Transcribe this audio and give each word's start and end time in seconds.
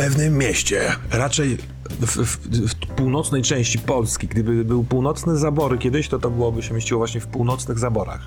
pewnym 0.00 0.38
mieście, 0.38 0.80
raczej 1.10 1.56
w, 2.00 2.16
w, 2.16 2.36
w, 2.68 2.74
północnej 2.74 3.42
części 3.42 3.78
Polski, 3.78 4.26
gdyby 4.26 4.64
był 4.64 4.84
północne 4.84 5.36
zabory 5.36 5.78
kiedyś, 5.78 6.08
to 6.08 6.18
to 6.18 6.30
byłoby 6.30 6.62
się 6.62 6.74
mieściło 6.74 6.98
właśnie 6.98 7.20
w 7.20 7.26
północnych 7.26 7.78
zaborach. 7.78 8.20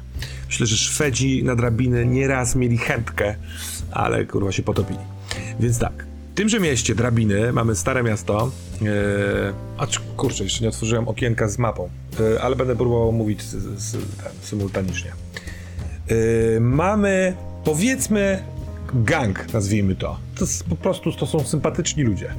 Myślę, 0.47 0.65
że 0.65 0.77
Szwedzi 0.77 1.43
na 1.43 1.55
drabiny 1.55 2.05
nieraz 2.05 2.55
mieli 2.55 2.77
chętkę, 2.77 3.35
ale 3.91 4.25
kurwa 4.25 4.51
się 4.51 4.63
potopili. 4.63 4.99
Więc 5.59 5.79
tak, 5.79 6.05
w 6.31 6.35
tymże 6.35 6.59
mieście 6.59 6.95
drabiny 6.95 7.53
mamy 7.53 7.75
stare 7.75 8.03
miasto. 8.03 8.51
Yy, 8.81 8.89
a 9.77 9.87
kurczę, 10.17 10.43
jeszcze 10.43 10.63
nie 10.63 10.69
otworzyłem 10.69 11.07
okienka 11.07 11.47
z 11.47 11.57
mapą, 11.57 11.89
yy, 12.19 12.41
ale 12.41 12.55
będę 12.55 12.75
próbował 12.75 13.11
mówić 13.11 13.41
z, 13.41 13.81
z, 13.81 13.97
symultanicznie. 14.41 15.11
Yy, 16.09 16.59
mamy 16.61 17.35
powiedzmy 17.63 18.52
gang, 18.95 19.53
nazwijmy 19.53 19.95
to. 19.95 20.17
To 20.35 20.45
jest, 20.45 20.63
po 20.63 20.75
prostu 20.75 21.11
to 21.11 21.25
są 21.25 21.39
sympatyczni 21.39 22.03
ludzie. 22.03 22.33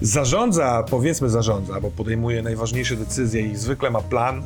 Zarządza, 0.00 0.84
powiedzmy 0.90 1.30
zarządza, 1.30 1.80
bo 1.80 1.90
podejmuje 1.90 2.42
najważniejsze 2.42 2.96
decyzje 2.96 3.42
i 3.42 3.56
zwykle 3.56 3.90
ma 3.90 4.00
plan. 4.00 4.42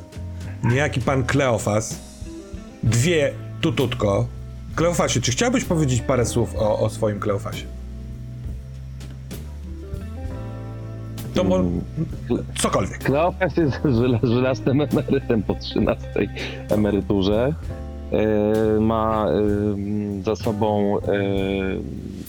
Niejaki 0.64 1.00
pan 1.00 1.24
Kleofas. 1.24 1.98
Dwie 2.82 3.32
tututko. 3.60 4.26
Kleofasie, 4.74 5.20
czy 5.20 5.32
chciałbyś 5.32 5.64
powiedzieć 5.64 6.00
parę 6.00 6.26
słów 6.26 6.54
o, 6.56 6.78
o 6.78 6.90
swoim 6.90 7.20
Kleofasie? 7.20 7.66
To 11.34 11.44
mo- 11.44 11.64
cokolwiek. 12.58 12.98
Kleofas 12.98 13.56
jest 13.56 13.80
żelaznym 14.22 14.80
emerytem 14.80 15.42
po 15.42 15.54
13 15.54 16.06
emeryturze. 16.70 17.54
E, 18.12 18.80
ma 18.80 19.26
e, 19.26 20.22
za 20.22 20.36
sobą 20.36 20.98
e, 20.98 21.02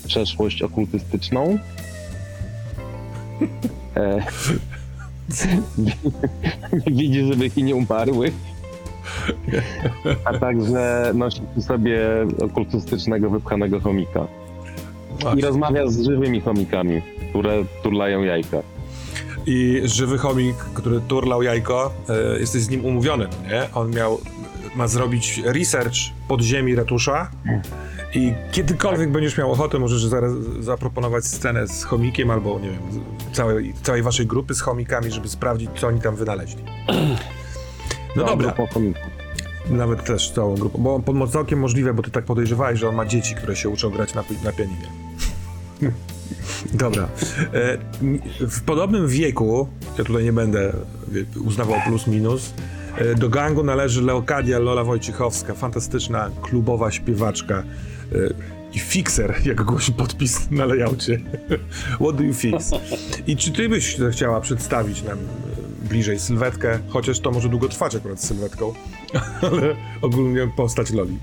przeszłość 0.07 0.61
okultystyczną. 0.61 1.57
Widzi 6.87 7.25
żywych 7.25 7.57
i 7.57 7.63
nie 7.63 7.75
umarłych. 7.75 8.33
A 10.25 10.33
także 10.33 11.11
nosi 11.13 11.41
przy 11.51 11.61
sobie 11.61 11.99
okultystycznego 12.41 13.29
wypchanego 13.29 13.79
chomika. 13.79 14.27
I 15.37 15.41
rozmawia 15.41 15.87
z 15.87 16.05
żywymi 16.05 16.41
chomikami, 16.41 17.01
które 17.29 17.63
turlają 17.83 18.23
jajka. 18.23 18.57
I 19.45 19.81
żywy 19.83 20.17
chomik, 20.17 20.55
który 20.55 21.01
turlał 21.01 21.43
jajko, 21.43 21.93
jesteś 22.39 22.61
z 22.61 22.69
nim 22.69 22.85
umówiony, 22.85 23.27
nie? 23.51 23.73
On 23.73 23.91
miał, 23.91 24.19
ma 24.75 24.87
zrobić 24.87 25.41
research 25.45 25.95
podziemi 26.27 26.75
ratusza 26.75 27.31
i 28.15 28.33
kiedykolwiek 28.51 29.11
będziesz 29.11 29.37
miał 29.37 29.51
ochotę, 29.51 29.79
możesz 29.79 30.05
zaraz 30.05 30.33
zaproponować 30.59 31.25
scenę 31.25 31.67
z 31.67 31.83
chomikiem 31.83 32.31
albo, 32.31 32.59
nie 32.59 32.69
wiem, 32.69 32.79
całej, 33.33 33.73
całej 33.83 34.03
waszej 34.03 34.25
grupy 34.25 34.55
z 34.55 34.61
chomikami, 34.61 35.11
żeby 35.11 35.29
sprawdzić, 35.29 35.69
co 35.75 35.87
oni 35.87 36.01
tam 36.01 36.15
wynaleźli. 36.15 36.63
No 38.15 38.25
dobra, 38.25 38.53
nawet 39.69 40.03
też 40.03 40.31
całą 40.31 40.55
grupą, 40.55 40.79
bo 40.79 40.99
pod 40.99 41.15
mocałkiem 41.15 41.59
możliwe, 41.59 41.93
bo 41.93 42.03
ty 42.03 42.11
tak 42.11 42.25
podejrzewałeś, 42.25 42.79
że 42.79 42.89
on 42.89 42.95
ma 42.95 43.05
dzieci, 43.05 43.35
które 43.35 43.55
się 43.55 43.69
uczą 43.69 43.89
grać 43.89 44.13
na, 44.13 44.23
na 44.43 44.51
pianinie. 44.51 44.87
Dobra. 46.73 47.07
E, 47.53 47.77
w 48.39 48.61
podobnym 48.61 49.07
wieku, 49.07 49.67
ja 49.97 50.03
tutaj 50.03 50.23
nie 50.23 50.33
będę 50.33 50.73
uznawał 51.45 51.75
plus 51.87 52.07
minus, 52.07 52.53
do 53.17 53.29
gangu 53.29 53.63
należy 53.63 54.01
Leokadia 54.01 54.59
Lola 54.59 54.83
Wojciechowska, 54.83 55.53
fantastyczna 55.53 56.29
klubowa 56.41 56.91
śpiewaczka 56.91 57.63
e, 58.11 58.15
i 58.73 58.79
fixer, 58.79 59.35
jak 59.45 59.61
głosi 59.61 59.93
podpis 59.93 60.51
na 60.51 60.65
layoutie. 60.65 61.19
What 62.01 62.15
do 62.15 62.23
you 62.23 62.33
fix? 62.33 62.71
I 63.27 63.37
czy 63.37 63.51
ty 63.51 63.69
byś 63.69 63.97
chciała 64.11 64.41
przedstawić 64.41 65.03
nam 65.03 65.17
e, 65.17 65.87
bliżej 65.89 66.19
sylwetkę, 66.19 66.79
chociaż 66.89 67.19
to 67.19 67.31
może 67.31 67.49
długo 67.49 67.69
trwać 67.69 67.95
akurat 67.95 68.21
z 68.21 68.27
sylwetką, 68.27 68.73
ale 69.51 69.75
ogólnie 70.01 70.47
postać 70.57 70.91
Loli. 70.91 71.17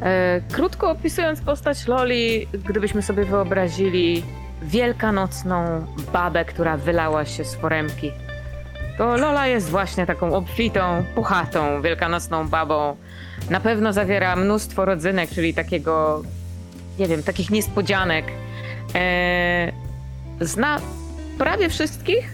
E, 0.00 0.40
krótko 0.52 0.90
opisując 0.90 1.40
postać 1.40 1.86
Loli, 1.86 2.46
gdybyśmy 2.68 3.02
sobie 3.02 3.24
wyobrazili 3.24 4.22
wielkanocną 4.62 5.86
babę, 6.12 6.44
która 6.44 6.76
wylała 6.76 7.24
się 7.24 7.44
z 7.44 7.54
foremki, 7.54 8.12
to 8.98 9.16
Lola 9.16 9.46
jest 9.46 9.70
właśnie 9.70 10.06
taką 10.06 10.34
obfitą, 10.34 11.04
puchatą, 11.14 11.82
wielkanocną 11.82 12.48
babą. 12.48 12.96
Na 13.50 13.60
pewno 13.60 13.92
zawiera 13.92 14.36
mnóstwo 14.36 14.84
rodzynek, 14.84 15.30
czyli 15.30 15.54
takiego, 15.54 16.22
nie 16.98 17.08
wiem, 17.08 17.22
takich 17.22 17.50
niespodzianek. 17.50 18.24
E, 18.94 19.72
zna 20.40 20.80
prawie 21.38 21.68
wszystkich, 21.68 22.32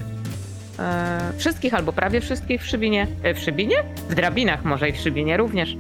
e, 0.79 1.33
wszystkich 1.39 1.75
albo 1.75 1.93
prawie 1.93 2.21
wszystkich 2.21 2.63
w 2.63 2.67
Szybinie. 2.67 3.07
E, 3.23 3.35
w 3.35 3.39
Szybinie? 3.39 3.77
W 4.09 4.15
drabinach 4.15 4.65
może 4.65 4.89
i 4.89 4.93
w 4.93 4.97
Szybinie 4.97 5.37
również. 5.37 5.77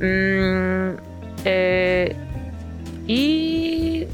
Mm, 0.00 0.96
e, 1.46 2.06
I 3.08 4.06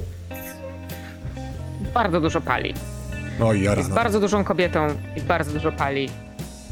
bardzo 1.95 2.21
dużo 2.21 2.41
pali. 2.41 2.75
No 3.41 3.53
i. 3.53 3.63
Jest 3.63 3.89
No. 3.89 3.95
bardzo 3.95 4.21
dużą 4.21 4.45
kobietą 4.45 4.87
i 5.17 5.21
bardzo 5.21 5.53
dużo 5.53 5.73
pali. 5.73 6.09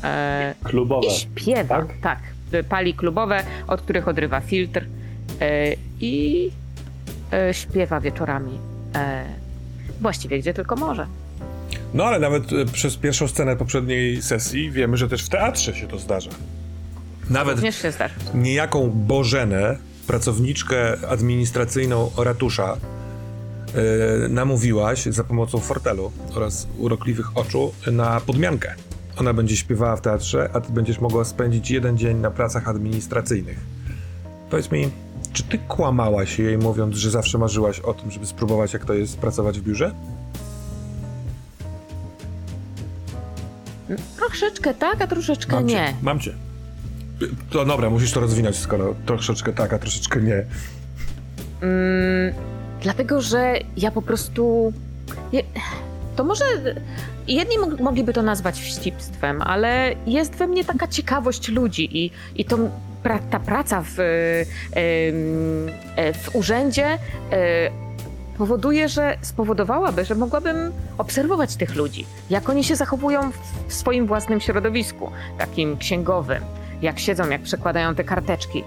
E, 0.04 0.54
Klubowe. 0.64 1.06
I 1.06 1.10
śpiewa, 1.10 1.76
tak? 1.78 1.86
tak. 2.02 2.18
Pali 2.68 2.94
klubowe, 2.94 3.44
od 3.66 3.80
których 3.80 4.08
odrywa 4.08 4.40
filtr 4.40 4.84
e, 5.40 5.74
i 6.00 6.50
e, 7.32 7.54
śpiewa 7.54 8.00
wieczorami. 8.00 8.58
E, 8.94 9.24
właściwie 10.00 10.38
gdzie 10.38 10.54
tylko 10.54 10.76
może. 10.76 11.06
No 11.94 12.04
ale 12.04 12.18
nawet 12.18 12.52
e, 12.52 12.64
przez 12.72 12.96
pierwszą 12.96 13.28
scenę 13.28 13.56
poprzedniej 13.56 14.22
sesji 14.22 14.70
wiemy, 14.70 14.96
że 14.96 15.08
też 15.08 15.22
w 15.24 15.28
teatrze 15.28 15.74
się 15.74 15.86
to 15.88 15.98
zdarza. 15.98 16.30
Nawet 17.30 17.54
Również 17.56 17.82
się 17.82 17.92
zdarzy. 17.92 18.14
niejaką 18.34 18.90
Bożenę, 18.90 19.76
pracowniczkę 20.06 20.96
administracyjną 21.08 22.10
ratusza, 22.18 22.72
e, 22.72 22.76
namówiłaś 24.28 25.04
za 25.04 25.24
pomocą 25.24 25.58
fortelu 25.58 26.12
oraz 26.34 26.66
urokliwych 26.78 27.36
oczu 27.36 27.72
na 27.92 28.20
podmiankę. 28.20 28.74
Ona 29.16 29.32
będzie 29.34 29.56
śpiewała 29.56 29.96
w 29.96 30.00
teatrze, 30.00 30.50
a 30.52 30.60
ty 30.60 30.72
będziesz 30.72 31.00
mogła 31.00 31.24
spędzić 31.24 31.70
jeden 31.70 31.98
dzień 31.98 32.16
na 32.16 32.30
pracach 32.30 32.68
administracyjnych. 32.68 33.58
Powiedz 34.50 34.70
mi, 34.70 34.90
czy 35.32 35.42
ty 35.42 35.58
kłamałaś 35.58 36.38
jej 36.38 36.58
mówiąc, 36.58 36.96
że 36.96 37.10
zawsze 37.10 37.38
marzyłaś 37.38 37.80
o 37.80 37.94
tym, 37.94 38.10
żeby 38.10 38.26
spróbować 38.26 38.72
jak 38.72 38.84
to 38.84 38.94
jest 38.94 39.18
pracować 39.18 39.60
w 39.60 39.62
biurze? 39.62 39.94
Troszeczkę 44.16 44.74
tak, 44.74 45.02
a 45.02 45.06
troszeczkę 45.06 45.56
Mam 45.56 45.66
nie. 45.66 45.74
Cię, 45.74 45.94
mam 46.02 46.20
cię. 46.20 46.34
To 47.50 47.64
dobra, 47.64 47.90
musisz 47.90 48.12
to 48.12 48.20
rozwinąć, 48.20 48.56
skoro 48.56 48.94
troszeczkę 49.06 49.52
tak, 49.52 49.72
a 49.72 49.78
troszeczkę 49.78 50.20
nie. 50.20 50.44
Mm, 51.60 52.34
dlatego, 52.84 53.20
że 53.20 53.54
ja 53.76 53.90
po 53.90 54.02
prostu. 54.02 54.72
To 56.16 56.24
może. 56.24 56.44
Jedni 57.28 57.58
mog- 57.58 57.80
mogliby 57.80 58.12
to 58.12 58.22
nazwać 58.22 58.60
wścibstwem, 58.60 59.42
ale 59.42 59.92
jest 60.06 60.34
we 60.34 60.46
mnie 60.46 60.64
taka 60.64 60.88
ciekawość 60.88 61.48
ludzi 61.48 62.04
i, 62.04 62.10
i 62.36 62.44
to, 62.44 62.58
pra, 63.02 63.18
ta 63.18 63.40
praca 63.40 63.82
w, 63.86 63.94
w 66.22 66.34
urzędzie 66.36 66.86
e, 66.86 66.98
powoduje, 68.38 68.88
że 68.88 69.16
spowodowałaby, 69.22 70.04
że 70.04 70.14
mogłabym 70.14 70.72
obserwować 70.98 71.56
tych 71.56 71.74
ludzi, 71.74 72.06
jak 72.30 72.48
oni 72.48 72.64
się 72.64 72.76
zachowują 72.76 73.30
w 73.68 73.74
swoim 73.74 74.06
własnym 74.06 74.40
środowisku, 74.40 75.10
takim 75.38 75.76
księgowym, 75.76 76.42
jak 76.82 76.98
siedzą, 76.98 77.28
jak 77.28 77.42
przekładają 77.42 77.94
te 77.94 78.04
karteczki. 78.04 78.64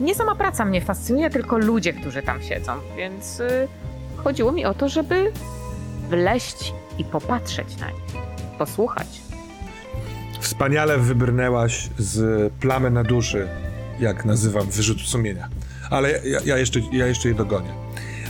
Nie 0.00 0.14
sama 0.14 0.34
praca 0.34 0.64
mnie 0.64 0.80
fascynuje, 0.80 1.30
tylko 1.30 1.58
ludzie, 1.58 1.92
którzy 1.92 2.22
tam 2.22 2.42
siedzą, 2.42 2.72
więc 2.96 3.40
y, 3.40 3.68
chodziło 4.16 4.52
mi 4.52 4.64
o 4.64 4.74
to, 4.74 4.88
żeby 4.88 5.32
wleść 6.08 6.72
i 6.98 7.04
popatrzeć 7.04 7.76
na 7.76 7.90
nich, 7.90 8.22
posłuchać. 8.58 9.06
Wspaniale 10.40 10.98
wybrnęłaś 10.98 11.88
z 11.98 12.52
plamy 12.52 12.90
na 12.90 13.04
duszy, 13.04 13.48
jak 14.00 14.24
nazywam 14.24 14.66
wyrzutu 14.66 15.00
sumienia. 15.00 15.48
Ale 15.90 16.10
ja, 16.24 16.40
ja, 16.44 16.58
jeszcze, 16.58 16.80
ja 16.92 17.06
jeszcze 17.06 17.28
je 17.28 17.34
dogonię. 17.34 17.70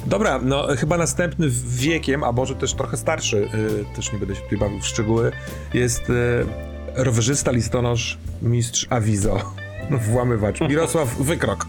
Dobra, 0.07 0.41
no 0.43 0.67
chyba 0.79 0.97
następny 0.97 1.47
wiekiem, 1.67 2.25
a 2.25 2.33
może 2.33 2.55
też 2.55 2.75
trochę 2.75 2.97
starszy, 2.97 3.37
y, 3.37 3.97
też 3.97 4.13
nie 4.13 4.19
będę 4.19 4.35
się 4.35 4.43
tutaj 4.43 4.59
bawił 4.59 4.81
w 4.81 4.87
szczegóły, 4.87 5.33
jest 5.75 6.11
y, 6.11 6.47
rowerzysta, 6.95 7.51
listonosz, 7.51 8.19
mistrz 8.43 8.87
Awizo, 8.91 9.55
włamywacz, 9.91 10.61
Mirosław 10.61 11.17
Wykrok. 11.17 11.67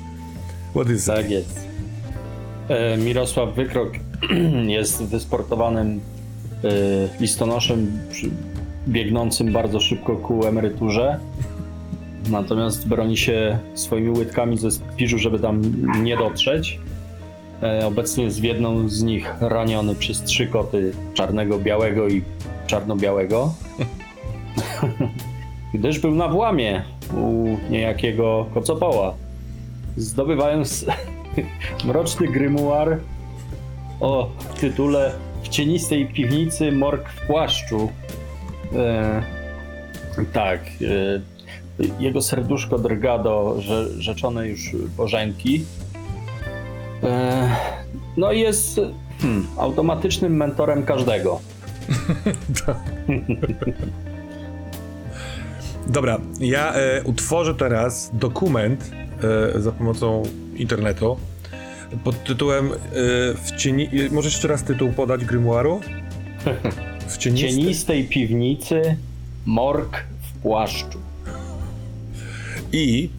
What 0.75 0.89
is 0.89 1.05
Tak 1.05 1.29
jest. 1.29 1.67
E, 2.69 2.97
Mirosław 2.97 3.55
Wykrok 3.55 3.89
jest 4.67 5.03
wysportowanym 5.03 5.99
e, 6.63 6.69
listonoszem 7.19 7.99
biegnącym 8.87 9.53
bardzo 9.53 9.79
szybko 9.79 10.15
ku 10.15 10.45
emeryturze. 10.45 11.19
Natomiast 12.29 12.87
broni 12.87 13.17
się 13.17 13.59
swoimi 13.73 14.09
łydkami 14.09 14.57
ze 14.57 14.71
spiżu, 14.71 15.17
żeby 15.17 15.39
tam 15.39 15.61
nie 16.03 16.17
dotrzeć. 16.17 16.79
E, 17.63 17.87
Obecnie 17.87 18.23
jest 18.23 18.41
w 18.41 18.43
jedną 18.43 18.89
z 18.89 19.03
nich 19.03 19.33
raniony 19.41 19.95
przez 19.95 20.23
trzy 20.23 20.47
koty 20.47 20.91
czarnego, 21.13 21.59
białego 21.59 22.07
i 22.07 22.21
czarno-białego. 22.67 23.53
Gdyż 25.79 25.99
był 25.99 26.15
na 26.15 26.27
włamie 26.27 26.83
u 27.13 27.57
niejakiego 27.69 28.45
kocopoła. 28.53 29.13
Zdobywając 29.97 30.85
mroczny 31.85 32.27
grymuar 32.27 32.97
o 33.99 34.29
tytule 34.59 35.11
W 35.43 35.47
cienistej 35.47 36.07
piwnicy 36.07 36.71
morg 36.71 37.09
w 37.09 37.27
płaszczu. 37.27 37.89
E, 38.75 39.23
tak. 40.33 40.59
E, 40.59 41.21
jego 41.99 42.21
serduszko 42.21 42.79
drga 42.79 43.19
do 43.19 43.61
rze, 43.61 44.01
rzeczonej 44.01 44.49
już 44.49 44.75
Bożenki. 44.97 45.65
E, 47.03 47.49
no 48.17 48.31
i 48.31 48.39
jest 48.39 48.81
hmm, 49.21 49.47
automatycznym 49.57 50.37
mentorem 50.37 50.83
każdego. 50.83 51.39
Dobra, 55.87 56.17
ja 56.39 56.73
e, 56.73 57.03
utworzę 57.03 57.55
teraz 57.55 58.09
dokument 58.13 58.91
e, 59.55 59.61
za 59.61 59.71
pomocą 59.71 60.23
internetu 60.55 61.17
pod 62.03 62.23
tytułem 62.23 62.71
e, 62.71 62.75
w 63.43 63.51
cieni... 63.57 63.83
e, 63.85 64.09
Możesz 64.11 64.33
jeszcze 64.33 64.47
raz 64.47 64.63
tytuł 64.63 64.93
podać 64.93 65.25
Grimoiru? 65.25 65.81
W 67.07 67.17
cienistej... 67.17 67.49
cienistej 67.49 68.03
piwnicy 68.03 68.97
morg 69.45 69.97
w 70.21 70.41
płaszczu. 70.41 70.99
I 72.71 73.09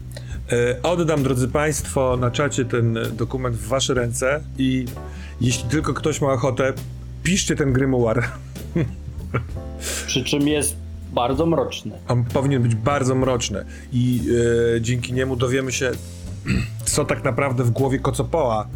e, 0.51 0.81
oddam, 0.83 1.23
drodzy 1.23 1.47
Państwo, 1.47 2.17
na 2.17 2.31
czacie 2.31 2.65
ten 2.65 2.97
dokument 3.13 3.55
w 3.55 3.67
Wasze 3.67 3.93
ręce 3.93 4.43
i 4.57 4.85
jeśli 5.41 5.69
tylko 5.69 5.93
ktoś 5.93 6.21
ma 6.21 6.27
ochotę, 6.27 6.73
piszcie 7.23 7.55
ten 7.55 7.73
grimoire. 7.73 8.23
Przy 10.07 10.23
czym 10.23 10.47
jest 10.47 10.75
bardzo 11.17 11.45
mroczny. 11.45 11.91
On 12.07 12.23
powinien 12.23 12.61
być 12.61 12.75
bardzo 12.75 13.15
mroczny 13.15 13.65
i 13.93 14.21
e, 14.75 14.81
dzięki 14.81 15.13
niemu 15.13 15.35
dowiemy 15.35 15.71
się, 15.71 15.91
co 16.93 17.05
tak 17.05 17.23
naprawdę 17.23 17.63
w 17.63 17.71
głowie 17.71 17.99
Kocopoła, 17.99 18.67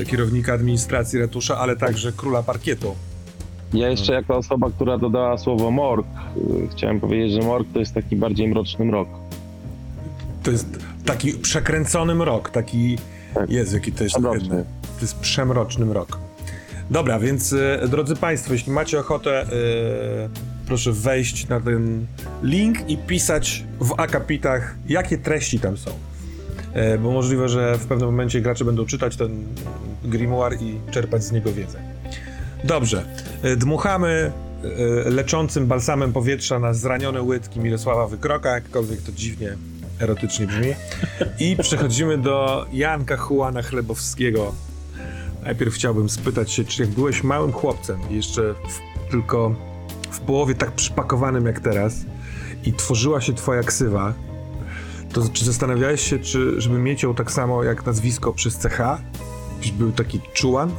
e, 0.00 0.04
kierownika 0.04 0.52
administracji 0.54 1.18
ratusza, 1.18 1.58
ale 1.58 1.76
także 1.76 2.12
króla 2.12 2.42
parkietu. 2.42 2.94
Ja 3.74 3.88
jeszcze 3.88 4.12
jako 4.12 4.36
osoba, 4.36 4.70
która 4.70 4.98
dodała 4.98 5.38
słowo 5.38 5.70
morg, 5.70 6.06
y, 6.36 6.68
chciałem 6.68 7.00
powiedzieć, 7.00 7.32
że 7.32 7.48
morg 7.48 7.68
to 7.72 7.78
jest 7.78 7.94
taki 7.94 8.16
bardziej 8.16 8.48
mroczny 8.48 8.84
mrok. 8.84 9.08
To 10.42 10.50
jest 10.50 10.66
taki 11.04 11.32
przekręcony 11.32 12.14
mrok, 12.14 12.50
taki... 12.50 12.98
Tak. 13.34 13.50
Jezu, 13.50 13.74
jaki 13.74 13.92
to 13.92 14.04
jest 14.04 14.14
Przemroczny. 14.14 14.46
ohydny. 14.46 14.64
To 14.96 15.00
jest 15.00 15.18
przemroczny 15.18 15.86
mrok. 15.86 16.18
Dobra, 16.90 17.18
więc 17.18 17.52
e, 17.52 17.88
drodzy 17.88 18.16
Państwo, 18.16 18.52
jeśli 18.52 18.72
macie 18.72 19.00
ochotę, 19.00 19.42
e, 19.42 19.46
proszę 20.66 20.92
wejść 20.92 21.48
na 21.48 21.60
ten 21.60 22.06
link 22.42 22.90
i 22.90 22.96
pisać 22.96 23.64
w 23.80 23.94
akapitach, 23.96 24.74
jakie 24.88 25.18
treści 25.18 25.60
tam 25.60 25.76
są. 25.76 25.90
E, 26.72 26.98
bo 26.98 27.10
możliwe, 27.10 27.48
że 27.48 27.78
w 27.78 27.86
pewnym 27.86 28.08
momencie 28.08 28.40
gracze 28.40 28.64
będą 28.64 28.86
czytać 28.86 29.16
ten 29.16 29.44
grimoire 30.04 30.62
i 30.62 30.80
czerpać 30.90 31.24
z 31.24 31.32
niego 31.32 31.52
wiedzę. 31.52 31.78
Dobrze, 32.64 33.04
e, 33.42 33.56
dmuchamy 33.56 34.32
e, 35.06 35.10
leczącym 35.10 35.66
balsamem 35.66 36.12
powietrza 36.12 36.58
na 36.58 36.74
zranione 36.74 37.22
łydki 37.22 37.60
Mirosława 37.60 38.06
Wykroka, 38.06 38.50
jakkolwiek 38.50 39.02
to 39.02 39.12
dziwnie 39.12 39.56
erotycznie 40.00 40.46
brzmi. 40.46 40.74
I 41.40 41.56
przechodzimy 41.56 42.18
do 42.18 42.66
Janka 42.72 43.18
Juana 43.30 43.62
Chlebowskiego. 43.62 44.54
Najpierw 45.44 45.74
chciałbym 45.74 46.08
spytać 46.08 46.52
się, 46.52 46.64
czy 46.64 46.82
jak 46.82 46.90
byłeś 46.90 47.22
małym 47.22 47.52
chłopcem, 47.52 48.00
jeszcze 48.10 48.54
tylko 49.10 49.54
połowie 50.26 50.54
tak 50.54 50.72
przypakowanym 50.72 51.46
jak 51.46 51.60
teraz 51.60 51.94
i 52.64 52.72
tworzyła 52.72 53.20
się 53.20 53.34
twoja 53.34 53.62
ksywa, 53.62 54.12
to 55.12 55.22
czy 55.32 55.44
zastanawiałeś 55.44 56.00
się, 56.00 56.18
czy 56.18 56.60
żeby 56.60 56.78
mieć 56.78 57.02
ją 57.02 57.14
tak 57.14 57.32
samo 57.32 57.64
jak 57.64 57.86
nazwisko 57.86 58.32
przez 58.32 58.56
CH? 58.56 58.80
Czyś 59.60 59.72
był 59.72 59.92
taki 59.92 60.20
czułan? 60.32 60.70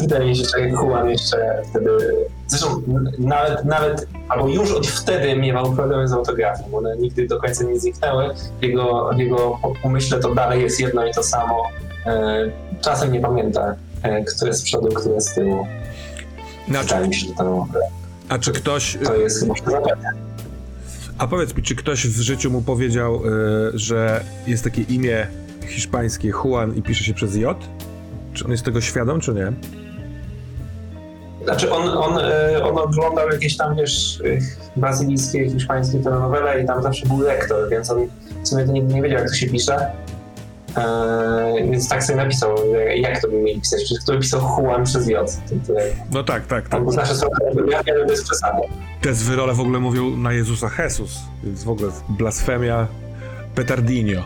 Wydaje 0.00 0.26
mi 0.26 0.36
się, 0.36 0.44
że 0.44 0.68
Juan 0.68 1.08
jeszcze 1.10 1.62
wtedy, 1.70 1.90
zresztą 2.46 2.82
nawet, 3.18 3.64
nawet, 3.64 4.08
albo 4.28 4.48
już 4.48 4.72
od 4.72 4.86
wtedy 4.86 5.36
miewał 5.36 5.72
problemy 5.72 6.08
z 6.08 6.12
autografem, 6.12 6.74
one 6.74 6.96
nigdy 6.96 7.26
do 7.26 7.40
końca 7.40 7.64
nie 7.64 7.80
zniknęły. 7.80 8.34
W 8.60 8.62
jego, 8.62 9.10
w 9.14 9.18
jego 9.18 9.58
umyśle 9.82 10.18
to 10.18 10.34
dalej 10.34 10.62
jest 10.62 10.80
jedno 10.80 11.06
i 11.06 11.14
to 11.14 11.22
samo. 11.22 11.62
E, 12.78 12.80
Czasem 12.80 13.12
nie 13.12 13.20
pamięta, 13.20 13.74
e, 14.02 14.24
kto 14.24 14.46
jest 14.46 14.60
z 14.60 14.62
przodu, 14.62 14.88
kto 14.88 15.12
jest 15.12 15.28
z 15.28 15.34
tyłu. 15.34 15.66
Znaczy, 16.68 17.08
mi 17.08 17.14
się, 17.14 17.26
że 17.26 17.34
to, 17.34 17.66
a 18.28 18.38
czy 18.38 18.52
ktoś, 18.52 18.98
to 19.04 19.16
jest 19.16 19.40
chyba 19.40 19.54
a 21.18 21.26
powiedz 21.26 21.56
mi, 21.56 21.62
czy 21.62 21.76
ktoś 21.76 22.06
w 22.06 22.20
życiu 22.20 22.50
mu 22.50 22.62
powiedział, 22.62 23.22
y, 23.26 23.78
że 23.78 24.24
jest 24.46 24.64
takie 24.64 24.82
imię 24.82 25.26
hiszpańskie 25.66 26.28
Juan 26.28 26.74
i 26.76 26.82
pisze 26.82 27.04
się 27.04 27.14
przez 27.14 27.36
J? 27.36 27.56
Czy 28.32 28.44
on 28.44 28.50
jest 28.50 28.64
tego 28.64 28.80
świadom, 28.80 29.20
czy 29.20 29.34
nie? 29.34 29.52
Znaczy 31.44 31.72
on, 31.72 31.88
on, 31.88 32.18
e, 32.18 32.64
on 32.64 32.78
oglądał 32.78 33.30
jakieś 33.30 33.56
tam, 33.56 33.76
wiesz, 33.76 34.20
e, 34.20 34.80
brazylijskie, 34.80 35.50
hiszpańskie 35.50 35.98
telenowele 35.98 36.62
i 36.62 36.66
tam 36.66 36.82
zawsze 36.82 37.06
był 37.06 37.20
lektor, 37.20 37.68
więc 37.70 37.90
on 37.90 38.08
w 38.42 38.48
sumie 38.48 38.64
to 38.64 38.72
nigdy 38.72 38.94
nie 38.94 39.02
wiedział, 39.02 39.18
jak 39.18 39.28
to 39.28 39.34
się 39.34 39.46
pisze. 39.46 39.90
Eee, 40.76 41.70
więc 41.70 41.88
tak 41.88 42.04
sobie 42.04 42.16
napisał, 42.16 42.56
e, 42.76 42.96
jak 42.98 43.22
to 43.22 43.28
by 43.28 43.36
mieli 43.36 43.60
pisać. 43.60 43.80
Przecież 43.84 44.02
kto 44.04 44.12
by 44.12 44.18
pisał 44.18 44.40
Juan 44.40 44.84
przez 44.84 45.08
J? 45.08 45.30
To, 45.48 45.72
to, 45.72 45.80
No 46.12 46.24
tak, 46.24 46.46
tak, 46.46 46.68
tak. 46.68 46.92
znaczy 46.92 47.14
są 47.14 47.26
ale 47.90 48.06
bez 48.06 48.24
przesady. 48.24 48.62
Te 49.00 49.14
zwyrole 49.14 49.54
w 49.54 49.60
ogóle 49.60 49.78
mówią 49.80 50.16
na 50.16 50.32
Jezusa 50.32 50.70
Jesus, 50.78 51.18
więc 51.44 51.64
w 51.64 51.68
ogóle 51.70 51.90
blasfemia 52.08 52.86
petardinio. 53.54 54.24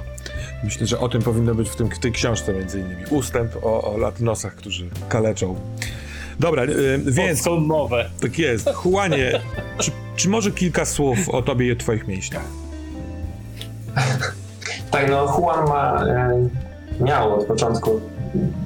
Myślę, 0.64 0.86
że 0.86 0.98
o 0.98 1.08
tym 1.08 1.22
powinno 1.22 1.54
być 1.54 1.68
w, 1.68 1.76
tym, 1.76 1.88
w 1.90 1.98
tej 1.98 2.12
książce 2.12 2.52
między 2.52 2.80
innymi. 2.80 3.04
Ustęp 3.10 3.56
o, 3.62 3.94
o 3.94 3.96
latynosach, 3.98 4.54
którzy 4.54 4.90
kaleczą. 5.08 5.56
Dobra, 6.40 6.62
y, 6.64 6.98
więc 7.06 7.38
Podsumowe. 7.42 8.10
tak 8.20 8.38
jest. 8.38 8.68
Juanie, 8.84 9.40
czy, 9.78 9.90
czy 10.16 10.28
może 10.28 10.50
kilka 10.50 10.84
słów 10.84 11.28
o 11.28 11.42
tobie 11.42 11.66
i 11.66 11.72
o 11.72 11.76
twoich 11.76 12.08
mięśniach? 12.08 12.44
Tak, 14.90 15.10
no 15.10 15.38
Juan 15.38 15.68
ma, 15.68 16.04
e, 16.06 16.48
miał 17.00 17.34
od 17.34 17.44
początku 17.44 18.00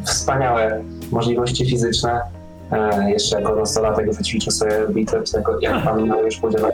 wspaniałe 0.05 0.83
możliwości 1.11 1.67
fizyczne. 1.71 2.21
E, 2.73 3.11
jeszcze 3.11 3.41
jako 3.41 3.57
nastolatek 3.57 4.15
wyćwiczył 4.15 4.53
sobie 4.53 4.89
biceps, 4.91 5.33
jako, 5.33 5.59
jak 5.61 5.85
pan 5.85 6.07
już 6.25 6.37
powiedział. 6.37 6.71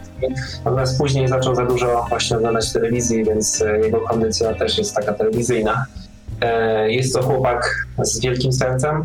Natomiast 0.64 0.98
później 0.98 1.28
zaczął 1.28 1.54
za 1.54 1.66
dużo 1.66 2.06
właśnie 2.08 2.36
oglądać 2.36 2.72
telewizji, 2.72 3.24
więc 3.24 3.62
e, 3.62 3.78
jego 3.78 4.00
kondycja 4.00 4.54
też 4.54 4.78
jest 4.78 4.94
taka 4.94 5.12
telewizyjna. 5.12 5.86
Jest 6.86 7.14
to 7.14 7.22
chłopak 7.22 7.86
z 8.02 8.20
wielkim 8.20 8.52
sercem, 8.52 9.02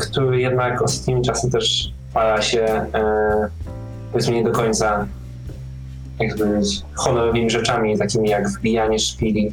który 0.00 0.40
jednak 0.40 0.82
ostatnimi 0.82 1.22
czasy 1.22 1.50
też 1.50 1.92
para 2.14 2.42
się 2.42 2.86
powiedzmy 4.12 4.34
nie 4.34 4.44
do 4.44 4.52
końca 4.52 5.06
jak 6.20 6.38
to 6.38 6.44
powiedzieć, 6.44 6.82
honorowymi 6.94 7.50
rzeczami, 7.50 7.98
takimi 7.98 8.28
jak 8.28 8.48
wbijanie 8.48 8.98
szpili 8.98 9.52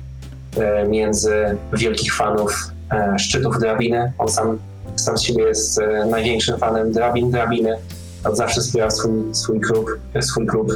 e, 0.58 0.88
między 0.88 1.58
wielkich 1.74 2.16
fanów 2.16 2.72
e, 2.92 3.20
szczytów 3.20 3.60
drabiny. 3.60 4.12
On 4.18 4.28
sam, 4.28 4.58
sam 4.96 5.18
z 5.18 5.22
siebie 5.22 5.44
jest 5.44 5.80
e, 5.80 6.06
największym 6.06 6.58
fanem 6.58 6.92
drabin, 6.92 7.32
drabiny. 7.32 7.78
Od 8.24 8.38
zawsze 8.38 8.62
wspierał 8.62 8.92
swój, 8.92 9.12
swój, 9.36 9.60
klub, 9.60 10.00
swój 10.22 10.48
klub 10.48 10.72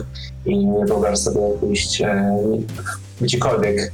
i 0.46 0.66
nie 0.66 0.86
wyobraża 0.86 1.16
sobie 1.16 1.40
pójść 1.60 2.04
gdziekolwiek 3.22 3.92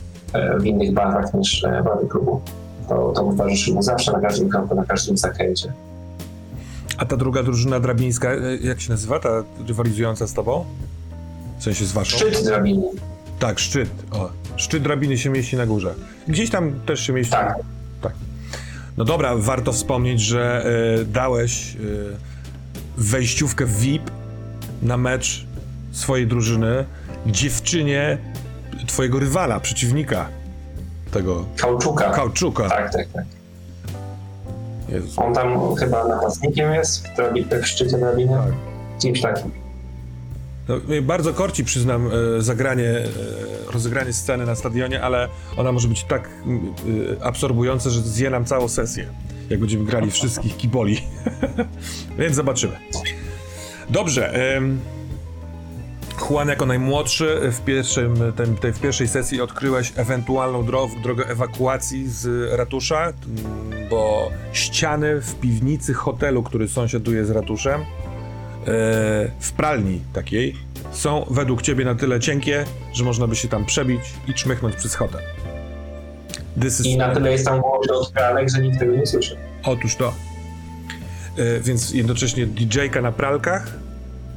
w 0.59 0.65
innych 0.65 0.93
barwach 0.93 1.33
niż 1.33 1.65
barwy 1.83 2.07
klubu. 2.07 2.41
To, 2.89 3.11
to 3.15 3.23
towarzyszy 3.23 3.73
mu 3.73 3.83
zawsze 3.83 4.11
na 4.11 4.19
każdym 4.19 4.49
kroku, 4.49 4.75
na 4.75 4.85
każdym 4.85 5.17
zakręcie. 5.17 5.73
A 6.97 7.05
ta 7.05 7.17
druga 7.17 7.43
drużyna 7.43 7.79
drabińska, 7.79 8.29
jak 8.61 8.81
się 8.81 8.89
nazywa, 8.89 9.19
ta 9.19 9.43
rywalizująca 9.67 10.27
z 10.27 10.33
tobą? 10.33 10.65
W 11.61 11.63
sensie 11.63 11.85
z 11.85 11.91
waszą? 11.91 12.17
Szczyt 12.17 12.43
drabiny. 12.43 12.87
Tak, 13.39 13.59
szczyt. 13.59 13.89
O, 14.11 14.29
szczyt 14.55 14.83
drabiny 14.83 15.17
się 15.17 15.29
mieści 15.29 15.57
na 15.57 15.65
górze. 15.65 15.93
Gdzieś 16.27 16.49
tam 16.49 16.79
też 16.85 16.99
się 17.07 17.13
mieści. 17.13 17.31
Tak. 17.31 17.55
tak. 18.01 18.13
No 18.97 19.05
dobra, 19.05 19.35
warto 19.35 19.73
wspomnieć, 19.73 20.21
że 20.21 20.65
y, 21.01 21.05
dałeś 21.05 21.75
y, 21.75 22.17
wejściówkę 22.97 23.65
VIP 23.65 24.11
na 24.81 24.97
mecz 24.97 25.45
swojej 25.91 26.27
drużyny 26.27 26.85
dziewczynie 27.25 28.17
twojego 28.87 29.19
rywala, 29.19 29.59
przeciwnika 29.59 30.27
tego 31.11 31.45
Kauczuka. 31.57 32.11
Kauczuka. 32.11 32.69
Tak, 32.69 32.93
tak, 32.93 33.07
tak. 33.13 33.25
Jezus. 34.89 35.19
On 35.19 35.33
tam 35.33 35.75
chyba 35.75 36.07
napastnikiem 36.07 36.73
jest 36.73 37.07
w, 37.07 37.17
drabi- 37.17 37.61
w 37.61 37.67
szczycie 37.67 37.97
drabiny. 37.97 38.33
Tak. 38.33 38.53
Kimś 39.01 39.21
takim. 39.21 39.60
No, 40.71 40.77
mnie 40.87 41.01
bardzo 41.01 41.33
korci, 41.33 41.63
przyznam, 41.63 42.09
e, 42.37 42.41
zagranie, 42.41 42.89
e, 42.89 43.71
rozegranie 43.71 44.13
sceny 44.13 44.45
na 44.45 44.55
stadionie, 44.55 45.01
ale 45.01 45.27
ona 45.57 45.71
może 45.71 45.87
być 45.87 46.03
tak 46.03 46.29
m, 46.45 46.73
e, 47.19 47.23
absorbująca, 47.23 47.89
że 47.89 48.01
zje 48.01 48.29
nam 48.29 48.45
całą 48.45 48.67
sesję, 48.67 49.07
jak 49.49 49.59
będziemy 49.59 49.85
grali 49.85 50.11
wszystkich 50.11 50.57
kiboli. 50.57 51.01
Więc 52.19 52.35
zobaczymy. 52.35 52.77
Dobrze. 53.89 54.33
Juan 56.29 56.47
jako 56.47 56.65
najmłodszy 56.65 57.39
w, 57.51 57.61
pierwszym, 57.61 58.33
tej, 58.61 58.73
w 58.73 58.79
pierwszej 58.79 59.07
sesji 59.07 59.41
odkryłeś 59.41 59.93
ewentualną 59.95 60.65
dro 60.65 60.87
drogę 61.03 61.27
ewakuacji 61.27 62.09
z 62.09 62.51
ratusza, 62.57 63.05
m, 63.07 63.13
bo 63.89 64.31
ściany 64.53 65.21
w 65.21 65.35
piwnicy 65.35 65.93
hotelu, 65.93 66.43
który 66.43 66.67
sąsiaduje 66.67 67.25
z 67.25 67.29
ratuszem, 67.29 67.81
w 69.39 69.51
pralni 69.57 70.01
takiej, 70.13 70.55
są 70.91 71.25
według 71.29 71.61
ciebie 71.61 71.85
na 71.85 71.95
tyle 71.95 72.19
cienkie, 72.19 72.65
że 72.93 73.03
można 73.03 73.27
by 73.27 73.35
się 73.35 73.47
tam 73.47 73.65
przebić 73.65 74.01
i 74.27 74.33
czmychnąć 74.33 74.75
przez 74.75 74.97
is... 76.65 76.85
I 76.85 76.97
na 76.97 77.13
tyle 77.13 77.31
jest 77.31 77.45
tam 77.45 77.61
głośno 77.61 77.99
od 77.99 78.11
pralek, 78.11 78.49
że 78.49 78.61
nikt 78.61 78.79
tego 78.79 78.95
nie 78.95 79.05
słyszy. 79.05 79.37
Otóż 79.63 79.95
to. 79.95 80.13
E, 81.37 81.59
więc 81.59 81.93
jednocześnie 81.93 82.47
DJ-ka 82.47 83.01
na 83.01 83.11
pralkach, 83.11 83.73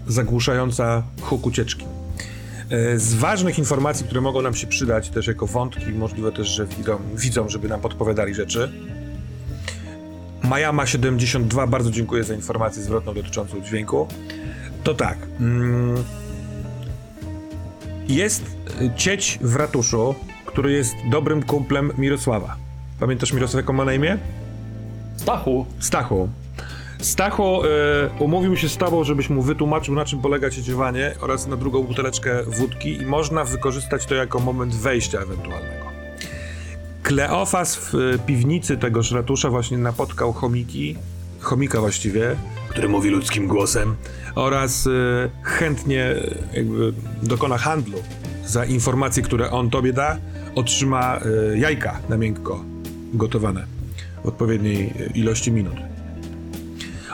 zagłuszająca 0.06 1.02
huk 1.20 1.46
ucieczki. 1.46 1.84
E, 2.70 2.98
z 2.98 3.14
ważnych 3.14 3.58
informacji, 3.58 4.06
które 4.06 4.20
mogą 4.20 4.42
nam 4.42 4.54
się 4.54 4.66
przydać 4.66 5.10
też 5.10 5.26
jako 5.26 5.46
wątki, 5.46 5.92
możliwe 5.92 6.32
też, 6.32 6.48
że 6.48 6.66
widzą, 6.66 6.98
widzą 7.14 7.48
żeby 7.48 7.68
nam 7.68 7.80
podpowiadali 7.80 8.34
rzeczy. 8.34 8.72
Majama 10.44 10.86
72, 10.86 11.66
bardzo 11.66 11.90
dziękuję 11.90 12.24
za 12.24 12.34
informację 12.34 12.82
zwrotną 12.82 13.14
dotyczącą 13.14 13.60
dźwięku. 13.60 14.08
To 14.84 14.94
tak. 14.94 15.18
Mm, 15.40 16.04
jest 18.08 18.42
y, 18.80 18.90
cieć 18.96 19.38
w 19.42 19.56
ratuszu, 19.56 20.14
który 20.46 20.72
jest 20.72 20.94
dobrym 21.10 21.42
kumplem 21.42 21.92
Mirosława. 21.98 22.56
Pamiętasz 23.00 23.32
Mirosław, 23.32 23.62
jaką 23.62 23.72
ma 23.72 23.84
na 23.84 23.94
imię? 23.94 24.18
Stachu, 25.16 25.66
Stachu. 25.80 26.28
Stachu 26.98 27.64
y, 27.64 27.68
umówił 28.18 28.56
się 28.56 28.68
z 28.68 28.76
tobą, 28.76 29.04
żebyś 29.04 29.30
mu 29.30 29.42
wytłumaczył, 29.42 29.94
na 29.94 30.04
czym 30.04 30.22
polega 30.22 30.50
cieciewanie 30.50 31.14
oraz 31.20 31.46
na 31.46 31.56
drugą 31.56 31.82
buteleczkę 31.82 32.42
wódki 32.42 33.02
i 33.02 33.06
można 33.06 33.44
wykorzystać 33.44 34.06
to 34.06 34.14
jako 34.14 34.40
moment 34.40 34.74
wejścia 34.74 35.18
ewentualnego. 35.20 35.83
Kleofas 37.04 37.76
w 37.76 37.94
y, 37.94 38.18
piwnicy 38.26 38.76
tegoż 38.76 39.10
ratusza 39.10 39.50
właśnie 39.50 39.78
napotkał 39.78 40.32
chomiki, 40.32 40.96
chomika 41.40 41.80
właściwie, 41.80 42.36
który 42.68 42.88
mówi 42.88 43.10
ludzkim 43.10 43.48
głosem 43.48 43.96
oraz 44.34 44.86
y, 44.86 44.90
chętnie 45.42 46.10
y, 46.10 46.36
jakby 46.52 46.92
dokona 47.22 47.58
handlu 47.58 47.98
za 48.46 48.64
informacje, 48.64 49.22
które 49.22 49.50
on 49.50 49.70
tobie 49.70 49.92
da, 49.92 50.18
otrzyma 50.54 51.20
jajka 51.54 52.00
na 52.08 52.16
miękko 52.16 52.64
gotowane 53.14 53.66
w 54.24 54.28
odpowiedniej 54.28 54.92
ilości 55.14 55.52
minut. 55.52 55.93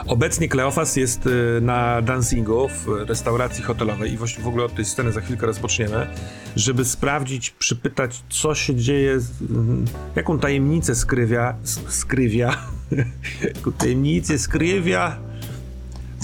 Obecnie 0.07 0.49
Kleofas 0.49 0.95
jest 0.95 1.27
y, 1.27 1.61
na 1.61 2.01
dancingu 2.01 2.67
w 2.67 2.87
restauracji 2.87 3.63
hotelowej 3.63 4.13
i 4.13 4.17
w 4.17 4.47
ogóle 4.47 4.65
od 4.65 4.75
tej 4.75 4.85
sceny 4.85 5.11
za 5.11 5.21
chwilkę 5.21 5.45
rozpoczniemy, 5.45 6.07
żeby 6.55 6.85
sprawdzić, 6.85 7.49
przypytać, 7.49 8.23
co 8.29 8.55
się 8.55 8.75
dzieje, 8.75 9.19
mm, 9.49 9.85
jaką 10.15 10.39
tajemnicę 10.39 10.95
skrywia, 10.95 11.55
skrywia, 11.87 12.57
jaką 13.55 13.71
tajemnicę 13.71 14.39
skrywia 14.39 15.17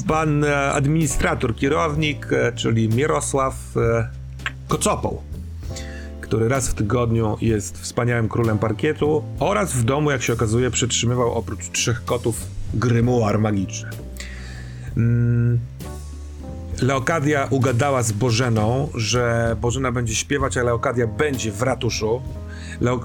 pan 0.07 0.43
e, 0.43 0.71
administrator, 0.71 1.55
kierownik, 1.55 2.27
e, 2.33 2.51
czyli 2.51 2.89
Mirosław 2.89 3.55
e, 3.77 4.09
Kocopoł 4.67 5.21
który 6.21 6.49
raz 6.49 6.69
w 6.69 6.73
tygodniu 6.73 7.37
jest 7.41 7.77
wspaniałym 7.81 8.29
królem 8.29 8.59
parkietu 8.59 9.23
oraz 9.39 9.73
w 9.73 9.83
domu, 9.83 10.11
jak 10.11 10.21
się 10.21 10.33
okazuje, 10.33 10.71
przytrzymywał 10.71 11.33
oprócz 11.33 11.69
trzech 11.71 12.05
kotów 12.05 12.56
grymuar 12.73 13.39
magiczny. 13.39 13.89
Mm. 14.97 15.59
Leokadia 16.81 17.47
ugadała 17.49 18.03
z 18.03 18.11
Bożeną, 18.11 18.89
że 18.95 19.55
Bożena 19.61 19.91
będzie 19.91 20.15
śpiewać, 20.15 20.57
a 20.57 20.63
Leokadia 20.63 21.07
będzie 21.07 21.51
w 21.51 21.61
ratuszu. 21.61 22.21
Leo, 22.81 22.99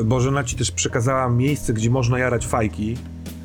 e, 0.00 0.04
Bożena 0.04 0.44
ci 0.44 0.56
też 0.56 0.70
przekazała 0.70 1.28
miejsce, 1.28 1.72
gdzie 1.72 1.90
można 1.90 2.18
jarać 2.18 2.46
fajki. 2.46 2.96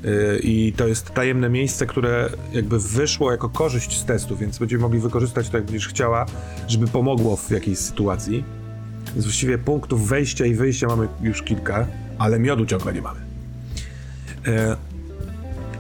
E, 0.06 0.40
I 0.40 0.74
to 0.78 0.88
jest 0.88 1.14
tajemne 1.14 1.50
miejsce, 1.50 1.86
które 1.86 2.30
jakby 2.54 2.80
wyszło 2.80 3.32
jako 3.32 3.50
korzyść 3.50 4.00
z 4.00 4.06
testu, 4.06 4.36
więc 4.36 4.58
będziemy 4.58 4.82
mogli 4.82 5.00
wykorzystać 5.00 5.50
to, 5.50 5.58
jak 5.58 5.66
będziesz 5.66 5.88
chciała, 5.88 6.26
żeby 6.68 6.88
pomogło 6.88 7.36
w 7.36 7.52
jakiejś 7.52 7.78
sytuacji. 7.78 8.44
Więc 9.14 9.26
właściwie 9.26 9.58
punktów 9.58 10.08
wejścia 10.08 10.46
i 10.46 10.54
wyjścia 10.54 10.88
mamy 10.88 11.08
już 11.22 11.44
kilka, 11.44 11.88
ale 12.18 12.40
miodu 12.40 12.66
ciągle 12.66 12.94
nie 12.94 13.02
mamy. 13.02 13.20
E, 14.48 14.76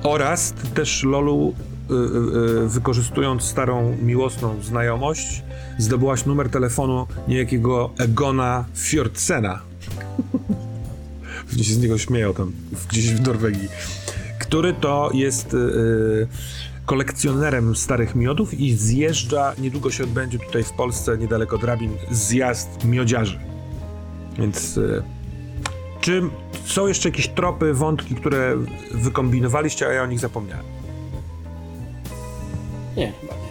oraz 0.03 0.53
też 0.73 1.03
Lolu, 1.03 1.53
y, 1.91 1.93
y, 1.93 2.65
y, 2.65 2.69
wykorzystując 2.69 3.43
starą 3.43 3.97
miłosną 4.01 4.61
znajomość, 4.61 5.43
zdobyłaś 5.77 6.25
numer 6.25 6.49
telefonu 6.49 7.07
niejakiego 7.27 7.89
Egona 7.99 8.65
Fjordsena. 8.73 9.59
Pewnie 11.49 11.63
się 11.63 11.73
z 11.73 11.77
niego 11.77 11.97
śmieją 11.97 12.33
tam 12.33 12.51
gdzieś 12.89 13.13
w 13.13 13.27
Norwegii. 13.27 13.67
Który 14.39 14.73
to 14.73 15.09
jest 15.13 15.55
kolekcjonerem 16.85 17.75
starych 17.75 18.15
miodów 18.15 18.53
i 18.53 18.73
zjeżdża, 18.73 19.53
niedługo 19.57 19.91
się 19.91 20.03
odbędzie 20.03 20.39
tutaj 20.39 20.63
w 20.63 20.71
Polsce, 20.71 21.17
niedaleko 21.17 21.57
drabin, 21.57 21.91
zjazd 22.11 22.85
miodziarzy. 22.85 23.39
Więc 24.37 24.77
y, 24.77 25.03
czy 26.01 26.21
są 26.65 26.87
jeszcze 26.87 27.09
jakieś 27.09 27.27
tropy, 27.27 27.73
wątki, 27.73 28.15
które 28.15 28.55
wykombinowaliście, 28.91 29.87
a 29.87 29.93
ja 29.93 30.03
o 30.03 30.05
nich 30.05 30.19
zapomniałem? 30.19 30.65
nie, 32.97 33.13
chyba 33.21 33.33
nie. 33.33 33.43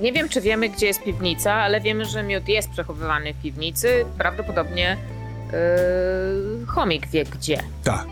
Nie 0.00 0.12
wiem, 0.12 0.28
czy 0.28 0.40
wiemy, 0.40 0.68
gdzie 0.68 0.86
jest 0.86 1.02
piwnica, 1.02 1.52
ale 1.52 1.80
wiemy, 1.80 2.04
że 2.04 2.22
miód 2.22 2.48
jest 2.48 2.70
przechowywany 2.70 3.34
w 3.34 3.42
piwnicy. 3.42 4.04
Prawdopodobnie 4.18 4.96
yy, 5.52 6.66
chomik 6.66 7.06
wie 7.06 7.24
gdzie. 7.24 7.58
Tak. 7.84 8.06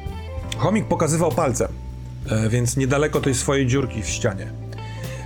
Chomik 0.56 0.84
pokazywał 0.84 1.32
palcem, 1.32 1.68
e, 2.30 2.48
więc 2.48 2.76
niedaleko 2.76 3.20
tej 3.20 3.34
swojej 3.34 3.66
dziurki 3.66 4.02
w 4.02 4.08
ścianie, 4.08 4.46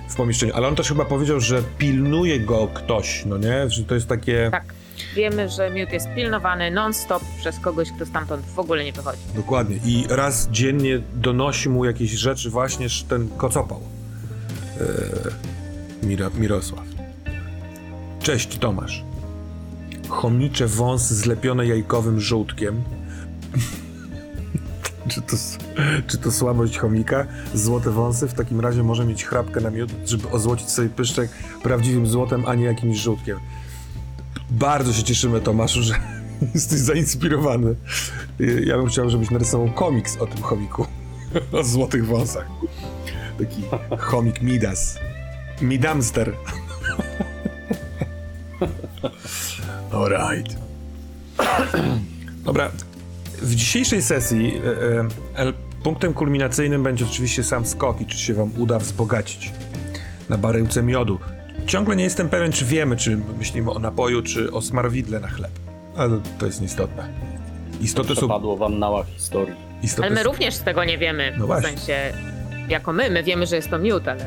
w 0.09 0.15
pomieszczeniu. 0.15 0.53
Ale 0.55 0.67
on 0.67 0.75
też 0.75 0.87
chyba 0.87 1.05
powiedział, 1.05 1.39
że 1.39 1.63
pilnuje 1.77 2.39
go 2.39 2.67
ktoś, 2.73 3.25
no 3.25 3.37
nie? 3.37 3.69
Że 3.69 3.83
to 3.83 3.95
jest 3.95 4.07
takie... 4.07 4.49
Tak. 4.51 4.73
Wiemy, 5.15 5.49
że 5.49 5.71
miód 5.71 5.93
jest 5.93 6.07
pilnowany 6.15 6.71
non-stop 6.71 7.23
przez 7.39 7.59
kogoś, 7.59 7.91
kto 7.91 8.05
stamtąd 8.05 8.45
w 8.45 8.59
ogóle 8.59 8.83
nie 8.83 8.93
wychodzi. 8.93 9.21
Dokładnie. 9.35 9.79
I 9.85 10.05
raz 10.09 10.49
dziennie 10.51 11.01
donosi 11.13 11.69
mu 11.69 11.85
jakieś 11.85 12.11
rzeczy 12.11 12.49
właśnie 12.49 12.87
ten 13.09 13.29
kocopał. 13.29 13.81
E, 14.81 16.05
Miro, 16.05 16.29
Mirosław. 16.29 16.85
Cześć, 18.21 18.57
Tomasz. 18.57 19.03
Chomicze 20.09 20.67
wąsy 20.67 21.15
zlepione 21.15 21.67
jajkowym 21.67 22.19
żołdkiem. 22.19 22.83
czy, 25.07 25.21
to, 25.21 25.37
czy 26.07 26.17
to 26.17 26.31
słabość 26.31 26.77
chomika? 26.77 27.25
Złote 27.53 27.91
wąsy 27.91 28.27
w 28.27 28.33
takim 28.33 28.59
razie 28.59 28.83
może 28.83 29.05
mieć 29.05 29.25
chrapkę 29.25 29.61
na 29.61 29.69
miód, 29.69 29.91
żeby 30.05 30.29
ozłocić 30.29 30.69
sobie 30.69 30.89
pyszczek 30.89 31.29
prawdziwym 31.63 32.07
złotem, 32.07 32.43
a 32.47 32.55
nie 32.55 32.65
jakimś 32.65 32.97
żółtkiem. 32.97 33.39
Bardzo 34.51 34.93
się 34.93 35.03
cieszymy, 35.03 35.41
Tomaszu, 35.41 35.83
że 35.83 35.93
jesteś 36.55 36.79
zainspirowany. 36.79 37.75
Ja 38.65 38.77
bym 38.77 38.87
chciał, 38.87 39.09
żebyś 39.09 39.31
narysował 39.31 39.71
komiks 39.71 40.17
o 40.17 40.27
tym 40.27 40.41
chomiku. 40.41 40.85
O 41.51 41.63
złotych 41.63 42.05
wąsach. 42.05 42.47
Taki 43.39 43.63
chomik 43.99 44.41
Midas. 44.41 44.99
Midamster. 45.61 46.33
Alright. 49.91 50.55
Dobra. 52.43 52.71
W 53.41 53.55
dzisiejszej 53.55 54.01
sesji 54.01 54.61
e, 55.35 55.41
e, 55.41 55.53
punktem 55.83 56.13
kulminacyjnym 56.13 56.83
będzie 56.83 57.05
oczywiście 57.05 57.43
sam 57.43 57.65
skok 57.65 58.01
i 58.01 58.05
czy 58.05 58.17
się 58.17 58.33
wam 58.33 58.51
uda 58.57 58.79
wzbogacić 58.79 59.51
na 60.29 60.37
baryłce 60.37 60.83
miodu. 60.83 61.19
Ciągle 61.67 61.95
nie 61.95 62.03
jestem 62.03 62.29
pewien, 62.29 62.51
czy 62.51 62.65
wiemy, 62.65 62.97
czy 62.97 63.17
myślimy 63.39 63.71
o 63.71 63.79
napoju, 63.79 64.21
czy 64.21 64.51
o 64.51 64.61
smarowidle 64.61 65.19
na 65.19 65.27
chleb. 65.27 65.51
Ale 65.97 66.19
to 66.39 66.45
jest 66.45 66.61
nieistotne. 66.61 67.07
Istoty 67.81 68.07
są... 68.09 68.15
Przepadło 68.15 68.57
wam 68.57 68.79
nała 68.79 69.03
historii. 69.03 69.55
Istoty 69.83 70.07
Ale 70.07 70.15
my 70.15 70.23
są- 70.23 70.29
również 70.31 70.57
tego 70.57 70.83
nie 70.83 70.97
wiemy. 70.97 71.33
No 71.37 71.43
w 71.43 71.47
właśnie. 71.47 71.69
sensie, 71.69 71.95
jako 72.69 72.93
my, 72.93 73.09
my 73.09 73.23
wiemy, 73.23 73.47
że 73.47 73.55
jest 73.55 73.69
to 73.69 73.79
miód, 73.79 74.07
ale 74.07 74.25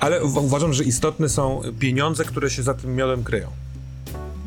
Ale 0.00 0.24
uważam, 0.24 0.72
że 0.72 0.84
istotne 0.84 1.28
są 1.28 1.60
pieniądze, 1.78 2.24
które 2.24 2.50
się 2.50 2.62
za 2.62 2.74
tym 2.74 2.94
miodem 2.94 3.24
kryją. 3.24 3.48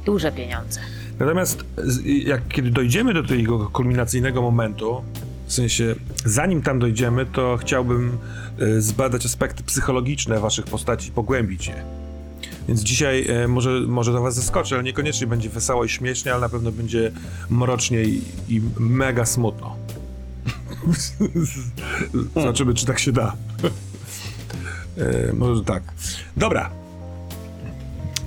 duże 0.05 0.31
pieniądze. 0.31 0.79
Natomiast 1.19 1.63
z- 1.77 2.05
jak 2.05 2.47
kiedy 2.47 2.71
dojdziemy 2.71 3.13
do 3.13 3.23
tego 3.23 3.69
kulminacyjnego 3.69 4.41
momentu, 4.41 5.01
W 5.47 5.53
sensie, 5.53 5.95
zanim 6.25 6.61
tam 6.61 6.79
dojdziemy, 6.79 7.25
to 7.25 7.57
chciałbym 7.61 8.17
e, 8.59 8.81
zbadać 8.81 9.25
aspekty 9.25 9.63
psychologiczne 9.63 10.39
waszych 10.39 10.65
postaci, 10.65 11.11
pogłębić 11.11 11.67
je. 11.67 11.83
Więc 12.67 12.81
dzisiaj 12.81 13.27
e, 13.29 13.47
może, 13.47 13.81
może 13.87 14.11
do 14.11 14.21
was 14.21 14.35
zaskoczę, 14.35 14.75
ale 14.75 14.83
niekoniecznie 14.83 15.27
będzie 15.27 15.49
wesoło 15.49 15.85
i 15.85 15.89
śmiesznie, 15.89 16.31
ale 16.31 16.41
na 16.41 16.49
pewno 16.49 16.71
będzie 16.71 17.11
mrocznie 17.49 18.03
i, 18.03 18.21
i 18.49 18.61
mega 18.79 19.25
smutno. 19.25 19.75
Zobaczymy, 22.35 22.73
czy 22.73 22.85
tak 22.85 22.99
się 22.99 23.11
da. 23.11 23.35
e, 24.97 25.33
może 25.33 25.63
tak. 25.63 25.83
Dobra. 26.37 26.69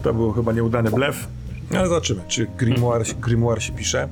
To 0.02 0.14
był 0.14 0.32
chyba 0.32 0.52
nieudany 0.52 0.90
blef, 0.90 1.28
ale 1.70 1.88
zobaczymy, 1.88 2.22
czy 2.28 2.46
grimoire, 2.46 3.04
grimoire 3.20 3.60
się 3.60 3.72
pisze. 3.72 4.08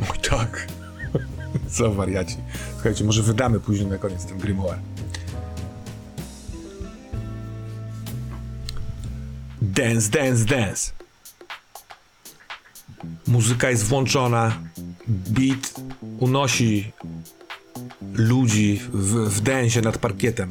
Oj 0.00 0.18
tak. 0.30 0.66
Co 1.74 1.92
wariaci. 1.92 2.36
Słuchajcie, 2.72 3.04
może 3.04 3.22
wydamy 3.22 3.60
później 3.60 3.86
na 3.88 3.98
koniec 3.98 4.24
ten 4.24 4.38
grimoire. 4.38 4.78
Dance, 9.80 10.10
dance, 10.10 10.44
dance. 10.44 10.92
Muzyka 13.26 13.70
jest 13.70 13.84
włączona. 13.84 14.52
Beat 15.08 15.74
unosi 16.18 16.92
ludzi 18.12 18.80
w, 18.92 19.14
w 19.14 19.40
densie 19.40 19.80
nad 19.80 19.98
parkietem. 19.98 20.48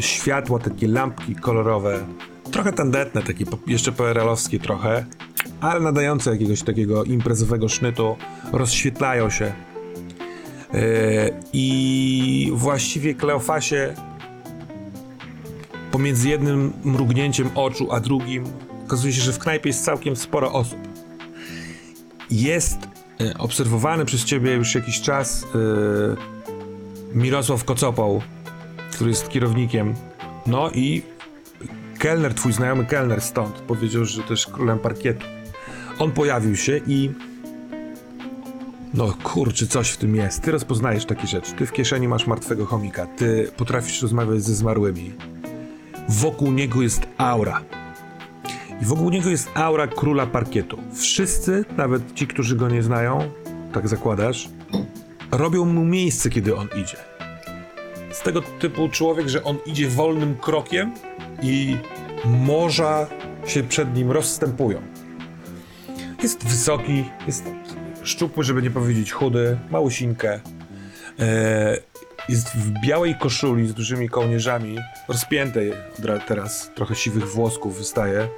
Światła, 0.00 0.58
takie 0.58 0.88
lampki 0.88 1.34
kolorowe. 1.34 2.06
Trochę 2.50 2.72
tandetne, 2.72 3.22
takie 3.22 3.44
jeszcze 3.66 3.92
PRL-owskie 3.92 4.60
trochę, 4.60 5.06
ale 5.60 5.80
nadające 5.80 6.30
jakiegoś 6.30 6.62
takiego 6.62 7.04
imprezowego 7.04 7.68
sznytu. 7.68 8.16
Rozświetlają 8.52 9.30
się. 9.30 9.52
Yy, 10.72 10.80
I 11.52 12.52
właściwie 12.54 13.14
Kleofasie 13.14 13.94
pomiędzy 16.00 16.28
jednym 16.28 16.72
mrugnięciem 16.84 17.50
oczu 17.54 17.92
a 17.92 18.00
drugim 18.00 18.44
okazuje 18.86 19.12
się, 19.12 19.22
że 19.22 19.32
w 19.32 19.38
knajpie 19.38 19.68
jest 19.68 19.84
całkiem 19.84 20.16
sporo 20.16 20.52
osób. 20.52 20.78
Jest 22.30 22.78
e, 23.20 23.38
obserwowany 23.38 24.04
przez 24.04 24.24
ciebie 24.24 24.52
już 24.52 24.74
jakiś 24.74 25.00
czas 25.00 25.44
e, 25.44 25.58
Mirosław 27.14 27.64
Kocopał, 27.64 28.22
który 28.92 29.10
jest 29.10 29.28
kierownikiem. 29.28 29.94
No 30.46 30.70
i 30.70 31.02
kelner, 31.98 32.34
twój 32.34 32.52
znajomy 32.52 32.86
kelner 32.86 33.20
stąd 33.20 33.54
powiedział, 33.54 34.04
że 34.04 34.22
też 34.22 34.46
królem 34.46 34.78
parkietu. 34.78 35.26
On 35.98 36.12
pojawił 36.12 36.56
się 36.56 36.80
i 36.86 37.10
no 38.94 39.14
kurczę, 39.22 39.66
coś 39.66 39.90
w 39.90 39.96
tym 39.96 40.16
jest. 40.16 40.42
Ty 40.42 40.50
rozpoznajesz 40.50 41.04
takie 41.04 41.26
rzeczy. 41.26 41.52
Ty 41.52 41.66
w 41.66 41.72
kieszeni 41.72 42.08
masz 42.08 42.26
martwego 42.26 42.66
chomika. 42.66 43.06
Ty 43.06 43.50
potrafisz 43.56 44.02
rozmawiać 44.02 44.42
ze 44.42 44.54
zmarłymi 44.54 45.12
wokół 46.08 46.52
niego 46.52 46.82
jest 46.82 47.06
aura. 47.18 47.60
I 48.82 48.84
wokół 48.84 49.10
niego 49.10 49.30
jest 49.30 49.50
aura 49.54 49.86
króla 49.86 50.26
parkietu. 50.26 50.78
Wszyscy, 50.94 51.64
nawet 51.76 52.14
ci, 52.14 52.26
którzy 52.26 52.56
go 52.56 52.68
nie 52.68 52.82
znają, 52.82 53.30
tak 53.72 53.88
zakładasz, 53.88 54.48
robią 55.30 55.64
mu 55.64 55.84
miejsce, 55.84 56.30
kiedy 56.30 56.56
on 56.56 56.68
idzie. 56.82 56.96
Z 58.10 58.22
tego 58.22 58.42
typu 58.42 58.88
człowiek, 58.88 59.28
że 59.28 59.44
on 59.44 59.56
idzie 59.66 59.88
wolnym 59.88 60.36
krokiem 60.36 60.94
i 61.42 61.76
morza 62.24 63.06
się 63.46 63.62
przed 63.62 63.94
nim 63.94 64.10
rozstępują. 64.10 64.82
Jest 66.22 66.46
wysoki, 66.46 67.04
jest 67.26 67.44
szczupły, 68.02 68.44
żeby 68.44 68.62
nie 68.62 68.70
powiedzieć 68.70 69.12
chudy, 69.12 69.58
małusinkę. 69.70 70.40
E, 71.18 71.78
jest 72.30 72.48
w 72.48 72.70
białej 72.80 73.14
koszuli 73.14 73.68
z 73.68 73.74
dużymi 73.74 74.08
kołnierzami, 74.08 74.78
rozpiętej 75.08 75.72
teraz, 76.26 76.70
trochę 76.74 76.94
siwych 76.94 77.28
włosków 77.28 77.78
wystaje. 77.78 78.28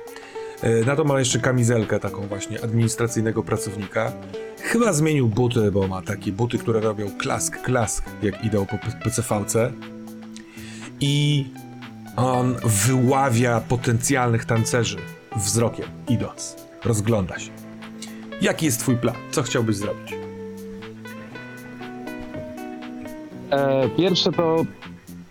E, 0.62 0.84
Na 0.84 0.96
to 0.96 1.04
ma 1.04 1.18
jeszcze 1.18 1.38
kamizelkę 1.38 2.00
taką 2.00 2.26
właśnie 2.26 2.64
administracyjnego 2.64 3.42
pracownika. 3.42 4.12
Chyba 4.62 4.92
zmienił 4.92 5.28
buty, 5.28 5.70
bo 5.72 5.88
ma 5.88 6.02
takie 6.02 6.32
buty, 6.32 6.58
które 6.58 6.80
robią 6.80 7.10
klask, 7.18 7.62
klask, 7.62 8.04
jak 8.22 8.44
idą 8.44 8.66
po 8.66 8.76
PCV-ce. 9.04 9.72
I 11.00 11.46
on 12.16 12.56
wyławia 12.64 13.60
potencjalnych 13.60 14.44
tancerzy 14.44 14.98
wzrokiem, 15.36 15.86
idąc. 16.08 16.56
Rozgląda 16.84 17.38
się. 17.38 17.50
Jaki 18.40 18.66
jest 18.66 18.80
twój 18.80 18.96
plan? 18.96 19.14
Co 19.30 19.42
chciałbyś 19.42 19.76
zrobić? 19.76 20.14
Pierwsze 23.96 24.32
to 24.32 24.64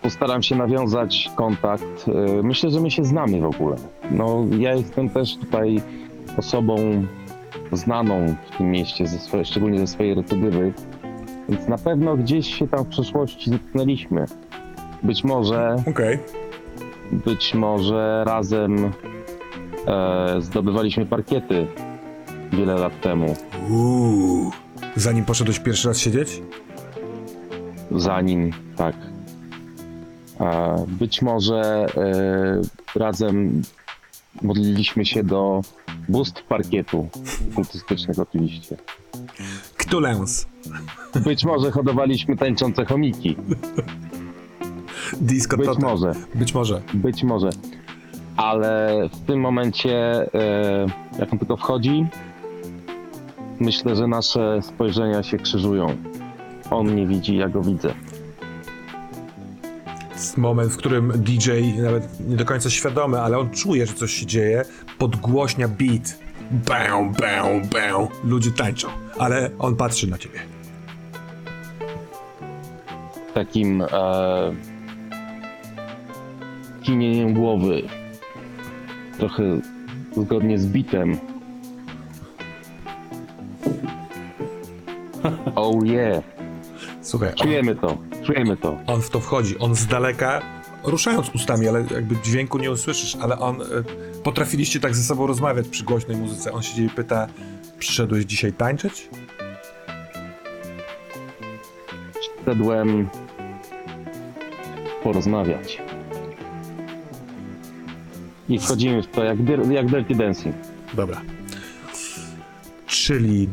postaram 0.02 0.42
się 0.42 0.56
nawiązać 0.56 1.30
kontakt. 1.34 2.08
E, 2.08 2.42
myślę, 2.42 2.70
że 2.70 2.80
my 2.80 2.90
się 2.90 3.04
znamy 3.04 3.40
w 3.40 3.44
ogóle. 3.44 3.76
No, 4.10 4.44
ja 4.58 4.74
jestem 4.74 5.10
też 5.10 5.36
tutaj 5.36 5.82
osobą 6.36 6.76
znaną 7.72 8.34
w 8.50 8.56
tym 8.56 8.70
mieście, 8.70 9.06
ze 9.06 9.18
swoje, 9.18 9.44
szczególnie 9.44 9.78
ze 9.78 9.86
swojej 9.86 10.14
recydywy, 10.14 10.72
więc 11.48 11.68
na 11.68 11.78
pewno 11.78 12.16
gdzieś 12.16 12.58
się 12.58 12.68
tam 12.68 12.84
w 12.84 12.88
przeszłości 12.88 13.50
zetknęliśmy. 13.50 14.24
Być 15.02 15.24
może, 15.24 15.76
Okej. 15.90 16.18
być 17.12 17.54
może 17.54 18.24
razem 18.26 18.90
e, 19.86 20.36
zdobywaliśmy 20.40 21.06
parkiety 21.06 21.66
wiele 22.52 22.74
lat 22.74 23.00
temu, 23.00 23.36
Uuu. 23.70 24.50
Zanim 24.96 25.24
poszedłeś 25.24 25.58
pierwszy 25.58 25.88
raz 25.88 25.98
siedzieć? 25.98 26.42
Zanim, 28.00 28.50
tak. 28.76 28.96
A 30.38 30.76
być 30.88 31.22
może 31.22 31.86
e, 31.96 32.98
razem 32.98 33.62
modliliśmy 34.42 35.06
się 35.06 35.24
do 35.24 35.62
bóstw 36.08 36.42
parkietu, 36.42 37.08
kultystycznych 37.54 38.18
oczywiście. 38.18 38.76
Ktulens. 39.76 40.46
Być 41.24 41.44
może 41.44 41.70
hodowaliśmy 41.70 42.36
tańczące 42.36 42.84
chomiki. 42.84 43.36
Disco 45.20 45.56
Być 45.56 45.78
może, 45.78 46.12
Być 46.34 46.54
może. 46.54 46.82
być 46.94 47.22
może. 47.22 47.50
Ale 48.36 48.92
w 49.12 49.26
tym 49.26 49.40
momencie, 49.40 49.98
e, 50.34 50.86
jak 51.18 51.32
on 51.32 51.38
tylko 51.38 51.56
wchodzi, 51.56 52.06
myślę, 53.60 53.96
że 53.96 54.06
nasze 54.06 54.62
spojrzenia 54.62 55.22
się 55.22 55.38
krzyżują. 55.38 55.96
On 56.72 56.92
mnie 56.92 57.06
widzi, 57.06 57.36
ja 57.36 57.48
go 57.48 57.62
widzę. 57.62 57.94
Jest 60.12 60.38
moment, 60.38 60.72
w 60.72 60.76
którym 60.76 61.12
DJ, 61.16 61.50
nawet 61.82 62.28
nie 62.28 62.36
do 62.36 62.44
końca 62.44 62.70
świadomy, 62.70 63.20
ale 63.20 63.38
on 63.38 63.50
czuje, 63.50 63.86
że 63.86 63.94
coś 63.94 64.12
się 64.12 64.26
dzieje, 64.26 64.64
podgłośnia 64.98 65.68
beat. 65.68 66.18
Bę, 66.50 67.12
bę, 67.20 67.60
bę. 67.72 68.08
Ludzie 68.24 68.50
tańczą, 68.50 68.88
ale 69.18 69.50
on 69.58 69.76
patrzy 69.76 70.10
na 70.10 70.18
ciebie. 70.18 70.52
takim 73.34 73.82
e, 73.82 73.86
kinieniem 76.82 77.34
głowy. 77.34 77.82
Trochę 79.18 79.42
zgodnie 80.16 80.58
z 80.58 80.66
bitem. 80.66 81.16
Oh 85.54 85.86
yeah, 85.86 86.22
Słuchaj, 87.02 87.28
on, 87.28 87.34
czujemy 87.36 87.74
to, 87.74 87.98
czujemy 88.22 88.56
to. 88.56 88.78
on 88.86 89.02
w 89.02 89.10
to 89.10 89.20
wchodzi. 89.20 89.58
On 89.58 89.74
z 89.74 89.86
daleka, 89.86 90.42
ruszając 90.84 91.28
ustami, 91.34 91.68
ale 91.68 91.84
jakby 91.94 92.16
dźwięku 92.16 92.58
nie 92.58 92.70
usłyszysz, 92.70 93.16
ale 93.20 93.38
on... 93.38 93.62
E, 93.62 93.64
potrafiliście 94.22 94.80
tak 94.80 94.94
ze 94.94 95.02
sobą 95.02 95.26
rozmawiać 95.26 95.68
przy 95.68 95.84
głośnej 95.84 96.16
muzyce. 96.16 96.52
On 96.52 96.62
się 96.62 96.82
i 96.82 96.88
pyta, 96.88 97.26
przyszedłeś 97.78 98.24
dzisiaj 98.24 98.52
tańczyć? 98.52 99.08
Wszedłem 102.42 103.08
porozmawiać. 105.02 105.82
I 108.48 108.58
wchodzimy 108.58 109.02
w 109.02 109.06
to 109.06 109.24
jak, 109.24 109.38
jak 109.70 109.86
Dirty 109.86 110.14
Dancing. 110.14 110.56
Dobra. 110.94 111.20
Czyli 112.86 113.48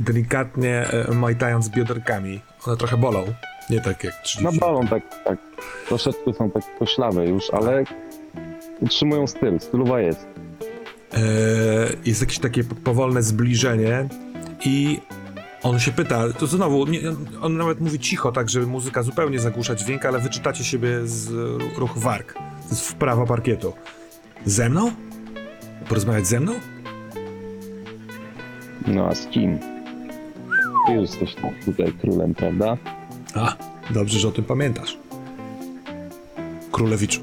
delikatnie 0.00 0.86
e, 1.08 1.14
majtając 1.14 1.68
bioderkami, 1.68 2.40
one 2.66 2.76
trochę 2.76 2.96
bolą. 2.96 3.24
Nie 3.70 3.80
tak 3.80 4.04
jak 4.04 4.14
30. 4.22 4.44
No 4.44 4.66
bolą 4.66 4.86
tak, 4.86 5.02
tak. 5.24 5.38
Troszeczkę 5.88 6.32
są 6.32 6.50
tak 6.50 6.62
poślawe 6.78 7.26
już, 7.26 7.50
ale 7.52 7.84
utrzymują 8.80 9.26
styl. 9.26 9.60
Stylowa 9.60 10.00
jest. 10.00 10.26
E, 11.14 11.18
jest 12.04 12.20
jakieś 12.20 12.38
takie 12.38 12.64
po- 12.64 12.74
powolne 12.74 13.22
zbliżenie 13.22 14.08
i 14.64 15.00
on 15.62 15.78
się 15.80 15.92
pyta, 15.92 16.32
to 16.32 16.46
znowu, 16.46 16.86
nie, 16.86 17.00
on 17.42 17.56
nawet 17.56 17.80
mówi 17.80 17.98
cicho, 17.98 18.32
tak 18.32 18.50
żeby 18.50 18.66
muzyka 18.66 19.02
zupełnie 19.02 19.38
zagłusza 19.38 19.74
dźwięk, 19.74 20.06
ale 20.06 20.18
wyczytacie 20.18 20.64
siebie 20.64 20.88
z 21.04 21.30
ruchu 21.78 22.00
warg. 22.00 22.32
To 22.34 22.40
jest 22.70 22.88
wprawa 22.88 23.26
parkietu. 23.26 23.72
Ze 24.46 24.68
mną? 24.68 24.92
Porozmawiać 25.88 26.26
ze 26.26 26.40
mną? 26.40 26.52
No 28.86 29.06
a 29.08 29.14
z 29.14 29.26
kim? 29.26 29.58
Ty 30.86 30.92
jesteś 30.92 31.36
tutaj 31.64 31.92
królem, 31.92 32.34
prawda? 32.34 32.76
A, 33.34 33.54
dobrze, 33.90 34.18
że 34.18 34.28
o 34.28 34.30
tym 34.30 34.44
pamiętasz. 34.44 34.98
Królewiczu. 36.72 37.20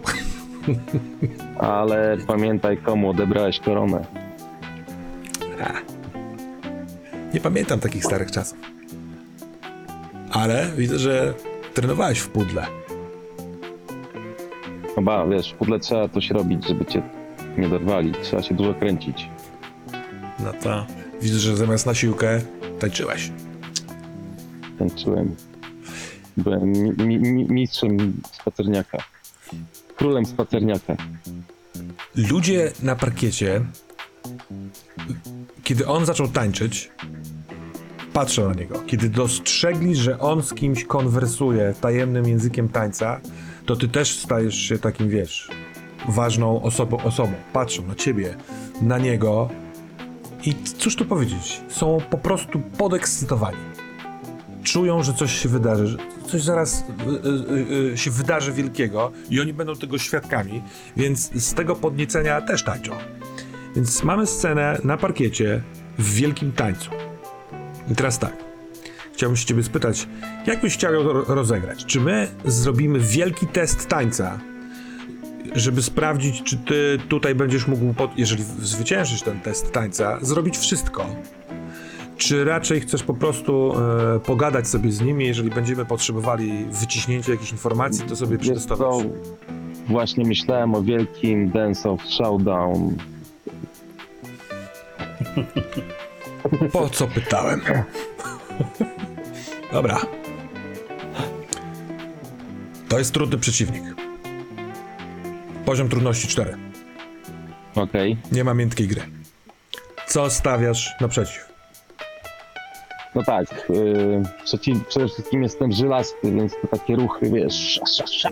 Ale 1.59 2.17
pamiętaj, 2.27 2.77
komu 2.77 3.09
odebrałeś 3.09 3.59
koronę. 3.59 4.05
Nie 7.33 7.39
pamiętam 7.41 7.79
takich 7.79 8.05
starych 8.05 8.31
czasów. 8.31 8.57
Ale 10.31 10.67
widzę, 10.77 10.99
że 10.99 11.33
trenowałeś 11.73 12.19
w 12.19 12.29
pudle. 12.29 12.67
Chyba, 14.95 15.27
wiesz, 15.27 15.53
w 15.53 15.55
pudle 15.55 15.79
trzeba 15.79 16.09
coś 16.09 16.29
robić, 16.29 16.67
żeby 16.67 16.85
cię 16.85 17.01
nie 17.57 17.69
dorwali. 17.69 18.11
Trzeba 18.23 18.43
się 18.43 18.55
dużo 18.55 18.73
kręcić. 18.73 19.29
No 20.39 20.53
to 20.63 20.85
widzę, 21.21 21.39
że 21.39 21.57
zamiast 21.57 21.85
na 21.85 21.93
siłkę 21.93 22.41
tańczyłeś. 22.79 23.31
Tańczyłem. 24.79 25.35
Byłem 26.37 26.71
mi, 26.71 26.91
mi, 26.91 27.19
mi, 27.19 27.45
mistrzem 27.45 28.21
spacerniaka. 28.31 28.97
Królem 29.95 30.25
spacerniaka. 30.25 30.95
Ludzie 32.15 32.71
na 32.83 32.95
parkiecie, 32.95 33.61
kiedy 35.63 35.87
on 35.87 36.05
zaczął 36.05 36.27
tańczyć, 36.27 36.91
patrzą 38.13 38.49
na 38.49 38.53
niego. 38.53 38.83
Kiedy 38.87 39.09
dostrzegli, 39.09 39.95
że 39.95 40.19
on 40.19 40.43
z 40.43 40.53
kimś 40.53 40.83
konwersuje 40.83 41.73
tajemnym 41.81 42.27
językiem 42.27 42.69
tańca, 42.69 43.21
to 43.65 43.75
ty 43.75 43.87
też 43.87 44.19
stajesz 44.19 44.55
się 44.55 44.79
takim, 44.79 45.09
wiesz, 45.09 45.49
ważną 46.07 46.61
osobą, 46.61 46.97
osobą. 47.03 47.33
Patrzą 47.53 47.87
na 47.87 47.95
ciebie, 47.95 48.35
na 48.81 48.97
niego 48.97 49.49
i 50.43 50.55
cóż 50.77 50.95
tu 50.95 51.05
powiedzieć? 51.05 51.61
Są 51.67 51.97
po 52.09 52.17
prostu 52.17 52.59
podekscytowani. 52.77 53.66
Czują, 54.67 55.03
że 55.03 55.13
coś 55.13 55.39
się 55.41 55.49
wydarzy, 55.49 55.87
że 55.87 55.97
coś 56.27 56.41
zaraz 56.41 56.83
y, 56.83 57.89
y, 57.89 57.91
y, 57.93 57.97
się 57.97 58.11
wydarzy 58.11 58.53
wielkiego 58.53 59.11
i 59.29 59.41
oni 59.41 59.53
będą 59.53 59.75
tego 59.75 59.97
świadkami, 59.97 60.61
więc 60.97 61.31
z 61.43 61.53
tego 61.53 61.75
podniecenia 61.75 62.41
też 62.41 62.63
tańczą. 62.63 62.91
Więc 63.75 64.03
mamy 64.03 64.27
scenę 64.27 64.79
na 64.83 64.97
parkiecie 64.97 65.61
w 65.97 66.13
wielkim 66.13 66.51
tańcu. 66.51 66.89
I 67.91 67.95
teraz 67.95 68.19
tak. 68.19 68.33
Chciałbym 69.13 69.37
się 69.37 69.45
ciebie 69.45 69.63
spytać, 69.63 70.07
jak 70.47 70.61
byś 70.61 70.73
chciał 70.73 70.93
ją 70.93 71.03
ro- 71.03 71.25
rozegrać? 71.27 71.85
Czy 71.85 72.01
my 72.01 72.27
zrobimy 72.45 72.99
wielki 72.99 73.47
test 73.47 73.87
tańca, 73.87 74.39
żeby 75.55 75.83
sprawdzić, 75.83 76.43
czy 76.43 76.57
ty 76.57 76.99
tutaj 77.09 77.35
będziesz 77.35 77.67
mógł, 77.67 77.93
jeżeli 78.17 78.43
zwyciężysz 78.43 79.21
ten 79.21 79.39
test 79.39 79.71
tańca, 79.71 80.17
zrobić 80.21 80.57
wszystko? 80.57 81.05
Czy 82.17 82.45
raczej 82.45 82.81
chcesz 82.81 83.03
po 83.03 83.13
prostu 83.13 83.73
e, 84.15 84.19
pogadać 84.19 84.67
sobie 84.67 84.91
z 84.91 85.01
nimi, 85.01 85.25
jeżeli 85.25 85.49
będziemy 85.49 85.85
potrzebowali 85.85 86.65
wyciśnięcia 86.71 87.31
jakichś 87.31 87.51
informacji, 87.51 88.05
to 88.05 88.15
sobie 88.15 88.37
przetestować? 88.37 89.05
właśnie 89.87 90.25
myślałem 90.25 90.75
o 90.75 90.83
wielkim 90.83 91.49
Dance 91.49 91.89
of 91.89 92.01
Showdown. 92.05 92.97
Po 96.71 96.89
co 96.89 97.07
pytałem? 97.07 97.61
Dobra. 99.71 100.01
To 102.89 102.97
jest 102.99 103.13
trudny 103.13 103.37
przeciwnik. 103.37 103.83
Poziom 105.65 105.89
trudności 105.89 106.27
4. 106.27 106.57
Okej. 107.75 108.17
Nie 108.31 108.43
ma 108.43 108.53
miętkiej 108.53 108.87
gry. 108.87 109.01
Co 110.07 110.29
stawiasz 110.29 110.95
naprzeciw? 111.01 111.46
No 113.17 113.23
tak, 113.23 113.69
yy, 113.69 114.23
przede 114.87 115.07
wszystkim 115.07 115.43
jestem 115.43 115.71
żylasty, 115.71 116.31
więc 116.31 116.53
to 116.61 116.67
takie 116.67 116.95
ruchy, 116.95 117.29
wiesz, 117.29 117.53
sza, 117.53 117.85
sza, 117.85 118.07
sza. 118.07 118.29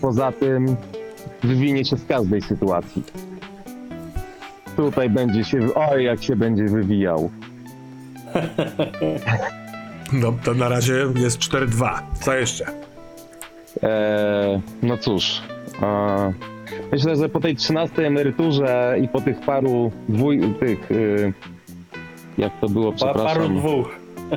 Poza 0.00 0.32
tym 0.32 0.76
wywinie 1.42 1.84
się 1.84 1.96
z 1.96 2.06
każdej 2.06 2.42
sytuacji. 2.42 3.02
Tutaj 4.76 5.10
będzie 5.10 5.44
się, 5.44 5.74
oj 5.74 6.04
jak 6.04 6.22
się 6.22 6.36
będzie 6.36 6.64
wywijał. 6.64 7.30
No 10.12 10.32
to 10.44 10.54
na 10.54 10.68
razie 10.68 10.94
jest 11.14 11.38
4-2. 11.38 11.98
Co 12.20 12.34
jeszcze? 12.34 12.64
Eee, 13.82 14.60
no 14.82 14.98
cóż, 14.98 15.42
a, 15.82 16.30
myślę, 16.92 17.16
że 17.16 17.28
po 17.28 17.40
tej 17.40 17.56
13 17.56 18.06
emeryturze 18.06 18.96
i 19.02 19.08
po 19.08 19.20
tych 19.20 19.40
paru 19.40 19.92
dwój, 20.08 20.54
tych, 20.60 20.90
y, 20.90 21.32
jak 22.40 22.60
to 22.60 22.68
było, 22.68 22.92
przepraszam, 22.92 23.42
paru 23.42 23.48
dwóch. 23.48 23.88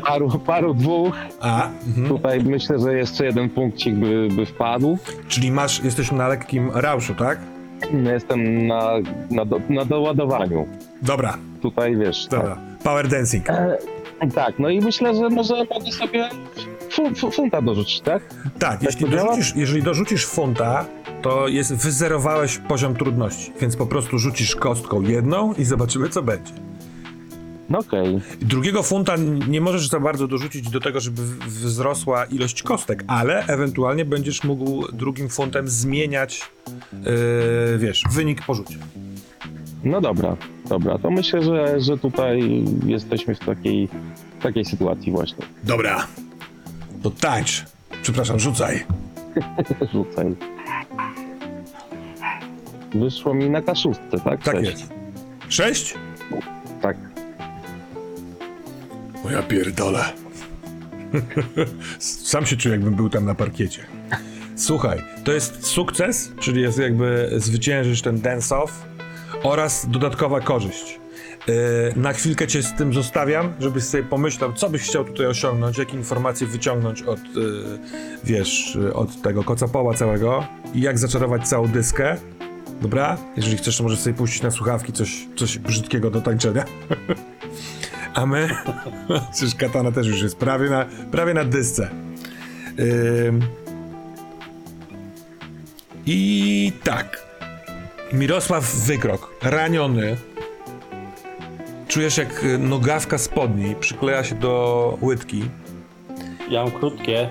paru, 0.06 0.30
paru 0.30 0.74
dwóch, 0.74 1.16
A, 1.42 1.70
mhm. 1.88 2.08
tutaj 2.08 2.44
myślę, 2.44 2.80
że 2.80 2.98
jeszcze 2.98 3.26
jeden 3.26 3.50
punkcik 3.50 3.96
by, 3.96 4.28
by 4.36 4.46
wpadł. 4.46 4.98
czyli 5.28 5.52
masz, 5.52 5.84
jesteś 5.84 6.12
na 6.12 6.28
lekkim 6.28 6.72
rauszu, 6.74 7.16
tak? 7.16 7.40
Jestem 8.14 8.68
na, 8.68 8.92
na, 9.32 9.46
do, 9.46 9.60
na 9.70 9.86
doładowaniu. 9.86 10.68
Dobra, 11.02 11.38
Tutaj 11.62 11.96
wiesz. 11.98 12.28
dobra. 12.28 12.58
Power 12.84 13.08
dancing. 13.08 13.46
Tak, 13.46 13.80
tak, 14.36 14.60
no 14.60 14.70
i 14.70 14.80
myślę, 14.82 15.16
że 15.16 15.30
może 15.30 15.56
mogę 15.56 15.92
sobie 15.92 16.30
fu, 16.90 17.16
fu, 17.16 17.32
funta 17.32 17.62
dorzucić, 17.62 18.02
tak? 18.02 18.24
Tak, 18.60 18.84
jeśli 18.84 19.06
to 19.06 19.12
działa? 19.12 19.30
dorzucisz, 19.30 19.56
jeżeli 19.56 19.84
dorzucisz 19.84 20.26
funta, 20.26 20.86
to 21.22 21.48
jest, 21.48 21.74
wyzerowałeś 21.76 22.58
poziom 22.58 22.96
trudności, 22.96 23.52
więc 23.62 23.76
po 23.76 23.86
prostu 23.86 24.20
rzucisz 24.20 24.56
kostką 24.56 25.02
jedną 25.02 25.54
i 25.54 25.64
zobaczymy, 25.66 26.10
co 26.10 26.22
będzie. 26.24 26.54
No 27.70 27.80
okej. 27.80 28.22
Drugiego 28.42 28.84
funta 28.84 29.16
nie 29.48 29.62
możesz 29.62 29.88
za 29.88 30.00
bardzo 30.00 30.28
dorzucić 30.28 30.70
do 30.70 30.80
tego, 30.80 31.00
żeby 31.00 31.22
wzrosła 31.48 32.26
ilość 32.26 32.64
kostek, 32.64 33.04
ale 33.08 33.46
ewentualnie 33.46 34.06
będziesz 34.06 34.44
mógł 34.44 34.92
drugim 34.92 35.30
funtem 35.30 35.68
zmieniać, 35.70 36.42
yy, 36.94 37.78
wiesz, 37.78 38.04
wynik 38.12 38.46
po 38.46 38.54
rzucie. 38.54 38.78
No 39.84 40.02
dobra, 40.02 40.36
dobra, 40.70 40.98
to 40.98 41.12
myślę, 41.12 41.44
że, 41.44 41.82
że 41.82 41.98
tutaj 41.98 42.64
jesteśmy 42.86 43.36
w 43.36 43.40
takiej, 43.40 43.90
takiej 44.42 44.66
sytuacji 44.66 45.12
właśnie. 45.12 45.46
Dobra, 45.64 46.08
to 47.04 47.10
tańcz. 47.12 47.66
Przepraszam, 48.02 48.40
rzucaj. 48.40 48.84
Rzucaj. 49.94 50.36
Wyszło 52.96 53.34
mi 53.34 53.50
na 53.50 53.62
kaszustce, 53.62 54.20
tak? 54.24 54.44
Tak 54.44 54.56
Sześć. 54.56 54.72
jest. 54.72 54.94
Sześć? 55.50 55.96
Tak. 56.82 57.13
O 59.24 59.32
ja 59.32 59.44
pierdolę. 59.44 60.06
Sam 62.00 62.46
się 62.46 62.58
czuję, 62.58 62.76
jakbym 62.76 62.96
był 62.96 63.10
tam 63.10 63.26
na 63.26 63.36
parkiecie. 63.36 63.86
Słuchaj, 64.56 65.02
to 65.24 65.32
jest 65.32 65.66
sukces, 65.66 66.32
czyli 66.40 66.62
jest 66.62 66.80
jakby 66.80 67.32
zwyciężysz 67.38 68.02
ten 68.02 68.22
dance-off 68.22 68.70
oraz 69.44 69.88
dodatkowa 69.90 70.42
korzyść. 70.42 71.00
Yy, 71.48 71.54
na 71.96 72.14
chwilkę 72.14 72.48
cię 72.48 72.64
z 72.64 72.74
tym 72.74 72.94
zostawiam, 72.94 73.54
żebyś 73.60 73.84
sobie 73.84 74.04
pomyślał, 74.04 74.54
co 74.54 74.70
byś 74.70 74.82
chciał 74.82 75.06
tutaj 75.06 75.26
osiągnąć, 75.26 75.78
jakie 75.78 75.98
informacje 75.98 76.48
wyciągnąć 76.48 77.02
od, 77.02 77.20
yy, 77.20 77.80
wiesz, 78.24 78.76
yy, 78.76 78.94
od 78.94 79.22
tego 79.22 79.44
kocapoła 79.44 79.94
całego 79.94 80.48
i 80.74 80.82
jak 80.82 81.00
zaczarować 81.00 81.48
całą 81.48 81.68
dyskę. 81.68 82.18
Dobra? 82.82 83.18
Jeżeli 83.36 83.58
chcesz, 83.58 83.78
to 83.78 83.84
możesz 83.84 84.00
sobie 84.00 84.16
puścić 84.16 84.42
na 84.42 84.52
słuchawki 84.52 84.94
coś, 84.94 85.28
coś 85.36 85.58
brzydkiego 85.58 86.12
do 86.12 86.22
tańczenia. 86.22 86.66
A 88.14 88.26
my, 88.26 88.50
przecież 89.32 89.56
katana 89.56 89.92
też 89.92 90.08
już 90.08 90.22
jest 90.22 90.38
prawie 90.38 90.70
na, 90.70 90.86
prawie 91.12 91.34
na 91.34 91.46
dysce. 91.46 91.90
Ym. 92.80 93.42
I 96.06 96.72
tak. 96.84 97.24
Mirosław 98.14 98.76
Wykrok, 98.76 99.34
raniony. 99.42 100.18
Czujesz 101.88 102.18
jak 102.18 102.44
y, 102.44 102.58
nogawka 102.58 103.18
spodni 103.18 103.76
przykleja 103.76 104.24
się 104.24 104.36
do 104.36 104.98
łydki. 105.02 105.44
Ja 106.50 106.64
mam 106.64 106.72
krótkie. 106.72 107.30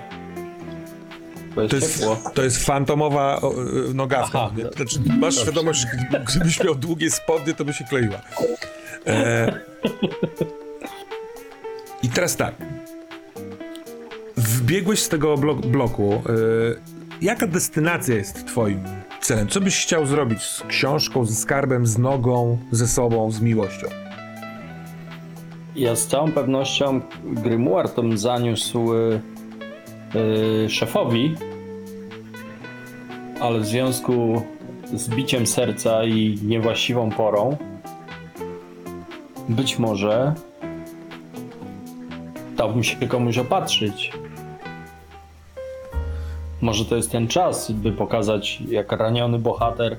Bo 1.55 1.61
jest, 1.61 1.71
To 1.71 1.75
jest, 1.75 2.05
to 2.33 2.43
jest 2.43 2.65
fantomowa 2.65 3.41
y, 3.89 3.93
nogawka. 3.93 4.39
Aha. 4.39 4.51
Znaczy, 4.75 4.99
masz 5.19 5.35
świadomość, 5.35 5.79
że 5.79 5.87
gdybyś 6.35 6.63
miał 6.63 6.75
długie 6.75 7.11
spodnie, 7.11 7.53
to 7.53 7.65
by 7.65 7.73
się 7.73 7.83
kleiła. 7.83 8.21
E... 9.07 9.59
I 12.03 12.09
teraz 12.09 12.35
tak. 12.35 12.55
Wbiegłeś 14.37 14.99
z 14.99 15.09
tego 15.09 15.37
blok 15.37 15.65
bloku. 15.65 16.13
E... 16.13 16.93
Jaka 17.21 17.47
destynacja 17.47 18.15
jest 18.15 18.47
twoim 18.47 18.79
celem? 19.21 19.47
Co 19.47 19.61
byś 19.61 19.83
chciał 19.83 20.05
zrobić 20.05 20.41
z 20.41 20.63
książką, 20.67 21.25
ze 21.25 21.35
skarbem, 21.35 21.87
z 21.87 21.97
nogą, 21.97 22.57
ze 22.71 22.87
sobą, 22.87 23.31
z 23.31 23.41
miłością? 23.41 23.87
Ja 25.75 25.95
z 25.95 26.07
całą 26.07 26.31
pewnością 26.31 27.01
Grimoire 27.23 27.89
to 27.89 28.17
zaniósł 28.17 28.93
y, 28.93 29.19
y, 30.65 30.69
szefowi, 30.69 31.35
ale 33.39 33.59
w 33.59 33.65
związku 33.65 34.41
z 34.93 35.09
biciem 35.09 35.47
serca 35.47 36.03
i 36.03 36.39
niewłaściwą 36.43 37.09
porą 37.09 37.57
być 39.49 39.79
może 39.79 40.33
dałbym 42.63 42.83
się 42.83 43.07
komuś 43.07 43.37
opatrzyć. 43.37 44.11
Może 46.61 46.85
to 46.85 46.95
jest 46.95 47.11
ten 47.11 47.27
czas, 47.27 47.71
by 47.71 47.91
pokazać, 47.91 48.61
jak 48.61 48.91
raniony 48.91 49.39
bohater 49.39 49.97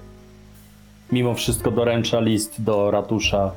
mimo 1.12 1.34
wszystko 1.34 1.70
doręcza 1.70 2.20
list 2.20 2.62
do 2.62 2.90
ratusza, 2.90 3.52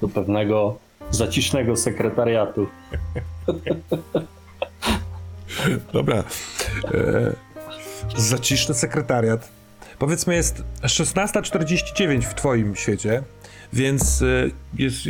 do 0.00 0.08
pewnego 0.08 0.78
zacisznego 1.10 1.76
sekretariatu. 1.76 2.66
Dobra. 5.92 6.16
E, 6.16 6.24
zaciszny 8.16 8.74
sekretariat. 8.74 9.48
Powiedzmy 9.98 10.34
jest 10.34 10.62
16.49 10.82 12.22
w 12.22 12.34
twoim 12.34 12.76
świecie, 12.76 13.22
więc 13.72 14.22
e, 14.22 14.50
jest, 14.78 15.00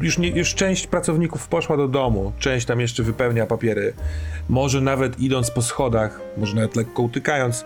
już, 0.00 0.18
nie, 0.18 0.28
już 0.28 0.54
część 0.54 0.86
pracowników 0.86 1.48
poszła 1.48 1.76
do 1.76 1.88
domu, 1.88 2.32
część 2.38 2.66
tam 2.66 2.80
jeszcze 2.80 3.02
wypełnia 3.02 3.46
papiery. 3.46 3.94
Może 4.48 4.80
nawet 4.80 5.20
idąc 5.20 5.50
po 5.50 5.62
schodach, 5.62 6.20
może 6.36 6.54
nawet 6.54 6.76
lekko 6.76 7.02
utykając, 7.02 7.64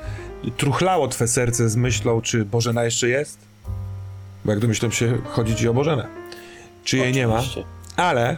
truchlało 0.56 1.08
twe 1.08 1.28
serce 1.28 1.68
z 1.68 1.76
myślą, 1.76 2.20
czy 2.20 2.44
Bożena 2.44 2.84
jeszcze 2.84 3.08
jest? 3.08 3.38
Bo 4.44 4.52
jak 4.52 4.60
domyślam 4.60 4.92
się, 4.92 5.18
chodzi 5.24 5.56
ci 5.56 5.68
o 5.68 5.74
Bożenę. 5.74 6.06
Czy 6.84 6.96
jej 6.96 7.12
nie 7.12 7.26
ma? 7.26 7.34
Oczywiście. 7.34 7.64
Ale 7.96 8.36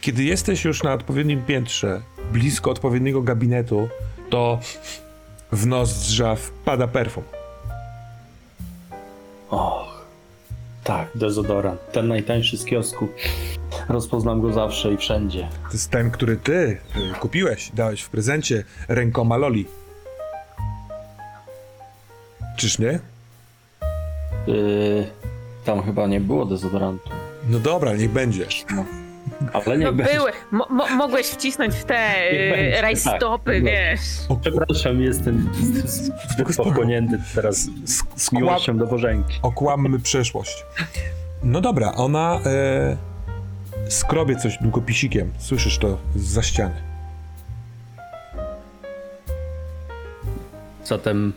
kiedy 0.00 0.24
jesteś 0.24 0.64
już 0.64 0.82
na 0.82 0.92
odpowiednim 0.92 1.42
piętrze, 1.42 2.00
blisko 2.32 2.70
odpowiedniego 2.70 3.22
gabinetu, 3.22 3.88
to 4.30 4.60
w 5.52 5.66
nos 5.66 5.98
drzew 5.98 6.52
wpada 6.62 6.86
perfum. 6.86 7.24
Och, 9.50 9.89
tak, 10.90 11.08
dezodorant. 11.14 11.80
Ten 11.92 12.08
najtańszy 12.08 12.58
z 12.58 12.64
kiosku. 12.64 13.08
Rozpoznam 13.88 14.40
go 14.40 14.52
zawsze 14.52 14.92
i 14.92 14.96
wszędzie. 14.96 15.48
To 15.62 15.72
jest 15.72 15.90
ten, 15.90 16.10
który 16.10 16.36
ty 16.36 16.52
y, 16.52 16.78
kupiłeś, 17.20 17.70
dałeś 17.74 18.02
w 18.02 18.10
prezencie 18.10 18.64
rękoma 18.88 19.36
Loli. 19.36 19.66
Czyż 22.56 22.78
nie? 22.78 23.00
Yy, 24.46 25.06
tam 25.64 25.82
chyba 25.82 26.06
nie 26.06 26.20
było 26.20 26.44
dezodorantu. 26.44 27.10
No 27.48 27.58
dobra, 27.58 27.96
niech 27.96 28.10
będzie. 28.10 28.46
Ale 29.52 29.78
nie 29.78 29.84
No 29.84 29.92
będzie. 29.92 30.14
były. 30.14 30.30
Mo- 30.50 30.66
mo- 30.70 30.88
mogłeś 30.96 31.26
wcisnąć 31.26 31.74
w 31.74 31.84
te 31.84 32.30
y, 32.32 32.50
będzie, 32.50 32.80
rajstopy, 32.82 33.52
tak. 33.52 33.62
No. 33.62 33.70
wiesz. 33.70 34.00
Przepraszam, 34.40 35.00
jestem 35.02 35.50
pochłonięty 36.56 37.18
teraz 37.34 37.56
z 37.84 38.02
skła- 38.18 38.32
miłością 38.32 38.76
do 38.78 38.86
Bożenki. 38.86 39.38
okłammy 39.42 39.98
przeszłość. 39.98 40.64
No 41.42 41.60
dobra, 41.60 41.92
ona 41.92 42.40
e, 42.46 42.96
skrobie 43.90 44.36
coś 44.36 44.58
długopisikiem. 44.58 45.32
Słyszysz 45.38 45.78
to 45.78 45.98
za 46.16 46.42
ściany. 46.42 46.74
Zatem 50.84 51.32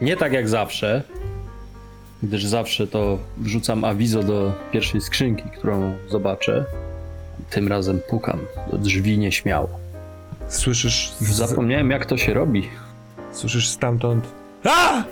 nie 0.00 0.16
tak 0.16 0.32
jak 0.32 0.48
zawsze, 0.48 1.02
gdyż 2.22 2.44
zawsze 2.44 2.86
to 2.86 3.18
wrzucam 3.36 3.84
awizo 3.84 4.22
do 4.22 4.52
pierwszej 4.72 5.00
skrzynki, 5.00 5.42
którą 5.58 5.94
zobaczę. 6.10 6.64
Tym 7.50 7.68
razem 7.68 8.00
pukam 8.10 8.38
do 8.70 8.78
drzwi 8.78 9.18
nieśmiało. 9.18 9.68
Słyszysz, 10.48 11.12
z, 11.20 11.28
Zapomniałem 11.34 11.90
jak 11.90 12.06
to 12.06 12.16
się 12.16 12.34
robi. 12.34 12.68
słyszysz 13.32 13.68
stamtąd. 13.68 14.24
A! 14.64 15.04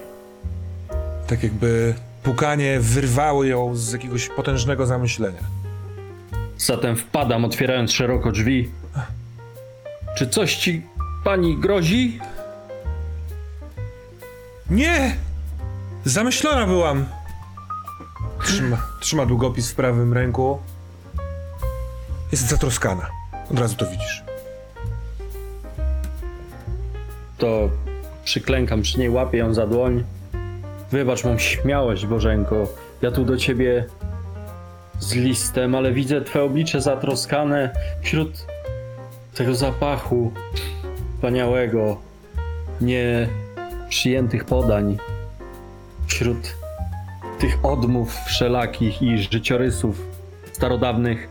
Tak 1.27 1.42
jakby 1.42 1.94
pukanie 2.23 2.81
wyrwało 2.81 3.44
ją 3.44 3.75
z 3.77 3.92
jakiegoś 3.92 4.29
potężnego 4.29 4.87
zamyślenia. 4.87 5.38
Zatem 6.59 6.96
wpadam, 6.96 7.44
otwierając 7.44 7.92
szeroko 7.92 8.33
drzwi. 8.33 8.68
Czy 10.18 10.27
coś 10.29 10.57
ci 10.57 10.83
pani 11.25 11.57
grozi? 11.57 12.18
Nie! 14.70 15.16
Zamyślona 16.05 16.67
byłam! 16.67 17.07
Trzyma, 18.45 18.77
trzyma 19.01 19.27
długopis 19.27 19.71
w 19.71 19.75
prawym 19.75 20.13
ręku. 20.13 20.59
Jest 22.33 22.49
zatroskana. 22.49 23.07
Od 23.51 23.59
razu 23.59 23.77
to 23.77 23.87
widzisz. 23.87 24.25
To 27.39 27.71
przyklękam 28.25 28.83
przy 28.83 28.99
niej, 28.99 29.11
łapię 29.11 29.39
ją 29.39 29.55
za 29.55 29.67
dłoń. 29.67 30.05
Wybacz, 30.91 31.25
mam 31.25 31.39
śmiałość, 31.39 32.07
Bożenko. 32.07 32.67
Ja 33.03 33.11
tu 33.11 33.25
do 33.25 33.37
ciebie 33.37 33.87
z 34.99 35.15
listem, 35.15 35.75
ale 35.75 35.93
widzę 35.93 36.21
twoje 36.21 36.45
oblicze 36.45 36.81
zatroskane 36.81 37.71
wśród 38.03 38.47
tego 39.35 39.55
zapachu 39.55 40.33
wspaniałego, 41.15 41.97
nie 42.81 43.29
przyjętych 43.89 44.45
podań, 44.45 44.99
wśród 46.11 46.57
tych 47.38 47.64
odmów 47.64 48.14
wszelakich 48.27 49.03
i 49.03 49.18
życiorysów 49.18 50.03
starodawnych. 50.53 51.29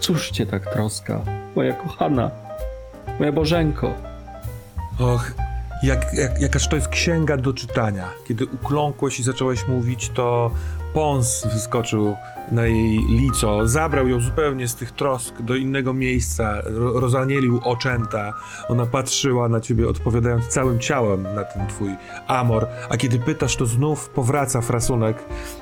Cóż 0.00 0.30
cię 0.30 0.46
tak 0.46 0.72
troska, 0.72 1.20
moja 1.56 1.72
kochana, 1.72 2.30
moja 3.18 3.32
Bożenko? 3.32 3.94
Och, 4.98 5.32
jak, 5.82 6.14
jak, 6.14 6.40
jakaż 6.40 6.68
to 6.68 6.76
jest 6.76 6.88
księga 6.88 7.36
do 7.36 7.52
czytania. 7.52 8.08
Kiedy 8.28 8.46
ukląkłeś 8.46 9.20
i 9.20 9.22
zacząłeś 9.22 9.68
mówić, 9.68 10.10
to 10.14 10.50
pąs 10.94 11.46
wyskoczył 11.52 12.16
na 12.52 12.66
jej 12.66 12.98
lico, 13.08 13.68
zabrał 13.68 14.08
ją 14.08 14.20
zupełnie 14.20 14.68
z 14.68 14.74
tych 14.74 14.92
trosk 14.92 15.42
do 15.42 15.54
innego 15.54 15.92
miejsca, 15.92 16.62
ro, 16.64 17.00
rozanielił 17.00 17.60
oczęta. 17.64 18.32
Ona 18.68 18.86
patrzyła 18.86 19.48
na 19.48 19.60
ciebie, 19.60 19.88
odpowiadając 19.88 20.46
całym 20.46 20.78
ciałem 20.78 21.22
na 21.22 21.44
ten 21.44 21.66
twój 21.66 21.90
amor, 22.26 22.66
a 22.88 22.96
kiedy 22.96 23.18
pytasz, 23.18 23.56
to 23.56 23.66
znów 23.66 24.08
powraca 24.08 24.60
frasunek, 24.60 25.16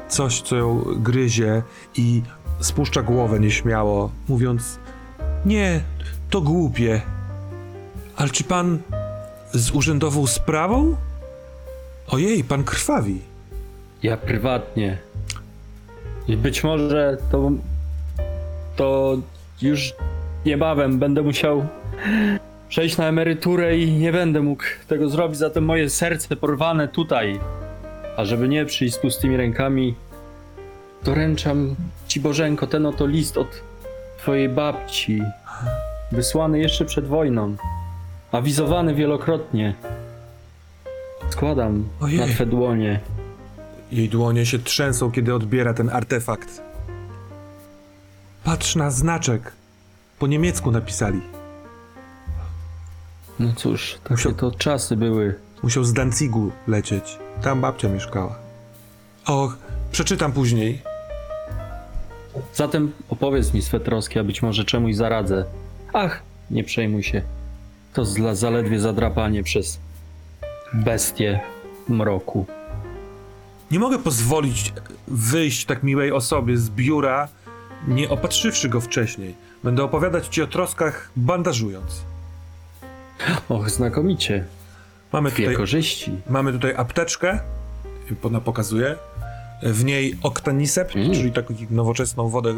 coś, 0.09 0.43
co 0.43 0.57
ją 0.57 0.85
gryzie 0.97 1.63
i 1.97 2.23
spuszcza 2.61 3.03
głowę 3.03 3.41
nieśmiało, 3.41 4.11
mówiąc 4.29 4.79
nie, 5.45 5.81
to 6.31 6.41
głupie. 6.41 7.01
Ale 8.17 8.29
czy 8.29 8.45
pan 8.45 8.79
z 9.53 9.71
urzędową 9.71 10.27
sprawą? 10.27 10.97
Ojej, 12.09 12.45
pan 12.45 12.65
krwawi. 12.65 13.21
Ja 14.03 14.17
prywatnie. 14.17 14.99
I 16.29 16.37
być 16.37 16.65
może 16.65 17.17
to. 17.31 17.51
To 18.77 19.17
już 19.63 19.95
niebawem 20.47 20.99
będę 20.99 21.23
musiał 21.23 21.67
przejść 22.69 22.97
na 22.97 23.09
emeryturę 23.09 23.79
i 23.79 23.93
nie 23.93 24.13
będę 24.13 24.41
mógł 24.41 24.65
tego 24.89 25.09
zrobić, 25.09 25.39
zatem 25.39 25.65
moje 25.65 25.91
serce 25.91 26.37
porwane 26.37 26.89
tutaj. 26.89 27.41
A 28.17 28.25
żeby 28.25 28.49
nie 28.49 28.65
przyjść 28.65 28.95
z 28.95 28.99
pustymi 28.99 29.37
rękami, 29.37 29.95
doręczam 31.05 31.75
ci 32.09 32.21
Bożenko 32.21 32.67
ten 32.67 32.87
oto 32.87 33.07
list 33.07 33.39
od 33.39 33.63
twojej 34.19 34.49
babci. 34.49 35.23
Wysłany 36.13 36.59
jeszcze 36.59 36.85
przed 36.85 37.07
wojną. 37.07 37.57
Awizowany 38.33 38.95
wielokrotnie. 38.95 39.75
Składam 41.31 41.89
Ojej. 42.01 42.19
na 42.19 42.27
twe 42.27 42.47
dłonie. 42.47 43.01
Jej 43.93 44.09
dłonie 44.09 44.47
się 44.47 44.59
trzęsą, 44.59 45.11
kiedy 45.11 45.35
odbiera 45.35 45.75
ten 45.75 45.91
artefakt. 45.91 46.63
Patrz 48.45 48.77
na 48.77 48.91
znaczek. 48.91 49.53
Po 50.19 50.27
niemiecku 50.27 50.71
napisali. 50.71 51.21
No 53.39 53.53
cóż, 53.57 53.99
takie 54.03 54.15
Musiał- 54.15 54.33
to 54.35 54.51
czasy 54.51 54.97
były. 54.97 55.35
Musiał 55.63 55.85
z 55.85 55.93
Dancigu 55.93 56.53
lecieć. 56.67 57.19
Tam 57.43 57.61
babcia 57.61 57.89
mieszkała. 57.89 58.39
Och, 59.27 59.57
przeczytam 59.93 60.33
później. 60.33 60.83
Zatem 62.55 62.93
opowiedz 63.09 63.55
mi 63.55 63.63
swe 63.63 63.81
troski, 63.81 64.19
a 64.19 64.25
być 64.25 64.43
może 64.43 64.65
czemuś 64.65 64.95
zaradzę. 64.95 65.45
Ach, 65.93 66.23
nie 66.51 66.65
przejmuj 66.65 67.03
się. 67.03 67.23
To 67.93 68.05
zla, 68.05 68.35
zaledwie 68.35 68.81
zadrapanie 68.81 69.43
przez 69.43 69.79
bestię 70.75 71.41
mroku. 71.89 72.47
Nie 73.73 73.79
mogę 73.79 73.99
pozwolić 73.99 74.73
wyjść 75.09 75.65
tak 75.65 75.83
miłej 75.83 76.13
osobie 76.13 76.57
z 76.57 76.71
biura, 76.71 77.29
nie 77.89 78.11
opatrzywszy 78.11 78.69
go 78.69 78.81
wcześniej. 78.81 79.35
Będę 79.65 79.85
opowiadać 79.85 80.29
ci 80.29 80.43
o 80.43 80.47
troskach, 80.47 81.11
bandażując. 81.17 82.03
Och, 83.49 83.71
znakomicie. 83.71 84.45
Mamy 85.13 85.31
Dwie 85.31 85.45
tutaj 85.45 85.57
korzyści. 85.57 86.13
Mamy 86.31 86.53
tutaj 86.53 86.75
apteczkę, 86.77 87.41
ona 88.23 88.41
pokazuje. 88.41 88.97
W 89.63 89.85
niej 89.85 90.17
oktanisep, 90.23 90.97
Mm. 90.97 91.13
czyli 91.15 91.33
taką 91.33 91.55
nowoczesną 91.71 92.29
wodę 92.29 92.55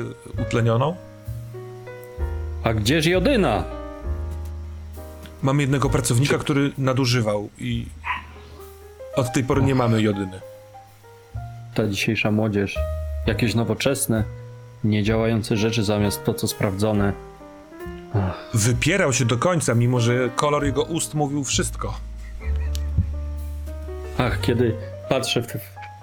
utlenioną. 0.46 0.96
A 2.64 2.74
gdzież 2.74 3.07
jodyna? 3.07 3.64
Mamy 5.42 5.62
jednego 5.62 5.90
pracownika, 5.90 6.38
który 6.38 6.72
nadużywał 6.79 7.48
i 7.59 7.87
od 9.16 9.33
tej 9.33 9.44
pory 9.44 9.62
nie 9.62 9.74
mamy 9.74 10.03
jodyny. 10.03 10.54
Ta 11.75 11.89
dzisiejsza 11.89 12.31
młodzież. 12.31 12.79
Jakieś 13.27 13.55
nowoczesne. 13.55 14.25
niedziałające 14.85 15.57
rzeczy 15.57 15.85
zamiast 15.85 16.25
to, 16.25 16.35
co 16.35 16.49
sprawdzone. 16.49 17.13
Ach, 18.15 18.51
Wypierał 18.55 19.13
się 19.13 19.25
do 19.25 19.39
końca, 19.39 19.75
mimo 19.75 20.01
że 20.01 20.31
kolor 20.37 20.65
jego 20.65 20.83
ust 20.83 21.15
mówił 21.15 21.45
wszystko. 21.45 21.95
Ach, 24.19 24.41
kiedy 24.41 24.75
patrzę 25.09 25.43
w 25.43 25.47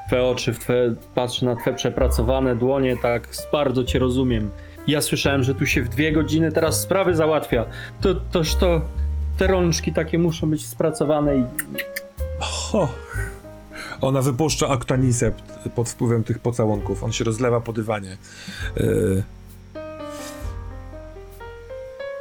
twoje 0.08 0.24
oczy, 0.24 0.54
w 0.54 0.60
twoje, 0.60 0.96
patrzę 1.16 1.46
na 1.46 1.56
twoje 1.56 1.76
przepracowane 1.76 2.56
dłonie, 2.56 2.98
tak 2.98 3.28
bardzo 3.52 3.84
cię 3.84 4.00
rozumiem. 4.00 4.52
Ja 4.88 5.02
słyszałem, 5.02 5.44
że 5.44 5.56
tu 5.56 5.66
się 5.66 5.82
w 5.82 5.90
dwie 5.90 6.12
godziny 6.12 6.52
teraz 6.52 6.82
sprawy 6.82 7.16
załatwia. 7.16 7.66
To, 8.02 8.16
toż 8.16 8.56
to 8.56 8.82
te 9.38 9.48
rączki 9.48 9.94
takie 9.94 10.20
muszą 10.20 10.50
być 10.50 10.66
spracowane 10.66 11.38
i. 11.38 11.44
Ona 14.02 14.22
wypuszcza 14.22 14.68
Octanisę 14.68 15.32
pod 15.76 15.90
wpływem 15.90 16.24
tych 16.24 16.40
pocałunków. 16.40 17.04
On 17.04 17.12
się 17.12 17.24
rozlewa 17.24 17.62
po 17.62 17.74
dywanie. 17.74 18.18
Yy. 18.76 19.24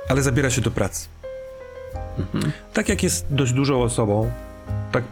Ale 0.08 0.22
zabiera 0.22 0.50
się 0.50 0.60
do 0.60 0.70
pracy. 0.70 1.08
Tak 2.72 2.88
jak 2.88 3.02
jest 3.02 3.26
dość 3.30 3.52
dużą 3.52 3.82
osobą, 3.82 4.30
tak 4.92 5.04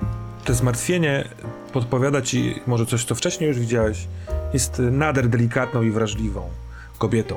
te 0.44 0.54
zmartwienie 0.54 1.24
podpowiada 1.72 2.22
ci 2.22 2.62
może 2.66 2.87
coś, 2.87 3.04
co 3.04 3.14
wcześniej 3.14 3.48
już 3.48 3.59
widziałeś. 3.59 4.09
Jest 4.52 4.78
nader 4.78 5.28
delikatną 5.28 5.83
i 5.83 5.90
wrażliwą 5.90 6.50
kobietą. 6.98 7.37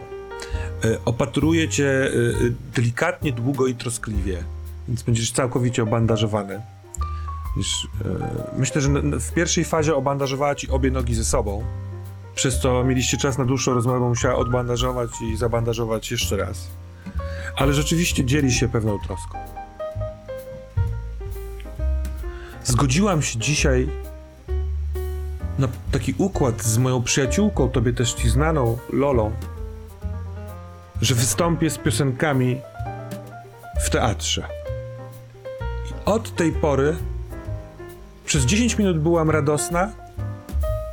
Yy, 0.84 0.98
Opatruje 1.06 1.70
cię 1.70 1.84
yy, 1.84 2.54
delikatnie, 2.76 3.32
długo 3.32 3.68
i 3.68 3.76
troskliwie, 3.76 4.44
więc 4.88 5.04
będziesz 5.04 5.32
całkowicie 5.32 5.84
obandażowany. 5.84 6.62
Wiesz, 7.58 7.88
myślę, 8.58 8.82
że 8.82 8.90
w 9.20 9.34
pierwszej 9.34 9.66
fazie 9.66 9.96
obandażowała 9.96 10.56
ci 10.56 10.70
obie 10.70 10.92
nogi 10.92 11.16
ze 11.16 11.26
sobą, 11.26 11.64
przez 12.36 12.60
co 12.60 12.84
mieliście 12.84 13.18
czas 13.18 13.38
na 13.38 13.46
dłuższą 13.46 13.74
rozmowę, 13.74 14.00
musiała 14.00 14.36
odbandażować 14.36 15.10
i 15.22 15.38
zabandażować 15.38 16.12
jeszcze 16.12 16.38
raz. 16.38 16.68
Ale 17.56 17.74
rzeczywiście 17.74 18.26
dzieli 18.26 18.52
się 18.52 18.70
pewną 18.70 19.00
troską. 19.00 19.38
Zgodziłam 22.64 23.22
się 23.22 23.40
dzisiaj 23.40 23.90
na 25.60 25.68
taki 25.92 26.16
układ 26.18 26.64
z 26.64 26.78
moją 26.78 27.04
przyjaciółką, 27.04 27.70
tobie 27.70 27.94
też 27.94 28.14
ci 28.14 28.30
znaną, 28.30 28.78
Lolą, 28.94 29.32
że 31.02 31.16
wystąpię 31.16 31.70
z 31.70 31.78
piosenkami 31.78 32.62
w 33.84 33.90
teatrze. 33.90 34.48
I 35.90 35.94
od 36.06 36.36
tej 36.36 36.52
pory 36.52 36.96
przez 38.32 38.46
10 38.46 38.78
minut 38.78 39.00
byłam 39.00 39.30
radosna, 39.30 39.92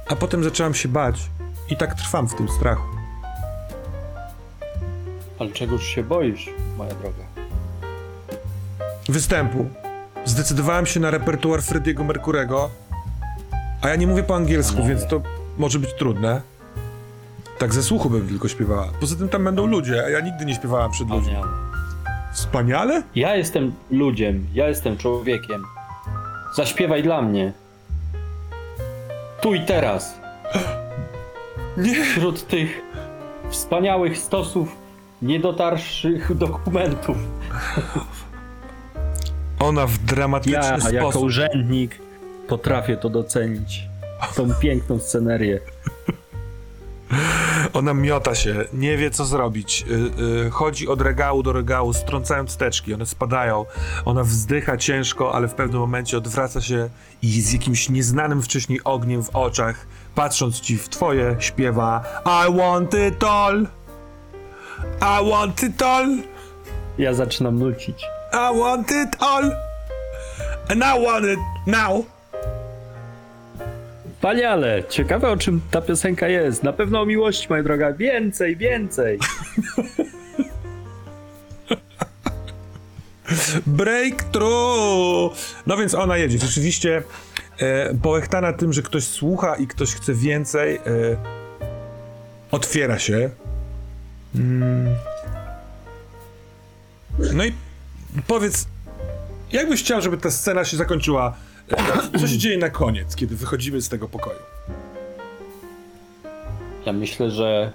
a 0.08 0.16
potem 0.16 0.44
zaczęłam 0.44 0.74
się 0.74 0.88
bać. 0.88 1.30
I 1.70 1.76
tak 1.76 1.94
trwam 1.94 2.28
w 2.28 2.34
tym 2.34 2.48
strachu. 2.48 2.82
Ale 5.38 5.50
czegoż 5.50 5.86
się 5.86 6.02
boisz, 6.02 6.50
moja 6.78 6.94
droga? 6.94 7.24
Występu. 9.08 9.66
Zdecydowałem 10.24 10.86
się 10.86 11.00
na 11.00 11.10
repertuar 11.10 11.62
Frediego 11.62 12.04
Mercurego, 12.04 12.70
a 13.82 13.88
ja 13.88 13.96
nie 13.96 14.06
mówię 14.06 14.22
po 14.22 14.36
angielsku, 14.36 14.84
więc 14.84 15.06
to 15.06 15.22
może 15.58 15.78
być 15.78 15.94
trudne. 15.94 16.40
Tak 17.58 17.74
ze 17.74 17.82
słuchu 17.82 18.10
bym 18.10 18.28
tylko 18.28 18.48
śpiewała. 18.48 18.88
Poza 19.00 19.16
tym 19.16 19.28
tam 19.28 19.44
będą 19.44 19.66
ludzie, 19.66 20.04
a 20.04 20.08
ja 20.08 20.20
nigdy 20.20 20.44
nie 20.44 20.54
śpiewałam 20.54 20.90
przed 20.90 21.10
ludźmi. 21.10 21.34
Ania. 21.34 21.48
Wspaniale? 22.32 23.02
Ja 23.14 23.36
jestem 23.36 23.72
ludziem, 23.90 24.46
ja 24.54 24.68
jestem 24.68 24.96
człowiekiem. 24.96 25.77
Zaśpiewaj 26.58 27.02
dla 27.02 27.22
mnie. 27.22 27.52
Tu 29.40 29.54
i 29.54 29.60
teraz. 29.60 30.20
Nie. 31.76 32.04
Wśród 32.04 32.46
tych 32.46 32.80
wspaniałych 33.50 34.18
stosów 34.18 34.76
niedotarszych 35.22 36.34
dokumentów. 36.36 37.16
Ona 39.60 39.86
w 39.86 39.98
dramatyczny 39.98 40.52
Ja, 40.52 40.78
sposób. 40.78 40.92
jako 40.92 41.20
urzędnik, 41.20 41.98
potrafię 42.48 42.96
to 42.96 43.10
docenić. 43.10 43.88
Tą 44.36 44.54
piękną 44.54 44.98
scenerię. 44.98 45.60
Ona 47.78 47.94
miota 47.94 48.34
się, 48.34 48.64
nie 48.72 48.96
wie 48.96 49.10
co 49.10 49.24
zrobić. 49.24 49.84
Y, 49.90 50.46
y, 50.46 50.50
chodzi 50.50 50.88
od 50.88 51.00
regału 51.00 51.42
do 51.42 51.52
regału, 51.52 51.92
strącając 51.92 52.56
teczki. 52.56 52.94
One 52.94 53.06
spadają. 53.06 53.64
Ona 54.04 54.24
wzdycha 54.24 54.76
ciężko, 54.76 55.34
ale 55.34 55.48
w 55.48 55.54
pewnym 55.54 55.80
momencie 55.80 56.18
odwraca 56.18 56.60
się 56.60 56.88
i 57.22 57.40
z 57.40 57.52
jakimś 57.52 57.88
nieznanym 57.88 58.42
wcześniej 58.42 58.80
ogniem 58.84 59.24
w 59.24 59.36
oczach, 59.36 59.86
patrząc 60.14 60.60
ci 60.60 60.78
w 60.78 60.88
twoje, 60.88 61.36
śpiewa 61.38 62.04
I 62.24 62.56
want 62.58 62.94
it 62.94 63.24
all. 63.24 63.66
I 65.00 65.30
want 65.30 65.62
it 65.62 65.82
all. 65.82 66.16
Ja 66.98 67.14
zaczynam 67.14 67.58
nucić. 67.58 68.04
I 68.32 68.58
want 68.60 68.90
it 68.90 69.22
all. 69.22 69.56
And 70.68 70.82
I 70.82 71.06
want 71.06 71.24
it 71.24 71.40
now. 71.66 72.17
Wspaniale! 74.18 74.82
Ciekawe 74.88 75.30
o 75.30 75.36
czym 75.36 75.60
ta 75.70 75.82
piosenka 75.82 76.28
jest. 76.28 76.62
Na 76.62 76.72
pewno 76.72 77.00
o 77.00 77.06
miłości, 77.06 77.46
moja 77.50 77.62
droga. 77.62 77.92
Więcej, 77.92 78.56
więcej! 78.56 79.18
Breakthrough! 83.66 85.32
No 85.66 85.76
więc 85.76 85.94
ona 85.94 86.16
jedzie. 86.16 86.38
Rzeczywiście 86.38 87.02
e, 87.58 87.94
połechtana 87.94 88.52
tym, 88.52 88.72
że 88.72 88.82
ktoś 88.82 89.04
słucha 89.04 89.56
i 89.56 89.66
ktoś 89.66 89.94
chce 89.94 90.14
więcej, 90.14 90.76
e, 90.76 90.80
otwiera 92.50 92.98
się. 92.98 93.30
Mm. 94.34 94.94
No 97.34 97.44
i 97.44 97.52
powiedz, 98.26 98.66
jak 99.52 99.68
byś 99.68 99.82
chciał, 99.82 100.02
żeby 100.02 100.16
ta 100.16 100.30
scena 100.30 100.64
się 100.64 100.76
zakończyła? 100.76 101.36
E, 101.70 102.18
Co 102.18 102.28
się 102.28 102.38
dzieje 102.38 102.58
na 102.58 102.70
koniec, 102.70 103.16
kiedy 103.16 103.36
wychodzimy 103.36 103.80
z 103.80 103.88
tego 103.88 104.08
pokoju? 104.08 104.38
Ja 106.86 106.92
myślę, 106.92 107.30
że 107.30 107.72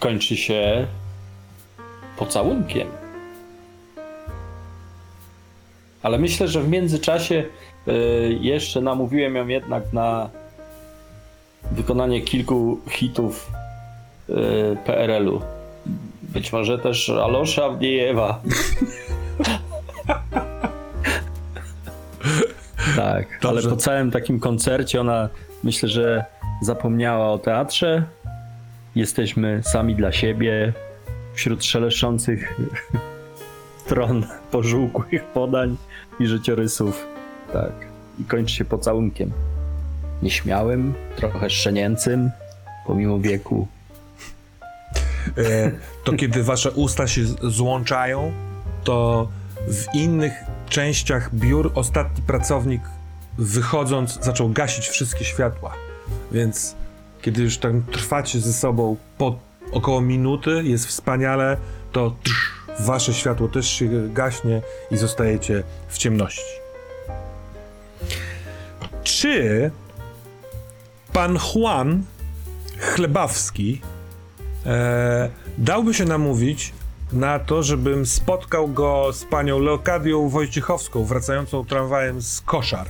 kończy 0.00 0.36
się 0.36 0.86
pocałunkiem. 2.16 2.88
Ale 6.02 6.18
myślę, 6.18 6.48
że 6.48 6.62
w 6.62 6.68
międzyczasie 6.68 7.44
y, 7.88 8.38
jeszcze 8.40 8.80
namówiłem 8.80 9.36
ją 9.36 9.48
jednak 9.48 9.92
na 9.92 10.30
wykonanie 11.72 12.20
kilku 12.20 12.80
hitów 12.88 13.50
y, 14.28 14.32
PRL-u. 14.84 15.40
Być 16.22 16.52
może 16.52 16.78
też 16.78 17.10
Alosza 17.10 17.64
Awdiejewa. 17.64 18.40
tak, 23.04 23.44
ale 23.44 23.54
Dobrze. 23.54 23.70
po 23.70 23.76
całym 23.76 24.10
takim 24.10 24.40
koncercie 24.40 25.00
ona 25.00 25.28
myślę, 25.64 25.88
że 25.88 26.24
zapomniała 26.62 27.32
o 27.32 27.38
teatrze. 27.38 28.02
Jesteśmy 28.94 29.60
sami 29.64 29.94
dla 29.94 30.12
siebie 30.12 30.72
wśród 31.34 31.64
szeleszczących 31.64 32.54
stron 33.84 34.26
pożółkłych 34.50 35.24
podań 35.24 35.76
i 36.20 36.26
życiorysów. 36.26 37.06
Tak. 37.52 37.72
I 38.20 38.24
kończy 38.24 38.54
się 38.54 38.64
pocałunkiem. 38.64 39.32
Nieśmiałym, 40.22 40.94
trochę 41.16 41.50
szczenięcym, 41.50 42.30
pomimo 42.86 43.18
wieku. 43.18 43.68
e, 45.38 45.70
to 46.04 46.12
kiedy 46.12 46.42
wasze 46.42 46.70
usta 46.70 47.06
się 47.06 47.24
złączają, 47.42 48.32
to 48.84 49.28
w 49.68 49.94
innych 49.94 50.32
częściach 50.68 51.34
biur 51.34 51.72
ostatni 51.74 52.22
pracownik 52.22 52.82
wychodząc 53.38 54.24
zaczął 54.24 54.48
gasić 54.48 54.88
wszystkie 54.88 55.24
światła. 55.24 55.74
Więc 56.32 56.74
kiedy 57.22 57.42
już 57.42 57.58
tam 57.58 57.82
trwacie 57.92 58.40
ze 58.40 58.52
sobą 58.52 58.96
po 59.18 59.38
około 59.72 60.00
minuty, 60.00 60.62
jest 60.64 60.86
wspaniale, 60.86 61.56
to 61.92 62.16
wasze 62.80 63.14
światło 63.14 63.48
też 63.48 63.68
się 63.70 64.08
gaśnie 64.08 64.62
i 64.90 64.96
zostajecie 64.96 65.62
w 65.88 65.98
ciemności. 65.98 66.54
Czy 69.04 69.70
pan 71.12 71.38
Juan 71.54 72.02
Chlebawski 72.78 73.80
e, 74.66 75.30
dałby 75.58 75.94
się 75.94 76.04
namówić 76.04 76.72
na 77.14 77.38
to, 77.38 77.62
żebym 77.62 78.06
spotkał 78.06 78.68
go 78.68 79.12
z 79.12 79.24
panią 79.24 79.58
Leokadią 79.58 80.28
Wojciechowską, 80.28 81.04
wracającą 81.04 81.64
tramwajem 81.64 82.22
z 82.22 82.40
koszar. 82.40 82.86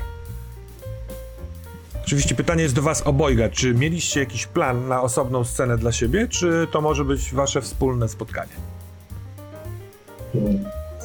Oczywiście 2.04 2.34
pytanie 2.34 2.62
jest 2.62 2.74
do 2.74 2.82
was 2.82 3.02
obojga. 3.02 3.48
Czy 3.48 3.74
mieliście 3.74 4.20
jakiś 4.20 4.46
plan 4.46 4.88
na 4.88 5.02
osobną 5.02 5.44
scenę 5.44 5.78
dla 5.78 5.92
siebie, 5.92 6.28
czy 6.28 6.66
to 6.70 6.80
może 6.80 7.04
być 7.04 7.34
wasze 7.34 7.60
wspólne 7.62 8.08
spotkanie? 8.08 8.52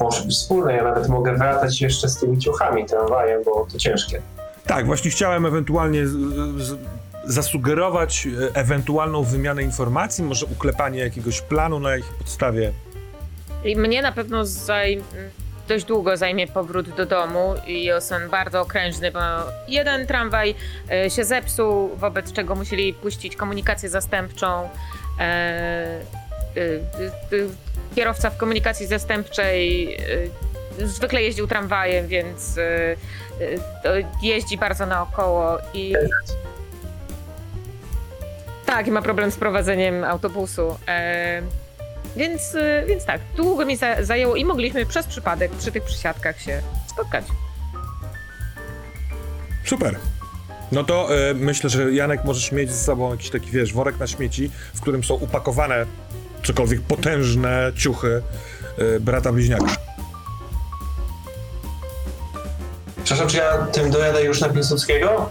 Może 0.00 0.24
być 0.24 0.34
wspólne, 0.34 0.72
ja 0.72 0.84
nawet 0.84 1.08
mogę 1.08 1.36
wracać 1.36 1.80
jeszcze 1.80 2.08
z 2.08 2.18
tymi 2.18 2.38
ciuchami 2.38 2.86
tramwajem, 2.86 3.44
bo 3.44 3.66
to 3.72 3.78
ciężkie. 3.78 4.22
Tak, 4.66 4.86
właśnie 4.86 5.10
chciałem 5.10 5.46
ewentualnie 5.46 6.06
z, 6.06 6.12
z, 6.56 6.78
zasugerować 7.24 8.26
e, 8.26 8.54
ewentualną 8.54 9.22
wymianę 9.22 9.62
informacji, 9.62 10.24
może 10.24 10.46
uklepanie 10.46 11.00
jakiegoś 11.00 11.40
planu, 11.40 11.80
na 11.80 11.90
jakiej 11.90 12.12
podstawie. 12.18 12.72
I 13.64 13.76
mnie 13.76 14.02
na 14.02 14.12
pewno 14.12 14.44
zaj... 14.44 15.02
dość 15.68 15.84
długo 15.84 16.16
zajmie 16.16 16.46
powrót 16.46 16.88
do 16.88 17.06
domu 17.06 17.54
i 17.66 17.84
jestem 17.84 18.30
bardzo 18.30 18.60
okrężny, 18.60 19.10
bo 19.10 19.20
jeden 19.68 20.06
tramwaj 20.06 20.54
e, 20.90 21.10
się 21.10 21.24
zepsuł, 21.24 21.96
wobec 21.96 22.32
czego 22.32 22.54
musieli 22.54 22.94
puścić 22.94 23.36
komunikację 23.36 23.88
zastępczą. 23.88 24.68
E, 25.18 25.22
e, 25.22 26.00
kierowca 27.96 28.30
w 28.30 28.36
komunikacji 28.36 28.86
zastępczej 28.86 29.96
zwykle 30.78 31.22
jeździł 31.22 31.46
tramwajem, 31.46 32.06
więc 32.06 32.56
jeździ 34.22 34.58
bardzo 34.58 34.86
naokoło 34.86 35.58
i 35.74 35.94
tak, 38.66 38.86
i 38.86 38.90
ma 38.90 39.02
problem 39.02 39.30
z 39.30 39.36
prowadzeniem 39.36 40.04
autobusu. 40.04 40.76
Więc, 42.16 42.54
y, 42.54 42.84
więc 42.88 43.04
tak, 43.04 43.20
długo 43.36 43.66
mi 43.66 43.76
za, 43.76 44.04
zajęło 44.04 44.36
i 44.36 44.44
mogliśmy 44.44 44.86
przez 44.86 45.06
przypadek 45.06 45.52
przy 45.52 45.72
tych 45.72 45.84
przysiadkach 45.84 46.40
się 46.40 46.62
spotkać. 46.86 47.24
Super. 49.64 49.96
No 50.72 50.84
to 50.84 51.16
e, 51.16 51.34
myślę, 51.34 51.70
że 51.70 51.92
Janek 51.92 52.24
możesz 52.24 52.52
mieć 52.52 52.70
ze 52.70 52.84
sobą 52.84 53.10
jakiś 53.10 53.30
taki, 53.30 53.50
wiesz, 53.50 53.72
worek 53.72 53.98
na 53.98 54.06
śmieci, 54.06 54.50
w 54.74 54.80
którym 54.80 55.04
są 55.04 55.14
upakowane 55.14 55.86
cokolwiek 56.42 56.80
potężne 56.80 57.72
ciuchy 57.76 58.22
e, 58.78 59.00
brata 59.00 59.32
bliźniaka. 59.32 59.76
Przepraszam, 63.04 63.28
czy 63.28 63.36
ja 63.36 63.66
tym 63.66 63.90
dojadę 63.90 64.24
już 64.24 64.40
na 64.40 64.48
Piłsudskiego? 64.48 65.30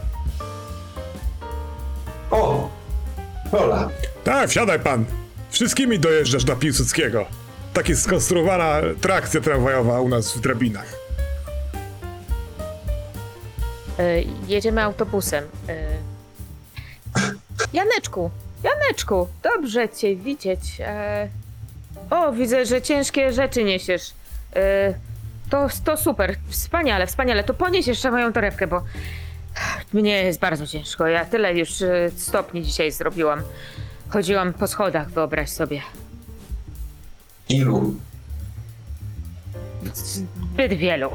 O! 2.32 2.69
Rola. 3.51 3.89
Tak, 4.23 4.49
wsiadaj 4.49 4.80
pan. 4.80 5.05
Wszystkimi 5.60 5.99
dojeżdżasz 5.99 6.45
na 6.45 6.55
Piłsudskiego. 6.55 7.26
Tak 7.74 7.89
jest 7.89 8.03
skonstruowana 8.03 8.82
trakcja 9.01 9.41
tramwajowa 9.41 10.01
u 10.01 10.10
nas 10.10 10.38
w 10.38 10.39
drabinach. 10.39 10.93
E, 13.99 14.22
jedziemy 14.47 14.84
autobusem. 14.84 15.43
E, 15.70 15.88
Janeczku, 17.74 18.32
Janeczku, 18.64 19.28
dobrze 19.43 19.89
cię 19.89 20.16
widzieć. 20.16 20.60
E, 20.80 21.28
o, 22.10 22.32
widzę, 22.32 22.66
że 22.66 22.82
ciężkie 22.82 23.34
rzeczy 23.34 23.64
niesiesz. 23.64 24.14
To, 25.49 25.68
to 25.86 25.97
super, 25.97 26.36
wspaniale, 26.49 27.07
wspaniale. 27.07 27.43
To 27.43 27.53
ponieś 27.53 27.88
jeszcze 27.88 28.12
moją 28.12 28.34
torebkę, 28.34 28.68
bo 28.68 28.84
mnie 29.93 30.24
jest 30.24 30.39
bardzo 30.39 30.68
ciężko. 30.68 31.07
Ja 31.07 31.26
tyle 31.26 31.53
już 31.53 31.70
stopni 32.18 32.64
dzisiaj 32.64 32.91
zrobiłam. 32.91 33.41
Chodziłam 34.10 34.53
po 34.53 34.68
schodach, 34.68 35.10
wyobraź 35.10 35.49
sobie. 35.49 35.82
Ilu? 37.49 37.95
Zbyt 39.93 40.74
wielu. 40.74 41.10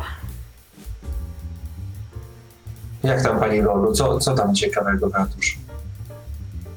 Jak 3.02 3.22
tam 3.22 3.40
pani 3.40 3.60
Lolu? 3.60 3.92
Co, 3.92 4.18
co 4.18 4.34
tam 4.34 4.54
ciekawego 4.54 5.10
w 5.10 5.14
ratuszu? 5.14 5.58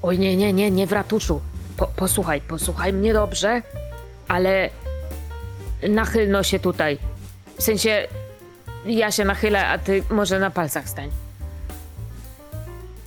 Oj, 0.02 0.20
nie, 0.20 0.38
nie, 0.38 0.54
nie, 0.54 0.72
nie 0.72 0.88
w 0.88 0.92
ratuszu. 0.92 1.42
Po, 1.78 1.88
posłuchaj, 1.88 2.42
posłuchaj 2.42 2.94
mnie 2.94 3.14
dobrze, 3.14 3.62
ale 4.28 4.70
nachylno 5.90 6.44
się 6.44 6.60
tutaj. 6.60 6.98
W 7.58 7.64
sensie, 7.64 8.08
ja 8.86 9.12
się 9.12 9.26
nachylę, 9.26 9.68
a 9.68 9.78
ty 9.78 10.04
może 10.10 10.40
na 10.40 10.52
palcach 10.52 10.90
stań. 10.90 11.10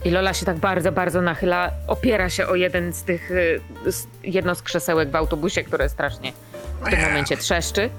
I 0.05 0.11
Lola 0.11 0.35
się 0.35 0.47
tak 0.47 0.57
bardzo, 0.59 0.93
bardzo 0.93 1.23
nachyla, 1.23 1.71
opiera 1.87 2.31
się 2.31 2.47
o 2.47 2.55
jeden 2.55 2.93
z 2.93 3.03
tych, 3.03 3.31
y, 3.31 3.61
z, 3.87 4.07
jedno 4.23 4.55
z 4.55 4.63
krzesełek 4.63 5.11
w 5.11 5.17
autobusie, 5.17 5.65
które 5.65 5.89
strasznie 5.89 6.33
w 6.81 6.91
tym 6.91 7.01
momencie 7.01 7.37
trzeszczy. 7.37 7.91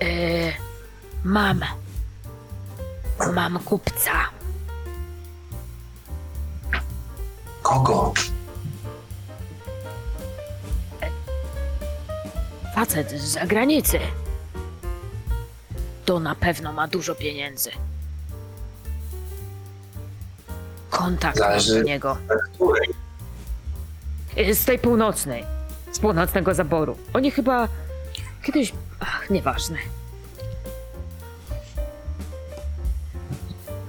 Yy, 0.00 0.52
mam. 1.24 1.60
Mam 3.34 3.58
kupca. 3.58 4.12
Kogo? 7.62 8.12
Facet 12.74 13.10
z 13.10 13.24
zagranicy. 13.24 13.98
To 16.04 16.20
na 16.20 16.34
pewno 16.34 16.72
ma 16.72 16.88
dużo 16.88 17.14
pieniędzy. 17.14 17.70
Kontakt 20.96 21.38
Zależy- 21.38 21.78
do 21.78 21.82
niego. 21.82 22.16
Której? 22.54 22.88
Y, 24.38 24.54
Z 24.54 24.64
tej 24.64 24.78
północnej. 24.78 25.44
Z 25.92 25.98
północnego 25.98 26.54
zaboru. 26.54 26.96
Oni 27.14 27.30
chyba 27.30 27.68
kiedyś. 28.42 28.72
Ach, 29.00 29.30
nieważne. 29.30 29.76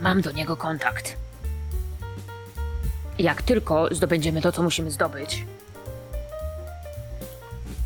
Mam 0.01 0.21
do 0.21 0.31
niego 0.31 0.57
kontakt. 0.57 1.17
Jak 3.19 3.41
tylko 3.41 3.87
zdobędziemy 3.95 4.41
to, 4.41 4.51
co 4.51 4.63
musimy 4.63 4.91
zdobyć, 4.91 5.45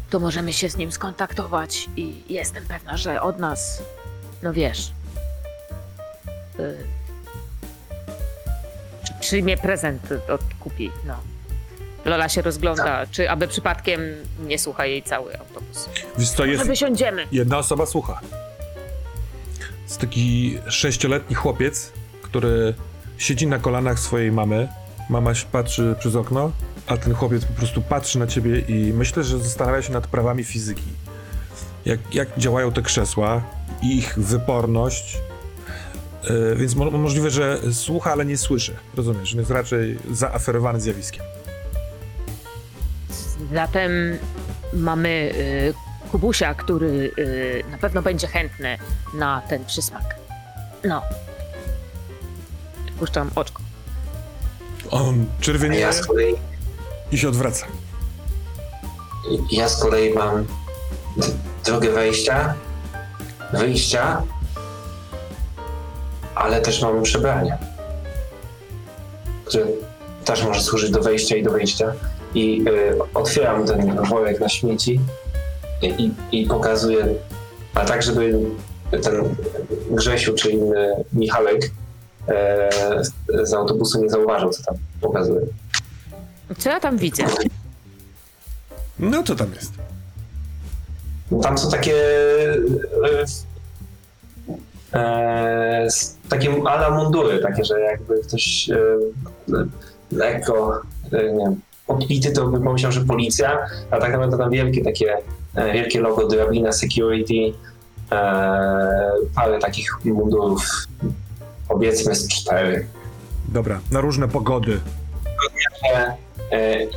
to 0.09 0.19
możemy 0.19 0.53
się 0.53 0.69
z 0.69 0.78
nim 0.78 0.91
skontaktować 0.91 1.89
i 1.95 2.24
jestem 2.34 2.65
pewna, 2.65 2.97
że 2.97 3.22
od 3.22 3.39
nas, 3.39 3.84
no 4.43 4.53
wiesz, 4.53 4.91
y, 6.59 6.78
przyjmie 9.22 9.57
prezent, 9.57 10.01
odkupi, 10.30 10.91
no. 11.05 11.15
Lola 12.05 12.30
się 12.30 12.41
rozgląda, 12.41 13.07
czy 13.11 13.30
aby 13.30 13.47
przypadkiem 13.47 14.01
nie 14.39 14.59
słucha 14.59 14.86
jej 14.86 15.03
cały 15.03 15.39
autobus. 15.39 15.89
Wiesz 16.17 16.30
co, 16.30 16.45
jest 16.45 16.67
wysiądziemy. 16.67 17.28
jedna 17.32 17.57
osoba 17.57 17.86
słucha. 17.86 18.22
Jest 19.84 20.01
taki 20.01 20.57
sześcioletni 20.67 21.36
chłopiec, 21.36 21.91
który 22.22 22.74
siedzi 23.17 23.47
na 23.47 23.59
kolanach 23.59 23.99
swojej 23.99 24.32
mamy. 24.32 24.67
Mama 25.09 25.36
się 25.36 25.45
patrzy 25.51 25.95
przez 25.99 26.15
okno, 26.15 26.51
a 26.88 26.97
ten 26.97 27.13
chłopiec 27.13 27.45
po 27.45 27.53
prostu 27.53 27.82
patrzy 27.82 28.19
na 28.19 28.28
ciebie 28.28 28.59
i 28.59 28.93
myślę, 28.93 29.24
że 29.24 29.39
zastanawia 29.39 29.82
się 29.82 29.93
nad 29.93 30.07
prawami 30.07 30.43
fizyki. 30.43 30.88
Jak, 31.86 32.15
jak 32.15 32.38
działają 32.38 32.72
te 32.72 32.82
krzesła, 32.82 33.41
ich 33.82 34.19
wyporność. 34.19 35.17
Yy, 36.30 36.55
więc 36.55 36.76
mo- 36.76 36.91
możliwe, 36.91 37.30
że 37.30 37.59
słucha, 37.74 38.11
ale 38.11 38.26
nie 38.26 38.38
słyszy. 38.38 38.76
Rozumiesz? 38.95 39.34
Jest 39.34 39.51
raczej 39.51 39.97
zaaferowany 40.11 40.82
zjawiskiem. 40.82 41.24
Zatem 43.53 43.91
mamy 44.74 45.09
y, 45.36 45.74
Kubusia, 46.11 46.53
który 46.53 47.11
y, 47.19 47.63
na 47.72 47.78
pewno 47.78 48.01
będzie 48.01 48.28
chętny 48.28 48.78
na 49.13 49.41
ten 49.49 49.65
przysmak. 49.65 50.15
No. 50.84 51.01
Puszczam 52.99 53.32
oczko. 53.36 53.61
On 54.91 55.26
czerwienieje 55.39 55.82
ja 55.82 55.91
kolei, 56.07 56.36
i 57.11 57.17
się 57.17 57.30
odwraca. 57.30 57.65
ja 59.51 59.69
z 59.69 59.82
kolei 59.82 60.13
mam 60.13 60.45
drogę 61.65 61.91
wejścia, 61.91 62.53
wyjścia, 63.53 64.22
ale 66.42 66.62
też 66.62 66.82
mam 66.82 67.04
przebranie, 67.04 67.58
które 69.46 69.66
też 70.26 70.44
może 70.44 70.62
służyć 70.62 70.92
do 70.92 71.02
wejścia 71.02 71.36
i 71.36 71.44
do 71.44 71.52
wyjścia. 71.52 71.94
I 72.36 72.64
y, 72.68 72.98
otwieram 73.14 73.68
ten 73.68 74.04
worek 74.04 74.39
na 74.39 74.50
śmieci 74.50 75.00
i, 75.82 75.88
i, 75.88 76.42
i 76.42 76.46
pokazuję, 76.46 77.06
a 77.74 77.86
tak, 77.86 78.04
żeby 78.04 78.39
ten 78.92 79.36
Grzesiu 79.92 80.34
czy 80.34 80.52
inny 80.52 81.04
Michałek 81.14 81.72
e, 82.28 82.70
z, 83.44 83.54
autobusu 83.54 84.02
nie 84.02 84.10
zauważył, 84.10 84.50
co 84.50 84.64
tam 84.64 84.76
pokazuję. 85.02 85.42
Co 86.58 86.70
ja 86.70 86.80
tam 86.80 86.98
widzę? 86.98 87.24
No 89.00 89.24
co 89.24 89.36
tam 89.36 89.54
jest? 89.54 89.74
Tam 91.42 91.58
są 91.58 91.72
takie 91.72 91.96
e, 94.94 95.00
e, 95.00 95.88
takie 96.32 96.63
ala 96.65 96.89
mundury, 96.89 97.39
takie, 97.39 97.65
że 97.65 97.79
jakby 97.79 98.21
ktoś 98.21 98.69
e, 98.69 98.75
e, 99.55 99.65
lekko 100.11 100.82
e, 101.13 101.34
nie 101.34 101.43
wiem, 101.43 101.61
podbity, 101.88 102.32
to 102.32 102.47
by 102.47 102.61
pomyślał, 102.61 102.91
że 102.91 103.01
policja, 103.01 103.59
a 103.91 103.97
tak 103.97 104.11
naprawdę 104.11 104.38
tam 104.38 104.51
wielkie 104.51 104.84
takie, 104.84 105.17
e, 105.55 105.73
wielkie 105.73 106.01
logo 106.01 106.27
Drabina 106.27 106.71
Security, 106.71 107.57
e, 108.11 108.17
parę 109.36 109.59
takich 109.59 110.05
mundurów, 110.05 110.88
powiedzmy 111.67 112.15
z 112.15 112.27
cztery. 112.27 112.88
Dobra, 113.47 113.79
na 113.91 114.01
różne 114.01 114.27
pogody. 114.27 114.79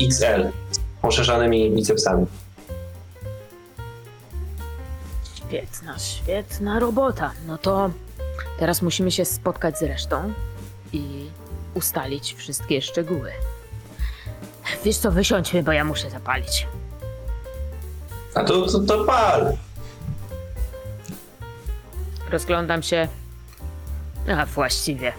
XL 0.00 0.48
z 0.70 0.80
poszerzanymi 1.02 1.70
bicepsami. 1.70 2.26
Świetna, 5.34 5.98
świetna 5.98 6.78
robota. 6.78 7.30
No 7.46 7.58
to 7.58 7.90
teraz 8.58 8.82
musimy 8.82 9.10
się 9.10 9.24
spotkać 9.24 9.78
z 9.78 9.82
resztą 9.82 10.32
i 10.92 11.26
ustalić 11.74 12.34
wszystkie 12.34 12.82
szczegóły. 12.82 13.30
Wiesz 14.84 14.96
co, 14.96 15.12
wysiądźmy, 15.12 15.62
bo 15.62 15.72
ja 15.72 15.84
muszę 15.84 16.10
zapalić. 16.10 16.66
A 18.34 18.44
to, 18.44 18.66
to, 18.66 18.80
to 18.80 19.04
pal. 19.04 19.56
Rozglądam 22.30 22.82
się. 22.82 23.08
A 24.38 24.46
właściwie. 24.46 25.12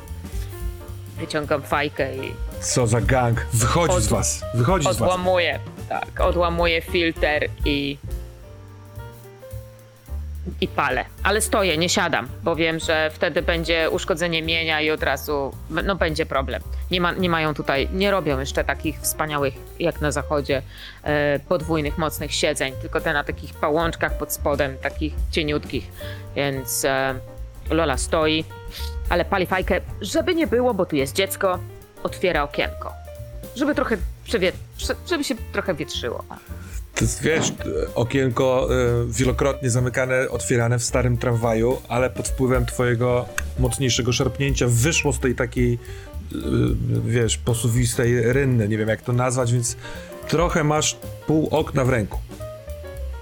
Wyciągam 1.18 1.62
fajkę 1.62 2.16
i 2.18 2.34
Co 2.62 2.88
za 2.88 3.02
gang. 3.02 3.46
Wychodzi 3.54 3.94
z 3.94 3.98
Od- 3.98 4.04
was. 4.12 4.42
Wychodzi 4.54 4.84
z 4.84 4.88
was. 4.88 4.96
odłamuję. 5.02 5.60
Tak, 5.90 6.22
odłamuję 6.22 6.82
filtr 6.82 7.28
i. 7.66 7.98
I 10.62 10.68
palę. 10.68 11.06
Ale 11.24 11.42
stoję, 11.42 11.78
nie 11.78 11.90
siadam, 11.90 12.28
bo 12.44 12.56
wiem, 12.56 12.80
że 12.80 13.12
wtedy 13.14 13.42
będzie 13.42 13.90
uszkodzenie 13.90 14.42
mienia 14.42 14.82
i 14.82 14.92
od 14.92 15.04
razu 15.04 15.52
no, 15.70 15.96
będzie 15.96 16.26
problem. 16.26 16.62
Nie, 16.92 17.02
ma, 17.02 17.12
nie 17.12 17.30
mają 17.30 17.54
tutaj, 17.54 17.90
nie 17.94 18.12
robią 18.12 18.40
jeszcze 18.40 18.64
takich 18.64 19.00
wspaniałych, 19.00 19.54
jak 19.80 20.02
na 20.02 20.12
zachodzie, 20.12 20.62
e, 21.04 21.40
podwójnych, 21.40 21.98
mocnych 21.98 22.34
siedzeń, 22.34 22.74
tylko 22.82 23.02
te 23.02 23.14
na 23.14 23.24
takich 23.24 23.54
pałączkach 23.54 24.18
pod 24.18 24.34
spodem, 24.34 24.78
takich 24.78 25.14
cieniutkich. 25.32 25.92
Więc 26.36 26.86
e, 26.86 27.16
Lola 27.70 27.98
stoi, 27.98 28.46
ale 29.10 29.26
pali 29.26 29.46
fajkę, 29.46 29.82
żeby 30.02 30.36
nie 30.36 30.48
było, 30.48 30.74
bo 30.74 30.86
tu 30.86 30.96
jest 30.96 31.16
dziecko, 31.16 31.60
otwiera 32.04 32.44
okienko. 32.44 32.94
Żeby 33.56 33.76
trochę 33.76 33.98
przewie- 34.28 34.52
prze- 34.78 34.96
żeby 35.10 35.24
się 35.24 35.36
trochę 35.54 35.74
wietrzyło. 35.74 36.24
To 36.96 37.04
jest, 37.04 37.22
wiesz, 37.22 37.54
okienko 37.96 38.68
y, 38.72 39.14
wielokrotnie 39.14 39.70
zamykane, 39.70 40.30
otwierane 40.30 40.80
w 40.80 40.84
starym 40.84 41.18
tramwaju, 41.18 41.82
ale 41.88 42.10
pod 42.10 42.28
wpływem 42.28 42.66
twojego 42.66 43.26
mocniejszego 43.60 44.14
szarpnięcia 44.14 44.66
wyszło 44.70 45.14
z 45.14 45.20
tej 45.20 45.36
takiej, 45.36 45.74
y, 45.74 45.78
wiesz, 47.06 47.38
posuwistej 47.38 48.34
rynny, 48.34 48.68
nie 48.68 48.78
wiem 48.78 48.90
jak 48.90 49.02
to 49.02 49.14
nazwać, 49.14 49.54
więc 49.54 49.78
trochę 50.28 50.64
masz 50.64 50.98
pół 51.28 51.48
okna 51.52 51.86
w 51.86 51.90
ręku. 51.90 52.20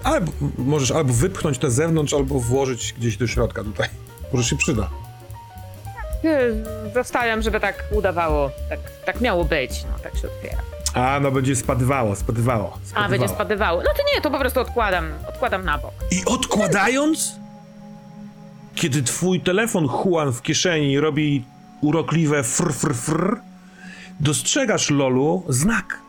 Albo 0.02 0.32
możesz 0.58 0.90
albo 0.90 1.12
wypchnąć 1.12 1.60
na 1.60 1.70
zewnątrz, 1.70 2.14
albo 2.14 2.40
włożyć 2.40 2.94
gdzieś 2.98 3.16
do 3.16 3.26
środka 3.26 3.64
tutaj. 3.64 3.88
Może 4.32 4.48
się 4.48 4.56
przyda. 4.56 4.90
Zostawiam, 6.94 7.42
żeby 7.42 7.60
tak 7.60 7.84
udawało, 7.90 8.50
tak, 8.68 8.78
tak 9.04 9.20
miało 9.20 9.44
być, 9.44 9.84
no 9.84 9.98
tak 10.02 10.16
się 10.16 10.28
otwiera. 10.28 10.73
A, 10.94 11.20
no 11.20 11.30
będzie 11.30 11.56
spadywało, 11.56 12.16
spadywało. 12.16 12.78
A, 12.94 13.08
będzie 13.08 13.28
spadywało. 13.28 13.82
No 13.82 13.90
to 13.96 14.02
nie, 14.14 14.20
to 14.20 14.30
po 14.30 14.38
prostu 14.38 14.60
odkładam, 14.60 15.04
odkładam 15.28 15.64
na 15.64 15.78
bok. 15.78 15.92
I 16.10 16.24
odkładając, 16.26 17.32
kiedy 18.74 19.02
twój 19.02 19.40
telefon 19.40 19.88
Juan 20.04 20.32
w 20.32 20.42
kieszeni 20.42 21.00
robi 21.00 21.44
urokliwe 21.80 22.42
fr, 22.42 22.72
fr, 22.72 22.94
fr, 22.94 23.36
dostrzegasz, 24.20 24.90
Lolu, 24.90 25.44
znak. 25.48 26.04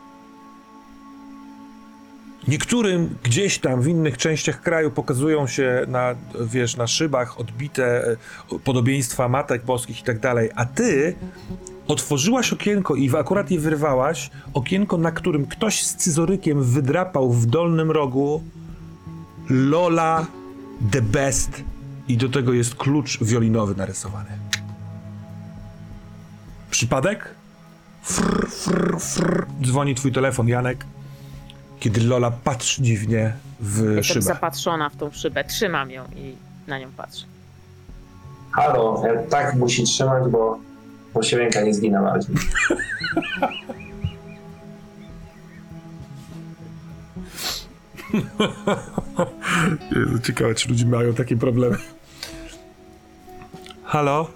Niektórym 2.47 3.17
gdzieś 3.23 3.59
tam 3.59 3.81
w 3.81 3.87
innych 3.87 4.17
częściach 4.17 4.61
kraju 4.61 4.91
pokazują 4.91 5.47
się 5.47 5.85
na, 5.87 6.15
wiesz, 6.41 6.75
na 6.75 6.87
szybach 6.87 7.39
odbite 7.39 8.07
e, 8.07 8.15
podobieństwa 8.63 9.29
matek 9.29 9.65
boskich 9.65 10.01
i 10.01 10.03
tak 10.03 10.19
dalej, 10.19 10.49
a 10.55 10.65
ty 10.65 11.15
otworzyłaś 11.87 12.53
okienko 12.53 12.95
i 12.95 13.09
w- 13.09 13.15
akurat 13.15 13.51
je 13.51 13.59
wyrwałaś, 13.59 14.29
okienko, 14.53 14.97
na 14.97 15.11
którym 15.11 15.45
ktoś 15.47 15.83
z 15.83 15.89
scyzorykiem 15.89 16.63
wydrapał 16.63 17.31
w 17.31 17.45
dolnym 17.45 17.91
rogu 17.91 18.43
Lola 19.49 20.25
the 20.91 21.01
best 21.01 21.63
i 22.07 22.17
do 22.17 22.29
tego 22.29 22.53
jest 22.53 22.75
klucz 22.75 23.23
wiolinowy 23.23 23.75
narysowany. 23.75 24.29
Przypadek? 26.71 27.29
Frr, 28.03 28.47
frr, 28.49 28.99
frr. 28.99 29.45
Dzwoni 29.63 29.95
twój 29.95 30.11
telefon, 30.11 30.47
Janek, 30.47 30.85
kiedy 31.79 32.01
Lola 32.01 32.31
patrzy 32.31 32.81
dziwnie 32.81 33.33
w 33.59 33.77
Jestem 33.83 34.03
szybę. 34.03 34.21
zapatrzona 34.21 34.89
w 34.89 34.95
tą 34.95 35.11
szybę, 35.11 35.43
trzymam 35.43 35.91
ją 35.91 36.03
i 36.15 36.35
na 36.67 36.79
nią 36.79 36.87
patrzę. 36.97 37.25
Halo, 38.51 39.03
ja 39.05 39.23
tak 39.29 39.55
musi 39.55 39.83
trzymać, 39.83 40.23
bo, 40.31 40.59
bo 41.15 41.23
się 41.23 41.37
ręka 41.37 41.61
nie 41.61 41.73
zgina 41.73 42.01
bardziej. 42.01 42.35
Jezu, 49.95 50.19
ciekawe, 50.19 50.55
czy 50.55 50.69
ludzie 50.69 50.85
mają 50.85 51.13
takie 51.13 51.37
problemy. 51.37 51.77
Halo? 53.83 54.27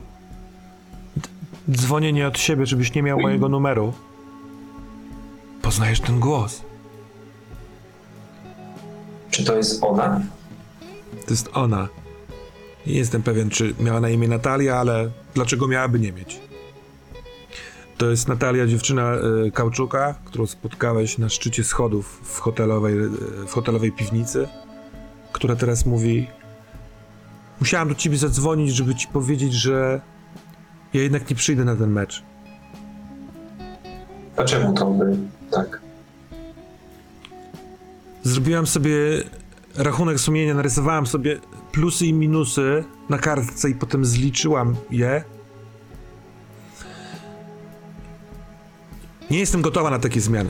D- 1.17 1.30
Dzwonię 1.77 2.13
nie 2.13 2.27
od 2.27 2.39
siebie, 2.39 2.65
żebyś 2.65 2.93
nie 2.93 3.03
miał 3.03 3.19
mojego 3.19 3.49
numeru. 3.49 3.93
Poznajesz 5.61 5.99
ten 6.01 6.19
głos. 6.19 6.61
Czy 9.32 9.43
to 9.45 9.55
jest 9.55 9.84
ona? 9.84 10.21
To 11.25 11.34
jest 11.34 11.49
ona. 11.53 11.88
Nie 12.88 12.93
jestem 12.93 13.23
pewien, 13.23 13.49
czy 13.49 13.75
miała 13.80 13.99
na 13.99 14.09
imię 14.09 14.27
Natalia, 14.27 14.75
ale 14.77 15.09
dlaczego 15.34 15.67
miałaby 15.67 15.99
nie 15.99 16.11
mieć? 16.11 16.39
To 17.99 18.09
jest 18.09 18.27
Natalia, 18.27 18.67
dziewczyna 18.67 19.15
y, 19.47 19.51
Kauczuka, 19.51 20.15
którą 20.25 20.47
spotkałeś 20.47 21.17
na 21.17 21.29
szczycie 21.29 21.63
schodów 21.63 22.21
w 22.23 22.39
hotelowej, 22.39 22.99
y, 22.99 23.09
w 23.47 23.51
hotelowej 23.51 23.91
piwnicy, 23.91 24.47
która 25.31 25.55
teraz 25.55 25.85
mówi: 25.85 26.27
Musiałam 27.59 27.89
do 27.89 27.95
ciebie 27.95 28.17
zadzwonić, 28.17 28.75
żeby 28.75 28.95
ci 28.95 29.07
powiedzieć, 29.07 29.53
że 29.53 30.01
ja 30.93 31.01
jednak 31.01 31.29
nie 31.29 31.35
przyjdę 31.35 31.65
na 31.65 31.75
ten 31.75 31.91
mecz. 31.91 32.23
A 34.37 34.43
czemu 34.43 34.73
to 34.73 34.85
by 34.85 35.17
tak? 35.51 35.81
Zrobiłam 38.23 38.67
sobie 38.67 38.93
rachunek 39.75 40.19
sumienia, 40.19 40.53
narysowałam 40.53 41.07
sobie 41.07 41.39
plusy 41.71 42.05
i 42.05 42.13
minusy 42.13 42.83
na 43.09 43.17
kartce 43.17 43.69
i 43.69 43.75
potem 43.75 44.05
zliczyłam 44.05 44.75
je. 44.91 45.23
Nie 49.32 49.39
jestem 49.39 49.61
gotowa 49.61 49.89
na 49.89 49.99
takie 49.99 50.21
zmiany. 50.21 50.49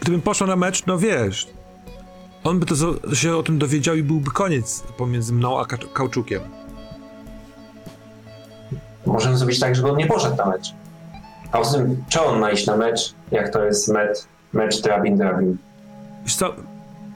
Gdybym 0.00 0.20
poszła 0.22 0.46
na 0.46 0.56
mecz, 0.56 0.86
no 0.86 0.98
wiesz, 0.98 1.48
on 2.44 2.58
by 2.60 2.66
to 2.66 2.74
się 3.14 3.36
o 3.36 3.42
tym 3.42 3.58
dowiedział 3.58 3.96
i 3.96 4.02
byłby 4.02 4.30
koniec 4.30 4.82
pomiędzy 4.96 5.32
mną 5.32 5.60
a 5.60 5.64
Ka- 5.64 5.76
Kauczukiem. 5.92 6.42
Możemy 9.06 9.36
zrobić 9.36 9.60
tak, 9.60 9.74
żeby 9.76 9.90
on 9.90 9.96
nie 9.96 10.06
poszedł 10.06 10.36
na 10.36 10.46
mecz. 10.46 10.74
A 11.52 11.58
poza 11.58 11.78
tym, 11.78 12.04
czy 12.08 12.20
on 12.22 12.38
ma 12.40 12.50
iść 12.50 12.66
na 12.66 12.76
mecz, 12.76 13.14
jak 13.30 13.52
to 13.52 13.64
jest 13.64 13.88
mecz, 13.88 14.18
mecz 14.52 14.82
drabin-drabin? 14.82 15.54
Wiesz 16.24 16.34
co, 16.34 16.54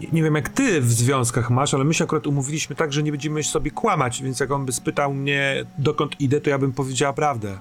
nie- 0.00 0.08
nie 0.12 0.22
wiem 0.22 0.34
jak 0.34 0.48
ty 0.48 0.80
w 0.80 0.92
związkach 0.92 1.50
masz, 1.50 1.74
ale 1.74 1.84
my 1.84 1.94
się 1.94 2.04
akurat 2.04 2.26
umówiliśmy 2.26 2.76
tak, 2.76 2.92
że 2.92 3.02
nie 3.02 3.10
będziemy 3.10 3.44
sobie 3.44 3.70
kłamać, 3.70 4.22
więc 4.22 4.40
jak 4.40 4.50
on 4.50 4.66
by 4.66 4.72
spytał 4.72 5.14
mnie 5.14 5.64
dokąd 5.78 6.20
idę, 6.20 6.40
to 6.40 6.50
ja 6.50 6.58
bym 6.58 6.72
powiedziała 6.72 7.12
prawdę. 7.12 7.58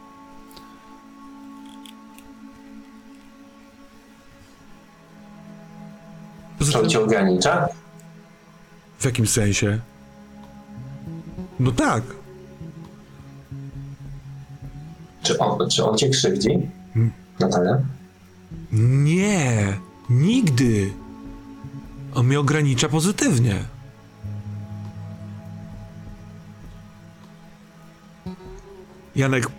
Czy 6.72 6.88
cię 6.88 7.00
ogranicza? 7.04 7.68
w 9.00 9.06
jakim 9.06 9.28
sensie? 9.28 9.80
No 11.60 11.72
tak. 11.72 12.04
Czy 15.24 15.38
on, 15.40 15.70
czy 15.70 15.86
on 15.86 15.98
cię 15.98 16.10
krzywdzi? 16.10 16.50
Hmm. 16.94 17.12
Natalia? 17.40 17.78
Nie, 18.72 19.78
nigdy. 20.10 20.94
On 22.16 22.28
mnie 22.28 22.40
ogranicza 22.40 22.90
pozytywnie. 22.90 23.66
Janek, 29.16 29.52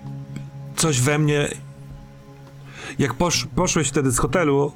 coś 0.76 1.00
we 1.00 1.18
mnie. 1.18 1.48
Jak 2.98 3.14
posz, 3.14 3.46
poszłeś 3.54 3.88
wtedy 3.88 4.10
z 4.10 4.18
hotelu, 4.18 4.72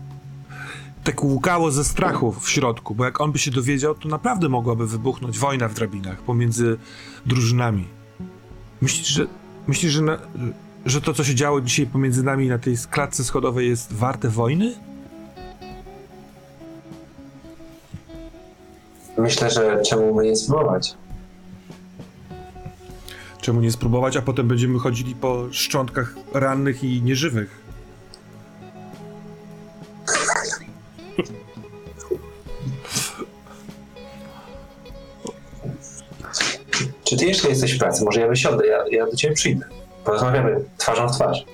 tak 1.04 1.24
łukało 1.24 1.70
ze 1.70 1.84
strachu 1.84 2.32
w 2.32 2.50
środku, 2.50 2.94
bo 2.94 3.04
jak 3.04 3.20
on 3.20 3.32
by 3.32 3.38
się 3.38 3.50
dowiedział, 3.50 3.94
to 3.94 4.08
naprawdę 4.08 4.48
mogłaby 4.48 4.86
wybuchnąć 4.86 5.38
wojna 5.38 5.68
w 5.68 5.74
drabinach 5.74 6.22
pomiędzy 6.22 6.78
drużynami. 7.26 7.84
Myślisz, 8.80 9.08
że, 9.08 9.26
myślisz, 9.66 9.92
że, 9.92 10.02
na, 10.02 10.18
że 10.86 11.00
to, 11.00 11.14
co 11.14 11.24
się 11.24 11.34
działo 11.34 11.60
dzisiaj 11.60 11.86
pomiędzy 11.86 12.22
nami 12.22 12.48
na 12.48 12.58
tej 12.58 12.76
klatce 12.90 13.24
schodowej 13.24 13.68
jest 13.68 13.92
warte 13.92 14.28
wojny? 14.28 14.89
Myślę, 19.20 19.50
że 19.50 19.82
czemu 19.82 20.14
by 20.14 20.24
nie 20.24 20.36
spróbować? 20.36 20.94
Czemu 23.40 23.60
nie 23.60 23.72
spróbować, 23.72 24.16
a 24.16 24.22
potem 24.22 24.48
będziemy 24.48 24.78
chodzili 24.78 25.14
po 25.14 25.46
szczątkach 25.50 26.14
rannych 26.34 26.84
i 26.84 27.02
nieżywych? 27.02 27.60
Czy 37.04 37.16
ty 37.16 37.24
jeszcze 37.24 37.48
jesteś 37.48 37.74
w 37.74 37.78
pracy? 37.78 38.04
Może 38.04 38.20
ja 38.20 38.28
wysiądę, 38.28 38.66
ja, 38.66 38.84
ja 38.90 39.06
do 39.06 39.16
ciebie 39.16 39.34
przyjdę. 39.34 39.66
Porozmawiamy 40.04 40.64
twarzą 40.78 41.08
w 41.08 41.12
twarz. 41.16 41.44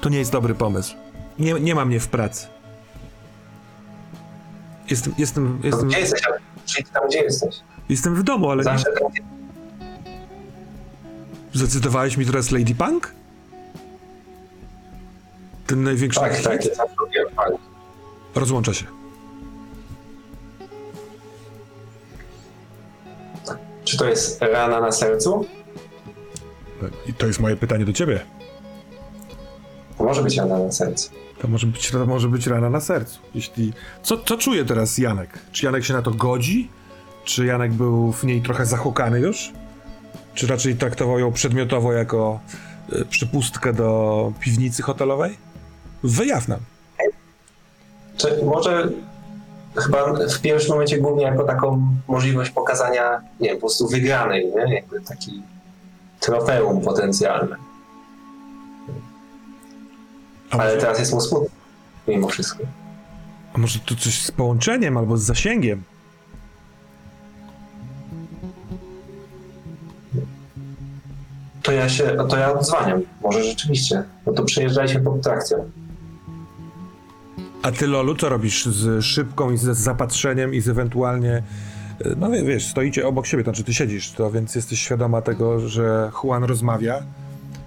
To 0.00 0.08
nie 0.08 0.18
jest 0.18 0.32
dobry 0.32 0.54
pomysł. 0.54 0.94
Nie, 1.38 1.52
nie 1.52 1.74
ma 1.74 1.84
mnie 1.84 2.00
w 2.00 2.08
pracy. 2.08 2.46
Jestem, 4.90 5.14
jestem, 5.18 5.60
jestem, 5.64 5.88
gdzie 5.88 5.98
jesteś? 6.00 6.20
Przyjdź 6.66 6.88
tam, 6.88 7.08
gdzie 7.08 7.18
jesteś. 7.22 7.56
jestem 7.88 8.14
w 8.14 8.22
domu, 8.22 8.50
ale 8.50 8.58
nie, 8.58 8.64
Zawsze 8.64 8.84
tam, 9.00 9.10
gdzie... 9.12 9.22
zdecydowałeś 11.52 12.16
mi 12.16 12.26
teraz 12.26 12.50
Lady 12.50 12.74
Punk? 12.74 13.12
Ten 15.66 15.82
największy 15.82 16.20
Tak, 16.20 16.34
hit? 16.34 16.44
tak, 16.44 16.64
ja. 16.64 17.22
Rozłącza 18.34 18.74
się. 18.74 18.84
Czy 23.84 23.96
to 23.98 24.04
jest 24.08 24.42
rana 24.42 24.80
na 24.80 24.92
sercu? 24.92 25.46
I 27.06 27.14
to 27.14 27.26
jest 27.26 27.40
moje 27.40 27.56
pytanie 27.56 27.84
do 27.84 27.92
ciebie. 27.92 28.20
To 29.98 30.04
może 30.04 30.22
być 30.22 30.36
rana 30.36 30.58
na 30.58 30.72
sercu. 30.72 31.10
To 31.40 31.48
może 31.48 31.66
być, 31.66 31.90
to 31.90 32.06
może 32.06 32.28
być 32.28 32.46
rana 32.46 32.70
na 32.70 32.80
sercu. 32.80 33.18
Jeśli... 33.34 33.72
Co, 34.02 34.18
co 34.18 34.36
czuje 34.36 34.64
teraz 34.64 34.98
Janek? 34.98 35.38
Czy 35.52 35.66
Janek 35.66 35.84
się 35.84 35.92
na 35.92 36.02
to 36.02 36.10
godzi? 36.10 36.70
Czy 37.24 37.46
Janek 37.46 37.72
był 37.72 38.12
w 38.12 38.24
niej 38.24 38.42
trochę 38.42 38.66
zahukany 38.66 39.20
już? 39.20 39.52
Czy 40.34 40.46
raczej 40.46 40.76
traktował 40.76 41.18
ją 41.18 41.32
przedmiotowo 41.32 41.92
jako 41.92 42.40
y, 42.92 43.04
przypustkę 43.04 43.72
do 43.72 44.32
piwnicy 44.40 44.82
hotelowej? 44.82 45.36
Wyjaw 46.02 46.48
nam. 46.48 46.60
Czy 48.16 48.44
może 48.44 48.88
chyba 49.76 50.12
w 50.28 50.40
pierwszym 50.40 50.70
momencie 50.70 50.98
głównie 50.98 51.24
jako 51.24 51.44
taką 51.44 51.88
możliwość 52.08 52.50
pokazania, 52.50 53.20
nie 53.40 53.48
wiem, 53.48 53.56
po 53.56 53.60
prostu 53.60 53.88
wygranej, 53.88 54.52
nie? 54.54 54.74
Jakby 54.74 55.00
taki 55.00 55.42
trofeum 56.20 56.80
potencjalne. 56.80 57.56
Ale 60.60 60.76
teraz 60.76 60.98
jest 60.98 61.12
mu 61.12 61.20
smutno. 61.20 61.48
Mimo 62.08 62.28
wszystko. 62.28 62.64
a 63.54 63.58
może 63.58 63.78
to 63.78 63.94
coś 63.96 64.22
z 64.22 64.30
połączeniem 64.30 64.96
albo 64.96 65.16
z 65.16 65.22
zasięgiem? 65.22 65.82
To 71.62 71.72
ja 71.72 71.88
się, 71.88 72.16
to 72.28 72.36
ja 72.36 72.52
odzwaniam. 72.52 73.02
Może 73.22 73.44
rzeczywiście. 73.44 74.02
No 74.26 74.32
to 74.32 74.42
przyjeżdżajcie 74.44 75.00
pod 75.00 75.22
trakcją. 75.22 75.70
A 77.62 77.72
ty, 77.72 77.86
Lolu, 77.86 78.14
co 78.14 78.28
robisz 78.28 78.66
z 78.66 79.04
szybką 79.04 79.50
i 79.50 79.56
z 79.56 79.62
zapatrzeniem 79.62 80.54
i 80.54 80.60
z 80.60 80.68
ewentualnie... 80.68 81.42
y, 82.06 82.16
No 82.16 82.30
wie- 82.30 82.44
wiesz, 82.44 82.66
stoicie 82.66 83.06
obok 83.06 83.26
siebie, 83.26 83.44
to 83.44 83.50
znaczy 83.50 83.64
ty 83.64 83.74
siedzisz, 83.74 84.10
to 84.12 84.30
więc 84.30 84.54
jesteś 84.54 84.80
świadoma 84.80 85.22
tego, 85.22 85.68
że 85.68 86.10
Juan 86.24 86.44
rozmawia. 86.44 87.02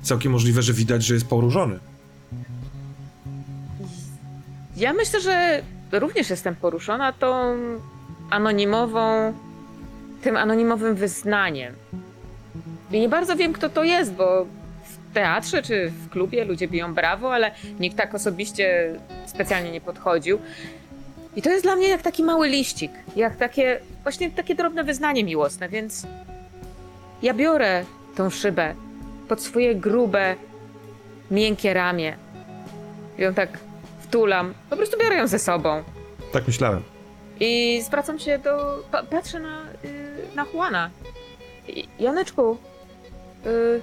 Całkiem 0.02 0.32
możliwe, 0.32 0.62
że 0.62 0.74
widać, 0.74 1.04
że 1.06 1.14
jest 1.14 1.28
poruszony. 1.28 1.80
Ja 4.78 4.94
myślę, 4.94 5.22
że 5.22 5.62
również 5.92 6.30
jestem 6.30 6.56
poruszona 6.56 7.14
tą 7.14 7.56
anonimową, 8.30 9.34
tym 10.22 10.38
anonimowym 10.38 10.96
wyznaniem. 10.96 11.74
I 12.92 13.00
nie 13.00 13.10
bardzo 13.10 13.36
wiem, 13.36 13.54
kto 13.54 13.70
to 13.70 13.84
jest, 13.84 14.14
bo 14.14 14.46
w 14.84 15.14
teatrze 15.14 15.62
czy 15.62 15.90
w 15.90 16.10
klubie 16.10 16.46
ludzie 16.46 16.68
biją 16.68 16.94
brawo, 16.94 17.34
ale 17.34 17.52
nikt 17.80 17.98
tak 17.98 18.16
osobiście 18.16 18.96
specjalnie 19.26 19.72
nie 19.72 19.82
podchodził. 19.82 20.40
I 21.36 21.42
to 21.42 21.50
jest 21.50 21.64
dla 21.64 21.76
mnie 21.76 21.88
jak 21.88 22.02
taki 22.02 22.24
mały 22.24 22.48
liścik, 22.48 22.92
jak 23.16 23.36
takie, 23.36 23.80
właśnie 24.04 24.32
takie 24.32 24.56
drobne 24.56 24.84
wyznanie 24.84 25.24
miłosne, 25.24 25.70
więc 25.70 26.08
ja 27.22 27.34
biorę 27.34 27.86
tą 28.16 28.30
szybę 28.30 28.76
pod 29.28 29.42
swoje 29.42 29.76
grube, 29.76 30.36
miękkie 31.32 31.74
ramię. 31.74 32.18
Ją 33.18 33.34
tak 33.34 33.50
wtulam, 34.08 34.54
po 34.70 34.78
prostu 34.78 34.98
biorę 35.00 35.16
ją 35.16 35.28
ze 35.28 35.40
sobą. 35.40 35.84
Tak 36.32 36.48
myślałem. 36.48 36.84
I 37.40 37.82
zwracam 37.86 38.20
się 38.20 38.38
do. 38.40 38.84
Pa, 38.92 39.04
patrzę 39.04 39.40
na, 39.40 39.62
y, 39.86 40.36
na 40.36 40.46
Juana. 40.54 40.90
I- 41.68 41.88
Janeczku. 42.00 42.58
Y, 43.46 43.82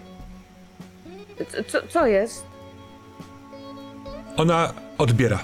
co- 1.46 1.64
co, 1.80 1.88
co 1.88 2.06
jest? 2.06 2.44
Ona 4.36 4.72
odbiera 4.98 5.38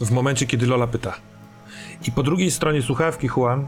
w 0.00 0.10
momencie, 0.10 0.46
kiedy 0.46 0.66
Lola 0.66 0.86
pyta. 0.86 1.14
I 2.08 2.12
po 2.12 2.22
drugiej 2.22 2.50
stronie 2.50 2.82
słuchawki, 2.82 3.28
Juan, 3.36 3.66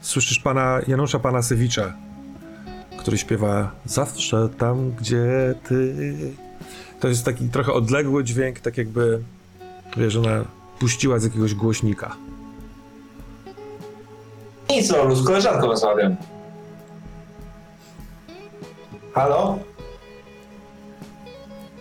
słyszysz 0.00 0.38
pana 0.38 0.80
Janusza 0.86 1.18
Panasewicza, 1.18 1.92
który 2.98 3.18
śpiewa 3.18 3.70
Zawsze 3.84 4.48
tam, 4.58 4.90
gdzie 4.90 5.24
ty. 5.68 5.94
To 7.04 7.08
jest 7.08 7.24
taki 7.24 7.48
trochę 7.48 7.72
odległy 7.72 8.24
dźwięk, 8.24 8.60
tak 8.60 8.78
jakby, 8.78 9.22
wiesz, 9.96 10.16
ona 10.16 10.44
puściła 10.78 11.18
z 11.18 11.24
jakiegoś 11.24 11.54
głośnika. 11.54 12.16
Nic, 14.70 14.90
Lolu, 14.90 15.16
z 15.16 15.26
koleżanką 15.26 15.66
rozmawiam. 15.66 16.16
Halo? 19.14 19.58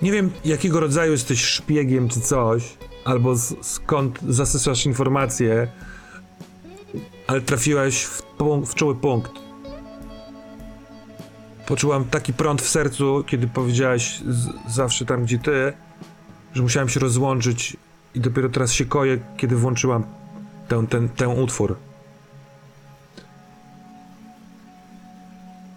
Nie 0.02 0.12
wiem, 0.12 0.32
jakiego 0.46 0.80
rodzaju 0.80 1.12
jesteś 1.12 1.44
szpiegiem 1.44 2.10
czy 2.10 2.22
coś, 2.22 2.78
albo 3.06 3.36
z, 3.36 3.56
skąd 3.62 4.20
zasysasz 4.30 4.86
informacje, 4.86 5.68
ale 7.28 7.42
trafiłaś 7.42 8.04
w, 8.04 8.22
w 8.66 8.76
czuły 8.76 8.96
punkt. 8.96 9.43
Poczułam 11.68 12.06
taki 12.06 12.34
prąd 12.34 12.62
w 12.62 12.70
sercu, 12.70 13.24
kiedy 13.28 13.48
powiedziałaś 13.48 14.22
z, 14.28 14.48
zawsze 14.74 15.06
tam, 15.06 15.24
gdzie 15.24 15.40
ty, 15.40 15.74
że 16.54 16.62
musiałem 16.64 16.90
się 16.90 17.00
rozłączyć 17.00 17.78
i 18.16 18.20
dopiero 18.20 18.50
teraz 18.50 18.72
się 18.72 18.86
koję, 18.86 19.18
kiedy 19.38 19.56
włączyłam 19.56 20.04
ten, 20.68 20.88
ten, 20.88 21.10
ten 21.10 21.30
utwór. 21.30 21.76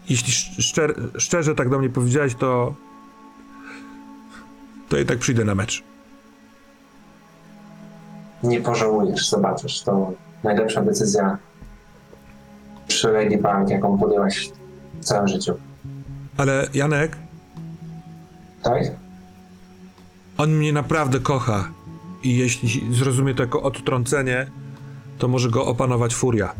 Jeśli 0.09 0.32
sz- 0.32 0.64
szczer, 0.64 0.95
szczerze 1.18 1.55
tak 1.55 1.68
do 1.68 1.78
mnie 1.78 1.89
powiedziałaś, 1.91 2.34
to 2.34 2.74
to 4.89 4.99
i 4.99 5.05
tak 5.07 5.18
przyjdę 5.18 5.45
na 5.45 5.55
mecz. 5.55 5.82
Nie 8.43 8.61
pożałujesz, 8.61 9.28
zobaczysz. 9.30 9.80
To 9.82 10.12
najlepsza 10.45 10.82
decyzja 10.82 11.39
przy 12.89 13.09
Lady 13.09 13.39
Punk, 13.39 13.68
jaką 13.70 13.99
podjęłaś 13.99 14.51
w 15.01 15.05
całym 15.05 15.28
życiu. 15.28 15.55
Ale 16.37 16.68
Janek, 16.74 17.16
Tak? 18.62 18.82
on 20.39 20.51
mnie 20.53 20.72
naprawdę 20.72 21.20
kocha. 21.20 21.68
I 22.22 22.37
jeśli 22.37 22.95
zrozumie 22.95 23.34
to 23.34 23.43
jako 23.43 23.62
odtrącenie, 23.62 24.47
to 25.18 25.28
może 25.28 25.51
go 25.51 25.66
opanować 25.66 26.14
furia. 26.14 26.55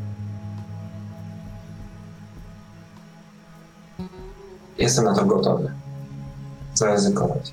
Jestem 4.79 5.05
na 5.05 5.14
to 5.14 5.24
gotowy. 5.24 5.72
Zaryzykować. 6.74 7.53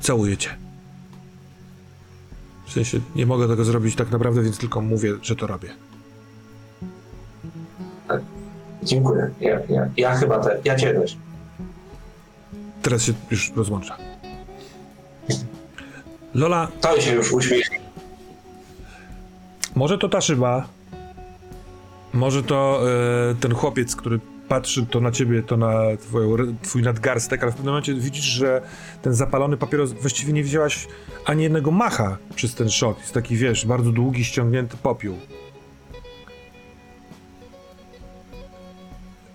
Całuję 0.00 0.36
cię. 0.36 0.50
W 2.66 2.72
sensie, 2.72 3.00
nie 3.16 3.26
mogę 3.26 3.48
tego 3.48 3.64
zrobić 3.64 3.96
tak 3.96 4.10
naprawdę, 4.10 4.42
więc 4.42 4.58
tylko 4.58 4.80
mówię, 4.80 5.12
że 5.22 5.36
to 5.36 5.46
robię. 5.46 5.68
Dziękuję. 8.82 9.30
Ja, 9.40 9.58
ja, 9.68 9.88
ja 9.96 10.14
chyba 10.14 10.38
te, 10.38 10.58
ja 10.64 10.76
cię 10.76 10.94
też. 10.94 11.16
Teraz 12.82 13.02
się 13.02 13.12
już 13.30 13.52
rozłącza. 13.56 13.96
Lola, 16.34 16.68
To 16.80 17.00
się 17.00 17.14
już 17.14 17.32
uśmiechnie. 17.32 17.80
może 19.74 19.98
to 19.98 20.08
ta 20.08 20.20
szyba, 20.20 20.68
może 22.12 22.42
to 22.42 22.80
e, 23.30 23.34
ten 23.34 23.54
chłopiec, 23.54 23.96
który 23.96 24.20
patrzy 24.48 24.86
to 24.86 25.00
na 25.00 25.10
ciebie, 25.10 25.42
to 25.42 25.56
na 25.56 25.80
twoją, 26.00 26.36
twój 26.62 26.82
nadgarstek, 26.82 27.42
ale 27.42 27.52
w 27.52 27.54
pewnym 27.54 27.72
momencie 27.72 27.94
widzisz, 27.94 28.24
że 28.24 28.62
ten 29.02 29.14
zapalony 29.14 29.56
papieros, 29.56 29.92
właściwie 29.92 30.32
nie 30.32 30.42
wzięłaś 30.44 30.86
ani 31.26 31.42
jednego 31.42 31.70
macha 31.70 32.16
przez 32.34 32.54
ten 32.54 32.70
szok. 32.70 32.98
Jest 33.00 33.12
taki, 33.14 33.36
wiesz, 33.36 33.66
bardzo 33.66 33.92
długi, 33.92 34.24
ściągnięty 34.24 34.76
popiół. 34.82 35.16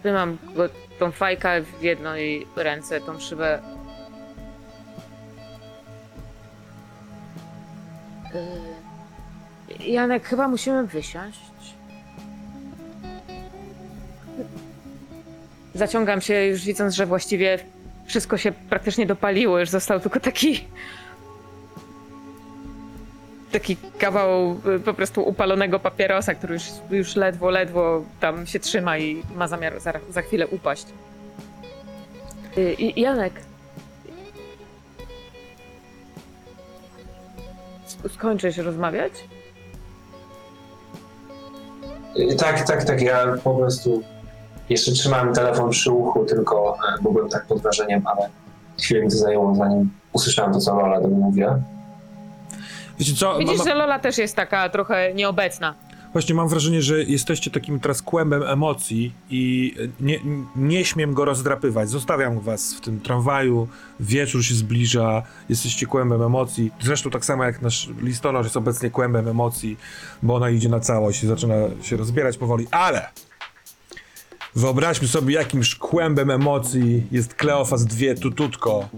Trzymam 0.06 0.38
go, 0.56 0.70
tą 1.00 1.12
fajkę 1.12 1.62
w 1.62 1.84
jednej 1.84 2.48
ręce, 2.56 3.02
tą 3.02 3.20
szybę. 3.20 3.60
Y, 9.80 9.84
Janek, 9.84 10.24
chyba 10.24 10.48
musimy 10.48 10.88
wysiąść. 10.88 11.40
Zaciągam 15.74 16.22
się 16.22 16.46
już 16.46 16.66
widząc, 16.66 16.96
że 16.96 17.06
właściwie 17.06 17.60
wszystko 18.06 18.38
się 18.38 18.52
praktycznie 18.52 19.06
dopaliło, 19.06 19.60
już 19.60 19.70
został 19.70 20.00
tylko 20.00 20.20
taki 20.20 20.68
taki 23.60 23.78
kawał 24.00 24.52
y, 24.76 24.80
po 24.80 24.94
prostu 24.94 25.22
upalonego 25.24 25.80
papierosa, 25.80 26.36
który 26.36 26.54
już, 26.54 26.64
już 26.92 27.16
ledwo, 27.16 27.50
ledwo 27.50 28.04
tam 28.20 28.48
się 28.48 28.60
trzyma 28.60 28.98
i 28.98 29.24
ma 29.36 29.48
zamiar 29.48 29.80
za, 29.80 29.94
za 30.10 30.22
chwilę 30.22 30.48
upaść. 30.48 30.86
Y, 32.58 32.74
I 32.74 33.02
Janek. 33.02 33.34
Sk- 37.88 38.10
Skończysz 38.14 38.58
rozmawiać? 38.58 39.12
Y, 42.20 42.36
Tak, 42.36 42.68
tak, 42.68 42.84
tak. 42.84 43.02
Ja 43.02 43.26
po 43.44 43.54
prostu 43.56 44.02
jeszcze 44.70 44.92
trzymałem 44.92 45.34
telefon 45.34 45.70
przy 45.70 45.92
uchu, 45.92 46.26
tylko 46.26 46.78
e, 46.78 47.02
bo 47.02 47.12
byłem 47.12 47.30
tak 47.30 47.46
pod 47.46 47.62
wrażeniem, 47.62 48.08
ale 48.08 48.30
chwilę 48.82 49.02
mi 49.02 49.10
to 49.12 49.18
zajęło, 49.18 49.56
zanim 49.56 49.90
usłyszałem 50.14 50.54
to, 50.54 50.60
co 50.60 50.76
Lola 50.76 51.02
do 51.02 51.08
mnie 51.08 51.18
mówiła. 51.18 51.60
Wiecie 53.00 53.14
co? 53.14 53.38
Widzisz, 53.38 53.64
że 53.64 53.76
Lola 53.76 54.00
też 54.00 54.18
jest 54.18 54.36
taka 54.36 54.70
trochę 54.70 55.14
nieobecna. 55.14 55.76
Właśnie 56.16 56.36
mam 56.36 56.48
wrażenie, 56.48 56.82
że 56.82 57.04
jesteście 57.04 57.52
takim 57.52 57.80
teraz 57.80 58.02
kłębem 58.02 58.44
emocji 58.44 59.14
i 59.30 59.74
nie, 60.00 60.20
nie 60.56 60.86
śmiem 60.86 61.14
go 61.14 61.26
rozdrapywać. 61.26 61.90
Zostawiam 61.90 62.40
was 62.40 62.74
w 62.74 62.82
tym 62.82 63.00
tramwaju, 63.00 63.68
wieczór 64.00 64.44
się 64.44 64.56
zbliża, 64.56 65.24
jesteście 65.50 65.86
kłębem 65.86 66.22
emocji. 66.22 66.72
Zresztą 66.82 67.10
tak 67.10 67.26
samo 67.26 67.44
jak 67.44 67.62
nasz 67.62 67.90
listonosz 68.02 68.46
jest 68.46 68.58
obecnie 68.58 68.90
kłębem 68.90 69.28
emocji, 69.28 69.78
bo 70.24 70.36
ona 70.36 70.50
idzie 70.50 70.70
na 70.70 70.80
całość 70.80 71.24
i 71.24 71.28
zaczyna 71.28 71.56
się 71.82 71.98
rozbierać 71.98 72.38
powoli, 72.38 72.68
ale 72.72 73.10
wyobraźmy 74.56 75.08
sobie 75.08 75.36
jakimś 75.36 75.76
kłębem 75.76 76.32
emocji 76.32 77.04
jest 77.12 77.34
Kleofas 77.34 77.86
II 78.00 78.20
Tututko, 78.20 78.90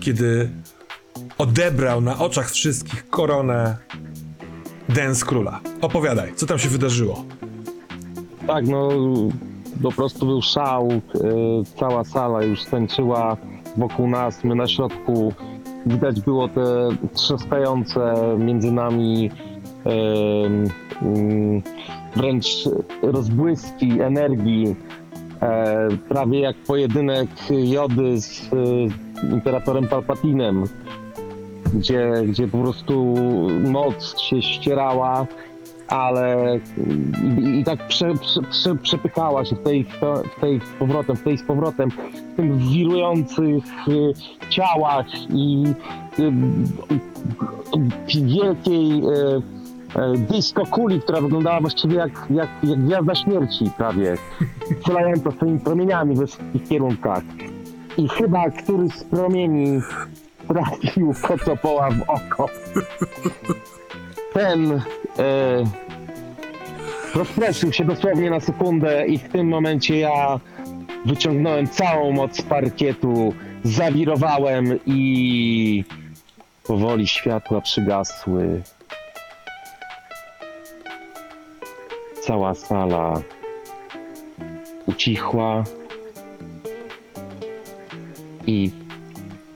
kiedy 0.00 0.50
odebrał 1.38 2.00
na 2.00 2.18
oczach 2.18 2.50
wszystkich 2.50 3.08
koronę 3.10 3.76
Dance 4.88 5.26
Króla. 5.26 5.60
Opowiadaj, 5.80 6.34
co 6.34 6.46
tam 6.46 6.58
się 6.58 6.68
wydarzyło? 6.68 7.24
Tak, 8.46 8.66
no 8.66 8.88
po 9.82 9.92
prostu 9.92 10.26
był 10.26 10.42
szał, 10.42 10.88
e, 10.92 11.00
cała 11.76 12.04
sala 12.04 12.42
już 12.42 12.64
tańczyła 12.64 13.36
wokół 13.76 14.08
nas, 14.08 14.44
my 14.44 14.54
na 14.54 14.66
środku. 14.66 15.32
Widać 15.86 16.20
było 16.20 16.48
te 16.48 16.88
trzaskające 17.14 18.14
między 18.38 18.72
nami 18.72 19.30
mm, 19.84 21.62
wręcz 22.16 22.46
rozbłyski 23.02 24.00
energii, 24.00 24.76
e, 25.42 25.88
prawie 26.08 26.40
jak 26.40 26.56
pojedynek 26.56 27.28
Jody 27.50 28.20
z 28.20 28.50
e, 28.52 28.56
Imperatorem 29.32 29.88
Palpatinem, 29.88 30.64
gdzie, 31.74 32.12
gdzie 32.26 32.48
po 32.48 32.58
prostu 32.58 33.14
moc 33.64 34.18
się 34.20 34.42
ścierała 34.42 35.26
ale 35.88 36.58
i, 37.24 37.60
i 37.60 37.64
tak 37.64 37.86
prze, 37.86 38.14
prze, 38.14 38.42
prze, 38.42 38.76
przepychała 38.76 39.44
się 39.44 39.56
w 39.56 39.62
tej, 39.62 39.84
w 40.36 40.40
tej 40.40 40.60
z 40.60 40.78
powrotem, 40.78 41.16
w 41.16 41.22
tej 41.22 41.38
z 41.38 41.42
powrotem, 41.42 41.90
w 41.90 42.36
tych 42.36 42.56
wirujących 42.56 43.64
y, 43.88 44.12
ciałach 44.50 45.06
i 45.30 45.64
y, 46.18 46.32
wielkiej 48.24 49.02
y, 49.02 50.18
disco 50.18 50.66
kuli, 50.66 51.00
która 51.00 51.20
wyglądała 51.20 51.60
właściwie 51.60 51.96
jak, 51.96 52.26
jak, 52.30 52.48
jak 52.62 52.84
gwiazda 52.84 53.14
śmierci 53.14 53.70
prawie, 53.76 54.16
strzelająca 54.80 55.30
swoimi 55.30 55.60
promieniami 55.60 56.16
we 56.16 56.26
wszystkich 56.26 56.68
kierunkach. 56.68 57.22
I 57.98 58.08
chyba 58.08 58.50
któryś 58.50 58.92
z 58.92 59.04
promieni 59.04 59.80
trafił 60.54 61.14
kocopoła 61.22 61.90
w 61.90 62.02
oko. 62.10 62.48
Ten 64.32 64.72
e, 64.72 64.80
rozproszył 67.14 67.72
się 67.72 67.84
dosłownie 67.84 68.30
na 68.30 68.40
sekundę 68.40 69.06
i 69.06 69.18
w 69.18 69.28
tym 69.28 69.48
momencie 69.48 69.98
ja 69.98 70.40
wyciągnąłem 71.06 71.68
całą 71.68 72.12
moc 72.12 72.42
parkietu, 72.42 73.34
zawirowałem 73.64 74.78
i 74.86 75.84
powoli 76.66 77.06
światła 77.06 77.60
przygasły. 77.60 78.62
Cała 82.22 82.54
sala 82.54 83.20
ucichła 84.86 85.64
i 88.46 88.83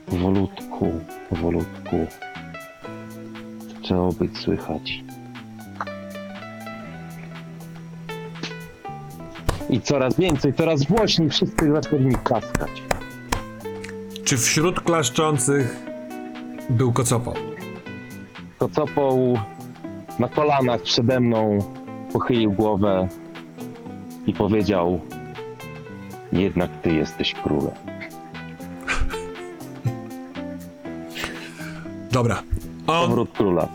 powolutku, 0.09 0.91
powolutku 1.29 2.07
zaczęło 3.75 4.11
być 4.11 4.37
słychać. 4.37 5.03
I 9.69 9.81
coraz 9.81 10.17
więcej, 10.17 10.53
coraz 10.53 10.83
głośniej 10.83 11.29
wszyscy 11.29 11.71
zaczęli 11.71 12.05
mi 12.05 12.15
klaskać. 12.15 12.83
Czy 14.23 14.37
wśród 14.37 14.79
klaszczących 14.79 15.85
był 16.69 16.93
kocopał? 16.93 17.33
Kocopoł 18.57 19.37
na 20.19 20.27
kolanach 20.27 20.81
przede 20.81 21.19
mną 21.19 21.59
pochylił 22.13 22.51
głowę 22.51 23.07
i 24.27 24.33
powiedział 24.33 25.01
jednak 26.31 26.69
ty 26.81 26.93
jesteś 26.93 27.33
królem. 27.33 27.98
Dobra. 32.11 32.43
On, 32.87 33.07
Powrót 33.07 33.29
króla. 33.37 33.67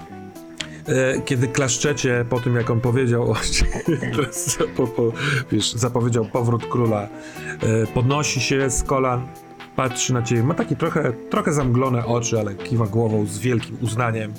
e, 0.87 1.20
kiedy 1.20 1.49
klaszczecie 1.49 2.24
po 2.30 2.41
tym, 2.41 2.57
jak 2.57 2.70
on 2.70 2.80
powiedział, 2.80 3.35
teraz 4.16 4.59
po, 4.76 4.87
po, 4.87 5.12
wiesz, 5.53 5.72
zapowiedział 5.72 6.24
powrót 6.24 6.66
króla, 6.66 7.03
e, 7.03 7.87
podnosi 7.87 8.41
się 8.41 8.70
z 8.70 8.82
kolan, 8.82 9.26
patrzy 9.76 10.12
na 10.12 10.22
ciebie, 10.22 10.43
ma 10.43 10.55
takie 10.55 10.76
trochę, 10.76 11.12
trochę 11.30 11.53
zamglone 11.53 12.07
oczy, 12.07 12.41
ale 12.41 12.55
kiwa 12.55 12.87
głową 12.87 13.26
z 13.26 13.39
wielkim 13.39 13.76
uznaniem, 13.82 14.32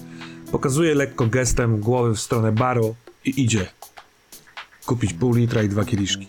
pokazuje 0.52 0.96
lekko 0.96 1.28
gestem 1.28 1.80
głowy 1.80 2.14
w 2.16 2.20
stronę 2.20 2.52
baru 2.52 2.96
i 3.26 3.42
idzie 3.44 3.66
kupić 4.86 5.14
pół 5.14 5.34
litra 5.34 5.64
i 5.64 5.70
dwa 5.70 5.86
kieliszki. 5.86 6.28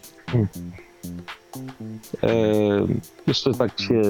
E, 2.23 2.29
jeszcze 3.27 3.55
tak 3.55 3.81
się 3.81 4.03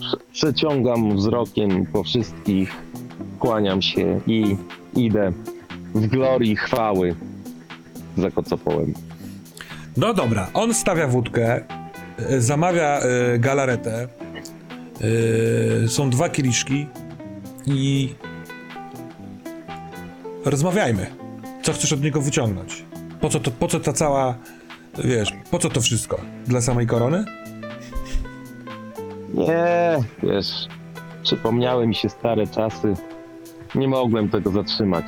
prze- 0.00 0.16
przeciągam 0.32 1.16
wzrokiem 1.16 1.86
po 1.86 2.04
wszystkich, 2.04 2.72
kłaniam 3.38 3.82
się 3.82 4.20
i 4.26 4.56
idę 4.96 5.32
w 5.94 6.06
glorii 6.06 6.56
chwały 6.56 7.14
za 8.16 8.30
kocopołem. 8.30 8.94
No 9.96 10.14
dobra, 10.14 10.50
on 10.54 10.74
stawia 10.74 11.08
wódkę, 11.08 11.64
e, 12.18 12.40
zamawia 12.40 13.00
e, 13.00 13.38
galaretę, 13.38 14.08
e, 15.84 15.88
są 15.88 16.10
dwa 16.10 16.28
kieliszki 16.28 16.86
i 17.66 18.14
rozmawiajmy. 20.44 21.06
Co 21.62 21.72
chcesz 21.72 21.92
od 21.92 22.02
niego 22.02 22.20
wyciągnąć? 22.20 22.84
Po 23.20 23.28
co, 23.28 23.40
to, 23.40 23.50
po 23.50 23.68
co 23.68 23.80
ta 23.80 23.92
cała, 23.92 24.34
wiesz, 25.04 25.32
po 25.50 25.58
co 25.58 25.68
to 25.68 25.80
wszystko? 25.80 26.20
Dla 26.46 26.60
samej 26.60 26.86
korony? 26.86 27.24
Nie, 29.34 29.98
wiesz, 30.22 30.68
przypomniały 31.22 31.86
mi 31.86 31.94
się 31.94 32.08
stare 32.08 32.46
czasy. 32.46 32.94
Nie 33.74 33.88
mogłem 33.88 34.28
tego 34.28 34.50
zatrzymać. 34.50 35.04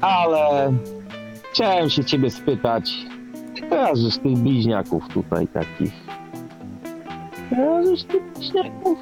Ale 0.00 0.72
chciałem 1.52 1.90
się 1.90 2.04
ciebie 2.04 2.30
spytać, 2.30 2.92
kojarzysz 3.70 4.18
tych 4.18 4.38
bliźniaków 4.38 5.08
tutaj 5.14 5.48
takich? 5.48 5.92
Kojarzysz 7.50 8.04
tych 8.04 8.22
bliźniaków? 8.34 8.98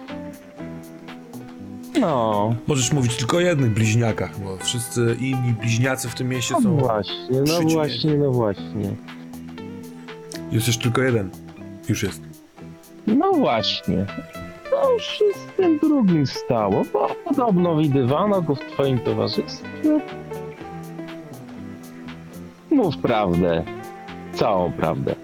No, 2.01 2.55
Możesz 2.67 2.93
mówić 2.93 3.17
tylko 3.17 3.37
o 3.37 3.41
jednych 3.41 3.71
bliźniakach, 3.71 4.41
bo 4.41 4.57
wszyscy 4.57 5.17
inni 5.21 5.53
bliźniacy 5.61 6.09
w 6.09 6.15
tym 6.15 6.29
mieście 6.29 6.55
no 6.55 6.61
są... 6.61 6.77
właśnie, 6.77 7.15
no 7.31 7.45
przeciwieństwa. 7.45 7.79
właśnie, 7.81 8.15
no 8.15 8.31
właśnie. 8.31 8.91
Jest 10.53 10.67
jeszcze 10.67 10.83
tylko 10.83 11.03
jeden. 11.03 11.31
Już 11.89 12.03
jest. 12.03 12.23
No 13.07 13.33
właśnie. 13.33 14.07
Już 14.93 15.05
się 15.05 15.25
z 15.35 15.57
tym 15.57 15.79
drugim 15.79 16.27
stało, 16.27 16.85
bo 16.93 17.09
podobno 17.25 17.77
widywano 17.77 18.43
go 18.43 18.55
w 18.55 18.61
twoim 18.61 18.99
towarzystwie. 18.99 20.01
Mów 22.71 22.99
prawdę. 22.99 23.65
Całą 24.35 24.73
prawdę. 24.73 25.15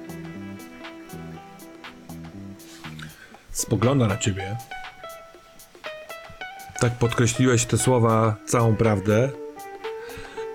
spogląda 3.63 4.07
na 4.07 4.17
ciebie. 4.17 4.57
Tak 6.81 6.93
podkreśliłeś 6.99 7.65
te 7.65 7.79
słowa 7.79 8.37
całą 8.47 8.77
prawdę, 8.77 9.31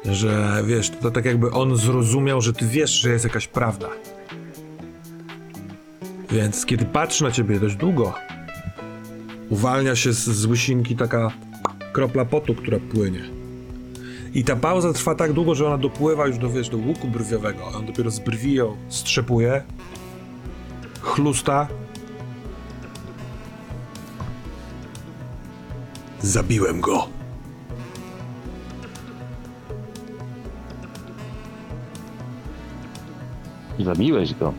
że 0.06 0.64
wiesz, 0.66 0.90
to 0.90 1.12
tak 1.12 1.26
jakby 1.26 1.52
on 1.52 1.78
zrozumiał, 1.78 2.42
że 2.42 2.54
ty 2.54 2.66
wiesz, 2.66 2.92
że 2.92 3.10
jest 3.10 3.26
jakaś 3.26 3.48
prawda. 3.48 3.90
Więc 6.30 6.66
kiedy 6.66 6.86
patrzy 6.86 7.24
na 7.24 7.32
ciebie 7.32 7.60
dość 7.60 7.76
długo, 7.76 8.14
uwalnia 9.50 9.96
się 9.96 10.14
z, 10.14 10.46
łysinki 10.46 10.96
taka 10.96 11.32
kropla 11.94 12.26
potu, 12.26 12.56
która 12.56 12.80
płynie. 12.92 13.22
I 14.34 14.44
ta 14.44 14.56
pauza 14.56 14.94
trwa 14.94 15.16
tak 15.16 15.34
długo, 15.34 15.56
że 15.56 15.68
ona 15.68 15.78
dopływa 15.78 16.28
już 16.28 16.38
do, 16.38 16.50
wiesz, 16.50 16.70
do 16.70 16.78
łuku 16.78 17.08
brwiowego. 17.08 17.66
On 17.78 17.86
dopiero 17.86 18.12
z 18.12 18.20
brwi 18.20 18.54
ją 18.54 18.76
strzepuje, 18.90 19.64
chlusta. 21.02 21.68
Zabiłem 26.22 26.82
go. 26.82 27.08
Zabiłeś 33.80 34.34
go. 34.34 34.54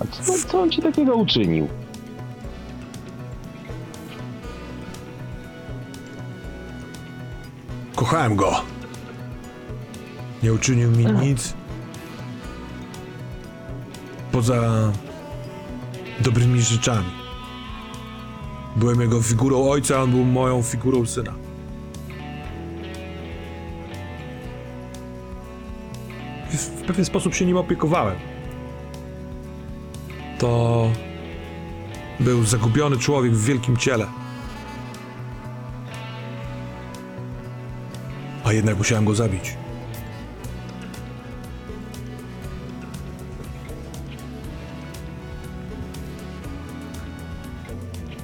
A 0.00 0.06
co, 0.06 0.32
co 0.48 0.60
on 0.60 0.70
ci 0.70 0.82
takiego 0.82 1.16
uczynił? 1.16 1.68
Kochałem 8.06 8.36
go. 8.36 8.62
Nie 10.42 10.52
uczynił 10.52 10.90
mi 10.90 11.06
nic. 11.06 11.54
Poza 14.32 14.92
dobrymi 16.20 16.60
rzeczami. 16.60 17.10
Byłem 18.76 19.00
jego 19.00 19.22
figurą 19.22 19.70
ojca, 19.70 20.02
on 20.02 20.10
był 20.10 20.24
moją 20.24 20.62
figurą 20.62 21.06
syna. 21.06 21.32
W, 26.50 26.54
w 26.56 26.82
pewien 26.86 27.04
sposób 27.04 27.34
się 27.34 27.46
nim 27.46 27.56
opiekowałem. 27.56 28.16
To 30.38 30.90
był 32.20 32.44
zagubiony 32.44 32.98
człowiek 32.98 33.32
w 33.32 33.44
wielkim 33.44 33.76
ciele. 33.76 34.06
Jednak 38.56 38.78
musiałem 38.78 39.04
go 39.04 39.14
zabić. 39.14 39.56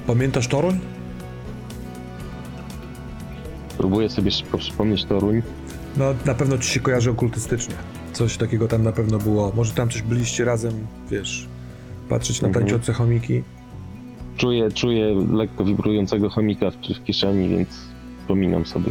Pamiętasz 0.06 0.48
Toruń? 0.48 0.78
Próbuję 3.78 4.08
sobie 4.10 4.30
szybko 4.30 4.58
przypomnieć 4.58 5.04
Toruń. 5.04 5.42
No, 5.96 6.14
na 6.26 6.34
pewno 6.34 6.58
ci 6.58 6.70
się 6.70 6.80
kojarzy 6.80 7.10
okultystycznie. 7.10 7.74
Coś 8.12 8.36
takiego 8.36 8.68
tam 8.68 8.82
na 8.82 8.92
pewno 8.92 9.18
było. 9.18 9.52
Może 9.56 9.72
tam 9.72 9.88
coś 9.90 10.02
byliście 10.02 10.44
razem, 10.44 10.86
wiesz, 11.10 11.48
patrzeć 12.08 12.42
na 12.42 12.48
Mhm. 12.48 12.64
tańczące 12.64 12.92
chomiki. 12.92 13.42
Czuję, 14.36 14.70
czuję 14.70 15.14
lekko 15.32 15.64
wibrującego 15.64 16.30
chomika 16.30 16.70
w, 16.70 16.74
w 16.76 17.04
kieszeni, 17.04 17.48
więc 17.48 17.68
pominam 18.28 18.66
sobie. 18.66 18.90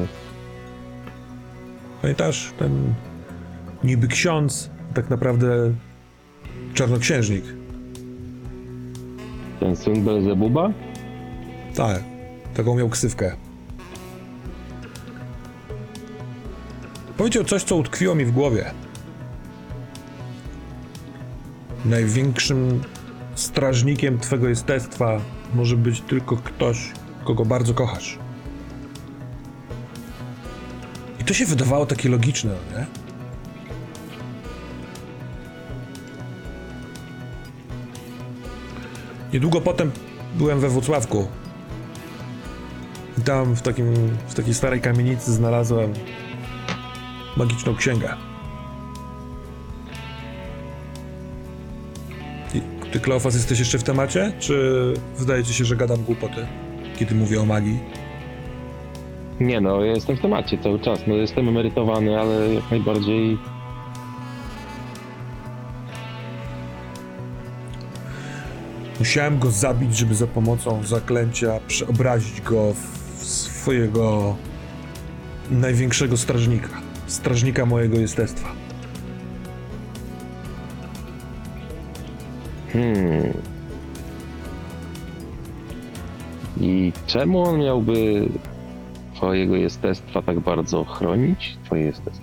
Pamiętasz, 2.02 2.54
ten 2.60 2.93
niby 3.84 4.08
ksiądz, 4.08 4.70
tak 4.93 5.10
naprawdę 5.10 5.74
czarnoksiężnik. 6.74 7.43
Ten 9.60 9.76
syn 9.76 10.06
Belzebuba? 10.06 10.72
Tak, 11.76 12.04
taką 12.54 12.76
miał 12.76 12.89
ksywkę. 12.89 13.36
Powiedział 17.18 17.43
coś, 17.43 17.64
co 17.64 17.76
utkwiło 17.76 18.16
mi 18.16 18.26
w 18.26 18.32
głowie. 18.32 18.72
Największym 21.86 22.82
strażnikiem 23.36 24.20
twego 24.20 24.49
jestestwa 24.49 25.22
może 25.54 25.78
być 25.78 26.02
tylko 26.02 26.38
ktoś, 26.38 26.91
kogo 27.26 27.45
bardzo 27.45 27.74
kochasz. 27.74 28.20
To 31.32 31.36
się 31.36 31.46
wydawało 31.46 31.86
takie 31.86 32.10
logiczne, 32.10 32.52
no 32.52 32.80
nie? 32.80 32.86
Niedługo 39.34 39.62
potem 39.62 39.92
byłem 40.36 40.60
we 40.60 40.70
Wrocławku. 40.70 41.28
I 43.18 43.22
tam 43.22 43.56
w, 43.56 43.62
takim, 43.62 43.94
w 44.28 44.34
takiej 44.34 44.54
starej 44.54 44.82
kamienicy 44.82 45.34
znalazłem 45.34 45.94
magiczną 47.38 47.76
księgę. 47.76 48.14
Ty, 52.92 53.00
Kleofas, 53.00 53.34
jesteś 53.34 53.60
jeszcze 53.60 53.80
w 53.80 53.84
temacie? 53.84 54.34
Czy 54.40 54.94
wydaje 55.18 55.44
ci 55.44 55.54
się, 55.54 55.66
że 55.66 55.76
gadam 55.76 56.04
głupoty, 56.04 56.48
kiedy 56.98 57.16
mówię 57.16 57.42
o 57.42 57.46
magii? 57.46 58.01
Nie 59.42 59.62
no, 59.62 59.84
ja 59.84 59.92
jestem 59.92 60.18
w 60.18 60.22
temacie 60.22 60.58
cały 60.58 60.80
czas. 60.80 61.00
No 61.08 61.16
jestem 61.16 61.48
emerytowany, 61.48 62.20
ale 62.20 62.54
jak 62.54 62.72
najbardziej 62.72 63.38
Musiałem 69.00 69.39
go 69.39 69.52
zabić, 69.52 69.98
żeby 69.98 70.16
za 70.16 70.28
pomocą 70.28 70.84
zaklęcia 70.84 71.60
przeobrazić 71.68 72.42
go 72.42 72.74
w 72.74 73.24
swojego 73.24 74.36
największego 75.52 76.18
strażnika. 76.18 76.70
Strażnika 77.08 77.66
mojego 77.66 77.98
jestestwa. 78.00 78.50
Hmm. 82.74 83.34
I 86.60 86.94
czemu 87.08 87.44
on 87.44 87.60
miałby 87.60 88.28
twojego 89.22 89.55
jestestwa 89.55 90.22
tak 90.22 90.39
bardzo 90.39 90.84
chronić? 90.84 91.57
Twoje 91.65 91.82
jestestwo. 91.84 92.22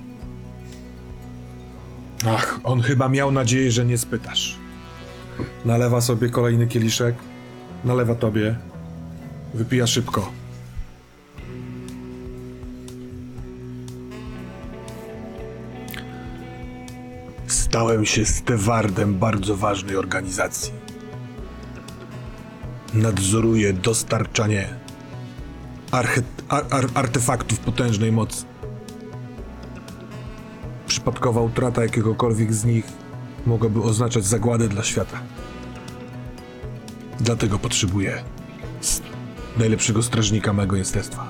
Ach, 2.26 2.60
on 2.64 2.80
chyba 2.80 3.08
miał 3.08 3.30
nadzieję, 3.32 3.70
że 3.70 3.84
nie 3.84 3.98
spytasz. 3.98 4.56
Nalewa 5.64 6.00
sobie 6.00 6.28
kolejny 6.28 6.66
kieliszek, 6.66 7.14
nalewa 7.84 8.14
tobie, 8.14 8.56
wypija 9.54 9.86
szybko. 9.86 10.32
Stałem 17.46 18.06
się 18.06 18.24
stewardem 18.26 19.18
bardzo 19.18 19.56
ważnej 19.56 19.96
organizacji. 19.96 20.72
Nadzoruję 22.94 23.72
dostarczanie 23.72 24.68
arche- 25.90 26.37
ar- 26.48 26.66
ar- 26.70 26.90
artefaktów 26.94 27.58
potężnej 27.58 28.12
mocy. 28.12 28.44
Przypadkowa 30.86 31.40
utrata 31.40 31.82
jakiegokolwiek 31.82 32.52
z 32.54 32.64
nich 32.64 32.84
mogłaby 33.46 33.82
oznaczać 33.82 34.24
zagładę 34.24 34.68
dla 34.68 34.82
świata. 34.82 35.20
Dlatego 37.20 37.58
potrzebuję 37.58 38.22
najlepszego 39.58 40.02
strażnika 40.02 40.52
mego 40.52 40.76
jestestwa. 40.76 41.28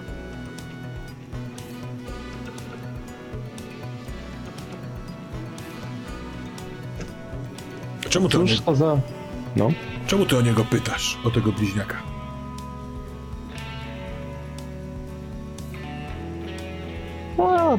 Czemu 8.08 8.28
ty, 8.28 8.38
o 8.38 8.42
nie, 8.42 8.48
Cóż 8.48 8.60
to 8.60 8.74
za... 8.74 9.00
No. 9.56 9.70
czemu 10.06 10.26
ty 10.26 10.36
o 10.38 10.40
niego 10.40 10.64
pytasz, 10.64 11.18
o 11.24 11.30
tego 11.30 11.52
bliźniaka? 11.52 12.17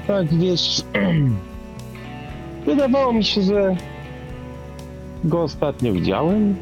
Tak, 0.10 0.28
wiesz... 0.38 0.82
Wydawało 2.66 3.14
mi 3.14 3.24
się, 3.24 3.42
że 3.42 3.76
go 5.24 5.42
ostatnio 5.44 5.94
widziałem. 5.94 6.56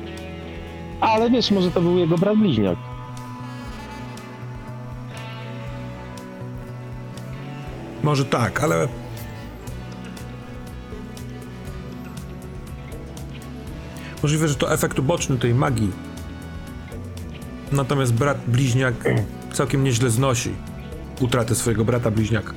Ale 1.01 1.29
wiesz, 1.29 1.51
może 1.51 1.71
to 1.71 1.81
był 1.81 1.97
jego 1.97 2.17
brat 2.17 2.37
bliźniak. 2.37 2.77
Może 8.03 8.25
tak, 8.25 8.63
ale. 8.63 8.87
Możliwe, 14.23 14.47
że 14.47 14.55
to 14.55 14.73
efekt 14.73 14.99
uboczny 14.99 15.37
tej 15.37 15.53
magii. 15.53 15.91
Natomiast 17.71 18.13
brat 18.13 18.37
bliźniak 18.47 18.93
całkiem 19.53 19.83
nieźle 19.83 20.09
znosi 20.09 20.53
utratę 21.21 21.55
swojego 21.55 21.85
brata 21.85 22.11
bliźniaka. 22.11 22.56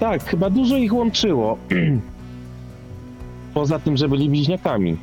Tak, 0.00 0.24
chyba 0.24 0.50
dużo 0.50 0.76
ich 0.76 0.94
łączyło. 0.94 1.58
Poza 3.54 3.78
tym, 3.78 3.96
że 3.96 4.08
byli 4.08 4.28
bliźniakami. 4.28 4.96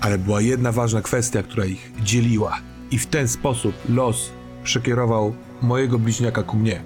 Ale 0.00 0.18
była 0.18 0.40
jedna 0.40 0.72
ważna 0.72 1.02
kwestia, 1.02 1.42
która 1.42 1.64
ich 1.64 1.92
dzieliła, 2.02 2.56
i 2.90 2.98
w 2.98 3.06
ten 3.06 3.28
sposób 3.28 3.74
los 3.88 4.30
przekierował 4.64 5.34
mojego 5.62 5.98
bliźniaka 5.98 6.42
ku 6.42 6.56
mnie. 6.56 6.82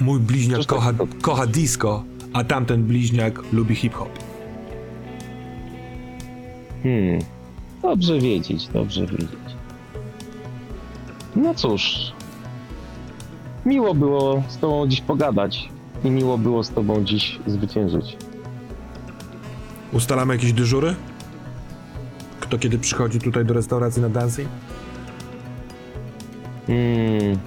Mój 0.00 0.20
bliźniak 0.20 0.66
kocha, 0.66 0.92
kocha 1.22 1.46
disco, 1.46 2.04
a 2.32 2.44
tamten 2.44 2.84
bliźniak 2.84 3.52
lubi 3.52 3.74
hip-hop. 3.74 4.18
Hmm. 6.82 7.18
Dobrze 7.82 8.18
wiedzieć, 8.18 8.66
dobrze 8.66 9.06
wiedzieć. 9.06 9.28
No 11.36 11.54
cóż, 11.54 12.12
miło 13.66 13.94
było 13.94 14.42
z 14.48 14.58
tobą 14.58 14.86
dziś 14.86 15.00
pogadać 15.00 15.68
i 16.04 16.10
miło 16.10 16.38
było 16.38 16.64
z 16.64 16.70
tobą 16.70 17.04
dziś 17.04 17.38
zwyciężyć. 17.46 18.16
Ustalamy 19.92 20.34
jakieś 20.34 20.52
dyżury? 20.52 20.94
Kto 22.40 22.58
kiedy 22.58 22.78
przychodzi 22.78 23.20
tutaj 23.20 23.44
do 23.44 23.54
restauracji 23.54 24.02
na 24.02 24.08
dancing? 24.08 24.48
Hmm. 26.66 27.38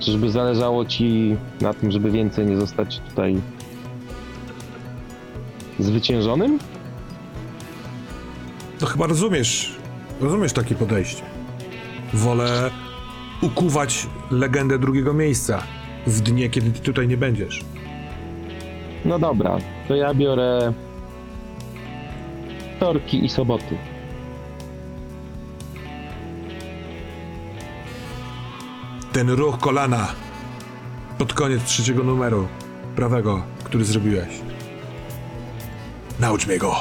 Czyżby 0.00 0.30
zależało 0.30 0.84
ci 0.84 1.36
na 1.60 1.74
tym, 1.74 1.90
żeby 1.90 2.10
więcej 2.10 2.46
nie 2.46 2.56
zostać 2.56 3.00
tutaj 3.08 3.40
zwyciężonym? 5.78 6.58
No 8.80 8.86
chyba 8.86 9.06
rozumiesz, 9.06 9.76
rozumiesz 10.20 10.52
takie 10.52 10.74
podejście. 10.74 11.22
Wolę 12.14 12.70
ukuwać 13.42 14.06
legendę 14.30 14.78
drugiego 14.78 15.14
miejsca 15.14 15.62
w 16.06 16.20
dnie, 16.20 16.50
kiedy 16.50 16.70
ty 16.70 16.80
tutaj 16.80 17.08
nie 17.08 17.16
będziesz. 17.16 17.64
No 19.04 19.18
dobra, 19.18 19.58
to 19.88 19.94
ja 19.94 20.14
biorę 20.14 20.72
wtorki 22.76 23.24
i 23.24 23.28
soboty. 23.28 23.78
Ten 29.12 29.30
ruch 29.30 29.58
kolana 29.58 30.08
pod 31.18 31.32
koniec 31.32 31.64
trzeciego 31.64 32.04
numeru 32.04 32.48
prawego, 32.96 33.42
który 33.64 33.84
zrobiłeś. 33.84 34.28
Naucz 36.20 36.46
mnie 36.46 36.58
go. 36.58 36.74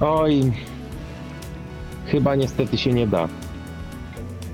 Oj, 0.00 0.52
chyba 2.06 2.34
niestety 2.34 2.78
się 2.78 2.92
nie 2.92 3.06
da. 3.06 3.28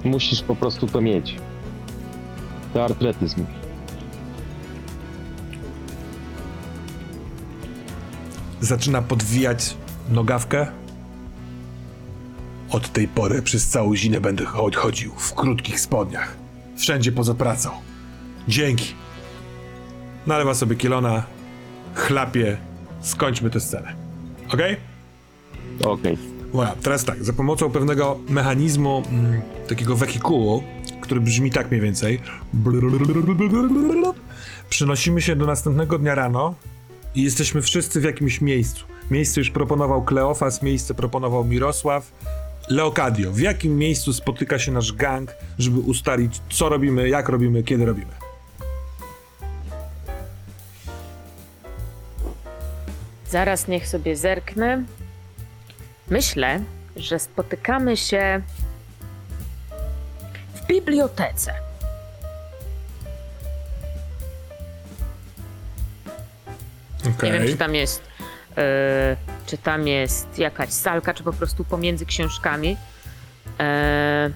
Musisz 0.04 0.42
po 0.42 0.56
prostu 0.56 0.86
to 0.86 1.00
mieć. 1.00 1.36
To 2.74 2.84
atletyzm. 2.84 3.44
Zaczyna 8.60 9.02
podwijać 9.02 9.76
nogawkę. 10.10 10.66
Od 12.70 12.92
tej 12.92 13.08
pory 13.08 13.42
przez 13.42 13.68
całą 13.68 13.96
zimę 13.96 14.20
będę 14.20 14.44
cho- 14.44 14.74
chodził 14.76 15.12
w 15.16 15.34
krótkich 15.34 15.80
spodniach. 15.80 16.36
Wszędzie 16.76 17.12
poza 17.12 17.34
pracą. 17.34 17.70
Dzięki. 18.48 18.94
Nalewa 20.26 20.54
sobie 20.54 20.76
kielona, 20.76 21.22
chlapie. 21.94 22.56
Skończmy 23.00 23.50
tę 23.50 23.60
scenę. 23.60 23.94
Okej? 24.54 24.76
Okej. 25.84 26.18
Voilà, 26.52 26.76
teraz 26.82 27.04
tak, 27.04 27.24
za 27.24 27.32
pomocą 27.32 27.70
pewnego 27.70 28.18
mechanizmu 28.28 29.02
mm, 29.10 29.42
takiego 29.68 29.96
wehikułu, 29.96 30.62
który 31.00 31.20
brzmi 31.20 31.50
tak 31.50 31.70
mniej 31.70 31.80
więcej, 31.80 32.20
przenosimy 34.68 35.20
się 35.20 35.36
do 35.36 35.46
następnego 35.46 35.98
dnia 35.98 36.14
rano 36.14 36.54
i 37.14 37.22
jesteśmy 37.22 37.62
wszyscy 37.62 38.00
w 38.00 38.04
jakimś 38.04 38.40
miejscu. 38.40 38.84
Miejsce 39.10 39.40
już 39.40 39.50
proponował 39.50 40.02
Kleofas, 40.02 40.62
miejsce 40.62 40.94
proponował 40.94 41.44
Mirosław. 41.44 42.12
Leokadio, 42.68 43.32
w 43.32 43.38
jakim 43.40 43.78
miejscu 43.78 44.12
spotyka 44.12 44.58
się 44.58 44.72
nasz 44.72 44.92
gang, 44.92 45.30
żeby 45.58 45.80
ustalić, 45.80 46.40
co 46.50 46.68
robimy, 46.68 47.08
jak 47.08 47.28
robimy, 47.28 47.62
kiedy 47.62 47.84
robimy? 47.84 48.12
Zaraz 53.30 53.68
niech 53.68 53.88
sobie 53.88 54.16
zerknę. 54.16 54.84
Myślę, 56.10 56.60
że 56.96 57.18
spotykamy 57.18 57.96
się 57.96 58.42
w 60.54 60.66
bibliotece. 60.66 61.54
Nie 67.22 67.32
wiem, 67.32 67.46
czy 67.46 67.56
tam 67.56 67.74
jest. 67.74 68.02
e, 68.56 69.16
czy 69.46 69.58
tam 69.58 69.88
jest 69.88 70.38
jakaś 70.38 70.70
salka, 70.70 71.14
czy 71.14 71.22
po 71.22 71.32
prostu 71.32 71.64
pomiędzy 71.64 72.06
książkami. 72.06 72.76
E, 73.60 74.30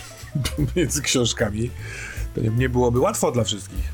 Między 0.76 1.02
książkami. 1.02 1.70
To 2.34 2.40
nie 2.40 2.68
byłoby 2.68 2.98
łatwo 3.00 3.32
dla 3.32 3.44
wszystkich. 3.44 3.92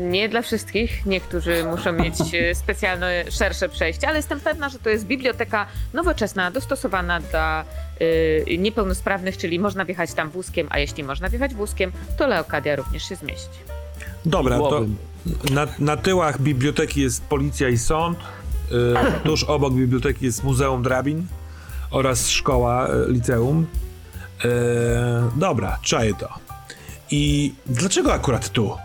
Nie 0.00 0.28
dla 0.28 0.42
wszystkich. 0.42 1.06
Niektórzy 1.06 1.64
muszą 1.64 1.92
mieć 1.92 2.14
e, 2.34 2.54
specjalne, 2.54 3.24
szersze 3.30 3.68
przejście, 3.68 4.08
ale 4.08 4.16
jestem 4.16 4.40
pewna, 4.40 4.68
że 4.68 4.78
to 4.78 4.90
jest 4.90 5.06
biblioteka 5.06 5.66
nowoczesna, 5.94 6.50
dostosowana 6.50 7.20
dla 7.20 7.64
e, 8.48 8.56
niepełnosprawnych, 8.58 9.36
czyli 9.36 9.58
można 9.58 9.84
wjechać 9.84 10.14
tam 10.14 10.30
wózkiem, 10.30 10.66
a 10.70 10.78
jeśli 10.78 11.04
można 11.04 11.28
wjechać 11.28 11.54
wózkiem, 11.54 11.92
to 12.18 12.26
Leokadia 12.26 12.76
również 12.76 13.08
się 13.08 13.16
zmieści. 13.16 13.58
Dobra, 14.24 14.58
to 14.58 14.84
na, 15.50 15.66
na 15.78 15.96
tyłach 15.96 16.40
biblioteki 16.40 17.00
jest 17.00 17.24
policja 17.24 17.68
i 17.68 17.78
sąd. 17.78 18.18
Y, 18.18 19.24
tuż 19.24 19.44
obok 19.44 19.74
biblioteki 19.74 20.24
jest 20.24 20.44
Muzeum 20.44 20.82
Drabin 20.82 21.26
oraz 21.90 22.28
szkoła, 22.28 22.88
y, 22.88 23.12
liceum. 23.12 23.66
Dobra, 25.36 25.78
czaję 25.82 26.14
to. 26.14 26.28
I 27.10 27.54
dlaczego 27.66 28.12
akurat 28.12 28.48
tu? 28.48 28.76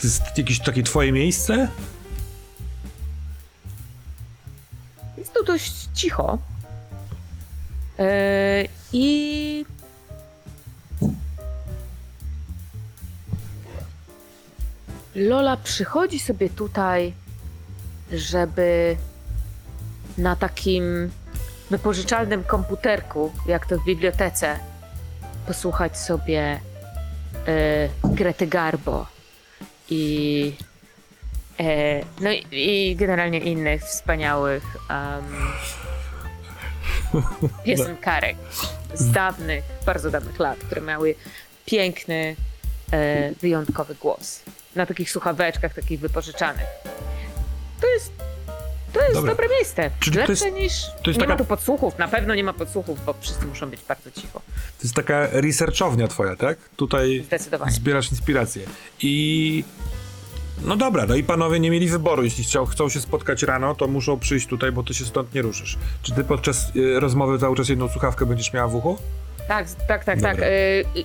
To 0.00 0.06
jest 0.06 0.38
jakieś 0.38 0.60
takie 0.60 0.82
twoje 0.82 1.12
miejsce? 1.12 1.68
Jest 5.16 5.34
tu 5.34 5.44
dość 5.44 5.88
cicho. 5.94 6.38
E, 7.98 8.64
I. 8.92 9.64
Lola 15.14 15.56
przychodzi 15.56 16.18
sobie 16.18 16.50
tutaj, 16.50 17.12
żeby 18.12 18.96
na 20.18 20.36
takim 20.36 21.10
wypożyczalnym 21.70 22.44
komputerku, 22.44 23.32
jak 23.46 23.66
to 23.66 23.78
w 23.78 23.84
bibliotece, 23.84 24.58
posłuchać 25.46 25.98
sobie 25.98 26.60
e, 27.46 27.88
Grety 28.04 28.46
Garbo 28.46 29.19
i 29.90 30.52
E, 31.60 32.00
no 32.20 32.30
i, 32.30 32.44
i 32.52 32.96
generalnie 32.96 33.38
innych 33.38 33.82
wspaniałych 33.82 34.64
um, 34.90 35.52
piosenkarek 37.64 38.36
z 38.94 39.10
dawnych, 39.10 39.64
bardzo 39.86 40.10
dawnych 40.10 40.38
lat, 40.38 40.58
które 40.58 40.80
miały 40.80 41.14
piękny, 41.66 42.36
e, 42.92 43.32
wyjątkowy 43.34 43.94
głos. 43.94 44.42
Na 44.76 44.86
takich 44.86 45.10
słuchaweczkach, 45.10 45.74
takich 45.74 46.00
wypożyczanych. 46.00 46.66
To 47.80 47.86
jest, 47.86 48.12
to 48.92 49.00
jest 49.00 49.14
Dobra. 49.14 49.30
dobre 49.32 49.48
miejsce. 49.48 49.90
Czyli 50.00 50.16
to 50.16 50.20
Lepsze 50.28 50.44
jest- 50.44 50.56
niż... 50.56 50.72
to 50.86 50.90
jest 50.92 51.06
nie 51.06 51.14
taka- 51.14 51.32
ma 51.32 51.36
tu 51.38 51.44
podsłuchów, 51.44 51.98
na 51.98 52.08
pewno 52.08 52.34
nie 52.34 52.44
ma 52.44 52.52
podsłuchów, 52.52 53.04
bo 53.04 53.14
wszyscy 53.20 53.46
muszą 53.46 53.70
być 53.70 53.80
bardzo 53.88 54.10
cicho. 54.10 54.40
To 54.54 54.82
jest 54.82 54.94
taka 54.94 55.26
researchownia 55.32 56.08
twoja, 56.08 56.36
tak? 56.36 56.58
Tutaj 56.76 57.22
Zdecydowanie. 57.26 57.72
zbierasz 57.72 58.10
inspirację. 58.10 58.62
I. 59.00 59.64
No 60.64 60.76
dobra, 60.76 61.06
no 61.06 61.14
i 61.14 61.22
panowie 61.24 61.60
nie 61.60 61.70
mieli 61.70 61.88
wyboru. 61.88 62.24
Jeśli 62.24 62.44
chciał, 62.44 62.66
chcą 62.66 62.88
się 62.88 63.00
spotkać 63.00 63.42
rano, 63.42 63.74
to 63.74 63.86
muszą 63.86 64.18
przyjść 64.18 64.46
tutaj, 64.46 64.72
bo 64.72 64.82
ty 64.82 64.94
się 64.94 65.04
stąd 65.04 65.34
nie 65.34 65.42
ruszysz. 65.42 65.78
Czy 66.02 66.12
ty 66.14 66.24
podczas 66.24 66.76
y, 66.76 67.00
rozmowy 67.00 67.38
cały 67.38 67.56
czas 67.56 67.68
jedną 67.68 67.88
słuchawkę 67.88 68.26
będziesz 68.26 68.52
miała 68.52 68.68
w 68.68 68.74
uchu? 68.74 68.98
Tak, 69.48 69.66
tak, 69.88 70.04
tak, 70.04 70.16
Dobra. 70.16 70.32
tak. 70.32 70.40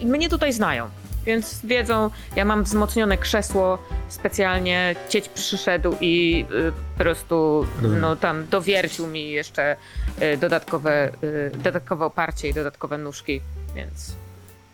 Y, 0.01 0.05
mnie 0.05 0.29
tutaj 0.29 0.53
znają, 0.53 0.89
więc 1.25 1.65
wiedzą, 1.65 2.09
ja 2.35 2.45
mam 2.45 2.63
wzmocnione 2.63 3.17
krzesło 3.17 3.77
specjalnie, 4.09 4.95
cieć 5.09 5.29
przyszedł 5.29 5.95
i 6.01 6.45
y, 6.51 6.71
po 6.97 7.03
prostu 7.03 7.67
no, 7.81 8.15
tam 8.15 8.47
dowiercił 8.47 9.07
mi 9.07 9.29
jeszcze 9.29 9.75
y, 10.21 10.37
dodatkowe, 10.37 11.11
y, 11.23 11.51
dodatkowe 11.57 12.05
oparcie 12.05 12.49
i 12.49 12.53
dodatkowe 12.53 12.97
nóżki, 12.97 13.41
więc 13.75 14.15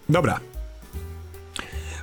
Dobra. 0.10 0.40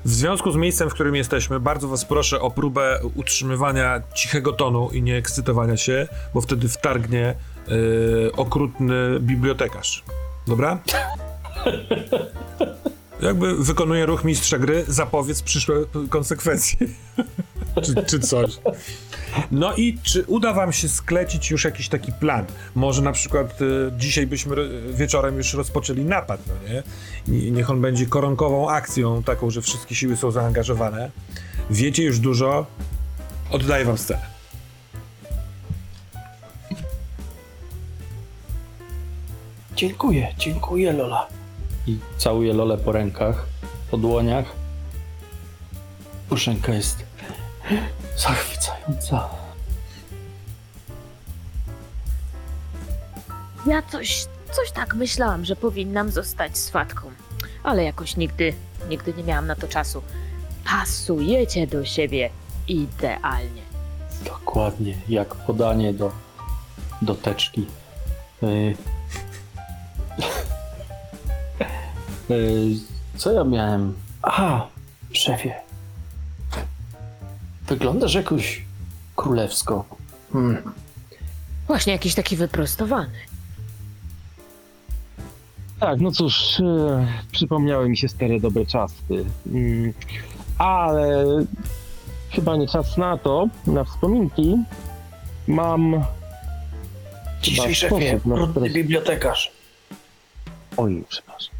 W 0.05 0.11
związku 0.11 0.51
z 0.51 0.57
miejscem, 0.57 0.91
w 0.91 0.95
którym 0.95 1.17
jesteśmy, 1.17 1.61
bardzo 1.61 1.89
was 1.89 2.05
proszę 2.05 2.41
o 2.41 2.51
próbę 2.51 3.01
utrzymywania 3.15 4.03
cichego 4.15 4.53
tonu 4.53 4.91
i 4.93 5.03
nie 5.03 5.17
ekscytowania 5.17 5.77
się, 5.77 6.09
bo 6.35 6.41
wtedy 6.41 6.69
wtargnie 6.69 7.35
okrutny 8.37 9.21
bibliotekarz. 9.21 10.05
Dobra? 10.47 10.79
Jakby 13.21 13.65
wykonuje 13.65 14.07
ruch 14.07 14.25
mistrza 14.25 14.59
gry, 14.59 14.85
zapowiedz 14.89 15.43
przyszłe 15.43 15.77
konsekwencje. 16.11 16.87
czy, 17.85 17.95
czy 18.07 18.21
coś. 18.21 18.59
No 19.51 19.75
i 19.75 19.99
czy 20.03 20.25
uda 20.27 20.53
wam 20.53 20.73
się 20.73 20.89
sklecić 20.89 21.51
już 21.51 21.65
jakiś 21.65 21.89
taki 21.89 22.13
plan? 22.13 22.45
Może 22.75 23.03
na 23.03 23.13
przykład 23.13 23.63
y, 23.63 23.93
dzisiaj 23.97 24.27
byśmy 24.27 24.57
wieczorem 24.95 25.37
już 25.37 25.55
rozpoczęli 25.55 26.05
napad, 26.05 26.41
no 26.47 26.55
nie? 26.69 26.83
I 27.39 27.53
niech 27.53 27.71
on 27.71 27.81
będzie 27.81 28.07
koronkową 28.07 28.71
akcją, 28.71 29.23
taką, 29.23 29.51
że 29.51 29.63
wszystkie 29.63 29.95
siły 29.95 30.17
są 30.17 30.31
zaangażowane. 30.31 31.11
Wiecie 31.71 32.03
już 32.03 32.19
dużo. 32.19 32.67
Oddaję 33.51 33.85
wam 33.85 33.99
scenę. 33.99 34.39
Dziękuję, 39.77 40.35
dziękuję 40.39 40.93
Lola. 40.93 41.38
I 41.89 41.99
całuję 42.19 42.53
Lolę 42.53 42.79
po 42.79 42.93
rękach, 42.93 43.47
po 43.91 43.97
dłoniach. 43.99 44.45
Puszenka 46.29 46.73
jest 46.73 47.05
zachwycająca. 48.17 49.29
Ja 53.67 53.83
coś, 53.83 54.27
coś 54.53 54.71
tak 54.71 54.95
myślałam, 54.95 55.45
że 55.45 55.57
powinnam 55.57 56.11
zostać 56.11 56.59
swatką. 56.59 57.11
Ale 57.63 57.85
jakoś 57.85 58.17
nigdy, 58.17 58.55
nigdy 58.89 59.15
nie 59.15 59.25
miałam 59.25 59.47
na 59.47 59.57
to 59.57 59.69
czasu. 59.69 60.03
Pasujecie 60.65 61.67
do 61.67 61.85
siebie 61.85 62.31
idealnie. 62.69 63.63
Dokładnie, 64.25 64.97
jak 65.09 65.35
podanie 65.35 65.95
do, 65.95 66.13
do 67.03 67.15
teczki. 67.15 67.67
Yy. 68.43 68.77
Yy, 72.29 72.77
co 73.17 73.33
ja 73.33 73.45
miałem? 73.45 73.95
Aha, 74.23 74.67
szefie. 75.13 75.55
Wyglądasz 77.67 78.15
jakoś 78.15 78.63
królewsko. 79.17 79.85
Hmm. 80.33 80.63
Właśnie 81.67 81.93
jakiś 81.93 82.15
taki 82.15 82.37
wyprostowany. 82.37 83.11
Tak, 85.81 86.01
no 86.01 86.11
cóż, 86.11 86.61
e, 86.61 87.07
przypomniały 87.33 87.89
mi 87.89 87.97
się 87.97 88.09
stare 88.09 88.41
dobre 88.41 88.67
czasy. 88.67 89.25
Mm, 89.47 89.93
ale 90.59 91.25
chyba 92.31 92.57
nie 92.57 92.69
czas 92.69 92.97
na 92.97 93.19
to, 93.19 93.49
na 93.67 93.85
wspominki. 93.85 94.57
Mam. 95.47 96.05
Ciszej, 97.43 97.65
Chyba 97.65 97.75
szefie, 97.75 98.09
sposób 98.11 98.27
na 98.27 98.35
brudny 98.35 98.61
stres. 98.61 98.73
bibliotekarz. 98.75 99.53
Oj, 100.77 101.05
przepraszam. 101.09 101.55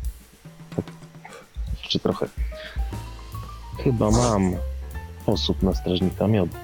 Jeszcze 1.89 1.99
trochę. 1.99 2.27
Chyba 3.85 4.11
mam 4.11 4.57
sposób 5.23 5.63
na 5.63 5.75
strażnika 5.75 6.27
miodu. 6.27 6.57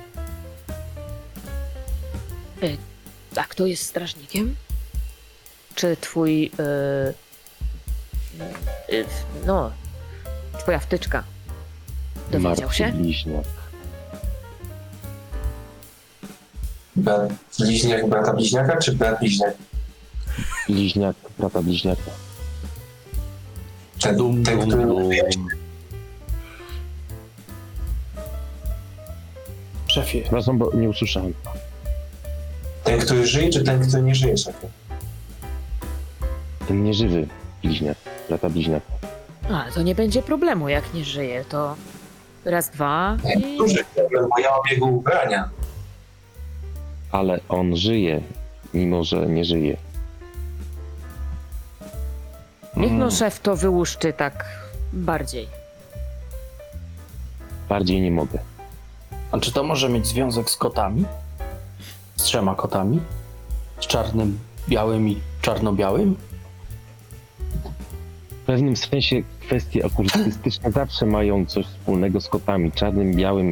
A 3.37 3.45
kto 3.45 3.67
jest 3.67 3.83
strażnikiem? 3.87 4.57
Czy 5.75 5.97
twój. 5.97 6.43
Yy, 6.59 7.15
yy, 8.89 9.05
no. 9.47 9.71
Twoja 10.59 10.79
wtyczka. 10.79 11.25
Dowiedział 12.31 12.53
Martwy 12.57 12.77
się? 12.77 12.93
bliźniak. 12.93 13.45
Brat 16.97 17.33
bliźniak 17.59 18.09
brata 18.09 18.33
bliźniaka, 18.33 18.77
czy 18.77 18.93
brat 18.93 19.19
bliźniak? 19.19 19.55
Bliźniak, 20.69 21.17
brata 21.39 21.63
bliźniaka. 21.63 22.24
Ten, 24.05 24.17
Dum, 24.17 24.45
ten 24.45 24.59
dum, 24.59 24.69
który 24.69 24.87
dum. 24.87 25.49
Szefie, 29.87 30.21
Przepraszam, 30.23 30.59
bo 30.59 30.73
nie 30.77 30.89
usłyszałem. 30.89 31.35
Ten, 32.85 33.01
który 33.01 33.27
żyje, 33.27 33.51
czy 33.51 33.65
ten, 33.65 33.89
który 33.89 34.03
nie 34.03 34.15
żyje, 34.15 34.37
szefie? 34.37 34.69
Ten 36.69 36.85
nieżywy 36.85 37.27
bliźniak, 37.63 37.97
brata 38.29 38.51
bliźniaka. 38.51 38.93
A, 39.51 39.65
to 39.75 39.83
nie 39.83 39.95
będzie 39.95 40.23
problemu, 40.23 40.69
jak 40.69 40.95
nie 40.95 41.05
żyje, 41.05 41.45
to 41.49 41.77
raz, 42.45 42.71
dwa 42.71 43.17
i... 43.37 43.59
Duży 43.59 43.85
problem, 43.95 44.27
bo 44.37 44.43
ja 44.43 44.51
mam 44.51 44.61
jego 44.71 44.87
ubrania. 44.87 45.49
Ale 47.13 47.41
on 47.49 47.77
żyje, 47.77 48.21
mimo 48.75 49.05
że 49.05 49.27
nie 49.27 49.45
żyje. 49.45 49.77
Niech 52.77 52.91
no 52.93 52.97
Mm, 53.05 53.11
szef 53.11 53.41
to 53.41 53.57
wyłuszczy 53.57 54.13
tak 54.13 54.45
bardziej. 54.93 55.49
Bardziej 57.69 58.01
nie 58.01 58.11
mogę. 58.11 58.39
a 59.33 59.39
czy 59.39 59.53
to 59.53 59.63
może 59.63 59.89
mieć 59.89 60.07
związek 60.07 60.51
z 60.51 60.57
kotami? 60.57 61.05
Z 62.17 62.23
trzema 62.23 62.55
kotami? 62.55 63.01
Z 63.81 63.87
czarnym, 63.87 64.39
białym 64.69 65.09
i 65.09 65.21
czarno-białym? 65.43 66.17
W 68.31 68.47
pewnym 68.47 68.77
sensie 68.77 69.23
kwestie 69.41 69.87
okultystyczne 69.87 70.73
zawsze 70.81 71.07
mają 71.07 71.47
coś 71.47 71.67
wspólnego 71.67 72.21
z 72.21 72.29
kotami, 72.29 72.73
czarnym, 72.73 73.13
białym 73.17 73.51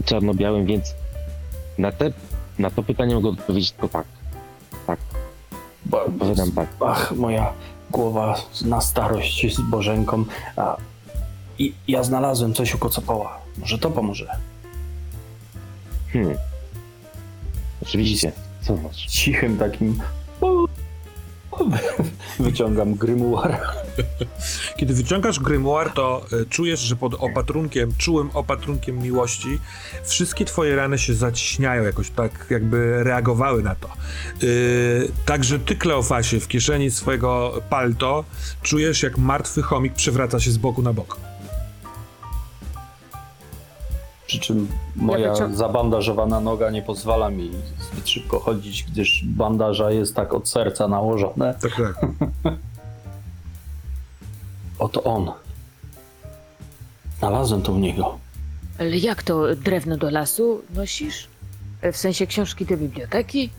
i 0.00 0.04
czarno-białym, 0.04 0.66
więc 0.66 0.94
na, 1.78 1.92
te, 1.92 2.12
na 2.58 2.70
to 2.70 2.82
pytanie 2.82 3.14
mogę 3.14 3.28
odpowiedzieć 3.28 3.70
tylko 3.72 3.88
tak. 3.88 4.06
Tak, 4.86 4.98
Bo, 5.86 6.04
odpowiadam 6.04 6.52
tak. 6.52 6.68
Ach, 6.80 7.12
moja 7.16 7.52
głowa 7.94 8.40
na 8.64 8.80
starość 8.80 9.54
z 9.56 9.60
Bożenką. 9.60 10.24
A, 10.56 10.76
I 11.58 11.74
ja 11.88 12.02
znalazłem 12.02 12.54
coś 12.54 12.74
u 12.74 12.78
Kocopoła. 12.78 13.38
Może 13.58 13.78
to 13.78 13.90
pomoże. 13.90 14.36
Hmm. 16.12 16.34
Oczywiście. 17.82 18.32
Co 18.62 18.76
masz? 18.76 19.06
Cichym 19.06 19.58
takim... 19.58 20.00
Wyciągam 22.40 22.94
grymuar. 22.94 23.60
Kiedy 24.76 24.94
wyciągasz 24.94 25.40
grimoire, 25.40 25.90
to 25.90 26.26
y, 26.32 26.46
czujesz, 26.46 26.80
że 26.80 26.96
pod 26.96 27.14
opatrunkiem, 27.14 27.92
czułym 27.98 28.30
opatrunkiem 28.34 28.98
miłości, 28.98 29.58
wszystkie 30.04 30.44
twoje 30.44 30.76
rany 30.76 30.98
się 30.98 31.14
zaciśniają 31.14 31.82
jakoś 31.82 32.10
tak, 32.10 32.46
jakby 32.50 33.04
reagowały 33.04 33.62
na 33.62 33.74
to. 33.74 33.88
Y, 34.42 35.12
także 35.24 35.58
ty, 35.58 35.76
Kleofasie, 35.76 36.40
w 36.40 36.48
kieszeni 36.48 36.90
swojego 36.90 37.62
palto 37.70 38.24
czujesz, 38.62 39.02
jak 39.02 39.18
martwy 39.18 39.62
chomik 39.62 39.94
przewraca 39.94 40.40
się 40.40 40.50
z 40.50 40.58
boku 40.58 40.82
na 40.82 40.92
bok. 40.92 41.33
Przy 44.26 44.40
czym 44.40 44.68
moja 44.96 45.32
wycią- 45.32 45.54
zabandażowana 45.54 46.40
noga 46.40 46.70
nie 46.70 46.82
pozwala 46.82 47.30
mi 47.30 47.50
zbyt 47.92 48.08
szybko 48.08 48.40
chodzić, 48.40 48.82
gdyż 48.84 49.24
bandaża 49.24 49.90
jest 49.90 50.14
tak 50.16 50.34
od 50.34 50.48
serca 50.48 50.88
nałożone. 50.88 51.54
Tak, 51.62 51.72
tak. 51.76 52.06
Oto 54.78 55.02
on. 55.04 55.32
Znalazłem 57.18 57.62
to 57.62 57.72
u 57.72 57.78
niego. 57.78 58.18
Ale 58.78 58.96
jak 58.96 59.22
to 59.22 59.56
drewno 59.56 59.96
do 59.96 60.10
lasu 60.10 60.62
nosisz? 60.74 61.28
W 61.92 61.96
sensie 61.96 62.26
książki 62.26 62.66
do 62.66 62.76
biblioteki? 62.76 63.50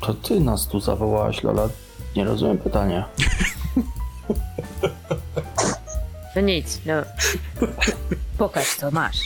To 0.00 0.14
ty 0.14 0.40
nas 0.40 0.68
tu 0.68 0.80
zawołałaś, 0.80 1.42
Lola. 1.42 1.68
Nie 2.16 2.24
rozumiem 2.24 2.58
pytania. 2.58 3.08
No 6.36 6.40
nic, 6.42 6.80
no. 6.86 6.92
Pokaż, 8.38 8.74
co 8.76 8.90
masz. 8.90 9.16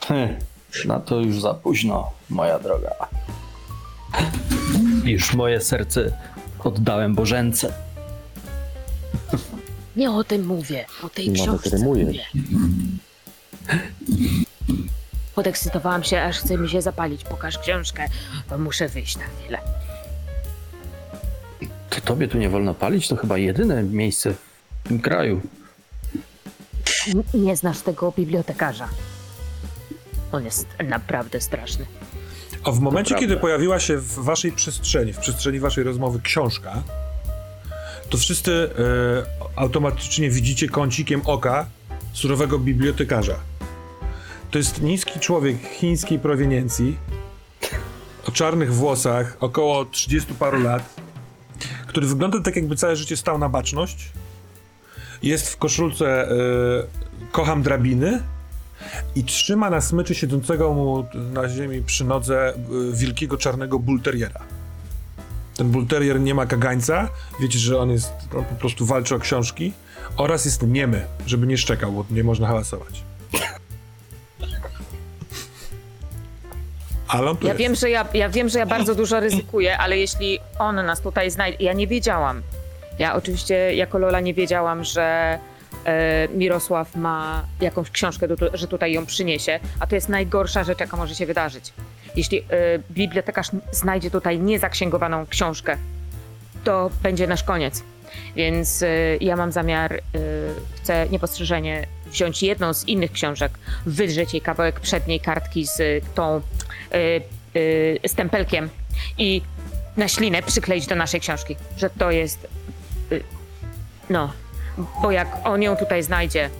Heh, 0.00 0.30
Na 0.86 1.00
to 1.00 1.20
już 1.20 1.40
za 1.40 1.54
późno, 1.54 2.10
moja 2.30 2.58
droga. 2.58 2.90
Już 5.04 5.34
moje 5.34 5.60
serce 5.60 6.12
oddałem 6.64 7.14
Bożence. 7.14 7.72
Nie 9.96 10.10
o 10.10 10.24
tym 10.24 10.46
mówię, 10.46 10.84
o 11.02 11.08
tej 11.08 11.30
Nawet 11.30 11.42
książce 11.42 11.70
rymuje. 11.70 12.04
mówię. 12.04 12.24
Podekscytowałam 15.34 16.04
się, 16.04 16.22
aż 16.22 16.38
chce 16.38 16.58
mi 16.58 16.68
się 16.70 16.82
zapalić. 16.82 17.24
Pokaż 17.24 17.58
książkę, 17.58 18.06
bo 18.50 18.58
muszę 18.58 18.88
wyjść 18.88 19.16
na 19.16 19.24
chwilę. 19.24 19.58
Ty 21.90 22.00
tobie 22.00 22.28
tu 22.28 22.38
nie 22.38 22.48
wolno 22.48 22.74
palić? 22.74 23.08
To 23.08 23.16
chyba 23.16 23.38
jedyne 23.38 23.82
miejsce 23.82 24.34
w 24.86 24.88
tym 24.88 25.00
kraju. 25.00 25.40
Nie 27.34 27.56
znasz 27.56 27.80
tego 27.80 28.12
bibliotekarza. 28.16 28.88
On 30.32 30.44
jest 30.44 30.66
naprawdę 30.88 31.40
straszny. 31.40 31.86
A 32.64 32.72
w 32.72 32.80
momencie, 32.80 33.14
kiedy 33.14 33.36
pojawiła 33.36 33.80
się 33.80 33.96
w 33.96 34.14
waszej 34.14 34.52
przestrzeni, 34.52 35.12
w 35.12 35.18
przestrzeni 35.18 35.60
waszej 35.60 35.84
rozmowy 35.84 36.20
książka, 36.20 36.82
to 38.10 38.18
wszyscy 38.18 38.52
e, 38.52 39.58
automatycznie 39.58 40.30
widzicie 40.30 40.68
kącikiem 40.68 41.20
oka 41.24 41.66
surowego 42.12 42.58
bibliotekarza. 42.58 43.36
To 44.50 44.58
jest 44.58 44.82
niski 44.82 45.20
człowiek 45.20 45.56
chińskiej 45.62 46.18
proweniencji, 46.18 46.96
o 48.28 48.32
czarnych 48.32 48.74
włosach, 48.74 49.36
około 49.40 49.84
30 49.84 50.34
paru 50.34 50.62
lat, 50.62 50.94
który 51.86 52.06
wygląda 52.06 52.40
tak, 52.40 52.56
jakby 52.56 52.76
całe 52.76 52.96
życie 52.96 53.16
stał 53.16 53.38
na 53.38 53.48
baczność. 53.48 54.12
Jest 55.22 55.48
w 55.50 55.56
koszulce 55.56 56.30
e, 56.30 56.32
Kocham 57.32 57.62
drabiny 57.62 58.22
i 59.16 59.24
trzyma 59.24 59.70
na 59.70 59.80
smyczy 59.80 60.14
siedzącego 60.14 60.74
mu 60.74 61.06
na 61.14 61.48
ziemi 61.48 61.82
przy 61.82 62.04
nodze 62.04 62.54
y, 62.54 62.96
wielkiego 62.96 63.36
czarnego 63.36 63.78
bulteriera. 63.78 64.40
Ten 65.56 65.70
bulterier 65.70 66.20
nie 66.20 66.34
ma 66.34 66.46
kagańca, 66.46 67.08
wiecie, 67.40 67.58
że 67.58 67.78
on 67.78 67.90
jest, 67.90 68.12
on 68.36 68.44
po 68.44 68.54
prostu 68.54 68.86
walczy 68.86 69.14
o 69.14 69.18
książki 69.18 69.72
oraz 70.16 70.44
jest 70.44 70.62
niemy, 70.62 71.06
żeby 71.26 71.46
nie 71.46 71.58
szczekał, 71.58 71.92
bo 71.92 72.04
nie 72.10 72.24
można 72.24 72.46
hałasować. 72.46 73.02
Ale 77.08 77.30
on 77.30 77.36
tu 77.36 77.46
Ja 77.46 77.52
jest. 77.52 77.58
wiem, 77.60 77.74
że 77.74 77.90
ja, 77.90 78.08
ja 78.14 78.28
wiem, 78.28 78.48
że 78.48 78.58
ja 78.58 78.66
bardzo 78.66 78.94
dużo 78.94 79.20
ryzykuję, 79.20 79.78
ale 79.78 79.98
jeśli 79.98 80.38
on 80.58 80.76
nas 80.76 81.00
tutaj 81.00 81.30
znajdzie, 81.30 81.64
ja 81.64 81.72
nie 81.72 81.86
wiedziałam, 81.86 82.42
Ja 82.98 83.14
oczywiście 83.14 83.74
jako 83.74 83.98
Lola 83.98 84.20
nie 84.20 84.34
wiedziałam, 84.34 84.84
że 84.84 85.38
e, 85.84 86.28
Mirosław 86.28 86.96
ma 86.96 87.44
jakąś 87.60 87.90
książkę, 87.90 88.28
do, 88.28 88.36
że 88.54 88.68
tutaj 88.68 88.92
ją 88.92 89.06
przyniesie, 89.06 89.60
a 89.80 89.86
to 89.86 89.94
jest 89.94 90.08
najgorsza 90.08 90.64
rzecz, 90.64 90.80
jaka 90.80 90.96
może 90.96 91.14
się 91.14 91.26
wydarzyć. 91.26 91.72
Jeśli 92.16 92.38
e, 92.38 92.44
bibliotekarz 92.90 93.46
znajdzie 93.72 94.10
tutaj 94.10 94.38
niezaksięgowaną 94.38 95.26
książkę, 95.26 95.76
to 96.64 96.90
będzie 97.02 97.26
nasz 97.26 97.42
koniec. 97.42 97.82
Więc 98.36 98.82
e, 98.82 98.88
ja 99.20 99.36
mam 99.36 99.52
zamiar, 99.52 99.94
e, 99.94 100.00
chcę 100.76 101.06
niepostrzeżenie 101.10 101.86
wziąć 102.06 102.42
jedną 102.42 102.74
z 102.74 102.88
innych 102.88 103.12
książek, 103.12 103.58
wydrzeć 103.86 104.32
jej 104.32 104.40
kawałek 104.40 104.80
przedniej 104.80 105.20
kartki 105.20 105.66
z 105.66 106.04
tą 106.14 106.36
e, 106.36 106.40
e, 108.04 108.08
stempelkiem 108.08 108.68
i 109.18 109.42
na 109.96 110.08
ślinę 110.08 110.42
przykleić 110.42 110.86
do 110.86 110.94
naszej 110.94 111.20
książki, 111.20 111.56
że 111.76 111.90
to 111.90 112.10
jest. 112.10 112.48
No, 114.10 114.32
bo 115.02 115.10
jak 115.10 115.28
on 115.44 115.62
ją 115.62 115.76
tutaj 115.76 116.02
znajdzie, 116.02 116.50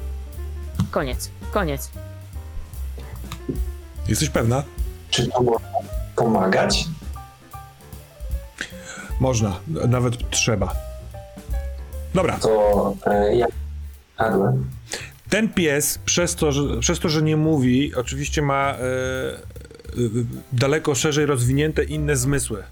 koniec, 0.91 1.31
koniec. 1.53 1.91
Jesteś 4.09 4.31
pewna? 4.31 4.63
Czy 5.11 5.29
to 5.29 5.43
może 5.43 5.65
pomagać? 6.17 6.85
Można, 9.21 9.57
nawet 9.89 10.31
trzeba. 10.31 10.73
Dobra, 12.15 12.39
To 12.39 12.95
e, 13.07 13.37
ja 13.37 13.47
ten 15.29 15.49
pies, 15.49 15.99
przez 16.05 16.35
to, 16.35 16.53
że, 16.53 16.63
przez 16.81 16.99
to, 16.99 17.09
że 17.09 17.23
nie 17.23 17.37
mówi, 17.37 17.95
oczywiście 17.95 18.43
ma 18.43 18.71
e, 18.71 18.77
e, 18.77 19.39
daleko 20.53 20.95
szerzej 20.95 21.27
rozwinięte 21.27 21.85
inne 21.85 22.17
zmysły. 22.17 22.63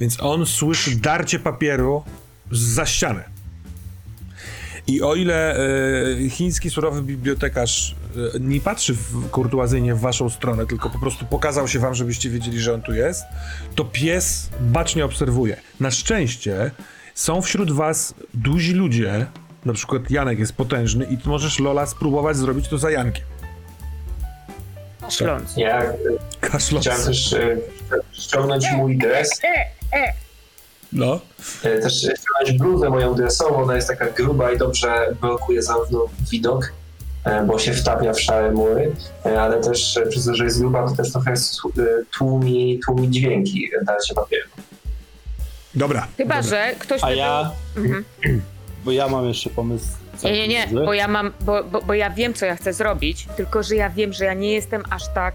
Więc 0.00 0.22
on 0.22 0.46
słyszy 0.46 0.96
darcie 0.96 1.38
papieru 1.38 2.02
za 2.50 2.86
ściany. 2.86 3.22
I 4.86 5.02
o 5.02 5.14
ile 5.14 5.56
e, 5.56 6.30
chiński 6.30 6.70
surowy 6.70 7.02
bibliotekarz 7.02 7.94
e, 8.34 8.40
nie 8.40 8.60
patrzy 8.60 8.94
w, 8.94 9.30
kurtuazyjnie 9.30 9.94
w 9.94 10.00
waszą 10.00 10.30
stronę, 10.30 10.66
tylko 10.66 10.90
po 10.90 10.98
prostu 10.98 11.24
pokazał 11.24 11.68
się 11.68 11.78
wam, 11.78 11.94
żebyście 11.94 12.30
wiedzieli, 12.30 12.60
że 12.60 12.74
on 12.74 12.82
tu 12.82 12.94
jest, 12.94 13.24
to 13.74 13.84
pies 13.84 14.48
bacznie 14.60 15.04
obserwuje. 15.04 15.56
Na 15.80 15.90
szczęście 15.90 16.70
są 17.14 17.42
wśród 17.42 17.72
was 17.72 18.14
duzi 18.34 18.72
ludzie, 18.72 19.26
na 19.64 19.72
przykład 19.72 20.10
Janek 20.10 20.38
jest 20.38 20.52
potężny 20.52 21.04
i 21.04 21.18
ty 21.18 21.28
możesz 21.28 21.58
Lola 21.58 21.86
spróbować 21.86 22.36
zrobić 22.36 22.68
to 22.68 22.78
za 22.78 22.90
Jankiem. 22.90 23.24
Śląc. 25.08 25.56
Ja 25.56 25.82
e, 25.82 25.94
Kaszląc. 26.40 26.84
chciałem 26.84 27.04
też 27.04 27.32
e, 27.32 27.56
ściągnąć 28.12 28.66
mój 28.76 28.98
dres. 28.98 29.40
No. 30.92 31.20
E, 31.62 31.78
Też 31.78 31.94
ściągnąć 31.94 32.58
bluzę 32.58 32.90
moją 32.90 33.14
dresową. 33.14 33.56
Ona 33.56 33.76
jest 33.76 33.88
taka 33.88 34.10
gruba 34.10 34.52
i 34.52 34.58
dobrze 34.58 35.16
blokuje 35.20 35.62
zarówno 35.62 36.06
widok, 36.30 36.72
e, 37.24 37.44
bo 37.44 37.58
się 37.58 37.72
wtapia 37.72 38.12
w 38.12 38.20
szare 38.20 38.52
mury, 38.52 38.92
e, 39.26 39.42
ale 39.42 39.60
też 39.60 39.98
przez 40.10 40.24
to, 40.24 40.34
że 40.34 40.44
jest 40.44 40.60
gruba, 40.60 40.88
to 40.88 40.96
też 40.96 41.12
trochę 41.12 41.34
tłumi, 42.18 42.80
tłumi 42.86 43.10
dźwięki 43.10 43.70
darcie 43.86 44.14
papieru. 44.14 44.48
Dobra. 45.74 46.06
Chyba, 46.16 46.42
dobra. 46.42 46.50
że 46.50 46.74
ktoś 46.78 47.04
A 47.04 47.06
by 47.06 47.16
ja, 47.16 47.50
był... 47.74 47.84
Mhm. 47.84 48.04
bo 48.84 48.92
ja 48.92 49.08
mam 49.08 49.28
jeszcze 49.28 49.50
pomysł. 49.50 49.86
Nie, 50.24 50.32
nie, 50.32 50.48
nie, 50.48 50.66
bo 50.72 50.94
ja 50.94 51.08
mam, 51.08 51.32
bo, 51.40 51.64
bo, 51.64 51.82
bo 51.82 51.94
ja 51.94 52.10
wiem, 52.10 52.34
co 52.34 52.46
ja 52.46 52.56
chcę 52.56 52.72
zrobić, 52.72 53.28
tylko 53.36 53.62
że 53.62 53.76
ja 53.76 53.90
wiem, 53.90 54.12
że 54.12 54.24
ja 54.24 54.34
nie 54.34 54.52
jestem 54.52 54.82
aż 54.90 55.02
tak, 55.14 55.34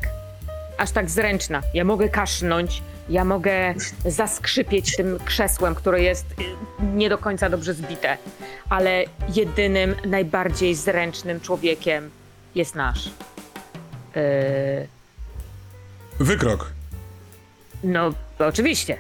aż 0.78 0.92
tak 0.92 1.10
zręczna. 1.10 1.62
Ja 1.74 1.84
mogę 1.84 2.10
kaszlnąć, 2.10 2.82
ja 3.10 3.26
mogę 3.26 3.74
zaskrzypieć 4.06 4.96
tym 4.96 5.18
krzesłem, 5.26 5.76
które 5.76 6.02
jest 6.02 6.26
nie 6.94 7.10
do 7.10 7.18
końca 7.18 7.50
dobrze 7.50 7.74
zbite, 7.74 8.18
ale 8.70 9.04
jedynym, 9.36 9.96
najbardziej 10.06 10.76
zręcznym 10.76 11.40
człowiekiem 11.40 12.10
jest 12.56 12.76
nasz. 12.76 13.06
Yy, 14.16 14.22
Wykrok. 16.20 16.72
no, 17.84 18.14
oczywiście, 18.40 18.98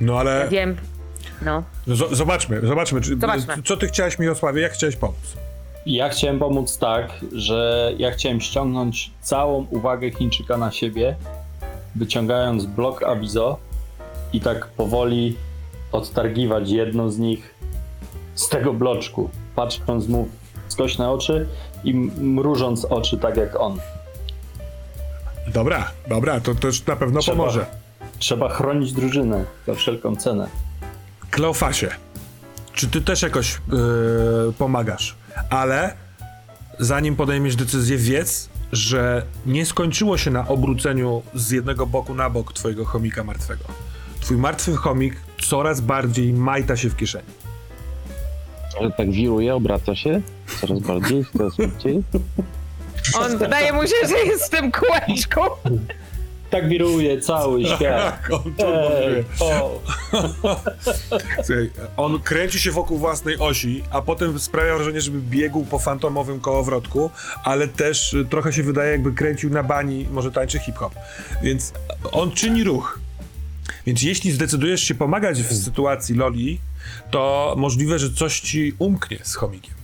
No 0.00 0.14
ja 0.14 0.20
ale 0.20 0.48
wiem, 0.50 0.76
no. 1.42 1.62
z- 1.86 2.16
zobaczmy, 2.16 2.60
zobaczmy. 2.60 3.00
Czy, 3.00 3.10
Zobaczmy. 3.20 3.54
Co 3.64 3.76
ty 3.76 3.86
chciałeś 3.88 4.18
Mirosławie, 4.18 4.62
jak 4.62 4.72
chciałeś 4.72 4.96
pomóc? 4.96 5.16
Ja 5.86 6.08
chciałem 6.08 6.38
pomóc 6.38 6.78
tak, 6.78 7.10
że 7.32 7.92
ja 7.98 8.10
chciałem 8.10 8.40
ściągnąć 8.40 9.10
całą 9.20 9.66
uwagę 9.70 10.10
Chińczyka 10.10 10.56
na 10.56 10.70
siebie, 10.70 11.16
wyciągając 11.94 12.66
blok 12.66 13.02
awizo 13.02 13.58
i 14.32 14.40
tak 14.40 14.66
powoli 14.66 15.36
odtargiwać 15.92 16.70
jedną 16.70 17.10
z 17.10 17.18
nich 17.18 17.54
z 18.34 18.48
tego 18.48 18.72
bloczku, 18.72 19.30
patrząc 19.56 20.08
mu 20.08 20.28
skośne 20.68 21.10
oczy 21.10 21.46
i 21.84 21.94
mrużąc 21.94 22.84
oczy 22.84 23.18
tak 23.18 23.36
jak 23.36 23.60
on. 23.60 23.78
Dobra, 25.52 25.90
dobra, 26.08 26.40
to 26.40 26.54
też 26.54 26.86
na 26.86 26.96
pewno 26.96 27.20
Trzeba. 27.20 27.36
pomoże. 27.36 27.66
Trzeba 28.18 28.48
chronić 28.48 28.92
drużynę 28.92 29.44
za 29.66 29.74
wszelką 29.74 30.16
cenę. 30.16 30.48
Kleofasie, 31.30 31.88
czy 32.72 32.88
ty 32.88 33.00
też 33.00 33.22
jakoś 33.22 33.60
yy, 33.72 34.52
pomagasz? 34.58 35.16
Ale 35.50 35.94
zanim 36.78 37.16
podejmiesz 37.16 37.56
decyzję, 37.56 37.96
wiedz, 37.96 38.48
że 38.72 39.26
nie 39.46 39.66
skończyło 39.66 40.18
się 40.18 40.30
na 40.30 40.48
obróceniu 40.48 41.22
z 41.34 41.50
jednego 41.50 41.86
boku 41.86 42.14
na 42.14 42.30
bok 42.30 42.52
twojego 42.52 42.84
chomika 42.84 43.24
martwego. 43.24 43.64
Twój 44.20 44.36
martwy 44.36 44.76
chomik 44.76 45.16
coraz 45.42 45.80
bardziej 45.80 46.32
majta 46.32 46.76
się 46.76 46.90
w 46.90 46.96
kieszeni. 46.96 47.28
Ale 48.80 48.92
tak 48.92 49.10
wiruje, 49.10 49.54
obraca 49.54 49.96
się 49.96 50.22
coraz 50.60 50.78
bardziej, 50.78 51.24
coraz 51.36 51.54
szybciej. 51.54 52.02
On 53.14 53.38
wydaje 53.38 53.72
mu 53.72 53.82
się, 53.82 54.08
że 54.08 54.18
jest 54.18 54.44
w 54.44 54.50
tym 54.50 54.72
kółeczku. 54.72 55.40
Tak 56.50 56.68
wiruje 56.68 57.20
cały 57.20 57.64
świat. 57.76 58.22
On 58.32 58.54
to 58.54 58.96
Ej, 59.00 59.24
o, 59.40 59.80
Słuchaj, 61.44 61.70
on 61.96 62.20
kręci 62.20 62.60
się 62.60 62.70
wokół 62.70 62.98
własnej 62.98 63.38
osi, 63.38 63.82
a 63.90 64.02
potem 64.02 64.38
sprawia 64.38 64.74
wrażenie, 64.74 65.00
żeby 65.00 65.20
biegł 65.20 65.64
po 65.64 65.78
fantomowym 65.78 66.40
kołowrotku, 66.40 67.10
ale 67.44 67.68
też 67.68 68.14
y, 68.14 68.24
trochę 68.24 68.52
się 68.52 68.62
wydaje, 68.62 68.92
jakby 68.92 69.12
kręcił 69.12 69.50
na 69.50 69.62
bani, 69.62 70.06
może 70.10 70.32
tańczy 70.32 70.58
hip-hop. 70.58 70.94
Więc 71.42 71.72
on 72.12 72.30
czyni 72.30 72.64
ruch. 72.64 73.00
Więc 73.86 74.02
jeśli 74.02 74.32
zdecydujesz 74.32 74.82
się 74.82 74.94
pomagać 74.94 75.42
w 75.42 75.64
sytuacji 75.64 76.14
Loli, 76.14 76.60
to 77.10 77.54
możliwe, 77.58 77.98
że 77.98 78.10
coś 78.10 78.40
ci 78.40 78.72
umknie 78.78 79.18
z 79.22 79.34
chomikiem. 79.34 79.74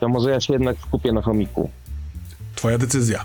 To 0.00 0.08
może 0.08 0.30
ja 0.30 0.40
się 0.40 0.52
jednak 0.52 0.76
skupię 0.78 1.12
na 1.12 1.22
chomiku. 1.22 1.70
Twoja 2.54 2.78
decyzja. 2.78 3.24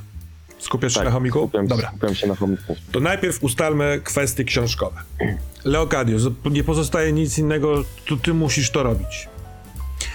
Skupiasz 0.65 0.93
się 0.93 1.03
na 1.03 1.11
chomiku? 1.11 1.39
Tak, 1.39 1.47
Skupiam, 1.49 1.67
Dobra. 1.67 1.87
skupiam 1.89 2.15
się 2.15 2.27
na 2.27 2.35
chomiku. 2.35 2.75
To 2.91 2.99
najpierw 2.99 3.43
ustalmy 3.43 4.01
kwestie 4.03 4.43
książkowe. 4.43 5.01
Leokadio, 5.65 6.19
z- 6.19 6.33
nie 6.51 6.63
pozostaje 6.63 7.13
nic 7.13 7.37
innego, 7.37 7.83
to 8.07 8.15
ty 8.17 8.33
musisz 8.33 8.71
to 8.71 8.83
robić. 8.83 9.29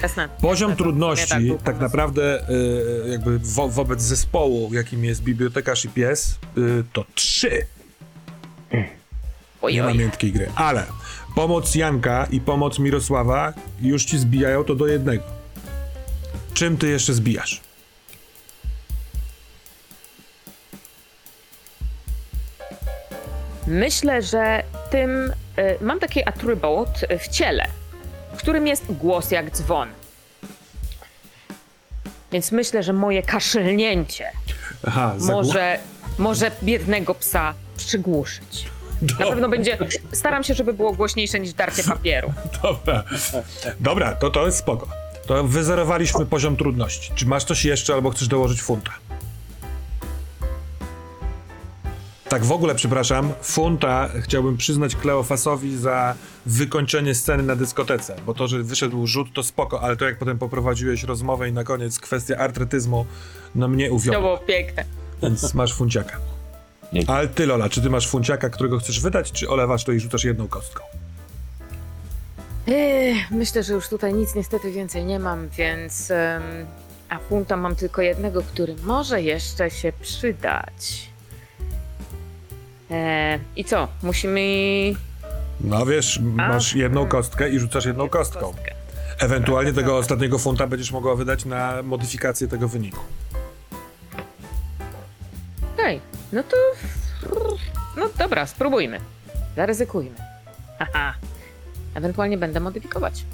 Jasne. 0.02 0.28
Poziom 0.42 0.70
Jasne, 0.70 0.84
trudności, 0.84 1.26
tak 1.28 1.58
pomysł. 1.64 1.80
naprawdę 1.82 2.50
y, 2.50 3.08
jakby 3.10 3.38
wo, 3.38 3.68
wobec 3.68 4.02
zespołu, 4.02 4.74
jakim 4.74 5.04
jest 5.04 5.22
bibliotekarz 5.22 5.84
i 5.84 5.88
pies, 5.88 6.38
y, 6.58 6.84
to 6.92 7.04
trzy. 7.14 7.66
Oj, 9.62 9.74
Nie 9.74 9.82
ma 9.82 9.94
miętkiej 9.94 10.32
gry. 10.32 10.48
Ale 10.54 10.86
pomoc 11.34 11.74
Janka 11.74 12.26
i 12.30 12.40
pomoc 12.40 12.78
Mirosława 12.78 13.52
już 13.82 14.04
ci 14.04 14.18
zbijają 14.18 14.64
to 14.64 14.74
do 14.74 14.86
jednego. 14.86 15.22
Czym 16.54 16.76
ty 16.76 16.88
jeszcze 16.88 17.14
zbijasz? 17.14 17.60
Myślę, 23.70 24.22
że 24.22 24.62
tym 24.90 25.32
y, 25.58 25.78
mam 25.80 26.00
taki 26.00 26.28
atrybut 26.28 26.88
w 27.18 27.28
ciele, 27.28 27.66
w 28.34 28.36
którym 28.36 28.66
jest 28.66 28.84
głos 28.88 29.30
jak 29.30 29.50
dzwon. 29.50 29.88
Więc 32.32 32.52
myślę, 32.52 32.82
że 32.82 32.92
moje 32.92 33.22
kaszlnięcie 33.22 34.30
Aha, 34.86 35.14
może, 35.20 35.78
może 36.18 36.50
biednego 36.62 37.14
psa 37.14 37.54
przygłuszyć. 37.76 38.66
Na 39.18 39.26
pewno 39.26 39.48
będzie. 39.48 39.78
Staram 40.12 40.44
się, 40.44 40.54
żeby 40.54 40.72
było 40.72 40.92
głośniejsze 40.92 41.40
niż 41.40 41.52
darcie 41.52 41.84
papieru. 41.84 42.32
Dobra. 42.62 43.04
Dobra, 43.80 44.14
to 44.14 44.30
to 44.30 44.46
jest 44.46 44.58
spoko. 44.58 44.88
To 45.26 45.44
wyzerowaliśmy 45.44 46.26
poziom 46.26 46.56
trudności. 46.56 47.12
Czy 47.14 47.26
masz 47.26 47.44
coś 47.44 47.64
jeszcze, 47.64 47.94
albo 47.94 48.10
chcesz 48.10 48.28
dołożyć 48.28 48.62
funta? 48.62 48.92
Tak 52.30 52.44
w 52.44 52.52
ogóle, 52.52 52.74
przepraszam, 52.74 53.32
funta 53.42 54.08
chciałbym 54.20 54.56
przyznać 54.56 54.96
Kleofasowi 54.96 55.76
za 55.76 56.14
wykończenie 56.46 57.14
sceny 57.14 57.42
na 57.42 57.56
dyskotece, 57.56 58.16
bo 58.26 58.34
to, 58.34 58.48
że 58.48 58.62
wyszedł 58.62 59.06
rzut, 59.06 59.28
to 59.34 59.42
spoko, 59.42 59.80
ale 59.80 59.96
to 59.96 60.04
jak 60.04 60.18
potem 60.18 60.38
poprowadziłeś 60.38 61.02
rozmowę 61.02 61.48
i 61.48 61.52
na 61.52 61.64
koniec 61.64 61.98
kwestia 61.98 62.36
artretyzmu, 62.36 63.06
no 63.54 63.68
mnie 63.68 63.88
To 63.88 63.94
uwiodła, 63.94 64.20
było 64.20 64.38
piękne. 64.38 64.84
więc 65.22 65.54
masz 65.54 65.74
funciaka. 65.74 66.16
Dzięki. 66.92 67.10
Ale 67.12 67.28
ty, 67.28 67.46
Lola, 67.46 67.68
czy 67.68 67.82
ty 67.82 67.90
masz 67.90 68.08
funciaka, 68.08 68.50
którego 68.50 68.78
chcesz 68.78 69.00
wydać, 69.00 69.32
czy 69.32 69.48
olewasz 69.48 69.84
to 69.84 69.92
i 69.92 70.00
rzucasz 70.00 70.24
jedną 70.24 70.48
kostką? 70.48 70.84
Ech, 72.68 73.30
myślę, 73.30 73.62
że 73.62 73.72
już 73.72 73.88
tutaj 73.88 74.14
nic 74.14 74.34
niestety 74.34 74.72
więcej 74.72 75.04
nie 75.04 75.18
mam, 75.18 75.48
więc. 75.48 76.10
em, 76.10 76.42
a 77.08 77.18
funta 77.18 77.56
mam 77.56 77.76
tylko 77.76 78.02
jednego, 78.02 78.42
który 78.42 78.76
może 78.84 79.22
jeszcze 79.22 79.70
się 79.70 79.92
przydać. 80.00 81.09
E, 82.90 83.38
I 83.56 83.64
co? 83.64 83.88
Musimy. 84.02 84.40
No 85.60 85.86
wiesz, 85.86 86.20
masz 86.22 86.74
jedną 86.74 87.06
kostkę 87.06 87.48
i 87.50 87.58
rzucasz 87.58 87.84
jedną 87.84 88.08
kostką. 88.08 88.40
kostkę. 88.40 88.74
Ewentualnie 89.18 89.72
tego 89.72 89.96
ostatniego 89.96 90.38
funta 90.38 90.66
będziesz 90.66 90.92
mogła 90.92 91.14
wydać 91.14 91.44
na 91.44 91.82
modyfikację 91.82 92.48
tego 92.48 92.68
wyniku. 92.68 93.00
Okej, 95.74 96.00
no 96.32 96.42
to. 96.42 96.56
No 97.96 98.08
dobra, 98.18 98.46
spróbujmy. 98.46 99.00
Zaryzykujmy. 99.56 100.16
Haha. 100.78 101.14
Ewentualnie 101.94 102.38
będę 102.38 102.60
modyfikować. 102.60 103.24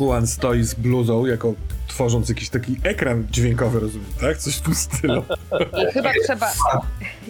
Juan 0.00 0.26
stoi 0.26 0.62
z 0.64 0.74
bluzą, 0.74 1.26
jako 1.26 1.54
tworząc 1.96 2.28
jakiś 2.28 2.48
taki 2.48 2.76
ekran 2.82 3.26
dźwiękowy, 3.30 3.80
rozumiem, 3.80 4.06
tak? 4.20 4.38
Coś 4.38 4.56
w 4.56 4.60
tym 4.60 4.74
stylu. 4.74 5.22
I 5.82 5.86
chyba 5.94 6.12
trzeba. 6.24 6.52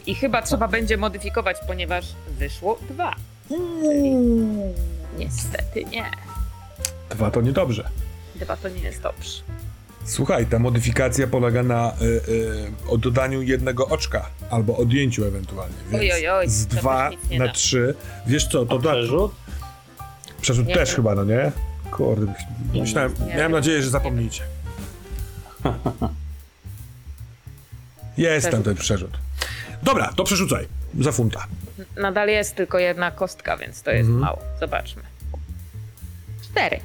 I 0.07 0.15
chyba 0.15 0.43
trzeba 0.43 0.69
będzie 0.69 0.97
modyfikować, 0.97 1.57
ponieważ 1.67 2.05
wyszło 2.39 2.79
dwa. 2.91 3.15
Niestety 5.19 5.85
nie. 5.85 6.05
Dwa 7.11 7.31
to 7.31 7.41
niedobrze. 7.41 7.89
Dwa 8.35 8.57
to 8.57 8.69
nie 8.69 8.81
jest 8.81 9.03
dobrze. 9.03 9.43
Słuchaj, 10.05 10.47
ta 10.47 10.59
modyfikacja 10.59 11.27
polega 11.27 11.63
na 11.63 11.93
y, 12.03 12.05
y, 12.05 12.73
o 12.89 12.99
dodaniu 12.99 13.43
jednego 13.43 13.89
oczka, 13.89 14.31
albo 14.51 14.77
odjęciu 14.77 15.25
ewentualnie. 15.25 15.75
Więc 15.91 16.03
Oj, 16.03 16.13
oj, 16.13 16.29
oj, 16.29 16.49
z 16.49 16.67
dwa 16.67 17.11
na 17.39 17.47
da. 17.47 17.53
trzy. 17.53 17.95
Wiesz 18.27 18.49
co, 18.49 18.67
to 18.67 18.79
da. 18.79 18.91
Przerzut? 18.93 19.33
Przerzut 20.41 20.67
Nie 20.67 20.75
też 20.75 20.89
wiem. 20.89 20.97
chyba, 20.97 21.15
no 21.15 21.25
nie? 21.25 21.53
Kurde, 21.91 22.35
myślałem, 22.75 23.13
Nie 23.21 23.27
miałem 23.27 23.39
wiem. 23.39 23.53
nadzieję, 23.53 23.83
że 23.83 23.91
zapomnicie. 23.91 24.43
Jest 28.19 28.51
tam 28.51 28.63
ten 28.63 28.75
przerzut. 28.77 29.19
Dobra, 29.83 30.13
to 30.17 30.25
przerzucaj. 30.25 30.69
Za 31.01 31.13
funta. 31.13 31.47
Nadal 31.97 32.29
jest 32.29 32.55
tylko 32.55 32.79
jedna 32.79 33.11
kostka, 33.11 33.57
więc 33.57 33.83
to 33.83 33.91
jest 33.91 34.09
mało. 34.09 34.39
Zobaczmy. 34.61 35.03
Cztery. 36.43 36.81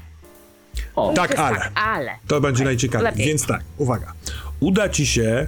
O, 0.96 1.14
Tak, 1.14 1.40
ale. 1.40 1.60
Tak, 1.60 1.72
ale. 1.76 2.12
To 2.28 2.42
będzie 2.42 2.64
najciekawiej. 2.64 3.06
lepiej. 3.06 3.26
Więc 3.26 3.46
tak, 3.48 3.62
uwaga. 3.78 4.14
Uda 4.60 4.90
ci 4.90 5.06
się 5.06 5.48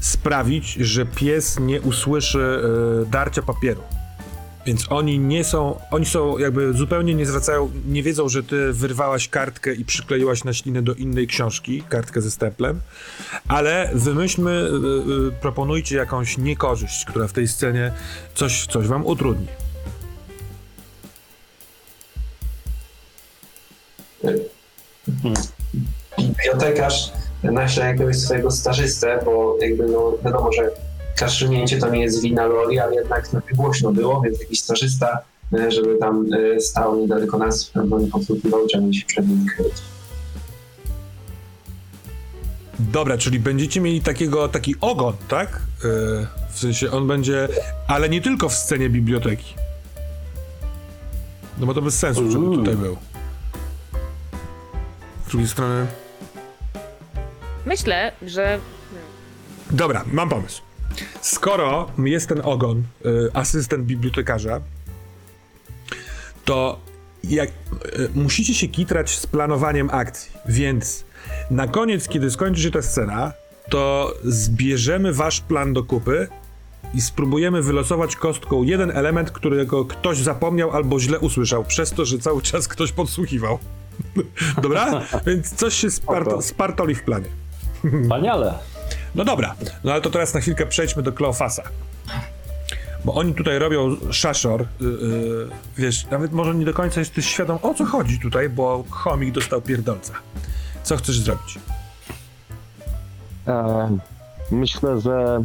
sprawić, 0.00 0.72
że 0.72 1.06
pies 1.06 1.58
nie 1.60 1.80
usłyszy 1.80 2.60
e, 3.02 3.10
darcia 3.10 3.42
papieru. 3.42 3.82
Więc 4.66 4.92
oni 4.92 5.18
nie 5.18 5.44
są, 5.44 5.80
oni 5.90 6.06
są 6.06 6.38
jakby 6.38 6.72
zupełnie 6.72 7.14
nie 7.14 7.26
zwracają, 7.26 7.70
nie 7.86 8.02
wiedzą, 8.02 8.28
że 8.28 8.42
ty 8.42 8.72
wyrwałaś 8.72 9.28
kartkę 9.28 9.74
i 9.74 9.84
przykleiłaś 9.84 10.44
na 10.44 10.52
ślinę 10.52 10.82
do 10.82 10.94
innej 10.94 11.26
książki, 11.26 11.82
kartkę 11.88 12.20
ze 12.20 12.30
steplem, 12.30 12.80
ale 13.48 13.90
wymyślmy, 13.94 14.50
e, 14.50 15.28
e, 15.28 15.30
proponujcie 15.40 15.96
jakąś 15.96 16.38
niekorzyść, 16.38 17.04
która 17.04 17.28
w 17.28 17.32
tej 17.32 17.48
scenie 17.48 17.92
coś, 18.34 18.66
coś 18.66 18.86
wam 18.86 19.06
utrudni. 19.06 19.46
bibliotekarz 26.18 27.12
naśle 27.42 27.86
jakiegoś 27.86 28.16
swojego 28.16 28.50
stażystę, 28.50 29.20
bo 29.24 29.56
jakby 29.60 29.86
no 29.86 30.12
wiadomo, 30.24 30.52
że 30.52 30.70
kaszlnięcie 31.16 31.78
to 31.78 31.90
nie 31.90 32.02
jest 32.02 32.22
wina 32.22 32.46
Loli, 32.46 32.78
ale 32.78 32.94
jednak 32.94 33.32
no, 33.32 33.40
głośno 33.54 33.92
było, 33.92 34.20
więc 34.20 34.40
jakiś 34.40 34.60
stażysta, 34.60 35.18
e, 35.52 35.70
żeby 35.70 35.96
tam 35.98 36.26
e, 36.56 36.60
stał 36.60 37.00
niedaleko 37.00 37.38
nas, 37.38 37.72
bo 37.86 38.00
nie 38.00 38.06
podsłuchiwał, 38.06 38.66
trzeba 38.66 38.92
się 38.92 39.06
przed 39.06 39.28
nim 39.28 39.46
kryć. 39.56 39.74
Dobra, 42.78 43.18
czyli 43.18 43.38
będziecie 43.38 43.80
mieli 43.80 44.00
takiego, 44.00 44.48
taki 44.48 44.74
ogon, 44.80 45.14
tak? 45.28 45.60
Yy, 45.84 46.26
w 46.50 46.58
sensie 46.58 46.90
on 46.90 47.06
będzie, 47.06 47.48
ale 47.88 48.08
nie 48.08 48.20
tylko 48.20 48.48
w 48.48 48.54
scenie 48.54 48.90
biblioteki. 48.90 49.54
No 51.58 51.66
bo 51.66 51.74
to 51.74 51.82
bez 51.82 51.98
sensu, 51.98 52.30
żeby 52.30 52.44
tutaj 52.56 52.76
był. 52.76 52.96
Z 55.26 55.30
drugiej 55.30 55.48
strony... 55.48 55.86
Myślę, 57.66 58.12
że 58.22 58.58
Dobra, 59.70 60.04
mam 60.12 60.28
pomysł. 60.28 60.62
Skoro 61.20 61.90
jest 61.98 62.28
ten 62.28 62.40
ogon, 62.44 62.82
y, 63.06 63.30
asystent 63.32 63.84
bibliotekarza, 63.84 64.60
to 66.44 66.78
jak, 67.24 67.48
y, 67.48 68.08
musicie 68.14 68.54
się 68.54 68.68
kitrać 68.68 69.18
z 69.18 69.26
planowaniem 69.26 69.90
akcji, 69.92 70.32
więc 70.46 71.04
na 71.50 71.68
koniec, 71.68 72.08
kiedy 72.08 72.30
skończy 72.30 72.62
się 72.62 72.70
ta 72.70 72.82
scena, 72.82 73.32
to 73.70 74.14
zbierzemy 74.24 75.12
wasz 75.12 75.40
plan 75.40 75.72
do 75.72 75.84
kupy 75.84 76.28
i 76.94 77.00
spróbujemy 77.00 77.62
wylosować 77.62 78.16
kostką 78.16 78.62
jeden 78.62 78.90
element, 78.90 79.30
którego 79.30 79.84
ktoś 79.84 80.18
zapomniał 80.18 80.70
albo 80.70 81.00
źle 81.00 81.18
usłyszał, 81.18 81.64
przez 81.64 81.90
to, 81.90 82.04
że 82.04 82.18
cały 82.18 82.42
czas 82.42 82.68
ktoś 82.68 82.92
podsłuchiwał. 82.92 83.58
Dobra? 84.62 85.02
Więc 85.26 85.54
coś 85.54 85.74
się 85.74 85.90
sparto, 85.90 86.42
spartoli 86.42 86.94
w 86.94 87.02
planie. 87.02 87.28
wspaniale. 88.02 88.58
No 89.14 89.24
dobra, 89.24 89.54
no 89.84 89.92
ale 89.92 90.00
to 90.00 90.10
teraz 90.10 90.34
na 90.34 90.40
chwilkę 90.40 90.66
przejdźmy 90.66 91.02
do 91.02 91.12
Kleofasa. 91.12 91.62
Bo 93.04 93.14
oni 93.14 93.34
tutaj 93.34 93.58
robią 93.58 93.96
szaszor, 94.10 94.66
yy, 94.80 94.88
yy, 94.88 95.48
wiesz, 95.76 96.06
nawet 96.10 96.32
może 96.32 96.54
nie 96.54 96.64
do 96.64 96.74
końca 96.74 97.00
jesteś 97.00 97.26
świadom 97.26 97.58
o 97.62 97.74
co 97.74 97.84
chodzi 97.84 98.20
tutaj, 98.20 98.48
bo 98.48 98.84
chomik 98.90 99.34
dostał 99.34 99.62
pierdolca. 99.62 100.12
Co 100.82 100.96
chcesz 100.96 101.20
zrobić? 101.20 101.58
E, 103.46 103.98
myślę, 104.50 105.00
że 105.00 105.44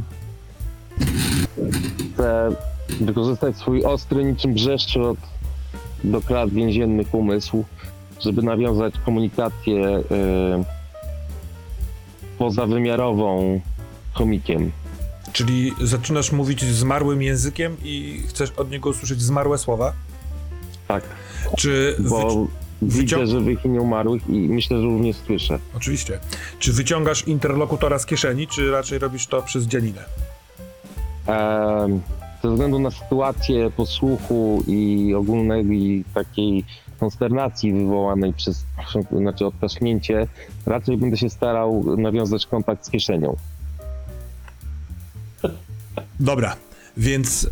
chcę 2.14 2.50
wykorzystać 3.02 3.58
swój 3.58 3.84
ostry 3.84 4.24
niczym 4.24 4.54
brzeszczot 4.54 5.18
do 6.04 6.22
krat 6.22 6.50
więziennych 6.50 7.14
umysł, 7.14 7.66
żeby 8.20 8.42
nawiązać 8.42 8.94
komunikację 9.06 9.86
e, 9.86 10.02
pozawymiarową 12.40 13.62
chomikiem. 14.14 14.72
Czyli 15.34 15.74
zaczynasz 15.82 16.32
mówić 16.32 16.64
zmarłym 16.66 17.22
językiem 17.22 17.78
i 17.84 18.22
chcesz 18.28 18.52
od 18.52 18.72
niego 18.72 18.90
usłyszeć 18.90 19.22
zmarłe 19.22 19.58
słowa? 19.58 19.94
Tak, 20.88 21.04
Czy 21.58 21.96
bo 22.00 22.18
wycią- 22.30 22.48
widzę 22.82 23.28
żywych 23.28 23.66
i 23.66 23.70
nieumarłych 23.70 24.30
i 24.30 24.32
myślę, 24.40 24.78
że 24.78 24.84
również 24.84 25.16
słyszę. 25.16 25.60
Oczywiście. 25.78 26.20
Czy 26.60 26.74
wyciągasz 26.74 27.28
interlokutora 27.28 28.00
z 28.00 28.06
kieszeni, 28.06 28.48
czy 28.48 28.72
raczej 28.72 29.00
robisz 29.00 29.28
to 29.28 29.42
przez 29.42 29.64
dzianinę? 29.64 30.06
Ze 32.44 32.50
względu 32.52 32.80
na 32.80 32.92
sytuację 32.92 33.72
posłuchu 33.72 34.64
i 34.68 35.14
ogólnej 35.18 36.04
takiej 36.14 36.66
konsternacji 37.00 37.74
wywołanej 37.74 38.34
przez 38.34 38.66
znaczy 39.12 39.46
odkasznięcie, 39.46 40.28
raczej 40.66 40.98
będę 40.98 41.18
się 41.18 41.30
starał 41.30 41.98
nawiązać 41.98 42.46
kontakt 42.46 42.86
z 42.86 42.90
kieszenią. 42.90 43.36
Dobra, 46.20 46.56
więc 46.98 47.50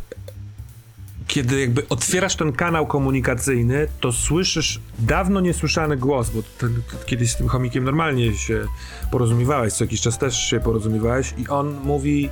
kiedy 1.27 1.59
jakby 1.59 1.89
otwierasz 1.89 2.35
ten 2.35 2.53
kanał 2.53 2.87
komunikacyjny, 2.87 3.87
to 3.99 4.11
słyszysz 4.11 4.79
dawno 4.99 5.39
niesłyszany 5.39 5.97
głos, 5.97 6.29
bo 6.29 6.41
kiedyś 7.05 7.31
z 7.31 7.35
tym 7.35 7.47
chomikiem 7.47 7.83
normalnie 7.83 8.33
się 8.33 8.65
porozumiewałeś, 9.11 9.73
co 9.73 9.83
jakiś 9.83 10.01
czas 10.01 10.17
też 10.17 10.39
się 10.39 10.59
porozumiewałeś 10.59 11.33
i 11.37 11.47
on 11.47 11.79
mówi 11.83 12.29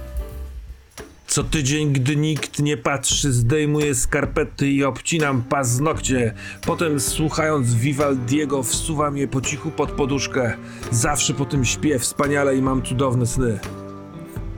co 1.36 1.44
tydzień, 1.44 1.94
gdy 1.94 2.16
nikt 2.16 2.60
nie 2.60 2.78
patrzy, 2.78 3.32
zdejmuję 3.34 3.96
skarpety 3.96 4.68
i 4.68 4.84
obcinam 4.84 5.44
paznokcie. 5.44 6.34
Potem 6.66 7.00
słuchając 7.00 7.74
Vivaldiego 7.74 8.64
wsuwam 8.64 9.18
je 9.18 9.28
po 9.28 9.42
cichu 9.42 9.72
pod 9.72 9.92
poduszkę. 9.92 10.58
Zawsze 10.92 11.34
po 11.34 11.46
tym 11.46 11.66
śpię 11.66 12.00
wspaniale 12.00 12.58
i 12.58 12.62
mam 12.62 12.84
cudowne 12.84 13.26
sny. 13.26 13.60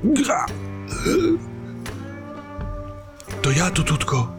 Gra! 0.04 0.46
To 3.42 3.52
ja, 3.52 3.70
Tututko. 3.72 4.32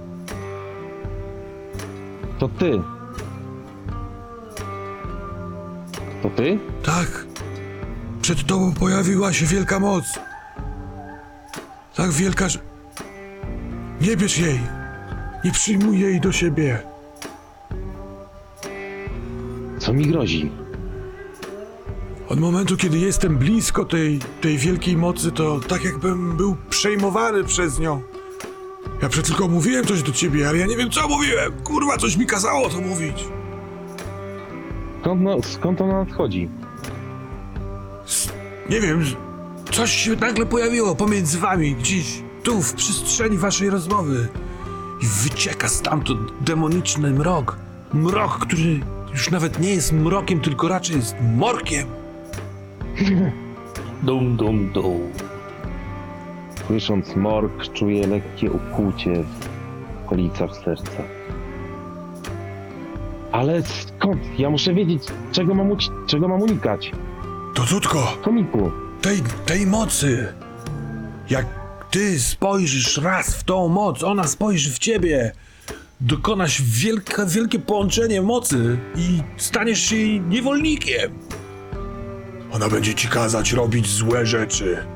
To 2.38 2.48
ty. 2.48 2.80
To 6.22 6.30
ty? 6.30 6.58
Tak. 6.82 7.26
Przed 8.22 8.46
tobą 8.46 8.72
pojawiła 8.72 9.32
się 9.32 9.46
wielka 9.46 9.80
moc. 9.80 10.04
Tak 11.98 12.10
wielka, 12.10 12.48
że... 12.48 12.58
Nie 14.00 14.16
bierz 14.16 14.38
jej. 14.38 14.60
Nie 15.44 15.52
przyjmuj 15.52 16.00
jej 16.00 16.20
do 16.20 16.32
siebie. 16.32 16.82
Co 19.78 19.92
mi 19.92 20.06
grozi? 20.06 20.50
Od 22.28 22.40
momentu, 22.40 22.76
kiedy 22.76 22.98
jestem 22.98 23.38
blisko 23.38 23.84
tej, 23.84 24.18
tej 24.40 24.58
wielkiej 24.58 24.96
mocy, 24.96 25.32
to 25.32 25.60
tak 25.60 25.84
jakbym 25.84 26.36
był 26.36 26.56
przejmowany 26.70 27.44
przez 27.44 27.78
nią. 27.78 28.02
Ja 29.02 29.08
przed 29.08 29.26
tylko 29.26 29.48
mówiłem 29.48 29.86
coś 29.86 30.02
do 30.02 30.12
ciebie, 30.12 30.48
ale 30.48 30.58
ja 30.58 30.66
nie 30.66 30.76
wiem, 30.76 30.90
co 30.90 31.08
mówiłem. 31.08 31.52
Kurwa, 31.64 31.96
coś 31.96 32.16
mi 32.16 32.26
kazało 32.26 32.68
to 32.68 32.80
mówić. 32.80 33.24
Skąd, 35.00 35.22
no, 35.22 35.42
skąd 35.42 35.80
ona 35.80 36.04
nadchodzi? 36.04 36.48
Nie 38.70 38.80
wiem, 38.80 39.04
coś 39.70 39.90
się 39.92 40.16
nagle 40.16 40.46
pojawiło 40.46 40.94
pomiędzy 40.96 41.38
wami, 41.38 41.74
gdzieś 41.74 42.22
tu, 42.42 42.62
w 42.62 42.74
przestrzeni 42.74 43.38
waszej 43.38 43.70
rozmowy. 43.70 44.28
I 45.02 45.06
wycieka 45.22 45.68
stamtąd 45.68 46.20
demoniczny 46.40 47.10
mrok. 47.10 47.56
Mrok, 47.94 48.38
który 48.38 48.80
już 49.12 49.30
nawet 49.30 49.58
nie 49.60 49.70
jest 49.74 49.92
mrokiem, 49.92 50.40
tylko 50.40 50.68
raczej 50.68 50.96
jest 50.96 51.14
morkiem. 51.36 51.86
Dum, 54.02 54.36
dum, 54.36 54.72
dum. 54.72 55.00
Słysząc 56.66 57.16
morg, 57.16 57.72
czuję 57.72 58.06
lekkie 58.06 58.50
ukłucie 58.50 59.24
w 59.24 60.06
okolicach 60.06 60.50
serca. 60.64 61.02
Ale 63.32 63.62
skąd? 63.62 64.38
Ja 64.38 64.50
muszę 64.50 64.74
wiedzieć, 64.74 65.02
czego 65.32 65.54
mam, 65.54 65.70
uci- 65.70 66.06
czego 66.06 66.28
mam 66.28 66.42
unikać. 66.42 66.92
To 67.54 67.62
Tutko, 67.62 67.98
Chomiku, 68.22 68.70
tej, 69.02 69.22
tej 69.46 69.66
mocy. 69.66 70.32
Jak 71.30 71.46
ty 71.90 72.20
spojrzysz 72.20 72.96
raz 72.98 73.34
w 73.34 73.44
tą 73.44 73.68
moc, 73.68 74.02
ona 74.02 74.26
spojrzy 74.26 74.70
w 74.72 74.78
ciebie. 74.78 75.32
Dokonasz 76.00 76.62
wielkie, 76.62 77.26
wielkie 77.26 77.58
połączenie 77.58 78.22
mocy 78.22 78.78
i 78.96 79.22
staniesz 79.36 79.80
się 79.80 79.96
jej 79.96 80.20
niewolnikiem. 80.20 81.12
Ona 82.52 82.68
będzie 82.68 82.94
ci 82.94 83.08
kazać 83.08 83.52
robić 83.52 83.88
złe 83.88 84.26
rzeczy. 84.26 84.86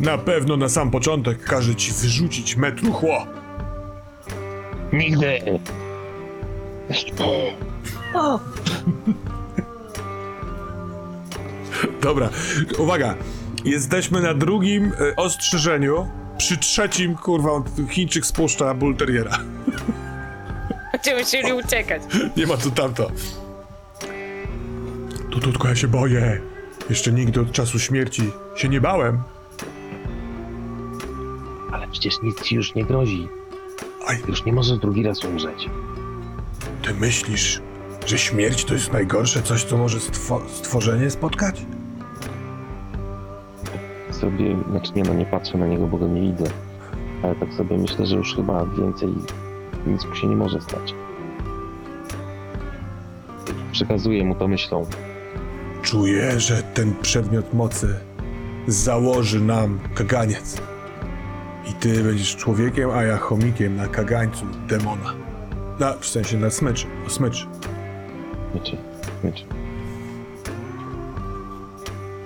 Na 0.00 0.18
pewno 0.18 0.56
na 0.56 0.68
sam 0.68 0.90
początek 0.90 1.44
każe 1.44 1.74
ci 1.74 1.92
wyrzucić 1.92 2.56
metruchło. 2.56 3.26
nigdy! 4.92 5.40
Dobra, 12.02 12.28
uwaga. 12.78 13.14
Jesteśmy 13.64 14.20
na 14.20 14.34
drugim 14.34 14.84
e, 15.00 15.16
ostrzeżeniu. 15.16 16.08
Przy 16.38 16.56
trzecim, 16.56 17.14
kurwa, 17.14 17.50
Chińczyk 17.90 18.26
spuszcza 18.26 18.74
bulteriera. 18.74 19.30
Będziemy 20.92 21.20
musieli 21.20 21.52
uciekać. 21.52 22.02
Nie 22.36 22.46
ma 22.46 22.56
tu 22.56 22.70
tamto. 22.70 23.10
Tututko, 25.30 25.68
ja 25.68 25.76
się 25.76 25.88
boję. 25.88 26.40
Jeszcze 26.90 27.12
nigdy 27.12 27.40
od 27.40 27.52
czasu 27.52 27.78
śmierci 27.78 28.22
się 28.56 28.68
nie 28.68 28.80
bałem. 28.80 29.22
Ale 31.72 31.88
przecież 31.88 32.14
nic 32.22 32.42
ci 32.42 32.54
już 32.54 32.74
nie 32.74 32.84
grozi. 32.84 33.28
Aj, 34.06 34.18
Już 34.28 34.44
nie 34.44 34.52
możesz 34.52 34.78
drugi 34.78 35.02
raz 35.02 35.24
umrzeć. 35.24 35.68
ty 36.82 36.94
myślisz, 36.94 37.60
że 38.06 38.18
śmierć 38.18 38.64
to 38.64 38.74
jest 38.74 38.92
najgorsze 38.92 39.42
coś, 39.42 39.64
co 39.64 39.76
może 39.78 39.98
stwo- 39.98 40.48
stworzenie 40.48 41.10
spotkać? 41.10 41.62
Sobie, 44.22 44.56
znaczy 44.70 44.92
nie 44.96 45.02
no, 45.02 45.14
nie 45.14 45.26
patrzę 45.26 45.58
na 45.58 45.66
niego, 45.66 45.86
bo 45.86 45.98
go 45.98 46.08
nie 46.08 46.20
widzę. 46.20 46.44
Ale 47.22 47.34
tak 47.34 47.52
sobie 47.52 47.78
myślę, 47.78 48.06
że 48.06 48.16
już 48.16 48.36
chyba 48.36 48.66
więcej 48.66 49.08
nic 49.86 50.04
mu 50.04 50.14
się 50.14 50.26
nie 50.26 50.36
może 50.36 50.60
stać. 50.60 50.94
Przekazuję 53.72 54.24
mu 54.24 54.34
to 54.34 54.48
myślą. 54.48 54.86
Czuję, 55.82 56.40
że 56.40 56.62
ten 56.62 56.94
przedmiot 57.02 57.54
mocy 57.54 57.94
założy 58.66 59.40
nam 59.40 59.78
kaganiec. 59.94 60.62
I 61.70 61.72
ty 61.72 62.04
będziesz 62.04 62.36
człowiekiem, 62.36 62.90
a 62.90 63.02
ja 63.02 63.16
chomikiem 63.16 63.76
na 63.76 63.86
kagańcu 63.86 64.46
demona. 64.68 65.14
Na, 65.80 65.92
w 65.92 66.06
sensie 66.06 66.36
na 66.36 66.50
smyczy, 66.50 66.86
o 67.06 67.10
smyczy. 67.10 67.46
Myczy, 68.54 68.76
myczy. 69.24 69.61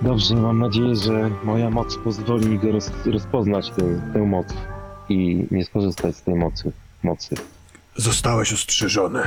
Dobrze, 0.01 0.35
mam 0.35 0.59
nadzieję, 0.59 0.95
że 0.95 1.29
moja 1.43 1.69
moc 1.69 1.97
pozwoli 1.97 2.49
mi 2.49 2.59
go 2.59 2.71
roz, 2.71 2.91
rozpoznać 3.05 3.69
tę, 3.69 3.83
tę 4.13 4.19
moc 4.19 4.47
i 5.09 5.45
nie 5.51 5.65
skorzystać 5.65 6.15
z 6.15 6.21
tej 6.21 6.35
mocy. 6.35 6.71
mocy. 7.03 7.35
Zostałeś 7.95 8.53
ostrzeżony, 8.53 9.21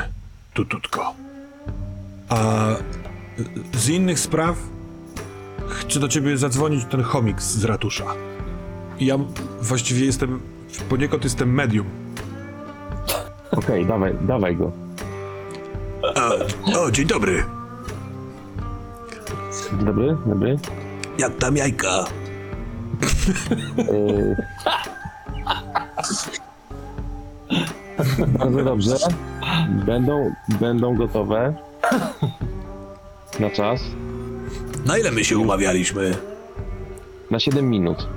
tututko. 0.54 1.14
A 2.28 2.66
z 3.74 3.88
innych 3.88 4.20
spraw 4.20 4.56
chce 5.68 6.00
do 6.00 6.08
ciebie 6.08 6.36
zadzwonić 6.36 6.84
ten 6.84 7.02
chomik 7.02 7.42
z 7.42 7.64
ratusza. 7.64 8.04
Ja 9.00 9.18
właściwie 9.62 10.06
jestem, 10.06 10.40
poniekąd 10.88 11.24
jestem 11.24 11.54
medium. 11.54 11.86
Okej, 13.50 13.86
dawaj, 13.86 14.14
dawaj 14.20 14.56
go. 14.56 14.72
O, 16.76 16.90
dzień 16.90 17.06
dobry. 17.06 17.59
Dobry, 19.84 20.16
dobry. 20.26 20.58
Jak 21.18 21.36
tam 21.36 21.56
jajka? 21.56 22.04
Yy... 23.76 24.36
Bardzo 28.38 28.64
dobrze. 28.64 28.96
Będą, 29.86 30.32
będą 30.60 30.96
gotowe. 30.96 31.54
Na 33.40 33.50
czas. 33.50 33.80
Na 34.86 34.98
ile 34.98 35.12
my 35.12 35.24
się 35.24 35.38
umawialiśmy? 35.38 36.16
Na 37.30 37.40
7 37.40 37.70
minut. 37.70 38.08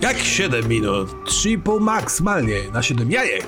Jak 0.00 0.18
7 0.18 0.68
minut? 0.68 1.08
3,5 1.24 1.80
maksymalnie 1.80 2.56
na 2.72 2.82
7 2.82 3.10
jajek. 3.10 3.46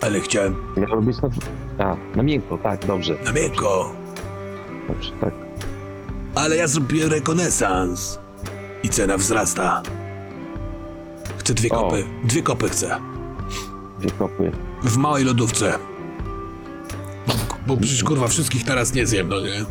Ale 0.00 0.20
chciałem 0.20 0.56
Miało 0.76 1.02
być 1.02 1.16
na... 1.22 1.28
A, 1.84 1.96
na 2.16 2.22
miękko, 2.22 2.58
tak, 2.58 2.86
dobrze. 2.86 3.14
na 3.24 3.32
miękko. 3.32 3.92
Dobrze, 4.88 5.12
tak. 5.20 5.34
Ale 6.34 6.56
ja 6.56 6.66
zrobiłem 6.66 7.10
rekonesans. 7.10 8.18
I 8.82 8.88
cena 8.88 9.16
wzrasta. 9.16 9.82
Chcę 11.38 11.54
dwie 11.54 11.70
O. 11.70 11.80
kopy. 11.82 12.04
Dwie 12.24 12.42
kopy 12.42 12.68
chcę. 12.68 12.98
Dwie 14.00 14.10
kopy. 14.10 14.52
W 14.82 14.96
małej 14.96 15.24
lodówce. 15.24 15.78
Bo, 17.26 17.34
bo 17.66 17.76
przecież 17.76 18.04
kurwa 18.04 18.28
wszystkich 18.28 18.64
teraz 18.64 18.94
nie 18.94 19.06
zjem, 19.06 19.28
no 19.28 19.40
nie? 19.40 19.64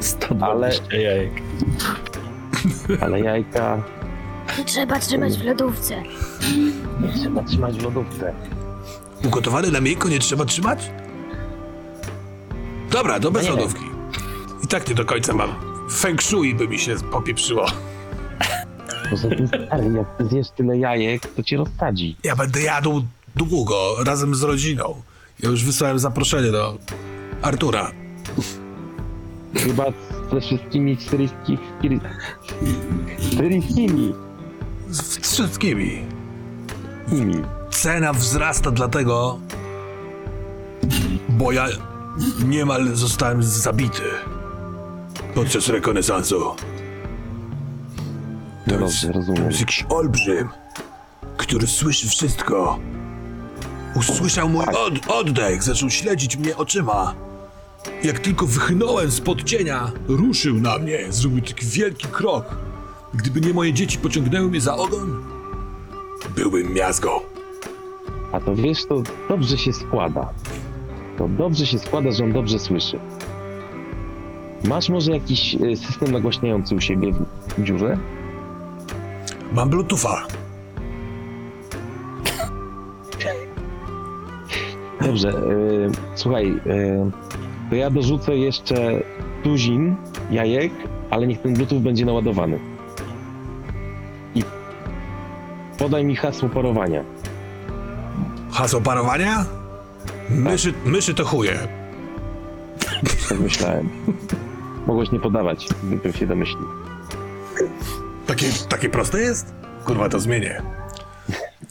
120 0.00 0.96
jajek. 0.96 1.32
Ale 3.00 3.20
jajka 3.20 3.82
Trzeba 4.66 4.98
trzymać 4.98 5.38
w 5.38 5.44
lodówce. 5.44 6.02
trzeba 7.20 7.42
trzymać 7.42 7.76
w 7.78 7.82
lodówce. 7.82 8.34
Ugotowane 9.24 9.70
na 9.70 9.80
miękko 9.80 10.08
nie 10.08 10.18
trzeba 10.18 10.44
trzymać? 10.44 10.90
Dobra, 12.90 13.20
to 13.20 13.30
bez 13.30 13.44
nie. 13.44 13.50
lodówki. 13.50 13.84
I 14.64 14.66
tak 14.66 14.88
nie 14.88 14.94
do 14.94 15.04
końca 15.04 15.34
mam. 15.34 15.54
Feng 15.90 16.22
shui 16.22 16.54
by 16.54 16.68
mi 16.68 16.78
się 16.78 16.96
popieprzyło. 17.10 17.66
Poza 19.10 19.28
tym, 19.28 19.48
stary, 19.48 19.92
jak 19.96 20.16
ty 20.18 20.26
zjesz 20.26 20.50
tyle 20.50 20.78
jajek, 20.78 21.26
to 21.26 21.42
cię 21.42 21.56
rozsadzi. 21.56 22.16
Ja 22.24 22.36
będę 22.36 22.60
jadł 22.62 23.02
długo, 23.36 23.96
razem 24.06 24.34
z 24.34 24.42
rodziną. 24.42 25.02
Ja 25.40 25.48
już 25.48 25.64
wysłałem 25.64 25.98
zaproszenie 25.98 26.52
do 26.52 26.78
Artura. 27.42 27.90
Chyba 29.56 29.84
ze 30.32 30.40
wszystkimi 30.40 30.96
syryjskimi... 30.96 32.00
Syryjskimi. 33.36 34.14
Z 34.90 35.18
wszystkimi. 35.18 36.02
Cena 37.70 38.12
wzrasta 38.12 38.70
dlatego, 38.70 39.38
bo 41.28 41.52
ja 41.52 41.66
niemal 42.46 42.88
zostałem 42.96 43.42
zabity 43.42 44.02
podczas 45.34 45.68
rekonesansu. 45.68 46.40
To 46.40 46.54
dobrze, 48.66 48.84
jest, 48.86 49.02
to 49.06 49.12
rozumiem. 49.12 49.46
jest 49.46 49.60
jakiś 49.60 49.86
olbrzym, 49.88 50.48
który 51.36 51.66
słyszy 51.66 52.08
wszystko. 52.08 52.78
Usłyszał 53.96 54.48
mój 54.48 54.64
od, 54.64 55.06
oddech, 55.08 55.62
zaczął 55.62 55.90
śledzić 55.90 56.36
mnie 56.36 56.56
oczyma. 56.56 57.14
Jak 58.02 58.18
tylko 58.18 58.46
wychnąłem 58.46 59.10
spod 59.10 59.44
cienia, 59.44 59.92
ruszył 60.08 60.54
na 60.60 60.78
mnie, 60.78 60.98
zrobił 61.12 61.40
taki 61.42 61.66
wielki 61.66 62.08
krok. 62.08 62.44
Gdyby 63.14 63.40
nie 63.40 63.54
moje 63.54 63.72
dzieci 63.72 63.98
pociągnęły 63.98 64.48
mnie 64.48 64.60
za 64.60 64.76
ogon, 64.76 65.24
byłbym 66.36 66.72
miazgą. 66.74 67.10
A 68.32 68.40
to 68.40 68.54
wiesz, 68.54 68.86
to 68.86 69.02
dobrze 69.28 69.58
się 69.58 69.72
składa. 69.72 70.28
To 71.18 71.28
dobrze 71.28 71.66
się 71.66 71.78
składa, 71.78 72.10
że 72.10 72.24
on 72.24 72.32
dobrze 72.32 72.58
słyszy. 72.58 72.98
Masz 74.64 74.88
może 74.88 75.12
jakiś 75.12 75.54
y, 75.54 75.76
system 75.76 76.12
nagłaśniający 76.12 76.74
u 76.74 76.80
siebie 76.80 77.12
w 77.58 77.62
dziurze? 77.62 77.98
Mam 79.52 79.70
Bluetootha. 79.70 80.26
Dobrze, 85.00 85.28
y, 85.28 85.90
słuchaj, 86.14 86.46
y, 86.46 87.10
to 87.70 87.76
ja 87.76 87.90
dorzucę 87.90 88.36
jeszcze 88.36 89.02
tuzin 89.42 89.96
jajek, 90.30 90.72
ale 91.10 91.26
niech 91.26 91.42
ten 91.42 91.54
bluetooth 91.54 91.80
będzie 91.80 92.04
naładowany. 92.04 92.58
I 94.34 94.42
podaj 95.78 96.04
mi 96.04 96.16
hasło 96.16 96.48
parowania. 96.48 97.04
Hasło 98.50 98.80
parowania? 98.80 99.57
Myszy, 100.30 100.74
myszy 100.84 101.14
to 101.14 101.24
chuje. 101.24 101.58
Tak 103.28 103.40
myślałem. 103.48 103.88
Mogłeś 104.86 105.12
nie 105.12 105.20
podawać, 105.20 105.68
gdybym 105.84 106.12
się 106.12 106.26
domyślił. 106.26 106.66
Takie, 108.26 108.46
takie 108.68 108.88
proste 108.88 109.20
jest? 109.20 109.54
Kurwa, 109.84 110.08
to 110.08 110.20
zmienię. 110.20 110.62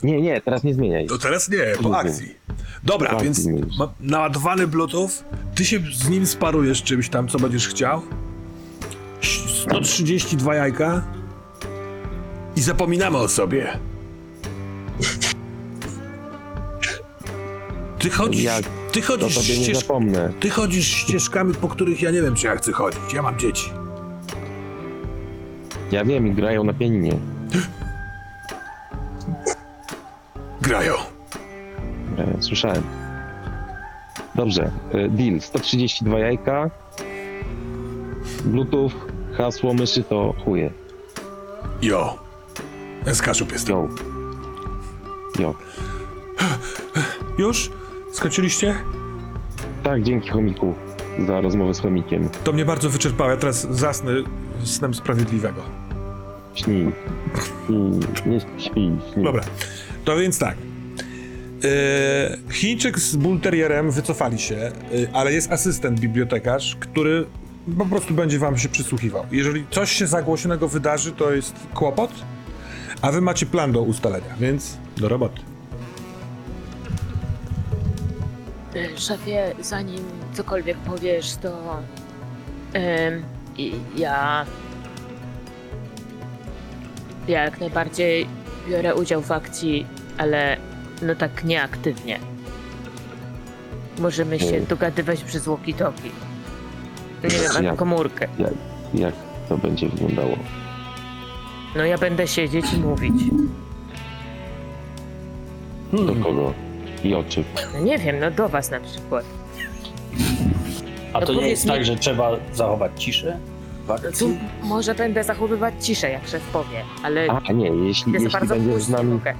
Nie, 0.03 0.21
nie, 0.21 0.41
teraz 0.41 0.63
nie 0.63 0.73
zmieniaj. 0.73 1.07
To 1.07 1.17
teraz 1.17 1.49
nie, 1.49 1.57
po 1.83 1.97
akcji. 1.97 2.35
Dobra, 2.83 3.09
Po 3.09 3.19
więc 3.19 3.37
zmienisz. 3.37 3.77
ma 3.77 3.89
naładowany 3.99 4.67
Bluetooth, 4.67 5.09
ty 5.55 5.65
się 5.65 5.79
z 5.93 6.09
nim 6.09 6.25
sparujesz 6.27 6.83
czymś 6.83 7.09
tam, 7.09 7.27
co 7.27 7.39
będziesz 7.39 7.67
chciał. 7.67 8.01
132 9.65 10.55
jajka 10.55 11.01
i 12.55 12.61
zapominamy 12.61 13.17
o 13.17 13.27
sobie. 13.27 13.77
Ty 18.07 18.11
chodzisz, 18.13 18.43
Jak? 18.43 18.65
ty 18.91 19.01
To 19.01 19.07
chodzisz, 19.07 19.35
tobie 19.35 19.57
nie 19.57 19.63
ścież, 19.63 19.77
zapomnę. 19.79 20.33
ty 20.39 20.49
chodzisz 20.49 20.87
ścieżkami, 20.87 21.53
po 21.53 21.67
których 21.67 22.01
ja 22.01 22.11
nie 22.11 22.21
wiem, 22.21 22.35
czy 22.35 22.47
ja 22.47 22.55
chcę 22.55 22.71
chodzić. 22.71 23.13
Ja 23.13 23.21
mam 23.21 23.39
dzieci. 23.39 23.69
Ja 25.91 26.05
wiem, 26.05 26.27
i 26.27 26.31
grają 26.33 26.63
na 26.63 26.73
pianinie. 26.73 27.13
Grają. 30.61 30.93
E, 32.17 32.41
Słyszałem. 32.41 32.83
Dobrze, 34.35 34.71
e, 34.91 35.09
deal. 35.09 35.41
132 35.41 36.19
jajka. 36.19 36.69
Bluetooth, 38.45 38.91
hasło 39.37 39.73
myszy 39.73 40.03
to 40.03 40.33
chuje. 40.45 40.71
Jo. 41.81 42.15
Ja 43.05 43.13
z 43.13 43.21
Kaszub 43.21 43.51
jestem. 43.51 43.75
Jo. 43.75 43.87
Jo. 45.39 45.53
Już? 47.37 47.71
Skończyliście? 48.17 48.75
Tak, 49.83 50.03
dzięki 50.03 50.29
chomiku 50.29 50.73
za 51.27 51.41
rozmowę 51.41 51.73
z 51.73 51.79
chomikiem. 51.79 52.29
To 52.43 52.53
mnie 52.53 52.65
bardzo 52.65 52.89
wyczerpało. 52.89 53.29
Ja 53.29 53.37
teraz 53.37 53.67
zasnę 53.71 54.11
snem 54.63 54.93
sprawiedliwego. 54.93 55.61
Śnij. 56.55 56.91
Śnij. 57.65 57.91
Nie 58.25 58.39
śnij. 58.39 58.91
śnij. 59.13 59.25
Dobra. 59.25 59.43
To 60.05 60.17
więc 60.17 60.39
tak. 60.39 60.57
Yy, 61.63 62.53
Chińczyk 62.53 62.99
z 62.99 63.15
Bullterrierem 63.15 63.91
wycofali 63.91 64.39
się, 64.39 64.71
yy, 64.91 65.07
ale 65.13 65.33
jest 65.33 65.51
asystent 65.51 65.99
bibliotekarz, 65.99 66.75
który 66.79 67.25
po 67.77 67.85
prostu 67.85 68.13
będzie 68.13 68.39
wam 68.39 68.57
się 68.57 68.69
przysłuchiwał. 68.69 69.25
Jeżeli 69.31 69.65
coś 69.71 69.91
się 69.91 70.07
zagłośnego 70.07 70.67
wydarzy, 70.67 71.11
to 71.11 71.31
jest 71.31 71.55
kłopot, 71.73 72.11
a 73.01 73.11
wy 73.11 73.21
macie 73.21 73.45
plan 73.45 73.71
do 73.71 73.81
ustalenia, 73.81 74.35
więc 74.39 74.77
do 74.97 75.09
roboty. 75.09 75.41
Szefie, 78.97 79.53
zanim 79.59 80.03
cokolwiek 80.33 80.77
powiesz, 80.77 81.35
to 81.35 81.81
em, 82.73 83.23
i- 83.57 83.75
ja 83.97 84.45
ja 87.27 87.43
jak 87.43 87.59
najbardziej 87.59 88.27
biorę 88.69 88.95
udział 88.95 89.21
w 89.21 89.31
akcji, 89.31 89.85
ale 90.17 90.57
no 91.01 91.15
tak 91.15 91.43
nieaktywnie. 91.43 92.19
Możemy 93.99 94.39
się 94.39 94.55
Mm. 94.55 94.65
dogadywać 94.65 95.23
przez 95.23 95.47
walkie-talkie. 95.47 96.09
Nie 97.23 97.29
wiem, 97.29 97.53
Jak? 97.53 97.63
jak 97.63 97.75
komórkę. 97.75 98.27
Jak, 98.39 98.53
jak 98.93 99.13
to 99.49 99.57
będzie 99.57 99.89
wyglądało? 99.89 100.37
No 101.75 101.85
ja 101.85 101.97
będę 101.97 102.27
siedzieć 102.27 102.73
i 102.73 102.77
mówić. 102.77 103.13
Do 105.93 106.15
kogo? 106.15 106.53
I 107.07 107.15
o 107.15 107.23
czym? 107.23 107.43
No 107.73 107.79
nie 107.79 107.97
wiem, 107.97 108.19
no 108.19 108.31
do 108.31 108.49
was 108.49 108.71
na 108.71 108.79
przykład. 108.79 109.25
A 111.13 111.19
No 111.19 111.25
to 111.25 111.33
nie 111.33 111.39
powiedz 111.39 111.49
jest 111.51 111.65
mi- 111.65 111.71
tak, 111.71 111.85
że 111.85 111.95
trzeba 111.95 112.31
zachować 112.53 112.91
ciszę 113.03 113.37
w 113.85 113.87
No 113.87 113.93
akcji? 113.95 114.11
tu 114.27 114.37
może 114.67 114.95
będę 114.95 115.23
zachowywać 115.23 115.73
ciszę, 115.85 116.09
jak 116.09 116.27
szef 116.27 116.43
powie, 116.43 116.83
ale 117.03 117.27
A, 117.29 117.51
nie, 117.51 117.65
jeśli, 117.67 118.11
jest 118.13 118.23
jeśli 118.25 118.39
bardzo 118.39 118.55
będziesz 118.55 118.83
z 118.83 118.89
nami, 118.89 119.11
mogę. 119.13 119.33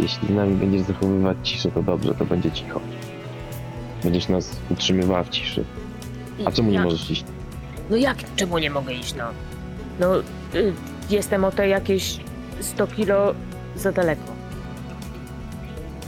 jeśli 0.00 0.28
z 0.28 0.30
nami 0.30 0.54
będziesz 0.54 0.80
zachowywać 0.82 1.36
ciszę, 1.42 1.70
to 1.70 1.82
dobrze, 1.82 2.14
to 2.14 2.24
będzie 2.24 2.50
cicho. 2.50 2.80
Będziesz 4.04 4.28
nas 4.28 4.56
utrzymywała 4.70 5.24
w 5.24 5.28
ciszy. 5.28 5.64
A 6.44 6.52
czemu 6.52 6.68
nie 6.70 6.74
Jak? 6.76 6.84
możesz 6.84 7.10
iść? 7.10 7.24
No 7.90 7.96
jak, 7.96 8.16
czemu 8.36 8.58
nie 8.58 8.70
mogę 8.70 8.92
iść, 8.94 9.14
no? 9.14 9.24
No, 10.00 10.18
y, 10.54 10.72
jestem 11.10 11.44
o 11.44 11.50
te 11.52 11.68
jakieś 11.68 12.16
100 12.60 12.86
kilo 12.86 13.34
za 13.76 13.92
daleko. 13.92 14.31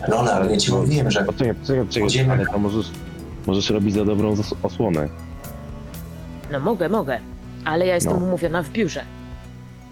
No, 0.09 0.23
no, 0.23 0.33
ale 0.33 0.51
ja 0.53 0.57
ci 0.57 0.73
mówiłem, 0.73 1.11
że 1.11 1.25
Poczekaj, 1.25 1.55
poczekaj, 1.55 1.85
poczekaj, 1.87 2.09
Idziemy. 2.09 2.33
ale 2.33 2.47
to 2.47 2.59
możesz, 2.59 2.91
możesz 3.47 3.71
robić 3.71 3.95
za 3.95 4.05
dobrą 4.05 4.35
zas- 4.37 4.55
osłonę. 4.63 5.09
No 6.53 6.61
mogę, 6.61 6.89
mogę, 6.89 7.19
ale 7.65 7.87
ja 7.87 7.95
jestem 7.95 8.21
No. 8.21 8.27
umówiona 8.27 8.63
w 8.63 8.71
biurze. 8.71 9.05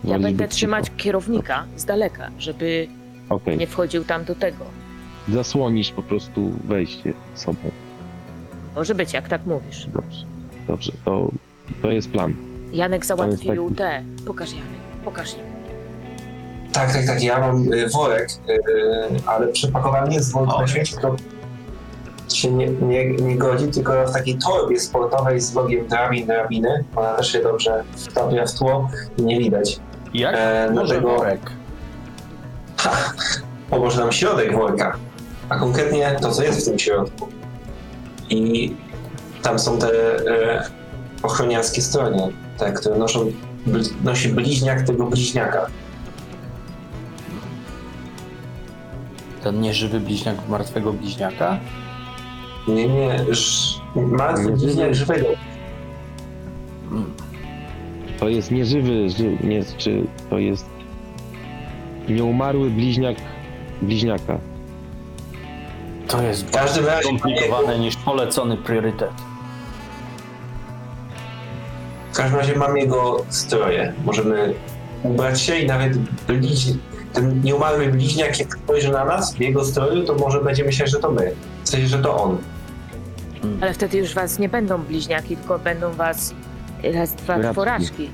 Ja 0.05 0.11
Wolisz 0.11 0.23
będę 0.23 0.45
być 0.45 0.53
trzymać 0.57 0.85
cicho. 0.85 0.97
kierownika 0.97 1.65
z 1.77 1.85
daleka, 1.85 2.31
żeby 2.39 2.89
Okej, 3.29 3.59
nie 3.59 3.67
wchodził 3.67 4.05
tam 4.05 4.25
do 4.25 4.35
tego. 4.35 4.65
zasłonisz 5.29 5.91
po 5.91 6.03
prostu 6.03 6.53
wejście 6.65 7.13
sobą. 7.35 7.71
Może 8.75 8.95
być, 8.95 9.13
jak 9.13 9.29
tak 9.29 9.47
mówisz. 9.47 9.87
Dobrze, 9.87 10.25
dobrze, 10.69 10.93
to, 11.05 11.29
to 11.83 11.91
jest 11.91 12.11
plan. 12.11 12.35
Janek 12.73 13.07
załatwił 13.07 13.65
taki- 13.67 13.75
te. 13.77 14.03
Pokaż 14.27 14.51
Janek, 14.51 14.67
pokaż 15.05 15.35
im. 15.35 15.41
Tak, 16.73 16.93
tak, 16.93 17.07
tak, 17.07 17.23
ja 17.23 17.39
mam 17.41 17.73
y, 17.73 17.89
worek, 17.89 18.29
y, 18.49 18.61
ale 19.27 19.49
przepakowany 19.49 20.23
z 20.23 20.33
worka 20.33 20.59
na 20.61 20.67
śmieci, 20.67 20.95
to 21.03 21.17
się 22.35 22.51
nie, 22.51 22.69
nie, 22.69 23.11
nie 23.11 23.37
godzi, 23.39 23.69
tylko 23.69 24.07
w 24.07 24.13
takiej 24.13 24.39
torbie 24.39 24.81
sportowej 24.81 25.41
z 25.41 25.55
logiem 25.55 25.89
drabin, 25.89 26.27
drabiny. 26.27 26.85
Ona 26.97 27.15
też 27.15 27.33
się 27.33 27.43
dobrze 27.43 27.85
wtapia 27.97 28.47
w 28.47 28.55
tło 28.55 28.91
i 29.19 29.23
nie 29.23 29.39
widać. 29.39 29.81
Jak? 30.15 30.35
E, 30.39 30.71
Może 30.75 30.95
dlatego- 31.01 31.17
worek. 31.17 31.41
Ha, 32.77 33.13
pomoże 33.71 34.01
nam 34.01 34.13
środek 34.13 34.53
worka, 34.57 34.97
a 35.49 35.59
konkretnie 35.59 36.17
to, 36.21 36.31
co 36.31 36.43
jest 36.43 36.61
w 36.61 36.65
tym 36.65 36.79
środku. 36.79 37.29
I 38.31 38.75
tam 39.43 39.59
są 39.59 39.79
te 39.79 39.89
e, 39.89 40.65
ochroniarskie 41.23 41.83
stronie, 41.83 42.29
te, 42.59 42.73
które 42.73 42.97
noszą, 42.97 43.33
nosi 44.05 44.29
bliźniak 44.29 44.83
tego 44.83 45.07
bliźniaka. 45.07 45.67
Ten 49.43 49.61
nieżywy 49.61 50.01
bliźniak 50.01 50.49
martwego 50.49 50.93
bliźniaka? 50.93 51.59
Nie, 52.69 52.89
nie, 52.89 53.35
ż, 53.35 53.75
martwy 53.97 54.47
Nie, 54.51 54.57
bliźniak 54.57 54.89
nie. 54.89 54.95
żywego. 54.95 55.27
Mm. 56.91 57.13
To 58.21 58.29
jest 58.29 58.51
nieżywy, 58.51 59.11
ży, 59.11 59.39
nie, 59.45 59.65
czy 59.79 60.03
to 60.31 60.39
jest 60.39 60.67
nieumarły 62.09 62.71
bliźniak 62.71 63.17
bliźniaka. 63.83 64.39
To 66.09 66.23
jest 66.23 66.47
W 66.47 66.51
każdym 66.51 66.87
razie 66.87 67.03
skomplikowane 67.03 67.79
niż 67.79 67.97
polecony 67.97 68.57
priorytet. 68.57 69.11
W 72.13 72.17
każdym 72.17 72.39
razie 72.39 72.57
mam 72.57 72.77
jego 72.77 73.25
stroje. 73.29 73.93
Możemy 74.05 74.55
ubrać 75.03 75.41
się 75.41 75.57
i 75.59 75.67
nawet 75.67 75.99
bliź... 75.99 76.67
ten 77.13 77.41
nieumarły 77.45 77.89
bliźniak, 77.89 78.39
jak 78.39 78.55
spojrzy 78.55 78.93
na 78.93 79.05
nas 79.05 79.35
w 79.35 79.41
jego 79.41 79.65
stroju, 79.65 80.05
to 80.05 80.15
może 80.15 80.41
będzie 80.41 80.65
myśleć, 80.65 80.91
że 80.91 80.99
to 80.99 81.13
my. 81.13 81.33
W 81.65 81.69
sensie, 81.69 81.87
że 81.87 81.99
to 81.99 82.17
on. 82.17 82.39
Ale 83.61 83.75
wtedy 83.75 83.99
już 83.99 84.15
was 84.15 84.39
nie 84.39 84.49
będą 84.49 84.79
bliźniaki, 84.79 85.37
tylko 85.37 85.59
będą 85.59 85.93
was 85.93 86.35
raz, 86.95 87.15
dwa 87.15 87.55
porażki. 87.55 88.11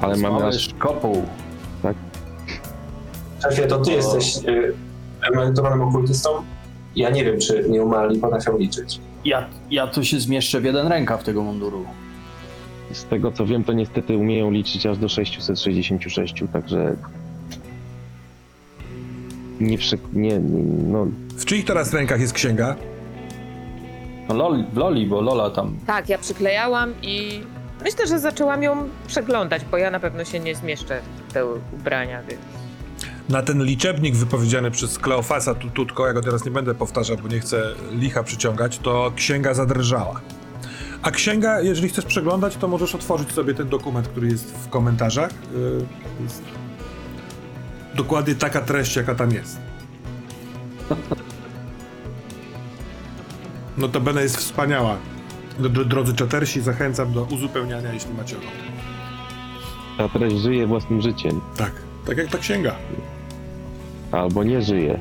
Ale 0.00 0.16
mamy 0.16 0.34
Mamy 0.34 0.46
aż 0.46 0.74
kopuł. 0.78 1.22
Szefie, 3.42 3.66
to 3.66 3.78
ty 3.78 3.90
O. 3.90 3.94
jesteś 3.94 4.36
y, 4.48 4.74
emerytowanym 5.32 5.82
okultystą? 5.82 6.30
Ja 6.96 7.10
nie 7.10 7.24
wiem, 7.24 7.40
czy 7.40 7.64
nieumarli 7.68 8.18
potrafią 8.18 8.58
liczyć. 8.58 9.00
Ja, 9.24 9.46
ja 9.70 9.86
tu 9.86 10.04
się 10.04 10.20
zmieszczę 10.20 10.60
w 10.60 10.64
jeden 10.64 10.86
rękaw 10.86 11.24
tego 11.24 11.42
munduru. 11.42 11.84
Z 12.92 13.04
tego 13.04 13.32
co 13.32 13.46
wiem, 13.46 13.64
to 13.64 13.72
niestety 13.72 14.16
umieją 14.16 14.50
liczyć 14.50 14.86
aż 14.86 14.98
do 14.98 15.08
666, 15.08 16.44
także 16.52 16.96
nie, 19.60 19.78
przy, 19.78 19.98
nie, 20.12 20.38
nie 20.38 20.62
no 20.88 21.06
W 21.38 21.44
czyich 21.44 21.64
teraz 21.64 21.92
rękach 21.94 22.20
jest 22.20 22.32
księga? 22.32 22.76
No 24.28 24.34
loli, 24.34 24.64
w 24.72 24.76
Loli, 24.76 25.06
bo 25.06 25.20
Lola 25.20 25.50
tam... 25.50 25.76
Tak, 25.86 26.08
ja 26.08 26.18
przyklejałam 26.18 26.94
i 27.02 27.40
myślę, 27.84 28.06
że 28.06 28.18
zaczęłam 28.18 28.62
ją 28.62 28.88
przeglądać, 29.06 29.64
bo 29.70 29.76
ja 29.76 29.90
na 29.90 30.00
pewno 30.00 30.24
się 30.24 30.40
nie 30.40 30.54
zmieszczę 30.54 31.00
w 31.28 31.32
te 31.32 31.46
ubrania, 31.46 32.22
więc... 32.22 32.40
Na 33.28 33.42
ten 33.42 33.64
liczebnik 33.64 34.16
wypowiedziany 34.16 34.70
przez 34.70 34.98
Kleofasa 34.98 35.54
Tututko, 35.54 36.06
ja 36.06 36.12
go 36.12 36.20
teraz 36.20 36.44
nie 36.44 36.50
będę 36.50 36.74
powtarzał, 36.74 37.16
bo 37.16 37.28
nie 37.28 37.40
chcę 37.40 37.62
licha 37.92 38.22
przyciągać, 38.22 38.78
to 38.78 39.12
księga 39.16 39.54
zadrżała. 39.54 40.20
A 41.02 41.10
księga, 41.10 41.60
jeżeli 41.60 41.88
chcesz 41.88 42.04
przeglądać, 42.04 42.56
to 42.56 42.68
możesz 42.68 42.94
otworzyć 42.94 43.32
sobie 43.32 43.54
ten 43.54 43.68
dokument, 43.68 44.08
który 44.08 44.28
jest 44.28 44.54
w 44.54 44.68
komentarzach. 44.68 45.30
Yy, 45.52 45.86
jest 46.22 46.42
dokładnie 47.94 48.34
taka 48.34 48.60
treść, 48.60 48.96
jaka 48.96 49.14
tam 49.14 49.32
jest. 49.32 49.58
Notabene 53.78 54.22
jest 54.22 54.36
wspaniała. 54.36 54.96
Drodzy 55.86 56.14
czatersi, 56.14 56.60
zachęcam 56.60 57.12
do 57.12 57.22
uzupełniania, 57.22 57.92
jeśli 57.92 58.14
macie 58.14 58.36
ochotę. 58.36 58.52
Ta 59.98 60.08
treść 60.08 60.36
żyje 60.36 60.66
własnym 60.66 61.00
życiem. 61.00 61.40
Tak, 61.56 61.72
tak 62.06 62.18
jak 62.18 62.28
ta 62.28 62.38
księga. 62.38 62.74
Albo 64.12 64.44
nie 64.44 64.62
żyje. 64.62 64.98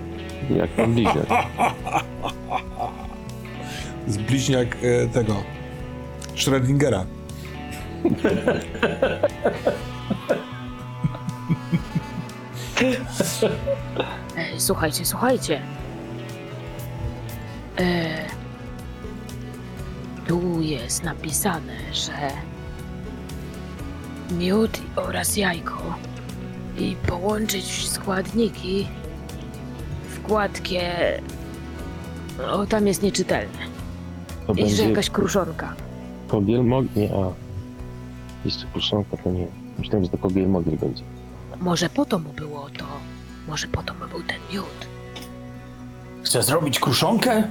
Jak 0.49 0.69
pan 0.69 0.93
bliźniak. 0.93 1.27
Z 4.07 4.17
bliźniak 4.17 4.77
e, 4.81 5.07
tego 5.07 5.56
Schrödingera. 6.37 7.05
Ej, 14.37 14.53
słuchajcie, 14.57 15.05
słuchajcie. 15.05 15.61
E, 17.79 18.07
tu 20.27 20.61
jest 20.61 21.03
napisane, 21.03 21.93
że 21.93 22.13
miód 24.31 24.81
oraz 24.95 25.37
jajko 25.37 25.95
i 26.77 26.95
połączyć 27.07 27.89
składniki 27.89 28.87
w 30.09 30.21
gładkie... 30.21 30.91
O, 32.51 32.65
tam 32.65 32.87
jest 32.87 33.03
nieczytelne. 33.03 33.57
To 34.47 34.53
I 34.53 34.55
że 34.57 34.63
będzie 34.63 34.89
jakaś 34.89 35.09
kruszonka. 35.09 35.86
Kogiel 36.27 36.63
mogli. 36.63 37.05
A. 37.07 37.31
Jeszcze 38.45 38.65
kruszonka 38.73 39.17
to 39.17 39.31
nie. 39.31 39.47
Myślałem, 39.79 40.03
że 40.03 40.09
to 40.09 40.17
kogiel 40.17 40.49
mogli 40.49 40.77
będzie. 40.77 41.03
Może 41.59 41.89
po 41.89 42.05
to 42.05 42.19
mu 42.19 42.33
było 42.33 42.69
to. 42.69 42.85
Może 43.47 43.67
po 43.67 43.83
to 43.83 43.93
mu 43.93 43.99
był 44.07 44.23
ten 44.23 44.37
miód. 44.53 44.87
Chcesz 46.23 46.45
zrobić 46.45 46.79
kruszonkę? 46.79 47.43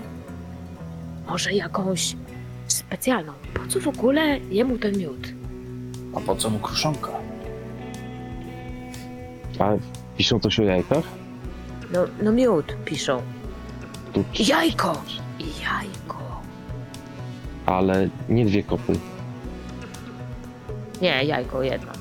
Może 1.29 1.53
jakąś 1.53 2.17
specjalną. 2.67 3.33
Po 3.55 3.67
co 3.67 3.81
w 3.81 3.89
ogóle 3.89 4.39
jemu 4.39 4.79
ten 4.79 4.99
miód? 4.99 5.29
A 6.17 6.21
po 6.21 6.37
co 6.37 6.51
mu 6.51 6.59
kruszonka? 6.59 7.11
A 9.59 9.71
piszą 10.17 10.41
coś 10.41 10.61
o 10.61 10.63
jajkach? 10.63 11.05
No, 11.93 12.05
no 12.23 12.33
miód 12.33 12.77
piszą. 12.85 13.23
Tu... 14.13 14.25
Jajko! 14.49 15.03
I 15.39 15.45
jajko. 15.45 16.06
Ale 17.67 18.09
nie 18.29 18.45
dwie 18.47 18.63
kopy. 18.63 18.93
Nie, 21.03 21.25
jajko 21.25 21.63
jedno. 21.63 21.93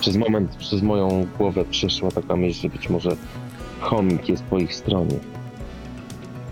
Przez 0.00 0.16
moment 0.16 0.56
przez 0.56 0.82
moją 0.82 1.26
głowę 1.38 1.64
przeszła 1.64 2.10
taka 2.10 2.36
myśl, 2.36 2.60
że 2.62 2.68
być 2.68 2.88
może 2.90 3.10
chomik 3.80 4.28
jest 4.28 4.42
po 4.44 4.58
ich 4.58 4.74
stronie. 4.74 5.16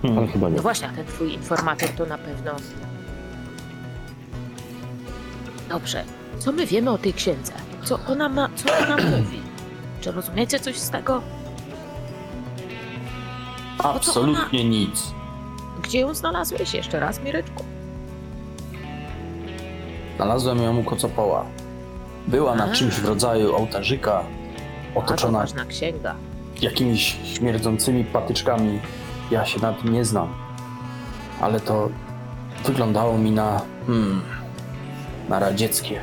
Ale 0.02 0.12
Hmm. 0.14 0.28
chyba 0.32 0.48
nie. 0.48 0.56
No 0.56 0.62
właśnie, 0.62 0.88
a 0.88 0.92
ten 0.92 1.06
twój 1.06 1.32
informator 1.34 1.88
to 1.88 2.06
na 2.06 2.18
pewno... 2.18 2.52
Dobrze. 5.68 6.04
Co 6.38 6.52
my 6.52 6.66
wiemy 6.66 6.90
o 6.90 6.98
tej 6.98 7.12
księdze? 7.14 7.52
Co 7.84 7.98
ona 8.08 8.28
ma... 8.28 8.48
Co 8.56 8.68
ona 8.84 8.96
mówi? 9.16 9.38
Czy 10.00 10.12
rozumiecie 10.12 10.60
coś 10.60 10.76
z 10.78 10.90
tego? 10.90 11.22
Absolutnie 13.78 14.64
nic. 14.64 15.14
Gdzie 15.90 16.00
ją 16.00 16.14
znalazłeś? 16.14 16.74
Jeszcze 16.74 17.00
raz, 17.00 17.20
Mireczku? 17.20 17.64
Znalazłem 20.16 20.62
ją 20.62 20.78
u 20.78 20.84
kocopoła. 20.84 21.44
Była 22.28 22.54
na 22.54 22.64
A. 22.64 22.72
czymś 22.72 22.94
w 22.94 23.04
rodzaju 23.04 23.56
ołtarzyka, 23.56 24.24
otoczona 24.94 25.38
ważna 25.38 25.64
księga. 25.64 26.14
jakimiś 26.62 27.16
śmierdzącymi 27.24 28.04
patyczkami. 28.04 28.80
Ja 29.30 29.46
się 29.46 29.60
na 29.60 29.72
tym 29.72 29.92
nie 29.92 30.04
znam. 30.04 30.34
Ale 31.40 31.60
to 31.60 31.88
wyglądało 32.64 33.18
mi 33.18 33.30
na... 33.30 33.62
Hmm, 33.86 34.22
na 35.28 35.38
radzieckie. 35.38 36.00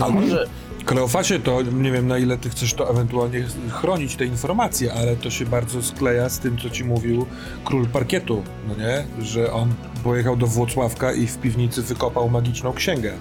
A 0.00 0.08
może... 0.08 0.46
Kleofacie, 0.88 1.40
to 1.40 1.62
nie 1.62 1.92
wiem 1.92 2.06
na 2.08 2.18
ile 2.18 2.38
ty 2.38 2.50
chcesz 2.50 2.74
to 2.74 2.90
ewentualnie 2.90 3.44
chronić 3.70 4.16
te 4.16 4.24
informacje, 4.26 4.92
ale 4.92 5.16
to 5.16 5.30
się 5.30 5.46
bardzo 5.46 5.82
skleja 5.82 6.28
z 6.28 6.38
tym, 6.38 6.58
co 6.58 6.70
ci 6.70 6.84
mówił 6.84 7.26
król 7.64 7.86
parkietu, 7.86 8.42
no 8.68 8.74
nie? 8.84 9.24
Że 9.24 9.52
on 9.52 9.74
pojechał 10.04 10.36
do 10.36 10.46
Włocławka 10.46 11.12
i 11.12 11.26
w 11.26 11.38
piwnicy 11.38 11.82
wykopał 11.82 12.30
magiczną 12.30 12.72
księgę, 12.72 13.12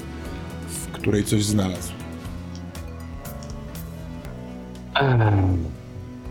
w 0.67 0.87
której 0.91 1.23
coś 1.23 1.43
znalazł. 1.45 1.91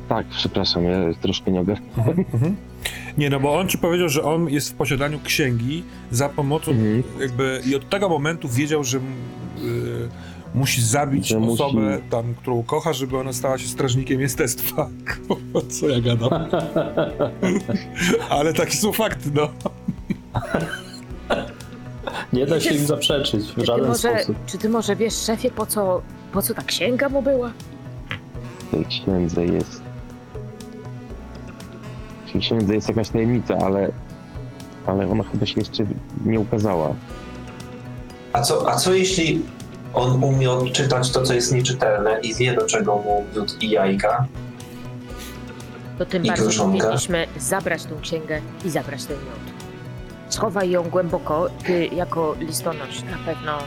Tak, 0.08 0.26
przepraszam, 0.26 0.84
ja 0.84 0.98
troszkę 1.20 1.50
nie 1.52 1.60
ogarnę. 1.60 1.86
Nie, 3.18 3.30
no 3.30 3.40
bo 3.40 3.58
on 3.58 3.68
ci 3.68 3.78
powiedział, 3.78 4.08
że 4.08 4.22
on 4.22 4.48
jest 4.48 4.70
w 4.70 4.74
posiadaniu 4.74 5.20
księgi 5.24 5.84
za 6.10 6.28
pomocą 6.28 6.70
Mhm. 6.70 7.02
jakby 7.20 7.62
i 7.66 7.76
od 7.76 7.88
tego 7.88 8.08
momentu 8.08 8.48
wiedział, 8.48 8.84
że 8.84 8.98
y, 8.98 9.02
musi 10.54 10.82
zabić 10.82 11.28
Że 11.28 11.38
musi- 11.40 11.62
osobę 11.62 11.98
tam, 12.10 12.34
którą 12.34 12.62
kocha, 12.62 12.92
żeby 12.92 13.18
ona 13.18 13.32
stała 13.32 13.58
się 13.58 13.68
strażnikiem 13.68 14.20
jestestwa. 14.20 14.88
Co 15.80 15.88
ja 15.88 16.00
gadam? 16.00 16.30
Ale 18.30 18.52
takie 18.54 18.76
są 18.76 18.92
fakty, 18.92 19.30
no. 19.34 19.48
Nie 22.32 22.46
da 22.46 22.60
się 22.60 22.74
im 22.74 22.86
zaprzeczyć 22.86 23.44
w 23.44 23.48
Czy 23.48 23.54
ty, 23.60 23.66
żaden 23.66 23.86
może, 23.88 23.98
sposób. 24.18 24.36
czy 24.46 24.58
ty 24.58 24.68
może 24.68 24.96
wiesz, 24.96 25.14
szefie, 25.14 25.50
po 25.50 25.66
co, 25.66 26.02
po 26.32 26.42
co 26.42 26.54
ta 26.54 26.62
księga 26.62 27.08
mu 27.08 27.22
była? 27.22 27.50
W 28.66 28.70
tej 28.70 28.84
księdze 28.84 29.44
jest... 29.46 29.82
W 32.26 32.32
tej 32.32 32.40
księdze 32.40 32.74
jest 32.74 32.88
jakaś 32.88 33.08
tajemnica, 33.08 33.56
ale... 33.58 33.90
Ale 34.86 35.08
ona 35.10 35.24
chyba 35.24 35.46
się 35.46 35.60
jeszcze 35.60 35.86
nie 36.26 36.40
ukazała. 36.40 36.94
A 38.32 38.42
co, 38.42 38.70
a 38.72 38.76
co 38.76 38.94
jeśli 38.94 39.42
on 39.96 40.24
umie 40.24 40.50
odczytać 40.50 41.10
to, 41.10 41.22
co 41.22 41.34
jest 41.34 41.52
nieczytelne 41.52 42.20
i 42.20 42.34
wie, 42.34 42.54
do 42.54 42.66
czego 42.66 42.96
mu 42.96 43.24
miód 43.34 43.62
i 43.62 43.70
jajka? 43.70 44.26
To 45.98 46.06
tym 46.06 46.24
I 46.24 46.28
bardziej 46.28 46.46
kruszonka. 46.46 46.78
powinniśmy 46.84 47.26
zabrać 47.36 47.84
tą 47.84 48.00
księgę 48.00 48.40
i 48.64 48.70
zabrać 48.70 49.04
ten 49.04 49.16
miód. 49.16 49.56
Schowaj 50.28 50.70
ją 50.70 50.82
głęboko. 50.82 51.48
Ty 51.66 51.86
jako 51.86 52.36
listonosz 52.40 53.02
na 53.02 53.18
pewno 53.26 53.58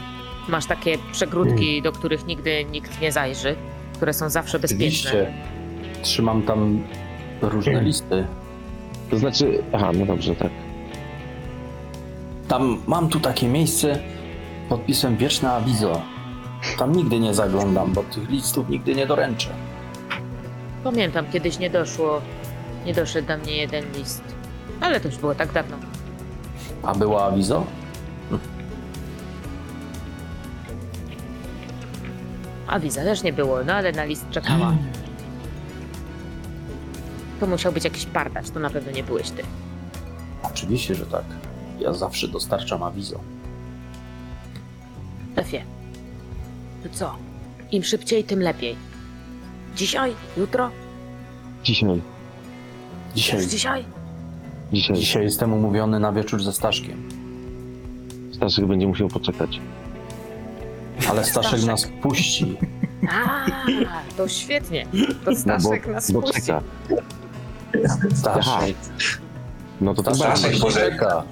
masz 0.48 0.66
takie 0.66 0.98
przegródki, 1.12 1.82
do 1.82 1.92
których 1.92 2.26
nigdy 2.26 2.64
nikt 2.64 3.00
nie 3.00 3.12
zajrzy, 3.12 3.56
które 3.94 4.12
są 4.12 4.30
zawsze 4.30 4.58
bezpieczne. 4.58 5.10
Oczywiście. 5.10 5.32
Trzymam 6.02 6.42
tam 6.42 6.82
różne 7.42 7.82
listy. 7.82 8.26
To 9.10 9.18
znaczy... 9.18 9.62
Aha, 9.72 9.90
no 9.94 10.06
dobrze, 10.06 10.36
tak. 10.36 10.50
Tam 12.48 12.82
mam 12.86 13.08
tu 13.08 13.20
takie 13.20 13.48
miejsce 13.48 13.98
pod 14.68 14.78
podpisem 14.78 15.16
Wieczne 15.16 15.50
Awizo. 15.50 16.02
Tam 16.78 16.92
nigdy 16.92 17.20
nie 17.20 17.34
zaglądam, 17.34 17.92
bo 17.92 18.02
tych 18.02 18.28
listów 18.30 18.68
nigdy 18.68 18.94
nie 18.94 19.06
doręczę. 19.06 19.48
Pamiętam, 20.84 21.26
kiedyś 21.32 21.58
nie 21.58 21.70
doszło, 21.70 22.20
nie 22.86 22.94
doszedł 22.94 23.28
do 23.28 23.38
mnie 23.38 23.56
jeden 23.56 23.84
list. 23.92 24.22
Ale 24.80 25.00
to 25.00 25.08
już 25.08 25.16
było 25.18 25.34
tak 25.34 25.52
dawno. 25.52 25.76
A 26.82 26.94
była 26.94 27.24
Awizo? 27.24 27.66
A 32.66 32.80
wiza 32.80 33.02
też 33.04 33.22
nie 33.22 33.32
było, 33.32 33.64
no 33.64 33.72
ale 33.74 33.92
na 33.92 34.04
list 34.04 34.30
czekała. 34.30 34.74
To 37.40 37.46
musiał 37.46 37.72
być 37.72 37.84
jakiś 37.84 38.06
pardacz, 38.06 38.50
to 38.50 38.60
na 38.60 38.70
pewno 38.70 38.92
nie 38.92 39.02
byłeś 39.02 39.30
ty. 39.30 39.42
Oczywiście, 40.42 40.94
że 40.94 41.06
tak. 41.06 41.24
Ja 41.80 41.92
zawsze 41.92 42.28
dostarczam 42.28 42.82
Awizo. 42.82 43.20
Szefie, 45.36 45.62
to 46.82 46.88
co? 46.92 47.16
Im 47.72 47.84
szybciej, 47.84 48.24
tym 48.24 48.40
lepiej. 48.42 48.76
Dzisiaj? 49.76 50.12
Jutro? 50.36 50.70
Dzisiaj. 51.64 52.00
Dzisiaj, 53.14 53.40
Już 53.40 53.48
dzisiaj? 53.50 53.84
Dzisiaj. 54.72 54.96
dzisiaj 54.96 55.22
jestem 55.24 55.52
umówiony 55.52 56.00
na 56.00 56.12
wieczór 56.12 56.42
ze 56.42 56.52
Staszkiem. 56.52 57.08
Staszek 58.32 58.66
będzie 58.66 58.86
musiał 58.86 59.08
poczekać. 59.08 59.60
Ale 61.10 61.24
Staszek 61.24 61.50
Staszek. 61.50 61.66
nas 61.66 61.86
puści. 62.02 62.56
A, 63.10 63.46
to 64.16 64.28
świetnie. 64.28 64.86
To 65.24 65.30
No 65.30 65.36
Staszek 65.36 65.86
bo, 65.86 65.92
nas 65.92 66.10
bo 66.10 66.20
puści. 66.22 66.40
czeka. 66.40 66.62
Staszek, 68.14 68.76
No 69.80 69.94
to 69.94 70.02
to 70.02 70.14
Staszek 70.14 70.58
bardzo. 70.58 71.22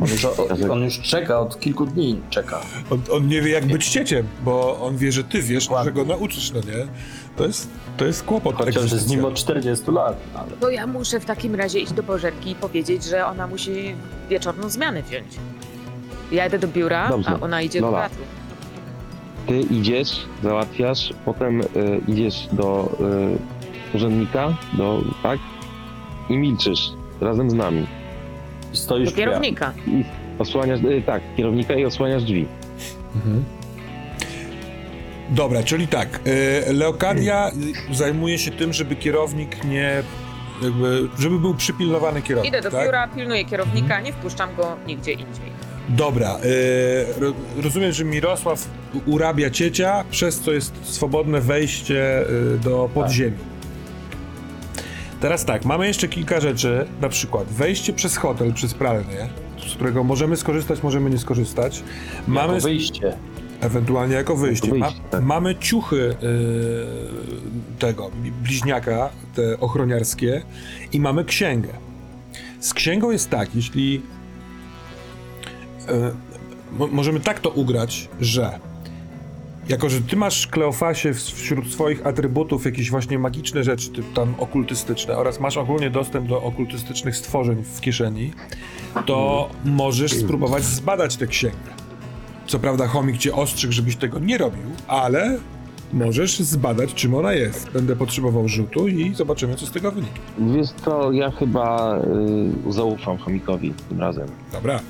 On 0.00 0.08
już, 0.08 0.24
on 0.70 0.82
już 0.82 1.00
czeka, 1.00 1.40
od 1.40 1.60
kilku 1.60 1.86
dni 1.86 2.20
czeka. 2.30 2.60
On, 2.90 3.02
on 3.12 3.28
nie 3.28 3.42
wie, 3.42 3.50
jak 3.50 3.66
być 3.66 3.88
cieciem, 3.88 4.26
bo 4.44 4.80
on 4.80 4.96
wie, 4.96 5.12
że 5.12 5.24
ty 5.24 5.42
wiesz, 5.42 5.64
Dokładnie. 5.64 5.90
że 5.90 5.92
go 5.94 6.04
nauczysz, 6.04 6.52
no 6.52 6.60
nie? 6.60 6.86
To 7.36 7.46
jest, 7.46 7.68
to 7.96 8.04
jest 8.04 8.22
kłopot. 8.24 8.56
Chociaż 8.56 8.90
z 8.90 9.08
nim 9.10 9.24
od 9.24 9.34
40 9.34 9.90
lat. 9.90 10.16
Ale... 10.34 10.50
To 10.60 10.70
ja 10.70 10.86
muszę 10.86 11.20
w 11.20 11.24
takim 11.24 11.54
razie 11.54 11.78
iść 11.78 11.92
do 11.92 12.02
Bożenki 12.02 12.50
i 12.50 12.54
powiedzieć, 12.54 13.04
że 13.04 13.26
ona 13.26 13.46
musi 13.46 13.94
wieczorną 14.30 14.68
zmianę 14.68 15.02
wziąć. 15.02 15.26
Ja 16.32 16.46
idę 16.46 16.58
do 16.58 16.68
biura, 16.68 17.08
Dobrze. 17.08 17.30
a 17.30 17.40
ona 17.40 17.62
idzie 17.62 17.80
do 17.80 17.86
Lola. 17.86 17.98
teatru. 17.98 18.24
Ty 19.46 19.60
idziesz, 19.60 20.16
załatwiasz, 20.42 21.12
potem 21.24 21.60
y, 21.60 21.64
idziesz 22.08 22.48
do 22.52 22.92
y, 23.92 23.96
urzędnika, 23.96 24.56
do, 24.72 25.02
tak? 25.22 25.38
I 26.28 26.36
milczysz. 26.36 26.92
razem 27.20 27.50
z 27.50 27.54
nami. 27.54 27.86
Stoisz 28.72 29.10
Do 29.10 29.16
kierownika. 29.16 29.72
I 29.86 30.04
osłaniasz, 30.38 30.80
y, 30.80 31.02
tak, 31.06 31.22
kierownika 31.36 31.74
i 31.74 31.84
osłaniasz 31.84 32.22
drzwi. 32.24 32.46
Dobra, 35.30 35.62
czyli 35.62 35.88
tak. 35.88 36.20
y, 36.68 36.72
Leokadia 36.72 37.50
zajmuje 37.92 38.38
się 38.38 38.50
tym, 38.50 38.72
żeby 38.72 38.96
kierownik 38.96 39.64
nie. 39.64 40.02
Jakby, 40.62 41.08
żeby 41.18 41.38
był 41.38 41.54
przypilnowany 41.54 42.22
kierownik. 42.22 42.52
Idę 42.52 42.62
do 42.62 42.70
tak? 42.70 42.84
biura, 42.86 43.08
pilnuję 43.08 43.44
kierownika, 43.44 44.00
nie 44.00 44.12
wpuszczam 44.12 44.54
go 44.56 44.76
nigdzie 44.86 45.12
indziej. 45.12 45.52
Dobra, 45.88 46.36
y, 46.36 47.20
ro, 47.20 47.32
rozumiem, 47.62 47.92
że 47.92 48.04
Mirosław 48.04 48.68
urabia 49.06 49.50
ciecia, 49.50 50.04
przez 50.10 50.40
co 50.40 50.52
jest 50.52 50.74
swobodne 50.82 51.40
wejście 51.40 52.24
do 52.64 52.90
podziemi. 52.94 53.36
Teraz 55.22 55.44
tak, 55.44 55.64
mamy 55.64 55.86
jeszcze 55.86 56.08
kilka 56.08 56.40
rzeczy, 56.40 56.86
na 57.00 57.08
przykład 57.08 57.48
wejście 57.48 57.92
przez 57.92 58.16
hotel, 58.16 58.52
przez 58.52 58.74
pralnię, 58.74 59.28
z 59.68 59.74
którego 59.74 60.04
możemy 60.04 60.36
skorzystać, 60.36 60.82
możemy 60.82 61.10
nie 61.10 61.18
skorzystać. 61.18 61.82
Mamy 62.28 62.48
Mamy 62.48 62.60
wyjście. 62.60 63.16
ewentualnie 63.60 64.14
jako 64.14 64.36
wyjście. 64.36 64.66
Jako 64.68 64.78
wyjście, 64.80 65.02
Ma, 65.02 65.08
tak. 65.10 65.22
Mamy 65.24 65.54
ciuchy 65.56 65.96
y, 65.96 66.16
tego 67.78 68.10
bliźniaka, 68.42 69.10
te 69.34 69.60
ochroniarskie 69.60 70.42
i 70.92 71.00
mamy 71.00 71.24
księgę. 71.24 71.68
Z 72.60 72.74
księgą 72.74 73.10
jest 73.10 73.30
tak, 73.30 73.54
jeśli 73.54 74.02
y, 75.88 75.92
mo- 76.78 76.86
możemy 76.86 77.20
tak 77.20 77.40
to 77.40 77.50
ugrać, 77.50 78.08
że 78.20 78.58
jako, 79.68 79.88
że 79.88 80.00
ty 80.00 80.16
masz 80.16 80.46
Kleofasie 80.46 81.14
wśród 81.14 81.72
swoich 81.72 82.06
atrybutów 82.06 82.64
jakieś 82.64 82.90
właśnie 82.90 83.18
magiczne 83.18 83.64
rzeczy, 83.64 83.90
typ 83.90 84.12
tam 84.12 84.34
okultystyczne 84.38 85.16
oraz 85.16 85.40
masz 85.40 85.56
ogólnie 85.56 85.90
dostęp 85.90 86.28
do 86.28 86.42
okultystycznych 86.42 87.16
stworzeń 87.16 87.62
w 87.64 87.80
kieszeni, 87.80 88.32
to 89.06 89.48
możesz 89.64 90.12
spróbować 90.12 90.64
zbadać 90.64 91.16
tę 91.16 91.26
księgę. 91.26 91.56
Co 92.46 92.58
prawda 92.58 92.86
chomik 92.86 93.18
cię 93.18 93.34
ostrzegł, 93.34 93.72
żebyś 93.72 93.96
tego 93.96 94.18
nie 94.18 94.38
robił, 94.38 94.62
ale 94.86 95.38
możesz 95.92 96.40
zbadać, 96.40 96.94
czym 96.94 97.14
ona 97.14 97.32
jest. 97.32 97.70
Będę 97.70 97.96
potrzebował 97.96 98.48
rzutu 98.48 98.88
i 98.88 99.14
zobaczymy, 99.14 99.54
co 99.54 99.66
z 99.66 99.70
tego 99.70 99.92
wyniknie. 99.92 100.20
Wiesz 100.38 100.68
co, 100.84 101.12
ja 101.12 101.30
chyba 101.30 101.98
y, 102.68 102.72
zaufam 102.72 103.18
chomikowi 103.18 103.74
tym 103.88 104.00
razem. 104.00 104.28
Dobra. 104.52 104.80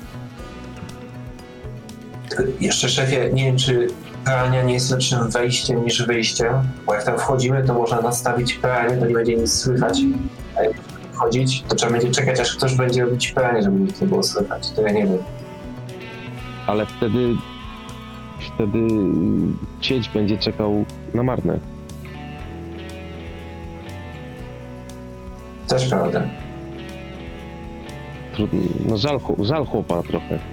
Jeszcze 2.59 2.89
szefie, 2.89 3.29
nie 3.33 3.43
wiem, 3.43 3.57
czy 3.57 3.87
pralnia 4.23 4.63
nie 4.63 4.73
jest 4.73 4.91
lepszym 4.91 5.29
wejściem 5.29 5.85
niż 5.85 6.05
wyjściem, 6.05 6.53
bo 6.85 6.93
jak 6.93 7.03
tam 7.03 7.17
wchodzimy, 7.17 7.63
to 7.63 7.73
można 7.73 8.01
nastawić 8.01 8.53
pralnię, 8.53 8.97
to 8.97 9.05
nie 9.05 9.13
będzie 9.13 9.35
nic 9.35 9.53
słychać. 9.53 9.99
A 10.57 10.63
jak 10.63 10.73
wchodzić, 11.11 11.61
to 11.61 11.75
trzeba 11.75 11.91
będzie 11.91 12.11
czekać, 12.11 12.39
aż 12.39 12.55
ktoś 12.55 12.75
będzie 12.75 13.05
robić 13.05 13.31
pralnię, 13.31 13.63
żeby 13.63 13.79
nic 13.79 14.01
nie 14.01 14.07
było 14.07 14.23
słychać. 14.23 14.71
To 14.71 14.81
ja 14.81 14.91
nie 14.91 15.03
wiem. 15.03 15.17
Ale 16.67 16.85
wtedy, 16.85 17.35
wtedy 18.55 18.79
cieć 19.81 20.09
będzie 20.09 20.37
czekał 20.37 20.85
na 21.13 21.23
marne. 21.23 21.59
Też 25.67 25.89
prawda. 25.89 26.21
Trudno, 28.35 28.59
no 28.89 28.97
żal, 28.97 29.19
żal 29.39 29.65
chłopa 29.65 30.03
trochę. 30.03 30.52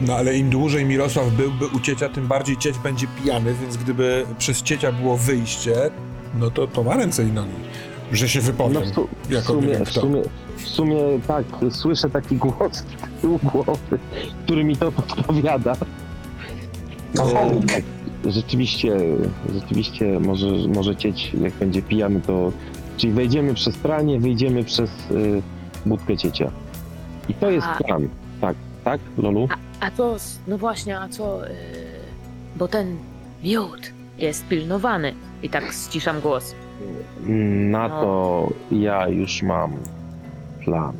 No 0.00 0.14
ale 0.14 0.36
im 0.36 0.50
dłużej 0.50 0.84
Mirosław 0.84 1.30
byłby 1.32 1.66
u 1.66 1.80
ciecia, 1.80 2.08
tym 2.08 2.26
bardziej 2.26 2.56
cieć 2.56 2.78
będzie 2.78 3.06
pijany, 3.22 3.54
więc 3.54 3.76
gdyby 3.76 4.26
przez 4.38 4.62
ciecia 4.62 4.92
było 4.92 5.16
wyjście, 5.16 5.74
no 6.38 6.50
to, 6.50 6.66
to 6.66 6.82
ma 6.82 6.96
ręce 6.96 7.24
i 7.24 7.32
nogi, 7.32 7.50
że 8.12 8.28
się 8.28 8.40
wypowiem. 8.40 8.74
No 8.74 8.80
w, 8.90 8.94
su- 8.94 9.08
w, 9.28 9.44
sumie, 9.44 9.84
w, 9.84 9.90
sumie, 9.92 10.22
w 10.56 10.68
sumie 10.68 10.96
tak, 11.26 11.44
słyszę 11.70 12.10
taki 12.10 12.36
głos 12.36 12.72
z 12.72 12.84
tyłu 13.20 13.38
głowy, 13.42 13.98
który 14.44 14.64
mi 14.64 14.76
to 14.76 14.92
podpowiada. 15.02 15.76
E, 17.18 17.82
Rzeczywiście, 18.30 18.96
rzeczywiście 19.54 20.20
może, 20.20 20.46
może 20.74 20.96
cieć, 20.96 21.32
jak 21.40 21.52
będzie 21.52 21.82
pijany, 21.82 22.20
to... 22.20 22.52
Czyli 22.96 23.12
wejdziemy 23.12 23.54
przez 23.54 23.76
pranie, 23.76 24.20
wyjdziemy 24.20 24.64
przez 24.64 24.90
y, 25.10 25.42
budkę 25.86 26.16
ciecia. 26.16 26.50
I 27.28 27.34
to 27.34 27.50
jest 27.50 27.66
plan. 27.86 28.08
Tak, 28.40 28.56
tak, 28.84 29.00
Lolu? 29.18 29.48
A 29.80 29.90
to, 29.90 30.16
no 30.46 30.58
właśnie, 30.58 31.00
a 31.00 31.08
co, 31.08 31.40
yy, 31.46 31.50
bo 32.56 32.68
ten 32.68 32.96
miód 33.44 33.92
jest 34.18 34.46
pilnowany. 34.48 35.14
I 35.42 35.50
tak 35.50 35.64
ściszam 35.72 36.20
głos. 36.20 36.54
Na 37.70 37.88
No. 37.88 38.00
to 38.00 38.48
ja 38.70 39.08
już 39.08 39.42
mam 39.42 39.72
plan, 40.64 40.92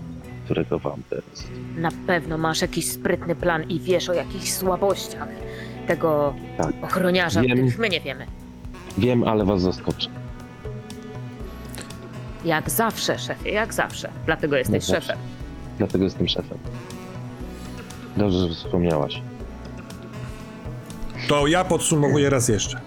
którego 0.44 0.78
wam 0.78 1.02
teraz. 1.10 1.44
Na 1.76 1.88
pewno 2.06 2.38
masz 2.38 2.60
jakiś 2.62 2.90
sprytny 2.92 3.34
plan 3.34 3.62
i 3.68 3.80
wiesz 3.80 4.08
o 4.08 4.12
jakichś 4.12 4.50
słabościach 4.52 5.28
tego 5.86 6.34
Tak. 6.56 6.72
ochroniarza, 6.82 7.40
Wiem. 7.40 7.56
których 7.56 7.78
my 7.78 7.88
nie 7.88 8.00
wiemy. 8.00 8.26
Wiem, 8.98 9.24
ale 9.24 9.44
was 9.44 9.60
zaskoczę. 9.62 10.08
Jak 12.44 12.70
zawsze, 12.70 13.18
szefie, 13.18 13.50
jak 13.50 13.74
zawsze. 13.74 14.10
Dlatego 14.26 14.56
jesteś 14.56 14.88
No 14.88 14.94
szefem. 14.94 15.18
Dlatego 15.78 16.04
jestem 16.04 16.28
szefem. 16.28 16.58
Dobrze, 18.18 18.48
że 18.48 18.54
wspomniałaś. 18.54 19.22
To 21.28 21.46
ja 21.46 21.64
podsumowuję 21.64 22.30
raz 22.30 22.48
jeszcze. 22.48 22.80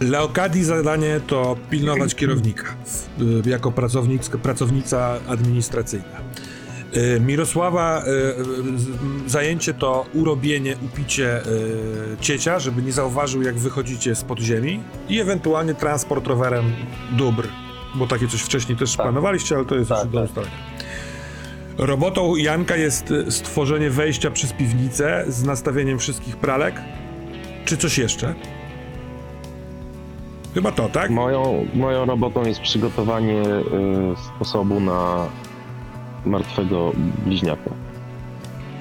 Leokadii 0.00 0.64
zadanie 0.64 1.20
to 1.26 1.56
pilnować 1.70 2.14
kierownika 2.14 2.74
jako 3.46 3.72
pracownic, 3.72 4.28
pracownica 4.28 5.18
administracyjna. 5.28 6.20
Y, 6.96 7.20
Mirosława 7.20 8.02
y, 8.06 8.10
y, 8.10 9.30
zajęcie 9.30 9.74
to 9.74 10.06
urobienie, 10.14 10.76
upicie 10.86 11.40
ciecia, 12.20 12.58
żeby 12.58 12.82
nie 12.82 12.92
zauważył 12.92 13.42
jak 13.42 13.54
wychodzicie 13.58 14.14
z 14.14 14.24
podziemi 14.24 14.82
i 15.08 15.20
ewentualnie 15.20 15.74
transport 15.74 16.26
rowerem 16.26 16.72
dóbr, 17.12 17.48
bo 17.94 18.06
takie 18.06 18.28
coś 18.28 18.40
wcześniej 18.42 18.78
też 18.78 18.96
Tak. 18.96 19.06
planowaliście, 19.06 19.56
ale 19.56 19.64
to 19.64 19.74
jest 19.74 19.88
Tak, 19.88 20.04
już 20.04 20.12
do 20.12 20.20
tak. 20.20 20.28
ustalenia. 20.28 20.71
Robotą 21.78 22.36
Janka 22.36 22.76
jest 22.76 23.10
y, 23.10 23.30
stworzenie 23.30 23.90
wejścia 23.90 24.30
przez 24.30 24.52
piwnicę 24.52 25.24
z 25.28 25.44
nastawieniem 25.44 25.98
wszystkich 25.98 26.36
pralek. 26.36 26.74
Czy 27.64 27.76
coś 27.76 27.98
jeszcze? 27.98 28.34
Chyba 30.54 30.72
to, 30.72 30.88
tak? 30.88 31.10
Moją, 31.10 31.66
moją 31.74 32.04
robotą 32.04 32.44
jest 32.44 32.60
przygotowanie 32.60 33.42
y, 33.42 33.62
sposobu 34.36 34.80
na 34.80 35.26
martwego 36.26 36.92
bliźniaka. 37.26 37.70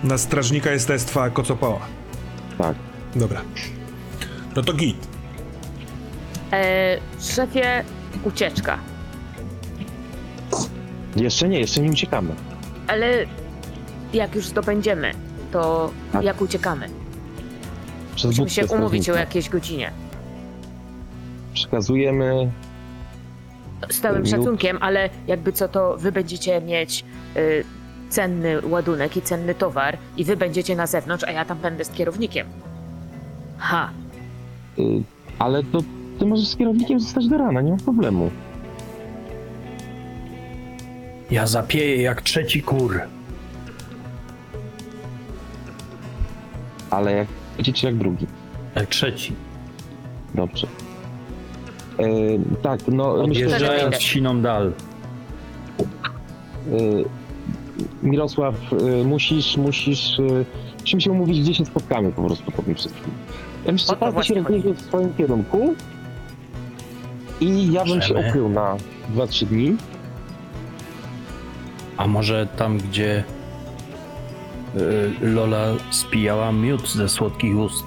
Na 0.03 0.17
strażnika 0.17 0.71
jestestwa 0.71 1.29
Kocopała. 1.29 1.79
Tak. 2.57 2.75
Dobra. 3.15 3.41
No 4.55 4.61
to 4.63 4.73
git. 4.73 5.07
E, 6.53 6.97
szefie, 7.19 7.83
ucieczka. 8.23 8.77
Jeszcze 11.15 11.49
nie, 11.49 11.59
jeszcze 11.59 11.81
nie 11.81 11.91
uciekamy. 11.91 12.35
Ale 12.87 13.25
jak 14.13 14.35
już 14.35 14.47
zdobędziemy, 14.47 15.11
to 15.51 15.91
Tak. 16.11 16.23
jak 16.23 16.41
uciekamy? 16.41 16.87
Przez 18.15 18.25
Musimy 18.39 18.45
budkę 18.45 18.67
się 18.67 18.75
umówić 18.75 18.99
o 19.01 19.03
strażnika. 19.03 19.19
jakiejś 19.29 19.49
godzinie. 19.49 19.91
Przekazujemy 21.53 22.51
Z 23.89 23.99
całym 24.01 24.21
Lub- 24.21 24.29
szacunkiem, 24.29 24.77
ale 24.81 25.09
jakby 25.27 25.51
co 25.51 25.67
to 25.67 25.97
wy 25.97 26.11
będziecie 26.11 26.61
mieć 26.61 27.05
y, 27.37 27.63
cenny 28.09 28.67
ładunek 28.67 29.17
i 29.17 29.21
cenny 29.21 29.55
towar 29.55 29.97
i 30.17 30.23
wy 30.23 30.37
będziecie 30.37 30.75
na 30.75 30.87
zewnątrz, 30.87 31.23
a 31.23 31.31
ja 31.31 31.45
tam 31.45 31.57
będę 31.57 31.85
z 31.85 31.89
kierownikiem. 31.89 32.47
Ha, 33.57 33.89
Y, 34.79 35.03
ale 35.39 35.63
to 35.63 35.79
ty 36.19 36.25
możesz 36.25 36.47
z 36.47 36.55
kierownikiem 36.55 36.99
zostać 36.99 37.27
do 37.27 37.37
rana, 37.37 37.61
nie 37.61 37.71
ma 37.71 37.77
problemu. 37.77 38.31
Ja 41.31 41.47
zapieję 41.47 42.01
jak 42.01 42.21
trzeci 42.21 42.61
kur. 42.61 43.01
Ale 46.89 47.11
jak 47.11 47.27
będziecie 47.57 47.87
jak 47.87 47.97
drugi. 47.97 48.27
Jak 48.75 48.89
trzeci. 48.89 49.33
Dobrze. 50.35 50.67
Y, 51.99 52.39
tak, 52.61 52.79
no 52.87 53.27
myślę, 53.27 53.49
że 53.49 53.55
Odjeżdżając 53.55 54.01
siną 54.01 54.41
dal. 54.41 54.73
y, 56.67 57.05
Mirosław, 58.03 58.55
y, 58.73 59.05
musisz, 59.05 59.57
musisz, 59.57 60.19
y, 60.19 60.45
musimy 60.81 61.01
się 61.01 61.11
umówić, 61.11 61.41
gdzie 61.41 61.53
się 61.53 61.65
spotkamy 61.65 62.11
po 62.11 62.23
prostu 62.23 62.51
po 62.51 62.61
tym 62.61 62.75
wszystkim. 62.75 63.13
Ja 63.65 63.71
myślę, 63.71 63.87
że 63.87 63.95
każdy 63.95 64.23
się 64.23 64.33
rozjedzie 64.41 64.73
w 64.73 64.81
swoim 64.81 65.13
kierunku 65.13 65.75
i 67.41 67.71
ja 67.71 67.85
bym 67.85 68.01
się 68.01 68.13
ukrył 68.13 68.49
na 68.49 68.77
2-3 69.15 69.45
dni. 69.45 69.77
A 71.97 72.07
może 72.07 72.47
tam, 72.57 72.77
gdzie 72.77 73.23
y, 74.75 75.11
Lola 75.21 75.65
spijała 75.91 76.51
miód 76.51 76.89
ze 76.89 77.09
słodkich 77.09 77.57
ust. 77.57 77.85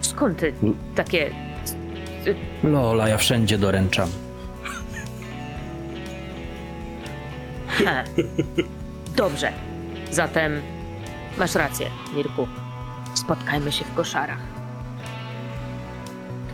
skąd 0.00 0.38
ty 0.38 0.52
takie... 0.94 1.30
Lola, 2.62 3.08
ja 3.08 3.16
wszędzie 3.16 3.58
doręczam. 3.58 4.08
Ha. 7.68 8.04
Dobrze. 9.16 9.52
Zatem 10.10 10.52
masz 11.38 11.54
rację, 11.54 11.86
Mirku. 12.16 12.48
Spotkajmy 13.14 13.72
się 13.72 13.84
w 13.84 13.94
koszarach. 13.94 14.38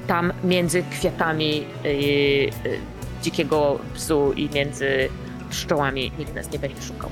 Tam 0.06 0.32
między 0.44 0.82
kwiatami 0.90 1.66
yy, 1.84 1.92
yy, 1.92 2.50
dzikiego 3.22 3.78
psu 3.94 4.32
i 4.32 4.50
między 4.50 5.08
pszczołami 5.54 6.12
nikt 6.18 6.34
nas 6.34 6.52
nie 6.52 6.58
będzie 6.58 6.82
szukał. 6.82 7.10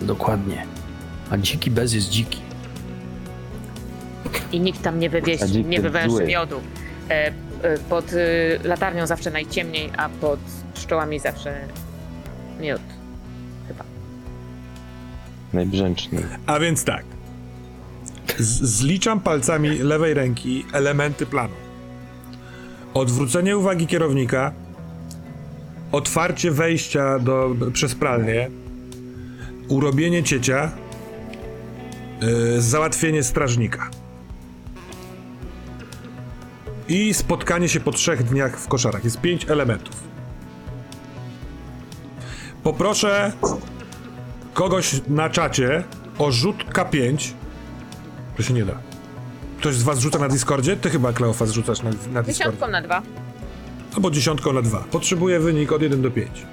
Dokładnie. 0.00 0.66
A 1.30 1.38
dziki 1.38 1.70
bez 1.70 1.92
jest 1.92 2.08
dziki. 2.08 2.40
I 4.52 4.60
nikt 4.60 4.82
tam 4.82 5.00
nie 5.00 5.10
wywieź, 5.10 5.40
nie 5.64 5.80
wywęży 5.80 6.24
miodu. 6.24 6.60
E, 7.10 7.32
e, 7.62 7.78
pod 7.78 8.12
y, 8.12 8.60
latarnią 8.64 9.06
zawsze 9.06 9.30
najciemniej, 9.30 9.90
a 9.96 10.08
pod 10.08 10.40
pszczołami 10.74 11.18
zawsze 11.18 11.60
miód. 12.60 12.80
Chyba. 13.68 13.84
Najbrzęczniej. 15.52 16.24
A 16.46 16.58
więc 16.58 16.84
tak. 16.84 17.04
Z 18.38 18.62
zliczam 18.62 19.20
palcami 19.20 19.78
lewej 19.78 20.14
ręki 20.14 20.64
elementy 20.72 21.26
planu. 21.26 21.54
Odwrócenie 22.94 23.56
uwagi 23.56 23.86
kierownika, 23.86 24.52
otwarcie 25.92 26.50
wejścia 26.50 27.18
do, 27.18 27.50
przez 27.72 27.94
pralnię, 27.94 28.50
urobienie 29.68 30.22
ciecia, 30.22 30.70
yy, 32.20 32.62
załatwienie 32.62 33.22
strażnika. 33.22 33.90
I 36.88 37.14
spotkanie 37.14 37.68
się 37.68 37.80
po 37.80 37.92
trzech 37.92 38.22
dniach 38.22 38.58
w 38.60 38.68
koszarach. 38.68 39.04
Jest 39.04 39.20
pięć 39.20 39.50
elementów. 39.50 39.96
Poproszę 42.62 43.32
kogoś 44.54 45.00
na 45.08 45.30
czacie 45.30 45.84
o 46.18 46.32
rzut 46.32 46.64
K5. 46.64 47.32
To 48.36 48.42
się 48.42 48.54
nie 48.54 48.64
da. 48.64 48.78
Ktoś 49.58 49.74
z 49.74 49.82
was 49.82 49.98
rzuca 49.98 50.18
na 50.18 50.28
Discordzie? 50.28 50.76
Ty 50.76 50.90
chyba, 50.90 51.12
Kleofas, 51.12 51.50
rzucasz 51.50 51.82
na, 51.82 51.90
na 51.90 51.94
Discordzie. 51.96 52.32
Dziesiątką 52.32 52.68
na 52.68 52.82
dwa. 52.82 53.02
Albo 53.98 54.10
dziesiątką 54.10 54.52
na 54.52 54.62
dwa. 54.62 54.84
Potrzebuję 54.90 55.40
wynik 55.40 55.72
od 55.72 55.82
1 55.82 56.02
do 56.02 56.10
5. 56.10 56.46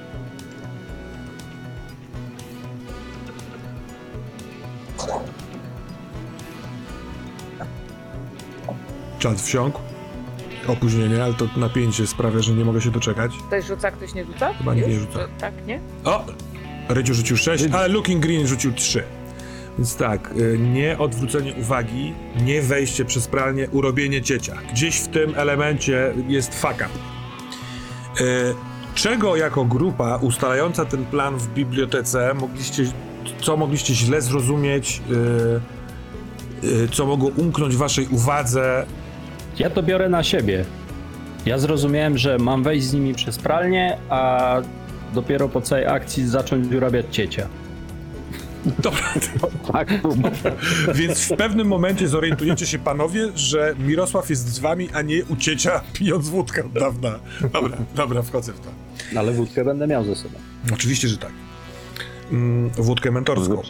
Czat 9.20 9.42
wsiąkł. 9.42 9.80
Opóźnienie, 10.68 11.24
ale 11.24 11.34
to 11.34 11.48
napięcie 11.58 12.08
sprawia, 12.08 12.40
że 12.40 12.54
nie 12.54 12.66
mogę 12.66 12.82
się 12.82 12.92
doczekać. 12.92 13.32
Ktoś 13.48 13.66
rzuca, 13.66 13.92
ktoś 13.92 14.14
nie 14.14 14.26
rzuca? 14.26 14.54
Chyba 14.54 14.76
nikt 14.76 14.88
nie 14.88 15.00
rzuca. 15.00 15.20
To, 15.20 15.28
tak, 15.40 15.54
nie? 15.68 15.80
O! 16.04 16.26
Rydziu 16.90 17.14
rzucił 17.14 17.38
6, 17.38 17.64
ale 17.74 17.88
Looking 17.88 18.24
Green 18.24 18.48
rzucił 18.48 18.74
3. 18.74 19.04
Więc 19.78 19.96
tak, 19.96 20.32
y, 20.38 20.58
nie 20.60 20.98
odwrócenie 20.98 21.54
uwagi, 21.54 22.14
nie 22.42 22.62
wejście 22.62 23.06
przez 23.06 23.28
pralnię, 23.28 23.70
urobienie 23.70 24.22
ciecia. 24.22 24.56
Gdzieś 24.72 25.00
w 25.00 25.08
tym 25.08 25.36
elemencie 25.36 26.14
jest 26.28 26.62
fuck 26.62 26.76
up. 26.76 27.15
Y, 28.22 28.56
Czego 28.96 29.36
jako 29.36 29.66
grupa 29.66 30.18
ustalająca 30.18 30.86
ten 30.86 31.06
plan 31.06 31.38
w 31.38 31.54
bibliotece 31.54 32.34
mogliście, 32.34 32.84
co 33.42 33.58
mogliście 33.58 33.94
źle 33.94 34.22
zrozumieć, 34.22 35.02
y, 36.62 36.68
y, 36.68 36.88
co 36.88 37.06
mogło 37.06 37.30
umknąć 37.38 37.76
waszej 37.76 38.08
uwadze? 38.08 38.86
Ja 39.60 39.70
to 39.70 39.84
biorę 39.84 40.10
na 40.10 40.24
siebie. 40.24 40.66
Ja 41.46 41.58
zrozumiałem, 41.58 42.18
że 42.18 42.38
mam 42.38 42.64
wejść 42.64 42.86
z 42.88 42.94
nimi 42.94 43.14
przez 43.14 43.40
pralnię, 43.40 43.98
a 44.10 44.56
dopiero 45.14 45.50
po 45.50 45.62
całej 45.62 45.86
akcji 45.86 46.28
zacząć 46.28 46.74
urabiać 46.74 47.06
ciecia. 47.12 47.48
Dobra, 48.80 49.14
Tak, 49.74 49.90
Więc 50.94 51.20
w 51.20 51.36
pewnym 51.38 51.68
momencie 51.68 52.08
zorientujecie 52.08 52.68
się 52.68 52.80
panowie, 52.80 53.32
że 53.36 53.76
Mirosław 53.80 54.30
jest 54.30 54.48
z 54.48 54.60
wami, 54.60 54.90
a 54.94 55.02
nie 55.02 55.26
u 55.26 55.36
ciecia 55.36 55.82
pijąc 55.94 56.30
wódkę 56.30 56.66
od 56.66 56.72
dawna. 56.72 57.20
Dobra, 57.54 57.78
dobra, 57.96 58.22
wchodzę 58.22 58.54
w 58.54 58.60
to. 58.60 58.70
Ale 59.20 59.32
wódkę 59.32 59.66
będę 59.66 59.88
miał 59.88 60.06
ze 60.06 60.16
sobą. 60.16 60.36
Oczywiście, 60.74 61.08
że 61.08 61.18
tak. 61.18 61.32
Mm, 62.32 62.70
wódkę 62.70 63.12
mentorską. 63.12 63.62